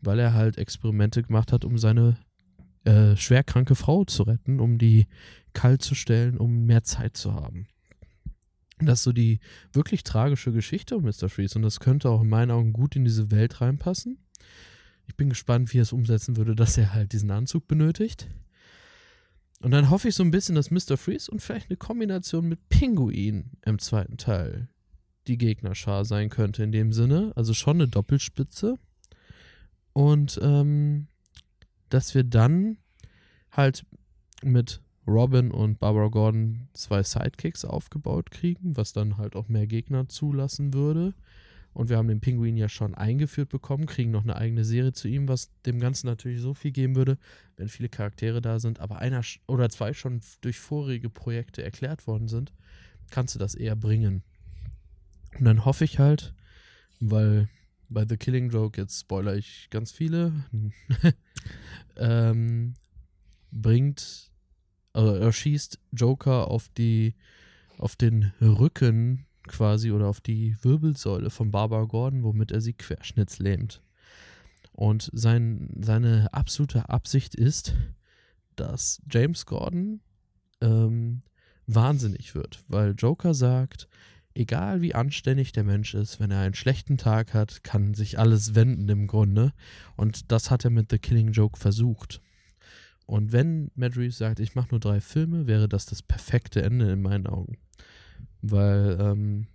Weil 0.00 0.18
er 0.18 0.32
halt 0.32 0.56
Experimente 0.56 1.22
gemacht 1.22 1.52
hat, 1.52 1.64
um 1.64 1.76
seine 1.76 2.16
äh, 2.84 3.16
schwerkranke 3.16 3.74
Frau 3.74 4.04
zu 4.04 4.22
retten, 4.22 4.60
um 4.60 4.78
die 4.78 5.06
kalt 5.52 5.82
zu 5.82 5.94
stellen, 5.94 6.38
um 6.38 6.64
mehr 6.66 6.84
Zeit 6.84 7.16
zu 7.16 7.34
haben. 7.34 7.66
Das 8.86 9.00
ist 9.00 9.04
so 9.04 9.12
die 9.12 9.40
wirklich 9.72 10.04
tragische 10.04 10.52
Geschichte 10.52 10.96
um 10.96 11.04
Mr. 11.04 11.28
Freeze 11.28 11.56
und 11.58 11.62
das 11.62 11.80
könnte 11.80 12.10
auch 12.10 12.22
in 12.22 12.28
meinen 12.28 12.50
Augen 12.50 12.72
gut 12.72 12.96
in 12.96 13.04
diese 13.04 13.30
Welt 13.30 13.60
reinpassen. 13.60 14.18
Ich 15.06 15.16
bin 15.16 15.30
gespannt, 15.30 15.72
wie 15.72 15.78
er 15.78 15.82
es 15.82 15.92
umsetzen 15.92 16.36
würde, 16.36 16.54
dass 16.54 16.76
er 16.78 16.92
halt 16.92 17.12
diesen 17.12 17.30
Anzug 17.30 17.66
benötigt. 17.66 18.28
Und 19.60 19.72
dann 19.72 19.90
hoffe 19.90 20.08
ich 20.08 20.14
so 20.14 20.22
ein 20.22 20.30
bisschen, 20.30 20.54
dass 20.54 20.70
Mr. 20.70 20.96
Freeze 20.96 21.30
und 21.30 21.40
vielleicht 21.40 21.70
eine 21.70 21.76
Kombination 21.76 22.48
mit 22.48 22.68
Pinguin 22.68 23.50
im 23.64 23.78
zweiten 23.78 24.16
Teil 24.16 24.68
die 25.26 25.38
Gegnerschar 25.38 26.04
sein 26.04 26.30
könnte 26.30 26.62
in 26.62 26.72
dem 26.72 26.92
Sinne. 26.92 27.32
Also 27.34 27.54
schon 27.54 27.78
eine 27.78 27.88
Doppelspitze. 27.88 28.76
Und 29.92 30.38
ähm, 30.42 31.08
dass 31.88 32.14
wir 32.14 32.22
dann 32.22 32.78
halt 33.50 33.84
mit 34.42 34.80
Robin 35.08 35.50
und 35.50 35.78
Barbara 35.78 36.08
Gordon 36.08 36.68
zwei 36.74 37.02
Sidekicks 37.02 37.64
aufgebaut 37.64 38.30
kriegen, 38.30 38.76
was 38.76 38.92
dann 38.92 39.16
halt 39.16 39.34
auch 39.34 39.48
mehr 39.48 39.66
Gegner 39.66 40.08
zulassen 40.08 40.74
würde. 40.74 41.14
Und 41.72 41.88
wir 41.88 41.96
haben 41.96 42.08
den 42.08 42.20
Pinguin 42.20 42.56
ja 42.56 42.68
schon 42.68 42.94
eingeführt 42.94 43.48
bekommen, 43.48 43.86
kriegen 43.86 44.10
noch 44.10 44.24
eine 44.24 44.36
eigene 44.36 44.64
Serie 44.64 44.92
zu 44.92 45.08
ihm, 45.08 45.28
was 45.28 45.50
dem 45.64 45.80
Ganzen 45.80 46.06
natürlich 46.06 46.40
so 46.40 46.52
viel 46.52 46.72
geben 46.72 46.96
würde, 46.96 47.18
wenn 47.56 47.68
viele 47.68 47.88
Charaktere 47.88 48.40
da 48.40 48.58
sind, 48.58 48.80
aber 48.80 48.98
einer 48.98 49.22
oder 49.46 49.68
zwei 49.70 49.94
schon 49.94 50.20
durch 50.40 50.58
vorige 50.58 51.08
Projekte 51.08 51.62
erklärt 51.62 52.06
worden 52.06 52.28
sind, 52.28 52.52
kannst 53.10 53.34
du 53.34 53.38
das 53.38 53.54
eher 53.54 53.76
bringen. 53.76 54.22
Und 55.38 55.44
dann 55.44 55.64
hoffe 55.64 55.84
ich 55.84 55.98
halt, 55.98 56.34
weil 57.00 57.48
bei 57.88 58.04
The 58.06 58.16
Killing 58.16 58.50
Joke, 58.50 58.80
jetzt 58.80 59.00
spoiler 59.00 59.36
ich 59.36 59.68
ganz 59.70 59.92
viele, 59.92 60.32
ähm, 61.96 62.74
bringt, 63.50 64.30
also 64.98 65.14
er 65.14 65.32
schießt 65.32 65.78
Joker 65.92 66.48
auf 66.48 66.68
die, 66.76 67.14
auf 67.78 67.94
den 67.94 68.32
Rücken 68.40 69.26
quasi 69.46 69.92
oder 69.92 70.08
auf 70.08 70.20
die 70.20 70.56
Wirbelsäule 70.62 71.30
von 71.30 71.52
Barbara 71.52 71.84
Gordon, 71.84 72.24
womit 72.24 72.50
er 72.50 72.60
sie 72.60 72.72
querschnittslähmt. 72.72 73.80
Und 74.72 75.08
sein, 75.12 75.70
seine 75.80 76.34
absolute 76.34 76.88
Absicht 76.88 77.36
ist, 77.36 77.76
dass 78.56 79.00
James 79.08 79.46
Gordon 79.46 80.00
ähm, 80.60 81.22
wahnsinnig 81.68 82.34
wird, 82.34 82.64
weil 82.66 82.96
Joker 82.98 83.34
sagt, 83.34 83.86
egal 84.34 84.80
wie 84.80 84.96
anständig 84.96 85.52
der 85.52 85.62
Mensch 85.62 85.94
ist, 85.94 86.18
wenn 86.18 86.32
er 86.32 86.40
einen 86.40 86.54
schlechten 86.54 86.96
Tag 86.96 87.34
hat, 87.34 87.62
kann 87.62 87.94
sich 87.94 88.18
alles 88.18 88.56
wenden 88.56 88.88
im 88.88 89.06
Grunde. 89.06 89.52
Und 89.94 90.32
das 90.32 90.50
hat 90.50 90.64
er 90.64 90.70
mit 90.70 90.90
The 90.90 90.98
Killing 90.98 91.30
Joke 91.30 91.56
versucht. 91.56 92.20
Und 93.08 93.32
wenn 93.32 93.70
Matt 93.74 93.96
Reeves 93.96 94.18
sagt, 94.18 94.38
ich 94.38 94.54
mache 94.54 94.68
nur 94.70 94.80
drei 94.80 95.00
Filme, 95.00 95.46
wäre 95.46 95.66
das 95.66 95.86
das 95.86 96.02
perfekte 96.02 96.60
Ende 96.60 96.92
in 96.92 97.00
meinen 97.00 97.26
Augen. 97.26 97.56
Weil 98.42 98.98
ähm, 99.00 99.46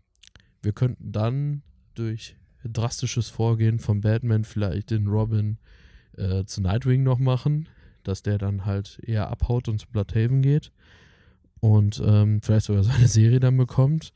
wir 0.63 0.71
könnten 0.71 1.11
dann 1.11 1.61
durch 1.93 2.35
drastisches 2.65 3.29
Vorgehen 3.29 3.77
von 3.77 4.01
Batman 4.01 4.43
vielleicht 4.43 4.89
den 4.89 5.05
Robin 5.05 5.59
äh, 6.17 6.45
zu 6.45 6.61
Nightwing 6.61 7.03
noch 7.03 7.19
machen, 7.19 7.69
dass 8.01 8.23
der 8.23 8.39
dann 8.39 8.65
halt 8.65 8.99
eher 9.05 9.29
abhaut 9.29 9.69
und 9.69 9.77
zu 9.77 9.87
Bloodhaven 9.87 10.41
geht 10.41 10.71
und 11.59 12.01
ähm, 12.03 12.41
vielleicht 12.41 12.65
sogar 12.65 12.83
seine 12.83 13.07
Serie 13.07 13.39
dann 13.39 13.55
bekommt. 13.55 14.13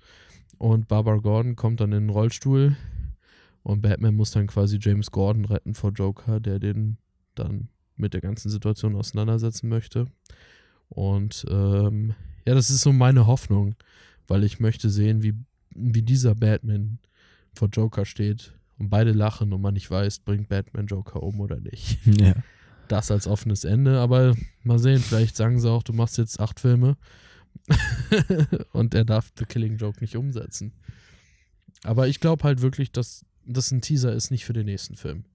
Und 0.58 0.88
Barbara 0.88 1.18
Gordon 1.18 1.56
kommt 1.56 1.80
dann 1.80 1.92
in 1.92 2.06
den 2.06 2.10
Rollstuhl 2.10 2.76
und 3.62 3.84
Batman 3.84 4.16
muss 4.16 4.32
dann 4.32 4.48
quasi 4.48 4.80
James 4.82 5.12
Gordon 5.12 5.46
retten 5.46 5.76
vor 5.76 5.92
Joker, 5.92 6.40
der 6.40 6.58
den 6.58 6.98
dann 7.36 7.70
mit 7.98 8.14
der 8.14 8.22
ganzen 8.22 8.50
Situation 8.50 8.96
auseinandersetzen 8.96 9.70
möchte. 9.70 10.08
Und 10.90 11.46
ähm, 11.50 12.14
ja, 12.46 12.56
das 12.56 12.70
ist 12.70 12.82
so 12.82 12.94
meine 12.94 13.28
Hoffnung, 13.28 13.76
weil 14.28 14.44
ich 14.44 14.60
möchte 14.60 14.90
sehen, 14.90 15.24
wie, 15.24 15.34
wie 15.76 16.02
dieser 16.02 16.36
Batman 16.36 17.00
vor 17.54 17.70
Joker 17.70 18.06
steht 18.06 18.54
und 18.78 18.90
beide 18.90 19.12
lachen 19.12 19.52
und 19.54 19.62
man 19.62 19.74
nicht 19.74 19.90
weiß, 19.90 20.20
bringt 20.20 20.50
Batman 20.50 20.88
Joker 20.88 21.24
um 21.24 21.40
oder 21.40 21.60
nicht. 21.60 22.00
Ja. 22.20 22.34
Das 22.88 23.12
als 23.12 23.28
offenes 23.28 23.66
Ende, 23.66 24.00
aber 24.00 24.34
mal 24.64 24.80
sehen, 24.80 25.02
vielleicht 25.02 25.36
sagen 25.36 25.60
sie 25.60 25.70
auch, 25.70 25.84
du 25.84 25.92
machst 25.92 26.18
jetzt 26.18 26.40
acht 26.40 26.62
Filme 26.62 26.96
und 28.72 28.96
er 28.96 29.04
darf 29.04 29.34
The 29.38 29.44
Killing 29.44 29.76
Joke 29.76 30.00
nicht 30.00 30.16
umsetzen. 30.16 30.72
Aber 31.84 32.08
ich 32.08 32.22
glaube 32.22 32.46
halt 32.46 32.62
wirklich, 32.62 32.94
dass 32.94 33.26
das 33.46 33.72
ein 33.72 33.82
Teaser 33.82 34.14
ist, 34.14 34.32
nicht 34.32 34.46
für 34.46 34.54
den 34.54 34.68
nächsten 34.68 34.96
Film. 34.96 35.26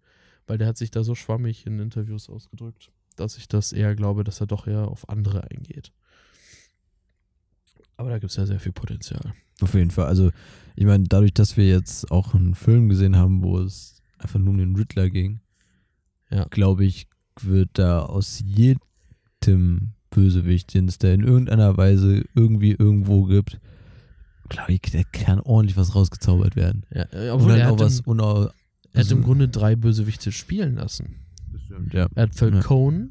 Weil 0.46 0.58
der 0.58 0.66
hat 0.68 0.76
sich 0.76 0.90
da 0.90 1.04
so 1.04 1.14
schwammig 1.14 1.66
in 1.66 1.78
Interviews 1.78 2.28
ausgedrückt, 2.28 2.90
dass 3.16 3.36
ich 3.36 3.48
das 3.48 3.72
eher 3.72 3.94
glaube, 3.94 4.24
dass 4.24 4.40
er 4.40 4.46
doch 4.46 4.66
eher 4.66 4.88
auf 4.88 5.08
andere 5.08 5.44
eingeht. 5.50 5.92
Aber 7.96 8.10
da 8.10 8.18
gibt 8.18 8.30
es 8.30 8.36
ja 8.36 8.46
sehr 8.46 8.60
viel 8.60 8.72
Potenzial. 8.72 9.34
Auf 9.60 9.74
jeden 9.74 9.90
Fall. 9.90 10.06
Also, 10.06 10.30
ich 10.74 10.84
meine, 10.84 11.04
dadurch, 11.04 11.34
dass 11.34 11.56
wir 11.56 11.68
jetzt 11.68 12.10
auch 12.10 12.34
einen 12.34 12.54
Film 12.54 12.88
gesehen 12.88 13.16
haben, 13.16 13.42
wo 13.42 13.58
es 13.60 14.02
einfach 14.18 14.38
nur 14.40 14.50
um 14.50 14.58
den 14.58 14.74
Riddler 14.76 15.10
ging, 15.10 15.40
Ja. 16.30 16.46
glaube 16.50 16.84
ich, 16.84 17.06
wird 17.40 17.70
da 17.74 18.00
aus 18.00 18.42
jedem 18.44 19.92
Bösewicht, 20.10 20.74
den 20.74 20.88
es 20.88 20.98
da 20.98 21.08
in 21.12 21.22
irgendeiner 21.22 21.76
Weise 21.76 22.24
irgendwie 22.34 22.72
irgendwo 22.72 23.24
gibt, 23.24 23.60
glaube 24.48 24.72
ich, 24.72 24.80
da 24.82 25.02
kann 25.12 25.40
ordentlich 25.40 25.76
was 25.76 25.94
rausgezaubert 25.94 26.56
werden. 26.56 26.84
Ja, 26.92 27.06
äh, 27.12 27.30
Und 27.30 27.40
obwohl 27.42 27.58
dann 27.58 27.70
auch 27.70 27.78
was 27.78 28.00
er 28.92 29.00
hat 29.04 29.10
im 29.10 29.18
also- 29.18 29.26
Grunde 29.26 29.48
drei 29.48 29.76
Bösewichte 29.76 30.32
spielen 30.32 30.74
lassen. 30.76 31.16
ja. 31.92 32.08
Er 32.14 32.22
hat 32.24 32.34
Falcone, 32.34 33.10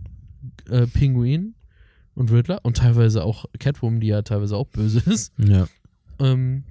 äh, 0.69 0.87
Pinguin 0.87 1.55
und 2.13 2.31
Riddler 2.31 2.59
und 2.63 2.77
teilweise 2.77 3.23
auch 3.23 3.45
Catwoman, 3.59 3.99
die 3.99 4.07
ja 4.07 4.21
teilweise 4.21 4.55
auch 4.57 4.67
böse 4.67 4.99
ist. 5.11 5.33
Ja. 5.37 5.67
Ähm, 6.19 6.63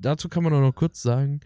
dazu 0.00 0.28
kann 0.28 0.42
man 0.44 0.52
auch 0.52 0.60
noch 0.60 0.74
kurz 0.74 1.02
sagen, 1.02 1.40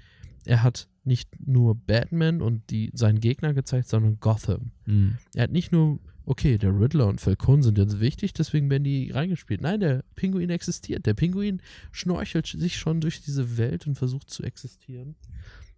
er 0.45 0.63
hat 0.63 0.89
nicht 1.05 1.29
nur 1.45 1.75
Batman 1.75 2.41
und 2.43 2.71
die, 2.71 2.91
seinen 2.95 3.21
Gegner 3.21 3.55
gezeigt, 3.55 3.89
sondern 3.89 4.19
Gotham. 4.21 4.71
Mhm. 4.87 5.19
Er 5.35 5.45
hat 5.45 5.51
nicht 5.51 5.73
nur, 5.73 5.99
okay, 6.25 6.59
der 6.59 6.79
Riddler 6.79 7.09
und 7.09 7.21
Falcone 7.21 7.63
sind 7.63 7.77
jetzt 7.77 7.99
wichtig, 8.01 8.33
deswegen 8.33 8.71
werden 8.71 8.85
die 8.85 9.11
reingespielt. 9.11 9.61
Nein, 9.61 9.81
der 9.81 10.05
Pinguin 10.15 10.51
existiert. 10.51 11.05
Der 11.07 11.15
Pinguin 11.15 11.61
schnorchelt 11.91 12.47
sich 12.47 12.77
schon 12.77 13.01
durch 13.01 13.21
diese 13.23 13.57
Welt 13.59 13.87
und 13.87 13.97
versucht 13.97 14.31
zu 14.31 14.45
existieren. 14.45 15.17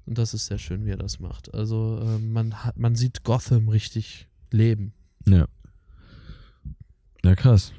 Und 0.06 0.18
das 0.18 0.35
ist 0.35 0.47
sehr 0.47 0.59
schön, 0.59 0.85
wie 0.85 0.90
er 0.90 0.97
das 0.98 1.18
macht. 1.20 1.55
Also 1.55 1.98
ähm, 2.02 2.32
man, 2.32 2.64
hat, 2.64 2.78
man 2.78 2.94
sieht 2.94 3.24
Gotham 3.24 3.68
richtig 3.68 4.28
leben. 4.51 4.93
Ja. 5.26 5.47
Ja, 7.24 7.35
krass. 7.35 7.72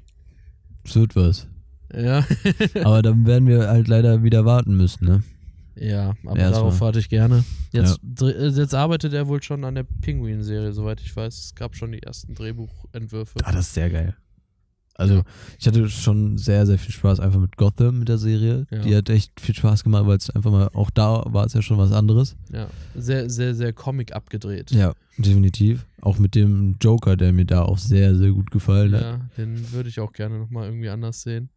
Es 0.84 0.95
wird 0.95 1.15
was. 1.15 1.47
Ja, 1.93 2.26
Aber 2.84 3.02
dann 3.02 3.26
werden 3.27 3.47
wir 3.47 3.68
halt 3.68 3.88
leider 3.88 4.23
wieder 4.23 4.43
warten 4.45 4.76
müssen, 4.76 5.06
ne? 5.06 5.23
ja 5.77 6.15
aber 6.26 6.38
Erstmal. 6.39 6.52
darauf 6.52 6.80
warte 6.81 6.99
ich 6.99 7.10
gerne. 7.10 7.43
Jetzt, 7.72 7.99
dr- 8.02 8.34
äh, 8.35 8.47
jetzt 8.47 8.73
arbeitet 8.73 9.14
er 9.14 9.27
wohl 9.27 9.43
schon 9.43 9.64
an 9.65 9.76
der 9.76 9.84
Pinguin-Serie, 9.84 10.72
soweit 10.73 11.02
ich 11.02 11.14
weiß. 11.15 11.38
Es 11.38 11.53
gab 11.56 11.76
schon 11.76 11.91
die 11.91 12.02
ersten 12.02 12.34
Drehbuchentwürfe. 12.34 13.39
Ah, 13.43 13.52
das 13.52 13.68
ist 13.68 13.73
sehr 13.76 13.89
geil. 13.89 14.15
Also, 14.98 15.24
ich 15.60 15.68
hatte 15.68 15.90
schon 15.90 16.38
sehr, 16.38 16.66
sehr 16.66 16.80
viel 16.80 16.94
Spaß 16.94 17.20
einfach 17.20 17.40
mit 17.40 17.58
Gotham, 17.58 18.00
mit 18.00 18.08
der 18.08 18.18
Serie. 18.18 18.66
Ja. 18.72 18.80
Die 18.80 18.96
hat 18.96 19.10
echt 19.10 19.42
viel 19.42 19.54
Spaß 19.54 19.84
gemacht, 19.84 20.06
weil 20.08 20.18
es 20.18 20.30
einfach 20.30 20.52
mal, 20.52 20.70
auch 20.74 20.90
da 20.90 21.22
war 21.28 21.46
es 21.46 21.54
ja 21.54 21.62
schon 21.62 21.78
was 21.78 21.92
anderes. 21.92 22.38
Ja, 22.52 22.68
sehr, 22.96 23.30
sehr, 23.30 23.56
sehr 23.56 23.74
Comic 23.74 24.16
abgedreht. 24.16 24.72
Ja, 24.72 24.94
definitiv. 25.18 25.86
Auch 26.02 26.18
mit 26.18 26.34
dem 26.34 26.78
Joker, 26.80 27.18
der 27.18 27.34
mir 27.34 27.46
da 27.46 27.64
auch 27.64 27.78
sehr, 27.78 28.16
sehr 28.16 28.32
gut 28.32 28.52
gefallen 28.52 28.94
hat. 28.94 29.02
Ja, 29.02 29.20
den 29.38 29.72
würde 29.74 29.90
ich 29.90 30.00
auch 30.00 30.14
gerne 30.14 30.40
nochmal 30.40 30.68
irgendwie 30.68 30.90
anders 30.90 31.22
sehen. 31.24 31.50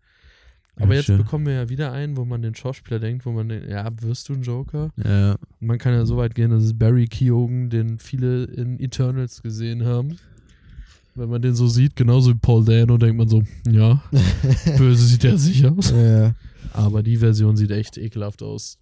Ja, 0.77 0.85
Aber 0.85 0.94
jetzt 0.94 1.06
schön. 1.06 1.19
bekommen 1.19 1.47
wir 1.47 1.55
ja 1.55 1.69
wieder 1.69 1.93
einen, 1.93 2.16
wo 2.16 2.24
man 2.24 2.43
den 2.43 2.56
Schauspieler 2.56 2.98
denkt, 2.98 3.24
wo 3.24 3.31
man 3.31 3.48
denkt, 3.48 3.69
ja, 3.69 3.89
wirst 4.01 4.28
du 4.28 4.32
ein 4.32 4.43
Joker? 4.43 4.90
Ja, 4.97 5.36
man 5.60 5.78
kann 5.78 5.93
ja 5.93 6.05
so 6.06 6.16
weit 6.16 6.35
gehen, 6.35 6.51
dass 6.51 6.65
es 6.65 6.77
Barry 6.77 7.06
Keoghan, 7.06 7.70
den 7.70 7.98
viele 7.98 8.44
in 8.44 8.81
Eternals 8.81 9.43
gesehen 9.43 9.85
haben. 9.85 10.19
Wenn 11.18 11.28
man 11.28 11.42
den 11.42 11.54
so 11.54 11.66
sieht, 11.66 11.96
genauso 11.96 12.30
wie 12.30 12.38
Paul 12.38 12.64
Dano, 12.64 12.96
denkt 12.96 13.16
man 13.16 13.28
so, 13.28 13.42
ja, 13.68 14.02
böse 14.78 15.04
sieht 15.04 15.24
er 15.24 15.36
sicher 15.36 15.74
aus. 15.76 15.90
ja. 15.90 16.34
Aber 16.72 17.02
die 17.02 17.16
Version 17.16 17.56
sieht 17.56 17.70
echt 17.70 17.98
ekelhaft 17.98 18.42
aus. 18.42 18.78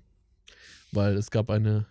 Weil 0.92 1.16
es 1.16 1.30
gab 1.30 1.50
eine 1.50 1.86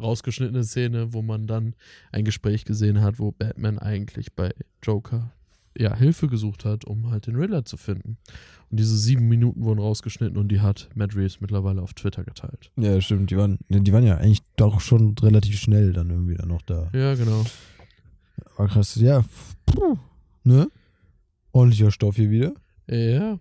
rausgeschnittene 0.00 0.64
Szene, 0.64 1.12
wo 1.12 1.22
man 1.22 1.46
dann 1.46 1.74
ein 2.12 2.24
Gespräch 2.24 2.64
gesehen 2.64 3.00
hat, 3.02 3.18
wo 3.18 3.32
Batman 3.32 3.78
eigentlich 3.78 4.32
bei 4.32 4.52
Joker 4.82 5.32
ja, 5.76 5.94
Hilfe 5.94 6.28
gesucht 6.28 6.64
hat, 6.64 6.84
um 6.84 7.10
halt 7.10 7.26
den 7.26 7.36
Riddler 7.36 7.64
zu 7.64 7.76
finden. 7.76 8.16
Und 8.70 8.80
diese 8.80 8.96
sieben 8.96 9.28
Minuten 9.28 9.64
wurden 9.64 9.78
rausgeschnitten 9.80 10.36
und 10.36 10.48
die 10.48 10.60
hat 10.60 10.88
Matt 10.94 11.14
Reeves 11.14 11.40
mittlerweile 11.40 11.82
auf 11.82 11.94
Twitter 11.94 12.24
geteilt. 12.24 12.70
ja, 12.76 13.00
stimmt. 13.00 13.30
Die 13.30 13.36
waren, 13.36 13.58
die 13.68 13.92
waren 13.92 14.04
ja 14.04 14.16
eigentlich 14.16 14.42
doch 14.56 14.80
schon 14.80 15.14
relativ 15.18 15.58
schnell 15.58 15.92
dann 15.92 16.10
irgendwie 16.10 16.34
dann 16.34 16.48
noch 16.48 16.62
da. 16.62 16.90
Ja, 16.92 17.14
genau. 17.14 17.44
Aber 18.58 18.68
krass, 18.68 18.96
ja. 18.96 19.24
Puh. 19.66 19.96
Ne? 20.44 20.68
Ordentlicher 21.52 21.90
Stoff 21.90 22.16
hier 22.16 22.30
wieder. 22.30 22.52
Ja, 22.88 23.38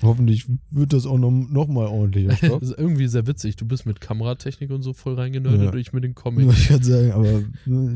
Hoffentlich 0.00 0.46
wird 0.70 0.92
das 0.92 1.06
auch 1.06 1.18
noch, 1.18 1.32
noch 1.32 1.66
mal 1.66 1.86
ordentlicher 1.86 2.36
Stoff. 2.36 2.60
das 2.60 2.70
ist 2.70 2.78
irgendwie 2.78 3.08
sehr 3.08 3.26
witzig. 3.26 3.56
Du 3.56 3.64
bist 3.66 3.84
mit 3.84 4.00
Kameratechnik 4.00 4.70
und 4.70 4.82
so 4.82 4.92
voll 4.92 5.14
reingenördet 5.14 5.60
Ja. 5.62 5.70
und 5.72 5.76
ich 5.78 5.92
mit 5.92 6.04
den 6.04 6.14
Comics. 6.14 6.56
ich 6.56 6.68
gerade 6.68 6.84
sagen, 6.84 7.10
aber 7.12 7.42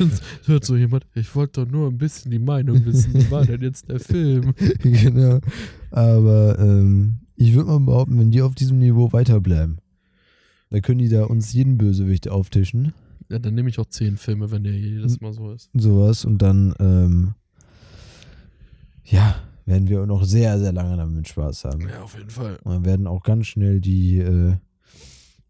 Es 0.00 0.22
hört 0.48 0.64
so 0.64 0.76
jemand, 0.76 1.06
ich 1.14 1.34
wollte 1.34 1.64
doch 1.64 1.70
nur 1.70 1.88
ein 1.88 1.98
bisschen 1.98 2.30
die 2.30 2.38
Meinung 2.38 2.84
wissen, 2.86 3.12
wie 3.14 3.30
war 3.30 3.44
denn 3.44 3.60
jetzt 3.60 3.88
der 3.90 4.00
Film? 4.00 4.54
genau. 4.82 5.40
Aber 5.90 6.58
ähm, 6.58 7.18
ich 7.36 7.54
würde 7.54 7.68
mal 7.70 7.80
behaupten, 7.80 8.18
wenn 8.18 8.30
die 8.30 8.40
auf 8.40 8.54
diesem 8.54 8.78
Niveau 8.78 9.12
weiterbleiben, 9.12 9.76
dann 10.70 10.80
können 10.82 11.00
die 11.00 11.10
da 11.10 11.24
uns 11.24 11.52
jeden 11.52 11.76
Bösewicht 11.76 12.28
auftischen. 12.30 12.94
Ja, 13.28 13.38
dann 13.38 13.54
nehme 13.54 13.68
ich 13.68 13.78
auch 13.78 13.86
zehn 13.86 14.16
Filme, 14.16 14.50
wenn 14.50 14.64
der 14.64 14.72
jedes 14.72 15.20
Mal 15.20 15.32
so 15.32 15.52
ist. 15.52 15.70
Sowas. 15.74 16.24
Und 16.24 16.38
dann, 16.38 16.74
ähm, 16.78 17.34
ja, 19.04 19.36
werden 19.64 19.88
wir 19.88 20.06
noch 20.06 20.24
sehr, 20.24 20.58
sehr 20.60 20.72
lange 20.72 20.96
damit 20.96 21.26
Spaß 21.28 21.64
haben. 21.64 21.88
Ja, 21.88 22.02
auf 22.02 22.16
jeden 22.16 22.30
Fall. 22.30 22.58
Und 22.62 22.72
dann 22.72 22.84
werden 22.84 23.06
auch 23.06 23.22
ganz 23.24 23.48
schnell 23.48 23.80
die, 23.80 24.18
äh, 24.18 24.54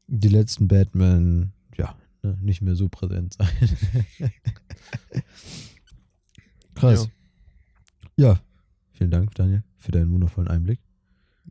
die 0.07 0.29
letzten 0.29 0.69
Batman, 0.69 1.53
ja, 1.77 1.95
ne, 2.23 2.39
nicht 2.41 2.63
mehr 2.63 2.77
so 2.77 2.89
präsent 2.89 3.35
sein. 3.35 3.49
Krass. 6.75 7.09
Ja. 8.17 8.41
Vielen 8.93 9.11
Dank, 9.11 9.35
Daniel, 9.35 9.63
für 9.77 9.93
deinen 9.93 10.11
wundervollen 10.11 10.49
Einblick. 10.49 10.81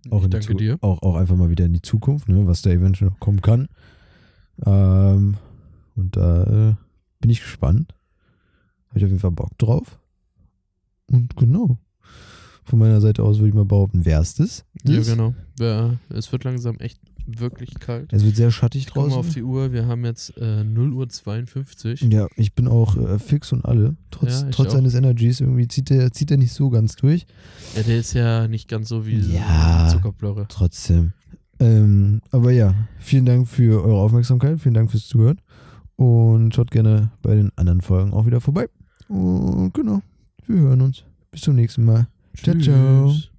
Auch 0.09 0.19
ich 0.19 0.25
in 0.25 0.31
die 0.31 0.37
danke 0.37 0.55
dir. 0.55 0.77
Auch, 0.81 1.03
auch 1.03 1.15
einfach 1.15 1.35
mal 1.35 1.51
wieder 1.51 1.65
in 1.65 1.73
die 1.73 1.81
Zukunft, 1.81 2.27
ne, 2.27 2.47
was 2.47 2.63
da 2.63 2.71
eventuell 2.71 3.11
noch 3.11 3.19
kommen 3.19 3.41
kann. 3.41 3.67
Ähm, 4.65 5.37
und 5.95 6.15
da 6.17 6.43
äh, 6.69 6.75
bin 7.19 7.29
ich 7.31 7.41
gespannt. 7.41 7.93
Habe 8.89 8.99
ich 8.99 9.03
auf 9.05 9.09
jeden 9.09 9.19
Fall 9.19 9.31
Bock 9.31 9.57
drauf. 9.57 9.99
Und 11.11 11.35
genau. 11.35 11.77
Von 12.63 12.79
meiner 12.79 12.99
Seite 12.99 13.23
aus 13.23 13.37
würde 13.37 13.49
ich 13.49 13.53
mal 13.53 13.65
behaupten, 13.65 14.05
wär's 14.05 14.33
das? 14.35 14.65
Ja, 14.83 15.01
genau. 15.01 15.35
Ja, 15.59 15.95
es 16.09 16.31
wird 16.31 16.43
langsam 16.45 16.77
echt 16.79 16.99
wirklich 17.27 17.75
kalt. 17.79 18.11
Es 18.13 18.23
wird 18.23 18.35
sehr 18.35 18.51
schattig 18.51 18.87
Guck 18.87 18.95
mal 18.95 19.01
draußen. 19.03 19.19
auf 19.19 19.29
die 19.33 19.43
Uhr, 19.43 19.71
wir 19.71 19.85
haben 19.87 20.03
jetzt 20.05 20.35
äh, 20.37 20.63
0 20.63 20.93
Uhr 20.93 21.09
52. 21.09 22.01
Ja, 22.11 22.27
ich 22.35 22.53
bin 22.53 22.67
auch 22.67 22.97
äh, 22.97 23.19
fix 23.19 23.51
und 23.51 23.65
alle. 23.65 23.95
Trotz, 24.11 24.41
Ja, 24.41 24.49
ich 24.49 24.55
trotz 24.55 24.69
auch. 24.69 24.73
seines 24.73 24.93
Energies 24.95 25.41
irgendwie 25.41 25.67
zieht 25.67 25.91
er 25.91 26.11
zieht 26.11 26.31
er 26.31 26.37
nicht 26.37 26.53
so 26.53 26.69
ganz 26.69 26.95
durch. 26.95 27.25
Ja, 27.75 27.83
der 27.83 27.97
ist 27.99 28.13
ja 28.13 28.47
nicht 28.47 28.67
ganz 28.67 28.89
so 28.89 29.05
wie 29.05 29.17
Ja. 29.19 29.87
Zuckerblöre. 29.91 30.45
Trotzdem. 30.49 31.13
Ähm, 31.59 32.21
aber 32.31 32.51
ja, 32.51 32.73
vielen 32.99 33.25
Dank 33.25 33.47
für 33.47 33.83
eure 33.83 34.01
Aufmerksamkeit, 34.01 34.59
vielen 34.59 34.73
Dank 34.73 34.91
fürs 34.91 35.07
Zuhören 35.07 35.39
und 35.95 36.53
schaut 36.53 36.71
gerne 36.71 37.11
bei 37.21 37.35
den 37.35 37.51
anderen 37.55 37.81
Folgen 37.81 38.13
auch 38.13 38.25
wieder 38.25 38.41
vorbei. 38.41 38.67
Und 39.07 39.73
genau, 39.73 40.01
wir 40.47 40.59
hören 40.59 40.81
uns. 40.81 41.03
Bis 41.31 41.41
zum 41.41 41.55
nächsten 41.55 41.85
Mal. 41.85 42.07
Ciao, 42.35 42.57
ciao. 42.57 43.09
Tschüss. 43.09 43.34